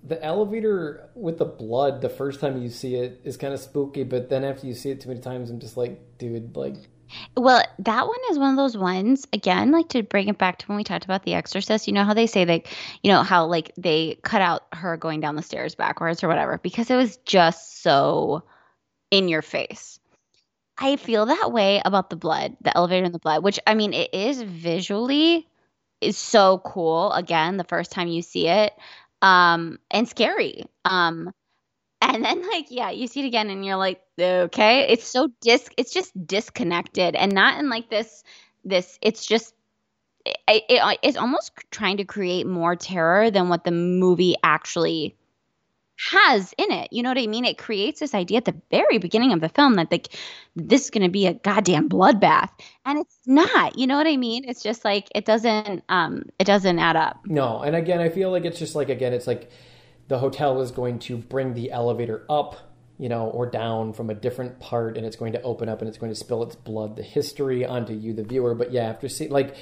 the 0.03 0.21
elevator 0.23 1.11
with 1.13 1.37
the 1.37 1.45
blood 1.45 2.01
the 2.01 2.09
first 2.09 2.39
time 2.39 2.59
you 2.59 2.69
see 2.69 2.95
it 2.95 3.21
is 3.23 3.37
kind 3.37 3.53
of 3.53 3.59
spooky, 3.59 4.01
but 4.01 4.29
then 4.29 4.43
after 4.43 4.65
you 4.65 4.73
see 4.73 4.89
it 4.89 5.01
too 5.01 5.09
many 5.09 5.21
times, 5.21 5.51
I'm 5.51 5.59
just 5.59 5.77
like, 5.77 6.17
dude, 6.17 6.57
like 6.57 6.77
well, 7.35 7.63
that 7.79 8.07
one 8.07 8.17
is 8.31 8.39
one 8.39 8.51
of 8.51 8.57
those 8.57 8.77
ones, 8.77 9.27
again, 9.33 9.71
like 9.71 9.89
to 9.89 10.03
bring 10.03 10.27
it 10.27 10.37
back 10.37 10.59
to 10.59 10.65
when 10.67 10.77
we 10.77 10.83
talked 10.83 11.05
about 11.05 11.23
The 11.23 11.33
Exorcist, 11.33 11.87
you 11.87 11.93
know 11.93 12.03
how 12.03 12.13
they 12.13 12.27
say 12.27 12.45
like, 12.45 12.67
you 13.03 13.11
know, 13.11 13.23
how 13.23 13.45
like 13.45 13.71
they 13.77 14.17
cut 14.23 14.41
out 14.41 14.63
her 14.73 14.97
going 14.97 15.19
down 15.19 15.35
the 15.35 15.41
stairs 15.41 15.75
backwards 15.75 16.23
or 16.23 16.27
whatever 16.27 16.57
because 16.57 16.89
it 16.89 16.95
was 16.95 17.17
just 17.17 17.81
so 17.81 18.43
in 19.11 19.27
your 19.27 19.41
face. 19.41 19.99
I 20.77 20.95
feel 20.95 21.25
that 21.25 21.51
way 21.51 21.81
about 21.83 22.09
the 22.09 22.15
blood, 22.15 22.55
the 22.61 22.75
elevator 22.75 23.05
and 23.05 23.13
the 23.13 23.19
blood, 23.19 23.43
which 23.43 23.59
I 23.65 23.73
mean, 23.73 23.93
it 23.93 24.13
is 24.13 24.41
visually 24.41 25.47
is 26.01 26.17
so 26.17 26.59
cool. 26.59 27.11
Again, 27.13 27.57
the 27.57 27.63
first 27.63 27.91
time 27.91 28.07
you 28.07 28.21
see 28.21 28.47
it, 28.47 28.73
um, 29.21 29.79
and 29.89 30.07
scary. 30.07 30.65
Um, 30.85 31.31
and 32.01 32.23
then 32.23 32.47
like 32.49 32.67
yeah 32.69 32.89
you 32.91 33.07
see 33.07 33.21
it 33.21 33.27
again 33.27 33.49
and 33.49 33.65
you're 33.65 33.77
like 33.77 34.01
okay. 34.19 34.87
It's 34.89 35.07
so 35.07 35.29
disc 35.41 35.71
it's 35.77 35.93
just 35.93 36.11
disconnected 36.25 37.15
and 37.15 37.33
not 37.33 37.59
in 37.59 37.69
like 37.69 37.89
this 37.89 38.23
this 38.63 38.97
it's 39.01 39.25
just 39.25 39.53
it, 40.25 40.63
it, 40.69 40.99
it's 41.03 41.17
almost 41.17 41.51
trying 41.71 41.97
to 41.97 42.03
create 42.03 42.45
more 42.45 42.75
terror 42.75 43.31
than 43.31 43.49
what 43.49 43.63
the 43.63 43.71
movie 43.71 44.35
actually 44.43 45.15
has 46.11 46.53
in 46.57 46.71
it. 46.71 46.89
You 46.91 47.01
know 47.01 47.09
what 47.09 47.17
i 47.17 47.25
mean? 47.25 47.45
It 47.45 47.57
creates 47.57 47.99
this 47.99 48.13
idea 48.13 48.37
at 48.37 48.45
the 48.45 48.55
very 48.69 48.99
beginning 48.99 49.33
of 49.33 49.41
the 49.41 49.49
film 49.49 49.75
that 49.75 49.91
like 49.91 50.09
this 50.55 50.85
is 50.85 50.89
going 50.91 51.03
to 51.03 51.09
be 51.09 51.25
a 51.25 51.33
goddamn 51.33 51.89
bloodbath. 51.89 52.49
And 52.85 52.99
it's 52.99 53.17
not. 53.25 53.77
You 53.79 53.87
know 53.87 53.97
what 53.97 54.07
i 54.07 54.17
mean? 54.17 54.43
It's 54.47 54.61
just 54.61 54.85
like 54.85 55.07
it 55.15 55.25
doesn't 55.25 55.83
um 55.89 56.23
it 56.37 56.45
doesn't 56.45 56.77
add 56.77 56.95
up. 56.95 57.21
No. 57.25 57.61
And 57.61 57.75
again 57.75 57.99
i 57.99 58.09
feel 58.09 58.31
like 58.31 58.45
it's 58.45 58.59
just 58.59 58.75
like 58.75 58.89
again 58.89 59.13
it's 59.13 59.27
like 59.27 59.49
the 60.07 60.19
hotel 60.19 60.61
is 60.61 60.71
going 60.71 60.99
to 60.99 61.17
bring 61.17 61.53
the 61.53 61.71
elevator 61.71 62.25
up 62.29 62.67
you 62.99 63.09
know, 63.09 63.27
or 63.27 63.45
down 63.45 63.93
from 63.93 64.09
a 64.09 64.13
different 64.15 64.59
part, 64.59 64.97
and 64.97 65.05
it's 65.05 65.15
going 65.15 65.33
to 65.33 65.41
open 65.43 65.69
up 65.69 65.81
and 65.81 65.87
it's 65.87 65.97
going 65.97 66.11
to 66.11 66.15
spill 66.15 66.43
its 66.43 66.55
blood, 66.55 66.95
the 66.95 67.03
history 67.03 67.65
onto 67.65 67.93
you, 67.93 68.13
the 68.13 68.23
viewer. 68.23 68.55
But 68.55 68.71
yeah, 68.71 68.83
after 68.85 69.07
see 69.07 69.27
like 69.27 69.55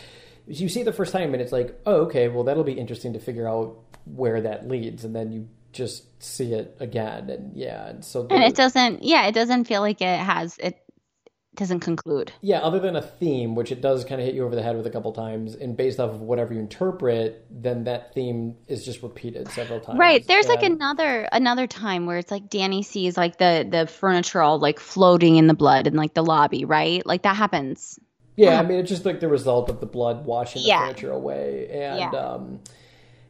you 0.48 0.70
see 0.70 0.82
it 0.82 0.86
the 0.86 0.94
first 0.94 1.12
time, 1.12 1.34
and 1.34 1.42
it's 1.42 1.52
like, 1.52 1.80
oh, 1.86 2.04
okay, 2.04 2.28
well 2.28 2.44
that'll 2.44 2.64
be 2.64 2.74
interesting 2.74 3.14
to 3.14 3.20
figure 3.20 3.48
out 3.48 3.78
where 4.06 4.42
that 4.42 4.68
leads, 4.68 5.04
and 5.04 5.16
then 5.16 5.32
you 5.32 5.50
just 5.74 6.24
see 6.24 6.54
it 6.54 6.78
again, 6.80 7.30
and 7.30 7.56
yeah, 7.58 7.88
and 7.88 8.06
so 8.06 8.26
and 8.30 8.44
it 8.44 8.56
doesn't, 8.56 9.04
yeah, 9.04 9.28
it 9.28 9.34
doesn't 9.34 9.66
feel 9.66 9.82
like 9.82 10.02
it 10.02 10.20
has 10.20 10.58
it 10.60 10.80
doesn't 11.56 11.80
conclude. 11.82 12.32
Yeah, 12.42 12.60
other 12.60 12.80
than 12.80 12.96
a 12.96 13.02
theme, 13.02 13.56
which 13.56 13.72
it 13.72 13.82
does 13.82 14.06
kind 14.06 14.20
of 14.22 14.26
hit 14.26 14.36
you 14.36 14.46
over 14.46 14.56
the 14.56 14.62
head 14.64 14.76
with 14.78 14.86
a 14.88 14.90
couple 14.90 15.12
times, 15.14 15.56
and 15.56 15.76
based 15.76 16.00
off 16.00 16.12
of 16.12 16.22
whatever 16.22 16.54
you 16.54 16.60
interpret, 16.60 17.46
then 17.50 17.84
that 17.86 18.14
theme 18.14 18.56
is 18.68 18.84
just 18.86 19.02
repeated 19.04 19.48
several 19.50 19.80
times. 19.80 20.00
Right. 20.00 20.26
There's 20.28 20.46
And- 20.48 20.56
like 20.56 20.64
another 20.64 21.28
another 21.32 21.68
time 21.68 22.06
where 22.06 22.18
it's 22.18 22.32
like 22.32 22.50
Danny 22.50 22.84
sees 22.84 23.18
like 23.18 23.38
the 23.38 23.68
the 23.70 23.88
furniture 23.88 24.42
all 24.42 24.60
like 24.60 24.80
floating 24.80 25.38
in 25.38 25.48
the 25.48 25.54
blood 25.54 25.88
in 25.88 25.96
like 25.96 26.14
the 26.14 26.24
lobby, 26.24 26.66
right? 26.66 27.06
Like 27.06 27.24
that 27.24 27.36
happens. 27.36 28.00
Yeah, 28.38 28.60
I 28.60 28.64
mean, 28.64 28.80
it's 28.80 28.90
just 28.90 29.06
like 29.06 29.22
the 29.22 29.30
result 29.30 29.70
of 29.70 29.80
the 29.80 29.86
blood 29.86 30.26
washing 30.26 30.62
the 30.64 30.68
Yeah. 30.68 30.82
furniture 30.88 31.12
away, 31.12 31.70
and 31.72 32.00
Yeah. 32.00 32.10
um, 32.12 32.60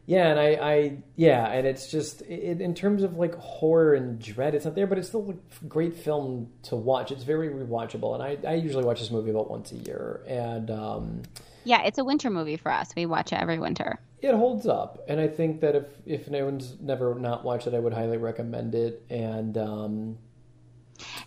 yeah, 0.06 0.28
and 0.28 0.38
I, 0.40 0.46
I, 0.54 0.96
yeah, 1.16 1.46
and 1.48 1.66
it's 1.66 1.90
just 1.90 2.22
it, 2.22 2.60
in 2.60 2.74
terms 2.74 3.02
of 3.02 3.16
like 3.16 3.34
horror 3.36 3.94
and 3.94 4.18
dread, 4.20 4.54
it's 4.54 4.64
not 4.64 4.74
there, 4.74 4.86
but 4.86 4.98
it's 4.98 5.08
still 5.08 5.34
a 5.34 5.64
great 5.66 5.94
film 5.96 6.48
to 6.64 6.76
watch. 6.76 7.10
It's 7.10 7.24
very 7.24 7.48
rewatchable, 7.48 8.14
and 8.14 8.22
I, 8.22 8.50
I 8.50 8.54
usually 8.54 8.84
watch 8.84 9.00
this 9.00 9.10
movie 9.10 9.30
about 9.30 9.50
once 9.50 9.72
a 9.72 9.76
year, 9.76 10.22
and 10.26 10.70
um, 10.70 11.22
Yeah, 11.64 11.82
it's 11.82 11.98
a 11.98 12.04
winter 12.04 12.30
movie 12.30 12.56
for 12.56 12.70
us. 12.70 12.92
We 12.96 13.06
watch 13.06 13.32
it 13.32 13.40
every 13.40 13.58
winter. 13.58 13.98
it 14.22 14.34
holds 14.34 14.66
up. 14.66 15.04
And 15.08 15.20
I 15.20 15.28
think 15.28 15.60
that 15.60 15.74
if 15.74 15.84
if 16.06 16.30
no 16.30 16.44
one's 16.44 16.76
never 16.80 17.14
not 17.16 17.44
watched 17.44 17.66
it, 17.66 17.74
I 17.74 17.78
would 17.80 17.92
highly 17.92 18.16
recommend 18.16 18.74
it. 18.74 19.02
And 19.10 19.58
um, 19.58 20.18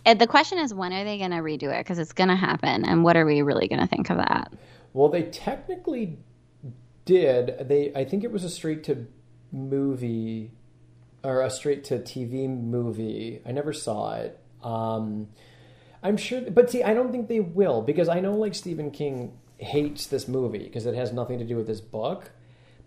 And 0.06 0.18
the 0.18 0.26
question 0.26 0.58
is, 0.58 0.72
when 0.74 0.92
are 0.92 1.04
they 1.04 1.18
going 1.18 1.30
to 1.30 1.36
redo 1.38 1.72
it? 1.72 1.80
Because 1.80 1.98
it's 1.98 2.12
going 2.14 2.28
to 2.30 2.36
happen, 2.36 2.84
and 2.84 3.04
what 3.04 3.16
are 3.16 3.26
we 3.26 3.42
really 3.42 3.68
going 3.68 3.80
to 3.80 3.86
think 3.86 4.10
of 4.10 4.16
that? 4.16 4.52
Well, 4.92 5.08
they 5.08 5.22
technically 5.24 6.18
did. 7.10 7.68
They 7.68 7.92
I 7.94 8.04
think 8.04 8.22
it 8.22 8.30
was 8.30 8.44
a 8.44 8.48
straight 8.48 8.84
to 8.84 9.06
movie 9.50 10.52
or 11.24 11.42
a 11.42 11.50
straight 11.50 11.82
to 11.84 11.98
TV 11.98 12.48
movie. 12.48 13.42
I 13.44 13.50
never 13.50 13.72
saw 13.72 14.14
it. 14.14 14.38
Um, 14.62 15.28
I'm 16.02 16.16
sure, 16.16 16.40
but 16.50 16.70
see, 16.70 16.82
I 16.82 16.94
don't 16.94 17.10
think 17.10 17.28
they 17.28 17.40
will 17.40 17.82
because 17.82 18.08
I 18.08 18.20
know 18.20 18.36
like 18.36 18.54
Stephen 18.54 18.90
King 18.90 19.36
hates 19.58 20.06
this 20.06 20.28
movie 20.28 20.64
because 20.64 20.86
it 20.86 20.94
has 20.94 21.12
nothing 21.12 21.38
to 21.40 21.44
do 21.44 21.56
with 21.56 21.66
his 21.66 21.80
book. 21.80 22.30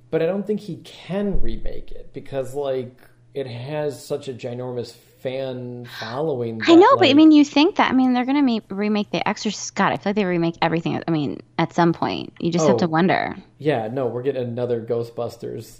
But 0.09 0.21
I 0.21 0.25
don't 0.25 0.47
think 0.47 0.61
he 0.61 0.77
can 0.77 1.41
remake 1.41 1.91
it 1.91 2.13
because 2.13 2.55
like 2.55 2.97
it 3.33 3.47
has 3.47 4.03
such 4.03 4.29
a 4.29 4.33
ginormous 4.33 4.95
fan 5.23 5.87
following. 5.99 6.61
I 6.67 6.75
know, 6.75 6.97
but 6.97 7.07
I 7.07 7.13
mean, 7.13 7.31
you 7.31 7.43
think 7.45 7.77
that? 7.77 7.89
I 7.89 7.93
mean, 7.95 8.13
they're 8.13 8.25
going 8.25 8.35
to 8.35 8.41
make, 8.43 8.63
remake 8.69 9.09
The 9.11 9.27
Exorcist. 9.27 9.73
God, 9.73 9.93
I 9.93 9.97
feel 9.97 10.11
like 10.11 10.15
they 10.17 10.25
remake 10.25 10.55
everything. 10.61 11.01
I 11.07 11.11
mean, 11.11 11.39
at 11.57 11.73
some 11.73 11.93
point, 11.93 12.33
you 12.39 12.51
just 12.51 12.67
have 12.67 12.77
to 12.77 12.85
Oh. 12.85 12.89
wonder. 12.89 13.35
Yeah, 13.57 13.87
no, 13.87 14.05
we're 14.07 14.21
getting 14.21 14.43
another 14.43 14.81
Ghostbusters 14.81 15.79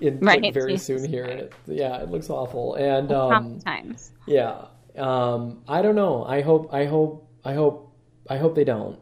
in 0.00 0.20
Right, 0.20 0.42
like, 0.42 0.54
very 0.54 0.72
Jesus 0.72 0.86
soon 0.86 1.08
here. 1.10 1.24
It, 1.24 1.52
yeah, 1.66 1.96
it 2.02 2.10
looks 2.10 2.28
awful. 2.30 2.74
And 2.74 3.10
um, 3.10 3.58
times. 3.60 4.12
yeah, 4.26 4.66
um, 4.96 5.62
I 5.66 5.80
don't 5.82 5.96
know. 5.96 6.24
I 6.24 6.42
hope, 6.42 6.72
I 6.72 6.84
hope, 6.84 7.26
I 7.44 7.54
hope, 7.54 7.96
I 8.28 8.36
hope 8.36 8.54
they 8.54 8.64
don't. 8.64 8.98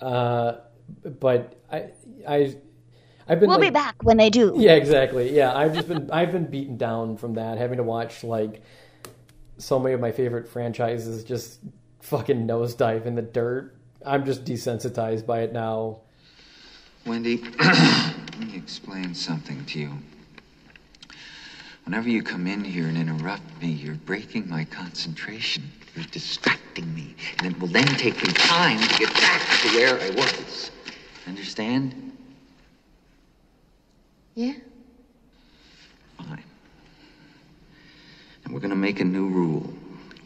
Uh, 0.00 0.58
but 1.20 1.60
I, 1.72 1.86
I, 2.28 2.54
I've 3.28 3.40
been. 3.40 3.48
We'll 3.48 3.58
be 3.58 3.70
back 3.70 3.96
when 4.04 4.16
they 4.18 4.30
do. 4.30 4.54
Yeah, 4.56 4.74
exactly. 4.74 5.34
Yeah, 5.34 5.56
I've 5.56 5.74
just 5.74 5.88
been, 5.88 6.10
I've 6.10 6.30
been 6.30 6.46
beaten 6.46 6.76
down 6.76 7.16
from 7.16 7.34
that, 7.34 7.58
having 7.58 7.78
to 7.78 7.82
watch 7.82 8.22
like 8.22 8.62
so 9.58 9.78
many 9.78 9.94
of 9.94 10.00
my 10.00 10.12
favorite 10.12 10.48
franchises 10.48 11.24
just 11.24 11.60
fucking 12.00 12.46
nosedive 12.46 13.06
in 13.06 13.14
the 13.14 13.22
dirt. 13.22 13.74
I'm 14.04 14.24
just 14.24 14.44
desensitized 14.44 15.26
by 15.26 15.40
it 15.40 15.52
now. 15.52 16.00
Wendy, 17.06 17.36
let 17.58 18.38
me 18.38 18.56
explain 18.56 19.14
something 19.14 19.64
to 19.66 19.78
you. 19.78 19.98
Whenever 21.84 22.08
you 22.08 22.22
come 22.22 22.46
in 22.46 22.64
here 22.64 22.86
and 22.86 22.96
interrupt 22.96 23.42
me, 23.60 23.68
you're 23.68 23.94
breaking 23.94 24.48
my 24.48 24.64
concentration. 24.64 25.70
You're 25.94 26.06
distracting 26.06 26.92
me. 26.94 27.14
And 27.38 27.52
it 27.52 27.60
will 27.60 27.68
then 27.68 27.86
take 27.86 28.16
me 28.26 28.32
time 28.32 28.78
to 28.80 28.98
get 28.98 29.12
back 29.12 29.42
to 29.60 29.68
where 29.68 30.00
I 30.00 30.10
was. 30.10 30.70
Understand? 31.26 32.16
Yeah. 34.34 34.54
And 38.44 38.52
we're 38.52 38.60
gonna 38.60 38.76
make 38.76 39.00
a 39.00 39.04
new 39.04 39.28
rule. 39.28 39.72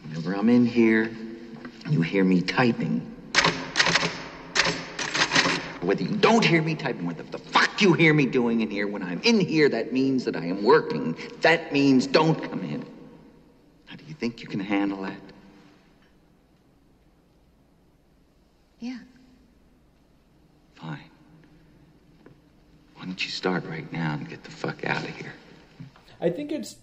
Whenever 0.03 0.35
I'm 0.35 0.49
in 0.49 0.65
here, 0.65 1.11
you 1.89 2.01
hear 2.01 2.23
me 2.23 2.41
typing. 2.41 2.99
Whether 5.81 6.03
you 6.03 6.15
don't 6.17 6.43
hear 6.43 6.61
me 6.61 6.75
typing, 6.75 7.05
what 7.05 7.17
the 7.31 7.37
fuck 7.37 7.81
you 7.81 7.93
hear 7.93 8.13
me 8.13 8.25
doing 8.25 8.61
in 8.61 8.69
here, 8.69 8.87
when 8.87 9.01
I'm 9.01 9.21
in 9.23 9.39
here, 9.39 9.69
that 9.69 9.93
means 9.93 10.25
that 10.25 10.35
I 10.35 10.45
am 10.45 10.63
working. 10.63 11.15
That 11.41 11.71
means 11.71 12.05
don't 12.05 12.35
come 12.49 12.61
in. 12.63 12.85
How 13.85 13.95
do 13.95 14.03
you 14.07 14.13
think 14.13 14.41
you 14.41 14.47
can 14.47 14.59
handle 14.59 15.01
that? 15.03 15.19
Yeah. 18.79 18.99
Fine. 20.75 21.09
Why 22.95 23.05
don't 23.05 23.23
you 23.23 23.31
start 23.31 23.65
right 23.65 23.91
now 23.91 24.13
and 24.13 24.27
get 24.27 24.43
the 24.43 24.51
fuck 24.51 24.85
out 24.85 25.03
of 25.03 25.09
here? 25.09 25.33
I 26.21 26.29
think 26.29 26.51
it's 26.51 26.75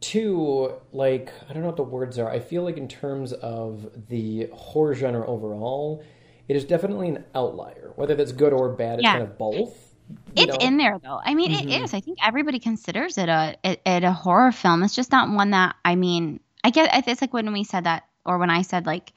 too 0.00 0.72
like 0.92 1.32
I 1.48 1.52
don't 1.52 1.62
know 1.62 1.68
what 1.68 1.76
the 1.76 1.82
words 1.82 2.18
are. 2.18 2.30
I 2.30 2.38
feel 2.40 2.62
like 2.62 2.76
in 2.76 2.88
terms 2.88 3.32
of 3.32 3.90
the 4.08 4.48
horror 4.52 4.94
genre 4.94 5.26
overall, 5.26 6.02
it 6.48 6.56
is 6.56 6.64
definitely 6.64 7.08
an 7.08 7.24
outlier. 7.34 7.92
Whether 7.96 8.14
that's 8.14 8.32
good 8.32 8.52
or 8.52 8.70
bad, 8.70 8.94
it's 8.98 9.04
Yeah. 9.04 9.12
kind 9.12 9.22
of 9.24 9.38
both. 9.38 9.94
you 10.34 10.42
It's 10.44 10.58
know? 10.58 10.66
in 10.66 10.76
there 10.76 10.98
though. 10.98 11.20
I 11.24 11.34
mean, 11.34 11.52
Mhm. 11.52 11.62
it 11.70 11.82
is. 11.82 11.94
I 11.94 12.00
think 12.00 12.18
everybody 12.22 12.58
considers 12.58 13.16
it 13.18 13.28
a 13.28 13.56
it, 13.62 13.80
it 13.86 14.02
a 14.04 14.12
horror 14.12 14.50
film. 14.52 14.82
It's 14.82 14.94
just 14.96 15.12
not 15.12 15.30
one 15.30 15.50
that 15.50 15.76
I 15.84 15.94
mean. 15.96 16.40
I 16.64 16.70
get. 16.70 17.06
It's 17.08 17.20
like 17.20 17.32
when 17.32 17.52
we 17.52 17.64
said 17.64 17.84
that, 17.84 18.04
or 18.26 18.36
when 18.38 18.50
I 18.50 18.62
said 18.62 18.86
like, 18.86 19.12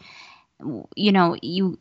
you 0.96 1.12
know, 1.12 1.36
you 1.42 1.80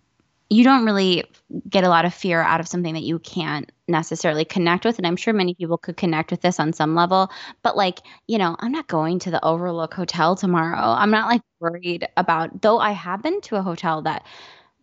you 0.53 0.65
don't 0.65 0.85
really 0.85 1.25
get 1.69 1.85
a 1.85 1.89
lot 1.89 2.05
of 2.05 2.13
fear 2.13 2.43
out 2.43 2.61
of 2.61 2.69
something 2.69 2.95
that 2.95 3.03
you 3.03 3.19
can't 3.19 3.73
necessarily 3.89 4.45
connect 4.45 4.85
with 4.85 4.99
and 4.99 5.07
i'm 5.07 5.17
sure 5.17 5.33
many 5.35 5.55
people 5.55 5.79
could 5.79 5.97
connect 5.97 6.31
with 6.31 6.41
this 6.41 6.61
on 6.61 6.73
some 6.73 6.95
level 6.95 7.31
but 7.63 7.77
like 7.77 8.01
you 8.27 8.39
know 8.39 8.57
i'm 8.61 8.73
not 8.73 8.87
going 8.89 9.19
to 9.19 9.31
the 9.31 9.45
overlook 9.45 9.95
hotel 9.95 10.37
tomorrow 10.37 10.95
i'm 10.99 11.11
not 11.11 11.29
like 11.29 11.43
worried 11.61 12.07
about 12.17 12.63
though 12.63 12.79
i 12.79 12.93
have 12.93 13.23
been 13.23 13.41
to 13.41 13.57
a 13.57 13.63
hotel 13.63 14.03
that 14.03 14.25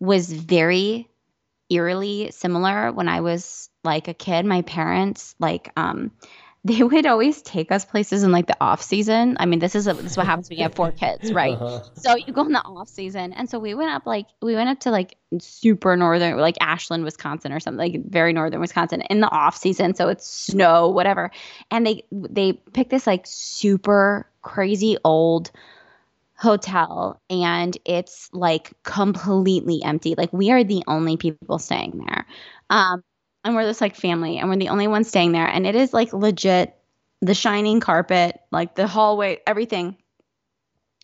was 0.00 0.32
very 0.32 1.08
eerily 1.70 2.30
similar 2.32 2.92
when 2.92 3.08
I 3.08 3.20
was 3.20 3.70
like 3.84 4.08
a 4.08 4.14
kid. 4.14 4.44
My 4.44 4.62
parents 4.62 5.34
like 5.38 5.70
um 5.76 6.10
they 6.64 6.82
would 6.82 7.06
always 7.06 7.40
take 7.40 7.72
us 7.72 7.86
places 7.86 8.22
in 8.22 8.32
like 8.32 8.46
the 8.46 8.56
off 8.60 8.82
season. 8.82 9.36
I 9.40 9.46
mean, 9.46 9.60
this 9.60 9.74
is 9.74 9.86
a, 9.86 9.94
this 9.94 10.12
is 10.12 10.16
what 10.16 10.26
happens 10.26 10.50
when 10.50 10.58
you 10.58 10.64
have 10.64 10.74
four 10.74 10.92
kids, 10.92 11.32
right? 11.32 11.54
Uh-huh. 11.54 11.80
So 11.94 12.16
you 12.16 12.34
go 12.34 12.44
in 12.44 12.52
the 12.52 12.62
off 12.62 12.88
season, 12.88 13.32
and 13.32 13.48
so 13.48 13.58
we 13.58 13.72
went 13.74 13.90
up 13.90 14.06
like 14.06 14.26
we 14.42 14.54
went 14.54 14.68
up 14.68 14.80
to 14.80 14.90
like 14.90 15.16
super 15.38 15.96
northern, 15.96 16.36
like 16.36 16.56
Ashland, 16.60 17.04
Wisconsin, 17.04 17.52
or 17.52 17.60
something 17.60 17.78
like 17.78 18.04
very 18.04 18.34
northern 18.34 18.60
Wisconsin 18.60 19.00
in 19.02 19.20
the 19.20 19.30
off 19.30 19.56
season. 19.56 19.94
So 19.94 20.08
it's 20.08 20.28
snow, 20.28 20.88
whatever, 20.88 21.30
and 21.70 21.86
they 21.86 22.04
they 22.10 22.52
picked 22.52 22.90
this 22.90 23.06
like 23.06 23.24
super 23.26 24.26
crazy 24.42 24.98
old 25.02 25.50
hotel 26.36 27.20
and 27.28 27.76
it's 27.84 28.30
like 28.32 28.72
completely 28.82 29.82
empty 29.84 30.14
like 30.16 30.32
we 30.32 30.50
are 30.50 30.64
the 30.64 30.82
only 30.86 31.18
people 31.18 31.58
staying 31.58 32.02
there 32.06 32.24
um 32.70 33.04
and 33.44 33.54
we're 33.54 33.64
this 33.64 33.80
like 33.80 33.96
family 33.96 34.38
and 34.38 34.48
we're 34.48 34.56
the 34.56 34.68
only 34.68 34.88
ones 34.88 35.08
staying 35.08 35.32
there 35.32 35.46
and 35.46 35.66
it 35.66 35.74
is 35.74 35.92
like 35.92 36.12
legit 36.12 36.76
the 37.22 37.34
shining 37.34 37.80
carpet 37.80 38.40
like 38.50 38.74
the 38.74 38.86
hallway 38.86 39.38
everything. 39.46 39.96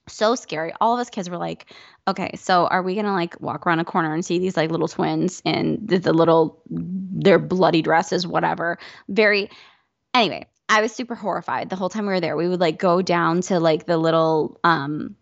So 0.08 0.36
scary. 0.36 0.72
All 0.80 0.94
of 0.94 1.00
us 1.00 1.10
kids 1.10 1.28
were 1.28 1.36
like 1.36 1.74
okay 2.08 2.30
so 2.36 2.66
are 2.66 2.82
we 2.82 2.94
gonna 2.94 3.12
like 3.12 3.40
walk 3.40 3.66
around 3.66 3.80
a 3.80 3.84
corner 3.84 4.14
and 4.14 4.24
see 4.24 4.38
these 4.38 4.56
like 4.56 4.70
little 4.70 4.88
twins 4.88 5.42
in 5.44 5.84
the, 5.84 5.98
the 5.98 6.12
little 6.12 6.62
their 6.70 7.38
bloody 7.38 7.82
dresses 7.82 8.26
whatever? 8.26 8.78
Very 9.08 9.50
anyway 10.14 10.46
i 10.68 10.80
was 10.80 10.92
super 10.92 11.14
horrified 11.14 11.68
the 11.68 11.76
whole 11.76 11.88
time 11.88 12.06
we 12.06 12.12
were 12.12 12.20
there. 12.20 12.36
We 12.36 12.48
would 12.48 12.60
like 12.60 12.78
go 12.78 13.02
down 13.02 13.40
to 13.42 13.60
like 13.60 13.86
the 13.86 13.98
little 13.98 14.60
um 14.64 15.16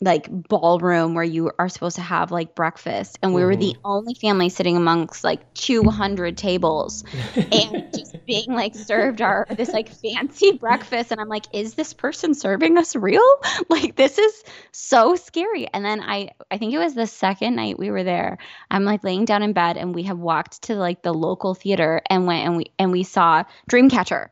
like 0.00 0.28
ballroom 0.30 1.14
where 1.14 1.24
you 1.24 1.50
are 1.58 1.68
supposed 1.68 1.96
to 1.96 2.02
have 2.02 2.30
like 2.30 2.54
breakfast. 2.54 3.18
And 3.20 3.34
we 3.34 3.42
were 3.42 3.56
the 3.56 3.72
mm-hmm. 3.72 3.80
only 3.84 4.14
family 4.14 4.48
sitting 4.48 4.76
amongst 4.76 5.24
like 5.24 5.52
200 5.54 6.36
tables 6.36 7.02
and 7.36 7.92
just 7.92 8.24
being 8.24 8.52
like 8.52 8.76
served 8.76 9.20
our 9.20 9.46
this 9.56 9.70
like 9.70 9.88
fancy 9.88 10.52
breakfast. 10.52 11.10
And 11.10 11.20
i'm 11.20 11.28
like 11.28 11.46
is 11.52 11.74
this 11.74 11.94
person 11.94 12.34
serving 12.34 12.78
us 12.78 12.94
real? 12.94 13.22
Like 13.68 13.96
this 13.96 14.18
is 14.18 14.44
so 14.72 15.16
scary. 15.16 15.66
And 15.72 15.84
then 15.84 16.00
i 16.00 16.30
i 16.50 16.58
think 16.58 16.72
it 16.72 16.78
was 16.78 16.94
the 16.94 17.06
second 17.06 17.56
night 17.56 17.78
we 17.78 17.90
were 17.90 18.04
there 18.04 18.38
i'm 18.70 18.84
like 18.84 19.04
laying 19.04 19.24
down 19.24 19.42
in 19.42 19.52
bed 19.52 19.76
and 19.76 19.94
we 19.94 20.04
have 20.04 20.18
walked 20.18 20.62
to 20.62 20.74
like 20.74 21.02
the 21.02 21.12
local 21.12 21.54
theater 21.54 22.00
and 22.08 22.26
went 22.26 22.46
and 22.46 22.56
we 22.56 22.66
and 22.78 22.92
we 22.92 23.02
saw 23.02 23.42
dreamcatcher. 23.70 24.28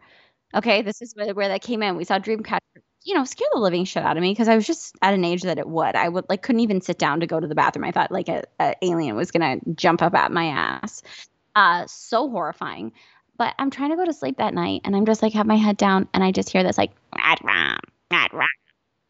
Okay? 0.54 0.82
This 0.82 1.02
is 1.02 1.14
where, 1.14 1.34
where 1.34 1.48
that 1.48 1.62
came 1.62 1.82
in. 1.82 1.96
We 1.96 2.04
saw 2.04 2.18
dreamcatcher 2.18 2.60
you 3.06 3.14
know, 3.14 3.24
scare 3.24 3.46
the 3.52 3.60
living 3.60 3.84
shit 3.84 4.02
out 4.02 4.16
of 4.16 4.20
me 4.20 4.32
because 4.32 4.48
I 4.48 4.56
was 4.56 4.66
just 4.66 4.96
at 5.00 5.14
an 5.14 5.24
age 5.24 5.42
that 5.42 5.58
it 5.58 5.68
would. 5.68 5.94
I 5.94 6.08
would 6.08 6.24
like 6.28 6.42
couldn't 6.42 6.60
even 6.60 6.80
sit 6.80 6.98
down 6.98 7.20
to 7.20 7.26
go 7.28 7.38
to 7.38 7.46
the 7.46 7.54
bathroom. 7.54 7.84
I 7.84 7.92
thought 7.92 8.10
like 8.10 8.28
a, 8.28 8.42
a 8.58 8.74
alien 8.82 9.14
was 9.14 9.30
gonna 9.30 9.58
jump 9.76 10.02
up 10.02 10.12
at 10.14 10.32
my 10.32 10.46
ass. 10.46 11.02
Uh, 11.54 11.86
so 11.86 12.28
horrifying. 12.28 12.92
But 13.38 13.54
I'm 13.60 13.70
trying 13.70 13.90
to 13.90 13.96
go 13.96 14.04
to 14.04 14.12
sleep 14.12 14.38
that 14.38 14.54
night, 14.54 14.80
and 14.84 14.96
I'm 14.96 15.06
just 15.06 15.22
like 15.22 15.34
have 15.34 15.46
my 15.46 15.54
head 15.56 15.76
down, 15.76 16.08
and 16.14 16.24
I 16.24 16.32
just 16.32 16.50
hear 16.50 16.64
this 16.64 16.76
like, 16.76 16.90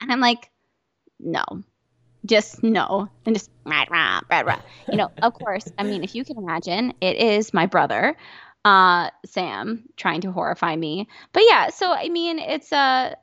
and 0.00 0.12
I'm 0.12 0.20
like, 0.20 0.50
no, 1.18 1.44
just 2.26 2.62
no, 2.62 3.08
and 3.24 3.34
just. 3.34 3.50
You 4.90 4.98
know, 4.98 5.10
of 5.22 5.32
course. 5.32 5.72
I 5.78 5.84
mean, 5.84 6.04
if 6.04 6.14
you 6.14 6.24
can 6.24 6.36
imagine, 6.36 6.92
it 7.00 7.16
is 7.16 7.54
my 7.54 7.64
brother, 7.66 8.14
uh, 8.64 9.10
Sam, 9.24 9.84
trying 9.96 10.20
to 10.22 10.32
horrify 10.32 10.76
me. 10.76 11.08
But 11.32 11.44
yeah, 11.48 11.70
so 11.70 11.92
I 11.92 12.08
mean, 12.08 12.38
it's 12.38 12.72
uh, 12.72 13.14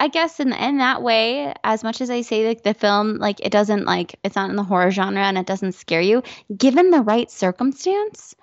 I 0.00 0.08
guess 0.08 0.40
in 0.40 0.52
in 0.52 0.78
that 0.78 1.02
way, 1.02 1.52
as 1.64 1.82
much 1.82 2.00
as 2.00 2.10
I 2.10 2.20
say 2.22 2.46
like 2.46 2.62
the 2.62 2.74
film, 2.74 3.16
like 3.18 3.40
it 3.44 3.50
doesn't 3.50 3.84
like 3.84 4.16
it's 4.24 4.36
not 4.36 4.50
in 4.50 4.56
the 4.56 4.62
horror 4.64 4.90
genre 4.90 5.22
and 5.22 5.36
it 5.38 5.46
doesn't 5.46 5.72
scare 5.72 6.00
you, 6.00 6.22
given 6.56 6.90
the 6.90 7.00
right 7.02 7.30
circumstance. 7.30 8.34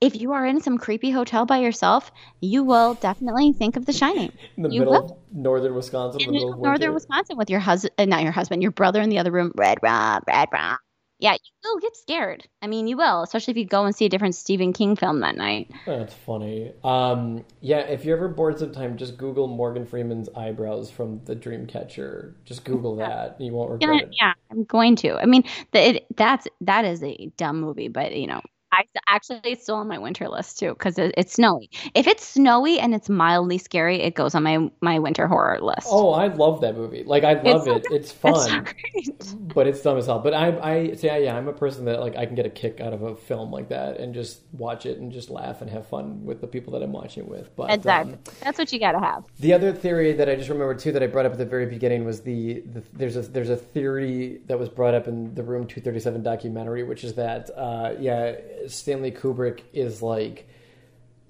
If 0.00 0.16
you 0.16 0.32
are 0.32 0.44
in 0.46 0.60
some 0.60 0.78
creepy 0.78 1.10
hotel 1.10 1.46
by 1.46 1.58
yourself, 1.58 2.10
you 2.40 2.64
will 2.64 2.94
definitely 2.94 3.52
think 3.52 3.76
of 3.76 3.86
The 3.86 3.92
Shining. 3.92 4.32
In 4.56 4.64
the 4.64 4.68
you 4.68 4.80
middle 4.80 4.94
will. 4.94 5.04
of 5.04 5.12
northern 5.32 5.74
Wisconsin, 5.74 6.22
in 6.22 6.26
the 6.26 6.32
middle 6.32 6.58
northern 6.60 6.92
winter. 6.92 6.92
Wisconsin 6.94 7.36
with 7.36 7.50
your 7.50 7.60
husband, 7.60 7.94
uh, 7.98 8.04
not 8.06 8.22
your 8.22 8.32
husband, 8.32 8.62
your 8.62 8.72
brother 8.72 9.00
in 9.00 9.08
the 9.10 9.18
other 9.18 9.30
room. 9.30 9.52
Red 9.56 9.78
Rum, 9.82 10.22
Red 10.26 10.48
Rum. 10.52 10.78
Yeah, 11.22 11.32
you 11.34 11.38
will 11.64 11.80
get 11.80 11.96
scared. 11.96 12.46
I 12.60 12.66
mean, 12.66 12.86
you 12.88 12.98
will, 12.98 13.22
especially 13.22 13.52
if 13.52 13.56
you 13.58 13.64
go 13.66 13.86
and 13.86 13.96
see 13.96 14.04
a 14.04 14.10
different 14.10 14.34
Stephen 14.34 14.74
King 14.74 14.96
film 14.96 15.20
that 15.20 15.36
night. 15.36 15.70
That's 15.84 16.14
funny. 16.14 16.72
Um, 16.84 17.44
yeah, 17.60 17.80
if 17.80 18.04
you're 18.04 18.16
ever 18.16 18.28
bored 18.28 18.58
sometime, 18.58 18.96
just 18.96 19.16
Google 19.16 19.48
Morgan 19.48 19.84
Freeman's 19.86 20.28
eyebrows 20.36 20.90
from 20.90 21.24
The 21.24 21.34
Dreamcatcher. 21.36 22.34
Just 22.44 22.64
Google 22.64 22.96
that. 22.96 23.40
You 23.40 23.52
won't 23.52 23.70
Yeah, 23.80 23.88
regret 23.88 24.00
it. 24.00 24.16
yeah, 24.20 24.32
I'm 24.50 24.64
going 24.64 24.96
to. 24.96 25.16
I 25.20 25.26
mean, 25.26 25.44
the, 25.72 25.96
it, 25.96 26.06
that's 26.16 26.46
that 26.62 26.84
is 26.84 27.02
a 27.02 27.32
dumb 27.36 27.60
movie, 27.60 27.88
but 27.88 28.14
you 28.14 28.26
know, 28.28 28.40
I 28.72 28.84
actually 29.08 29.40
it's 29.44 29.64
still 29.64 29.76
on 29.76 29.88
my 29.88 29.98
winter 29.98 30.28
list 30.28 30.58
too 30.58 30.70
because 30.70 30.98
it, 30.98 31.14
it's 31.16 31.34
snowy. 31.34 31.70
If 31.94 32.06
it's 32.06 32.24
snowy 32.24 32.78
and 32.78 32.94
it's 32.94 33.08
mildly 33.08 33.58
scary, 33.58 34.00
it 34.00 34.14
goes 34.14 34.34
on 34.34 34.42
my 34.42 34.70
my 34.80 34.98
winter 34.98 35.26
horror 35.26 35.60
list. 35.60 35.86
Oh, 35.90 36.12
I 36.12 36.28
love 36.28 36.60
that 36.62 36.76
movie. 36.76 37.04
Like 37.04 37.24
I 37.24 37.34
love 37.34 37.64
so 37.64 37.76
it. 37.76 37.86
It's 37.90 38.02
It's 38.02 38.12
fun, 38.12 38.66
but 39.54 39.66
it's 39.66 39.80
dumb 39.82 39.98
as 39.98 40.06
hell. 40.06 40.18
But 40.18 40.34
I, 40.34 40.58
I, 40.58 40.94
see, 40.94 41.06
yeah, 41.06 41.18
yeah, 41.18 41.36
I'm 41.36 41.48
a 41.48 41.52
person 41.52 41.84
that 41.84 42.00
like 42.00 42.16
I 42.16 42.26
can 42.26 42.34
get 42.34 42.46
a 42.46 42.50
kick 42.50 42.80
out 42.80 42.92
of 42.92 43.02
a 43.02 43.14
film 43.14 43.50
like 43.50 43.68
that 43.68 43.98
and 43.98 44.14
just 44.14 44.40
watch 44.52 44.86
it 44.86 44.98
and 44.98 45.12
just 45.12 45.30
laugh 45.30 45.60
and 45.62 45.70
have 45.70 45.86
fun 45.86 46.24
with 46.24 46.40
the 46.40 46.46
people 46.46 46.72
that 46.72 46.82
I'm 46.82 46.92
watching 46.92 47.24
it 47.24 47.28
with. 47.28 47.54
But 47.56 47.70
exactly. 47.70 48.14
um, 48.14 48.18
That's 48.42 48.58
what 48.58 48.72
you 48.72 48.80
got 48.80 48.92
to 48.92 49.00
have. 49.00 49.24
The 49.38 49.52
other 49.52 49.72
theory 49.72 50.12
that 50.14 50.28
I 50.28 50.34
just 50.34 50.48
remembered 50.48 50.78
too 50.78 50.92
that 50.92 51.02
I 51.02 51.06
brought 51.06 51.26
up 51.26 51.32
at 51.32 51.38
the 51.38 51.44
very 51.44 51.66
beginning 51.66 52.04
was 52.04 52.22
the, 52.22 52.60
the 52.72 52.82
there's 52.92 53.16
a 53.16 53.22
there's 53.22 53.50
a 53.50 53.56
theory 53.56 54.40
that 54.46 54.58
was 54.58 54.68
brought 54.68 54.94
up 54.94 55.08
in 55.08 55.34
the 55.34 55.42
Room 55.42 55.66
237 55.66 56.22
documentary, 56.22 56.82
which 56.82 57.04
is 57.04 57.14
that 57.14 57.50
uh, 57.56 57.94
yeah 57.98 58.34
Stanley 58.68 59.10
Kubrick 59.10 59.60
is 59.72 60.02
like 60.02 60.48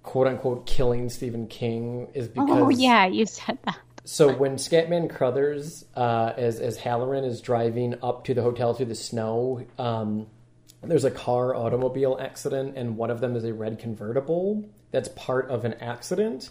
quote 0.03 0.27
unquote 0.27 0.67
killing 0.67 1.09
Stephen 1.09 1.47
King 1.47 2.09
is 2.15 2.29
because 2.29 2.49
Oh 2.51 2.69
yeah, 2.69 3.07
you 3.07 3.27
said 3.27 3.59
that. 3.65 3.79
so 4.05 4.33
when 4.33 4.57
Scatman 4.57 5.09
Crothers, 5.09 5.85
uh, 5.95 6.33
as 6.37 6.61
as 6.61 6.79
Hallorann 6.79 7.25
is 7.25 7.41
driving 7.41 7.95
up 8.03 8.25
to 8.25 8.35
the 8.35 8.43
hotel 8.43 8.75
through 8.75 8.87
the 8.87 8.95
snow, 8.95 9.65
um, 9.79 10.27
there's 10.83 11.05
a 11.05 11.11
car 11.11 11.55
automobile 11.55 12.19
accident, 12.21 12.77
and 12.77 12.97
one 12.97 13.11
of 13.11 13.21
them 13.21 13.37
is 13.37 13.45
a 13.45 13.55
red 13.55 13.79
convertible 13.79 14.65
that's 14.91 15.09
part 15.11 15.49
of 15.51 15.65
an 15.65 15.75
accident. 15.75 16.51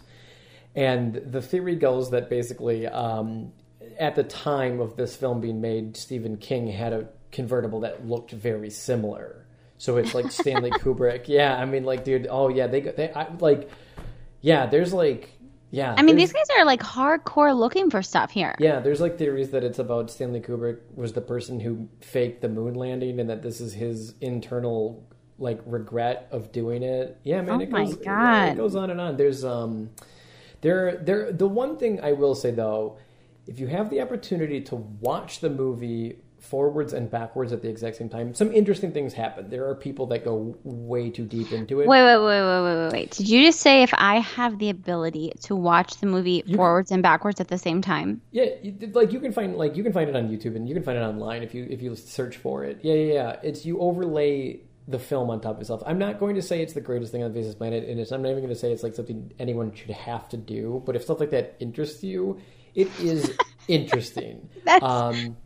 And 0.75 1.15
the 1.15 1.41
theory 1.41 1.75
goes 1.75 2.11
that 2.11 2.29
basically, 2.29 2.87
um, 2.87 3.51
at 3.99 4.15
the 4.15 4.23
time 4.23 4.79
of 4.79 4.95
this 4.95 5.15
film 5.15 5.41
being 5.41 5.59
made, 5.59 5.97
Stephen 5.97 6.37
King 6.37 6.67
had 6.67 6.93
a 6.93 7.09
convertible 7.31 7.81
that 7.81 8.07
looked 8.07 8.31
very 8.31 8.69
similar. 8.69 9.40
So 9.81 9.97
it's 9.97 10.13
like 10.13 10.31
Stanley 10.31 10.69
Kubrick. 10.69 11.27
Yeah, 11.27 11.57
I 11.57 11.65
mean, 11.65 11.85
like, 11.85 12.03
dude. 12.03 12.27
Oh 12.29 12.49
yeah, 12.49 12.67
they 12.67 12.81
they 12.81 13.11
I, 13.13 13.27
like. 13.39 13.67
Yeah, 14.41 14.67
there's 14.67 14.93
like. 14.93 15.31
Yeah, 15.71 15.95
I 15.97 16.03
mean, 16.03 16.17
these 16.17 16.31
guys 16.31 16.45
are 16.55 16.65
like 16.65 16.81
hardcore 16.81 17.57
looking 17.57 17.89
for 17.89 18.03
stuff 18.03 18.29
here. 18.29 18.53
yeah, 18.59 18.79
there's 18.79 19.01
like 19.01 19.17
theories 19.17 19.49
that 19.51 19.63
it's 19.63 19.79
about 19.79 20.11
Stanley 20.11 20.39
Kubrick 20.41 20.77
was 20.93 21.13
the 21.13 21.21
person 21.21 21.59
who 21.59 21.87
faked 21.99 22.41
the 22.41 22.49
moon 22.49 22.75
landing, 22.75 23.19
and 23.19 23.27
that 23.31 23.41
this 23.41 23.59
is 23.59 23.73
his 23.73 24.13
internal 24.21 25.03
like 25.39 25.59
regret 25.65 26.27
of 26.29 26.51
doing 26.51 26.83
it. 26.83 27.17
Yeah, 27.23 27.41
man, 27.41 27.55
Oh 27.55 27.59
it 27.61 27.71
my 27.71 27.85
goes 27.85 27.95
God. 27.95 28.49
it 28.49 28.57
goes 28.57 28.75
on 28.75 28.91
and 28.91 29.01
on. 29.01 29.17
There's 29.17 29.43
um, 29.43 29.89
there 30.61 30.97
there 30.97 31.31
the 31.31 31.47
one 31.47 31.77
thing 31.77 31.99
I 32.01 32.11
will 32.11 32.35
say 32.35 32.51
though, 32.51 32.99
if 33.47 33.57
you 33.57 33.65
have 33.67 33.89
the 33.89 34.01
opportunity 34.01 34.61
to 34.61 34.75
watch 34.75 35.39
the 35.39 35.49
movie 35.49 36.17
forwards 36.41 36.91
and 36.91 37.09
backwards 37.09 37.53
at 37.53 37.61
the 37.61 37.69
exact 37.69 37.95
same 37.95 38.09
time, 38.09 38.33
some 38.33 38.51
interesting 38.51 38.91
things 38.91 39.13
happen. 39.13 39.49
There 39.49 39.67
are 39.69 39.75
people 39.75 40.07
that 40.07 40.25
go 40.25 40.57
way 40.63 41.09
too 41.09 41.25
deep 41.25 41.51
into 41.51 41.79
it. 41.81 41.87
Wait, 41.87 42.03
wait, 42.03 42.17
wait, 42.17 42.25
wait, 42.41 42.63
wait, 42.63 42.83
wait, 42.83 42.91
wait. 42.91 43.11
Did 43.11 43.29
you 43.29 43.45
just 43.45 43.59
say 43.59 43.83
if 43.83 43.93
I 43.93 44.19
have 44.19 44.57
the 44.59 44.69
ability 44.69 45.33
to 45.43 45.55
watch 45.55 45.97
the 45.97 46.07
movie 46.07 46.41
forwards 46.55 46.91
and 46.91 47.03
backwards 47.03 47.39
at 47.39 47.47
the 47.47 47.57
same 47.57 47.81
time? 47.81 48.21
Yeah, 48.31 48.45
like 48.93 49.13
you 49.13 49.19
can 49.19 49.31
find 49.31 49.55
like 49.55 49.75
you 49.77 49.83
can 49.83 49.93
find 49.93 50.09
it 50.09 50.15
on 50.15 50.29
YouTube 50.29 50.55
and 50.55 50.67
you 50.67 50.73
can 50.73 50.83
find 50.83 50.97
it 50.97 51.01
online 51.01 51.43
if 51.43 51.53
you 51.53 51.67
if 51.69 51.81
you 51.81 51.95
search 51.95 52.37
for 52.37 52.63
it. 52.65 52.79
Yeah, 52.81 52.95
yeah, 52.95 53.13
yeah. 53.13 53.35
It's 53.43 53.65
you 53.65 53.79
overlay 53.79 54.61
the 54.87 54.99
film 54.99 55.29
on 55.29 55.39
top 55.41 55.55
of 55.55 55.61
itself. 55.61 55.83
I'm 55.85 55.99
not 55.99 56.19
going 56.19 56.35
to 56.35 56.41
say 56.41 56.61
it's 56.61 56.73
the 56.73 56.81
greatest 56.81 57.11
thing 57.11 57.23
on 57.23 57.31
the 57.31 57.35
face 57.39 57.45
of 57.45 57.51
this 57.51 57.55
planet, 57.55 57.87
and 57.87 57.99
it's, 57.99 58.11
I'm 58.11 58.23
not 58.23 58.29
even 58.29 58.41
going 58.41 58.53
to 58.53 58.59
say 58.59 58.71
it's 58.71 58.83
like 58.83 58.95
something 58.95 59.31
anyone 59.39 59.73
should 59.73 59.91
have 59.91 60.27
to 60.29 60.37
do. 60.37 60.81
But 60.85 60.95
if 60.95 61.03
stuff 61.03 61.19
like 61.19 61.29
that 61.29 61.55
interests 61.59 62.03
you, 62.03 62.39
it 62.73 62.87
is 62.99 63.37
interesting. 63.67 64.49
That's- 64.65 64.89
um, 64.91 65.37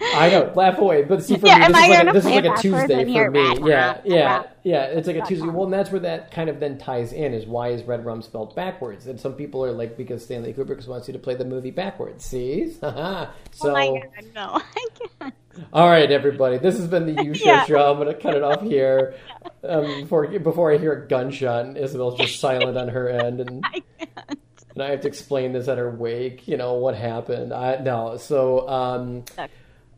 I 0.00 0.30
know, 0.30 0.52
laugh 0.54 0.78
away. 0.78 1.02
But 1.04 1.22
see, 1.22 1.36
for 1.36 1.46
Yeah, 1.46 1.58
me, 1.58 1.66
this 1.66 1.76
is 1.76 1.88
like 1.88 2.08
a, 2.08 2.12
this 2.12 2.24
is 2.24 2.30
like 2.30 2.44
a 2.44 2.56
Tuesday 2.56 3.04
for 3.04 3.30
me. 3.30 3.40
rat, 3.40 3.58
Yeah, 3.60 3.74
rat, 3.74 4.02
yeah, 4.06 4.24
rat? 4.24 4.56
yeah. 4.64 4.82
It's 4.84 5.06
like 5.06 5.16
a 5.16 5.22
Tuesday. 5.22 5.48
Well, 5.48 5.64
and 5.64 5.72
that's 5.72 5.90
where 5.90 6.00
that 6.00 6.30
kind 6.32 6.48
of 6.48 6.58
then 6.60 6.78
ties 6.78 7.12
in. 7.12 7.34
Is 7.34 7.46
why 7.46 7.68
is 7.68 7.82
Red 7.84 8.04
Rum 8.04 8.22
spelled 8.22 8.54
backwards? 8.56 9.06
And 9.06 9.20
some 9.20 9.34
people 9.34 9.64
are 9.64 9.72
like, 9.72 9.96
because 9.96 10.24
Stanley 10.24 10.52
Kubrick 10.54 10.86
wants 10.88 11.06
you 11.08 11.12
to 11.12 11.18
play 11.18 11.34
the 11.34 11.44
movie 11.44 11.70
backwards. 11.70 12.24
See, 12.24 12.70
so 12.80 13.30
oh 13.62 13.72
my 13.72 13.86
god, 13.88 14.34
no, 14.34 14.60
I 14.76 14.86
can't. 15.20 15.34
all 15.72 15.88
right, 15.88 16.10
everybody. 16.10 16.58
This 16.58 16.76
has 16.78 16.88
been 16.88 17.06
the 17.06 17.12
You 17.12 17.34
Show 17.34 17.44
Yeah. 17.50 17.64
show. 17.66 17.90
I'm 17.92 17.98
going 17.98 18.08
to 18.14 18.20
cut 18.20 18.34
it 18.34 18.42
off 18.42 18.62
here 18.62 19.14
um, 19.68 20.02
before 20.02 20.26
before 20.38 20.72
I 20.72 20.78
hear 20.78 20.92
a 20.92 21.08
gunshot. 21.08 21.66
And 21.66 21.76
Isabelle's 21.76 22.18
just 22.18 22.40
silent 22.40 22.78
on 22.78 22.88
her 22.88 23.08
end, 23.08 23.40
and 23.40 23.64
and 24.74 24.82
I 24.84 24.90
have 24.90 25.00
to 25.02 25.08
explain 25.08 25.52
this 25.52 25.68
at 25.68 25.78
her 25.78 25.90
wake. 25.90 26.48
You 26.48 26.56
know 26.56 26.74
what 26.74 26.94
happened? 26.94 27.52
I 27.52 27.76
no. 27.82 28.16
So, 28.16 28.68
um, 28.68 29.24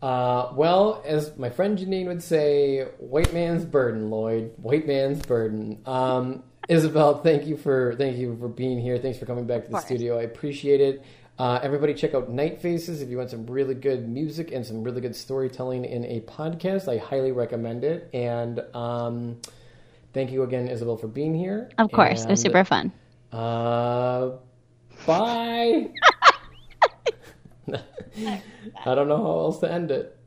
uh, 0.03 0.53
well, 0.55 1.03
as 1.07 1.37
my 1.39 1.49
friend 1.49 1.79
Janine 1.79 2.07
would 2.07 2.23
say, 2.23 2.89
"White 2.99 3.33
man's 3.33 3.65
burden, 3.65 4.11
Lloyd. 4.11 4.53
White 4.57 4.87
man's 4.87 5.25
burden." 5.25 5.81
Um, 5.87 6.43
Isabelle, 6.69 7.23
thank 7.23 7.47
you 7.47 7.57
for 7.57 7.95
thank 7.97 8.17
you 8.17 8.37
for 8.39 8.49
being 8.49 8.81
here. 8.81 8.99
Thanks 8.99 9.19
for 9.19 9.27
coming 9.27 9.47
back 9.47 9.65
to 9.65 9.71
the 9.71 9.81
studio. 9.81 10.19
I 10.19 10.23
appreciate 10.23 10.81
it. 10.81 11.05
Uh, 11.39 11.59
everybody, 11.63 11.95
check 11.95 12.15
out 12.15 12.31
Night 12.31 12.61
Faces 12.61 13.01
if 13.01 13.09
you 13.09 13.17
want 13.17 13.31
some 13.31 13.47
really 13.47 13.75
good 13.75 14.09
music 14.09 14.53
and 14.53 14.67
some 14.67 14.85
really 14.85 15.01
good 15.01 15.17
storytelling 15.17 15.85
in 15.85 16.05
a 16.05 16.21
podcast. 16.21 16.89
I 16.89 16.99
highly 16.99 17.33
recommend 17.33 17.85
it. 17.85 18.11
And 18.13 18.61
um, 18.75 19.41
thank 20.13 20.31
you 20.31 20.43
again, 20.43 20.69
Isabelle, 20.69 20.97
for 20.97 21.09
being 21.09 21.35
here. 21.35 21.71
Of 21.79 21.91
course, 21.91 22.25
it 22.25 22.31
was 22.31 22.41
super 22.41 22.65
fun. 22.65 22.93
Uh, 23.33 24.33
bye. 25.07 25.91
I 28.85 28.95
don't 28.95 29.09
know 29.09 29.17
how 29.17 29.39
else 29.39 29.61
to 29.61 29.71
end 29.71 29.91
it. 29.91 30.19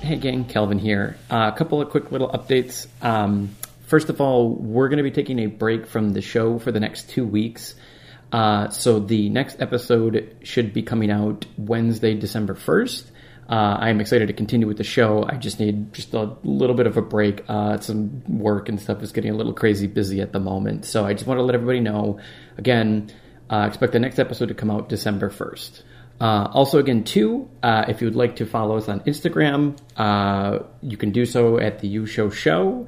Hey 0.00 0.16
gang, 0.16 0.44
Calvin 0.46 0.78
here. 0.78 1.16
Uh, 1.30 1.50
a 1.52 1.56
couple 1.56 1.80
of 1.80 1.90
quick 1.90 2.10
little 2.10 2.30
updates. 2.30 2.86
Um, 3.02 3.54
first 3.86 4.08
of 4.08 4.20
all, 4.20 4.54
we're 4.54 4.88
going 4.88 4.96
to 4.96 5.02
be 5.02 5.10
taking 5.10 5.38
a 5.40 5.46
break 5.46 5.86
from 5.86 6.14
the 6.14 6.22
show 6.22 6.58
for 6.58 6.72
the 6.72 6.80
next 6.80 7.10
two 7.10 7.26
weeks. 7.26 7.74
Uh, 8.32 8.68
so 8.68 9.00
the 9.00 9.28
next 9.28 9.60
episode 9.60 10.36
should 10.42 10.72
be 10.72 10.82
coming 10.82 11.10
out 11.10 11.46
Wednesday, 11.56 12.14
December 12.14 12.54
1st. 12.54 13.10
Uh, 13.48 13.76
I'm 13.80 14.00
excited 14.00 14.28
to 14.28 14.32
continue 14.32 14.68
with 14.68 14.76
the 14.76 14.84
show. 14.84 15.24
I 15.28 15.34
just 15.34 15.58
need 15.58 15.92
just 15.92 16.14
a 16.14 16.36
little 16.44 16.76
bit 16.76 16.86
of 16.86 16.96
a 16.96 17.02
break. 17.02 17.42
Uh, 17.48 17.80
some 17.80 18.22
work 18.38 18.68
and 18.68 18.80
stuff 18.80 19.02
is 19.02 19.10
getting 19.10 19.32
a 19.32 19.34
little 19.34 19.52
crazy 19.52 19.88
busy 19.88 20.20
at 20.20 20.32
the 20.32 20.38
moment. 20.38 20.84
So 20.84 21.04
I 21.04 21.14
just 21.14 21.26
want 21.26 21.38
to 21.38 21.42
let 21.42 21.56
everybody 21.56 21.80
know. 21.80 22.20
Again, 22.58 23.10
uh, 23.50 23.64
expect 23.66 23.92
the 23.92 23.98
next 23.98 24.20
episode 24.20 24.46
to 24.48 24.54
come 24.54 24.70
out 24.70 24.88
December 24.88 25.30
1st. 25.30 25.82
Uh, 26.20 26.48
also, 26.52 26.78
again, 26.78 27.02
too, 27.02 27.48
uh, 27.62 27.86
if 27.88 28.00
you 28.00 28.06
would 28.06 28.14
like 28.14 28.36
to 28.36 28.46
follow 28.46 28.76
us 28.76 28.88
on 28.88 29.00
Instagram, 29.00 29.76
uh, 29.96 30.60
you 30.82 30.96
can 30.96 31.10
do 31.10 31.24
so 31.24 31.58
at 31.58 31.80
the 31.80 31.88
You 31.88 32.06
Show 32.06 32.30
Show. 32.30 32.86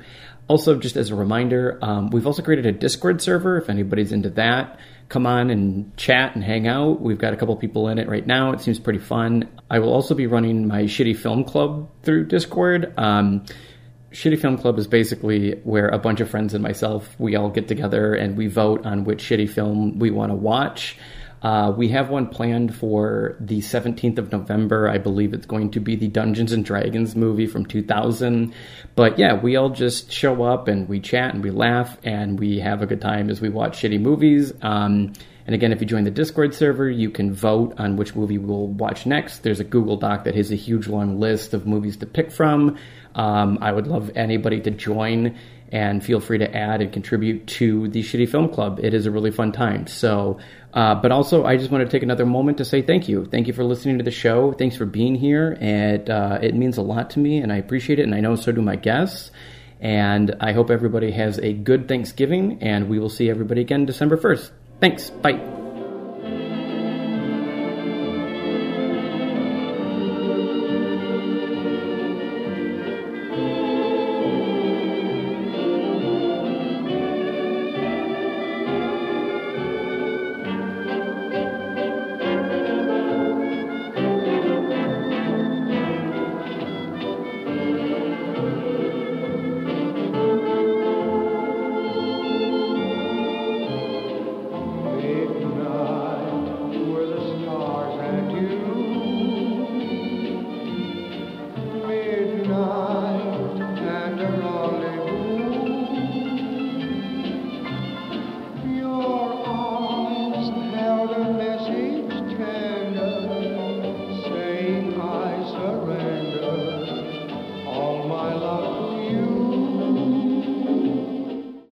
Also, 0.49 0.77
just 0.77 0.97
as 0.97 1.11
a 1.11 1.15
reminder, 1.15 1.79
um, 1.83 2.11
we've 2.11 2.27
also 2.27 2.43
created 2.43 2.67
a 2.67 2.73
Discord 2.73 3.23
server 3.23 3.57
if 3.57 3.71
anybody's 3.71 4.13
into 4.13 4.29
that. 4.31 4.79
Come 5.13 5.27
on 5.27 5.51
and 5.51 5.95
chat 5.99 6.35
and 6.35 6.43
hang 6.43 6.67
out. 6.67 7.03
We've 7.03 7.19
got 7.19 7.35
a 7.35 7.37
couple 7.37 7.55
people 7.57 7.89
in 7.89 7.99
it 7.99 8.09
right 8.09 8.27
now. 8.27 8.53
It 8.53 8.63
seems 8.63 8.81
pretty 8.81 8.99
fun. 8.99 9.47
I 9.71 9.79
will 9.79 9.93
also 9.93 10.15
be 10.15 10.27
running 10.27 10.67
my 10.67 10.85
Shitty 10.85 11.19
Film 11.19 11.45
Club 11.45 11.91
through 12.03 12.29
Discord. 12.29 12.95
Um, 12.97 13.45
Shitty 14.11 14.41
Film 14.41 14.57
Club 14.57 14.79
is 14.79 14.87
basically 14.87 15.61
where 15.65 15.89
a 15.89 15.99
bunch 15.99 16.21
of 16.21 16.31
friends 16.31 16.55
and 16.55 16.63
myself 16.63 17.15
we 17.19 17.37
all 17.37 17.51
get 17.51 17.69
together 17.69 18.15
and 18.15 18.39
we 18.39 18.47
vote 18.47 18.87
on 18.87 19.05
which 19.05 19.23
shitty 19.23 19.51
film 19.51 19.99
we 19.99 20.11
want 20.11 20.31
to 20.31 20.35
watch. 20.35 20.97
Uh, 21.43 21.73
we 21.77 21.89
have 21.89 22.09
one 22.09 22.29
planned 22.29 22.75
for 22.75 23.37
the 23.41 23.59
17th 23.59 24.19
of 24.19 24.31
November. 24.31 24.89
I 24.89 24.99
believe 24.99 25.35
it's 25.35 25.47
going 25.47 25.73
to 25.73 25.81
be 25.81 25.97
the 25.97 26.07
Dungeons 26.07 26.53
and 26.53 26.65
Dragons 26.65 27.17
movie 27.17 27.47
from 27.47 27.67
2000. 27.67 28.55
But 28.95 29.19
yeah, 29.19 29.35
we 29.35 29.57
all 29.57 29.71
just 29.71 30.13
show 30.13 30.45
up 30.45 30.69
and 30.69 30.89
we 30.89 31.01
chat 31.01 31.35
and 31.35 31.43
we 31.43 31.51
laugh 31.51 31.99
and 32.05 32.39
we 32.39 32.61
have 32.61 32.81
a 32.81 32.87
good 32.87 33.01
time 33.01 33.29
as 33.29 33.41
we 33.41 33.49
watch 33.49 33.83
shitty 33.83 34.01
movies. 34.01 34.53
Um, 34.63 35.15
and 35.45 35.55
again, 35.57 35.73
if 35.73 35.81
you 35.81 35.87
join 35.87 36.05
the 36.05 36.13
Discord 36.13 36.55
server, 36.55 36.89
you 36.89 37.11
can 37.11 37.33
vote 37.33 37.75
on 37.79 37.97
which 37.97 38.15
movie 38.15 38.39
we'll 38.39 38.69
watch 38.69 39.07
next. 39.07 39.43
There's 39.43 39.59
a 39.59 39.65
Google 39.65 39.97
Doc 39.97 40.23
that 40.25 40.37
has 40.37 40.53
a 40.53 40.57
huge 40.57 40.87
long 40.87 41.19
list 41.19 41.55
of 41.55 41.67
movies 41.67 41.97
to 41.99 42.07
pick 42.07 42.31
from. 42.31 42.79
Um, 43.17 43.59
I 43.61 43.73
would 43.73 43.89
love 43.89 44.13
anybody 44.15 44.61
to 44.61 44.71
join 44.71 45.37
and 45.73 46.05
feel 46.05 46.21
free 46.21 46.39
to 46.39 46.55
add 46.55 46.83
and 46.83 46.93
contribute 46.93 47.47
to 47.47 47.89
the 47.89 48.03
Shitty 48.03 48.29
Film 48.29 48.51
Club. 48.51 48.79
It 48.83 48.93
is 48.93 49.07
a 49.07 49.11
really 49.11 49.31
fun 49.31 49.53
time. 49.53 49.87
So, 49.87 50.39
uh, 50.75 50.95
but 50.97 51.11
also, 51.11 51.45
I 51.45 51.57
just 51.57 51.71
want 51.71 51.85
to 51.85 51.91
take 51.91 52.03
another 52.03 52.27
moment 52.27 52.59
to 52.59 52.65
say 52.65 52.83
thank 52.83 53.09
you. 53.09 53.25
Thank 53.25 53.47
you 53.47 53.55
for 53.55 53.65
listening 53.65 53.97
to 53.99 54.05
the 54.05 54.11
show. 54.11 54.53
Thanks 54.53 54.77
for 54.77 54.85
being 54.85 55.15
here. 55.15 55.57
And 55.61 56.09
uh, 56.11 56.39
it 56.43 56.55
means 56.55 56.77
a 56.77 56.83
lot 56.83 57.11
to 57.11 57.19
me, 57.19 57.39
and 57.39 57.51
I 57.51 57.57
appreciate 57.57 57.99
it. 57.99 58.03
And 58.03 58.15
I 58.15 58.21
know 58.21 58.37
so 58.37 58.53
do 58.53 58.63
my 58.63 58.77
guests. 58.77 59.31
And 59.81 60.37
I 60.41 60.53
hope 60.53 60.71
everybody 60.71 61.11
has 61.11 61.39
a 61.39 61.55
good 61.55 61.89
Thanksgiving, 61.89 62.63
and 62.63 62.89
we 62.89 63.01
will 63.01 63.09
see 63.09 63.29
everybody 63.29 63.63
again 63.63 63.87
December 63.87 64.17
1st. 64.17 64.51
Thanks. 64.79 65.11
Bye. 65.11 65.62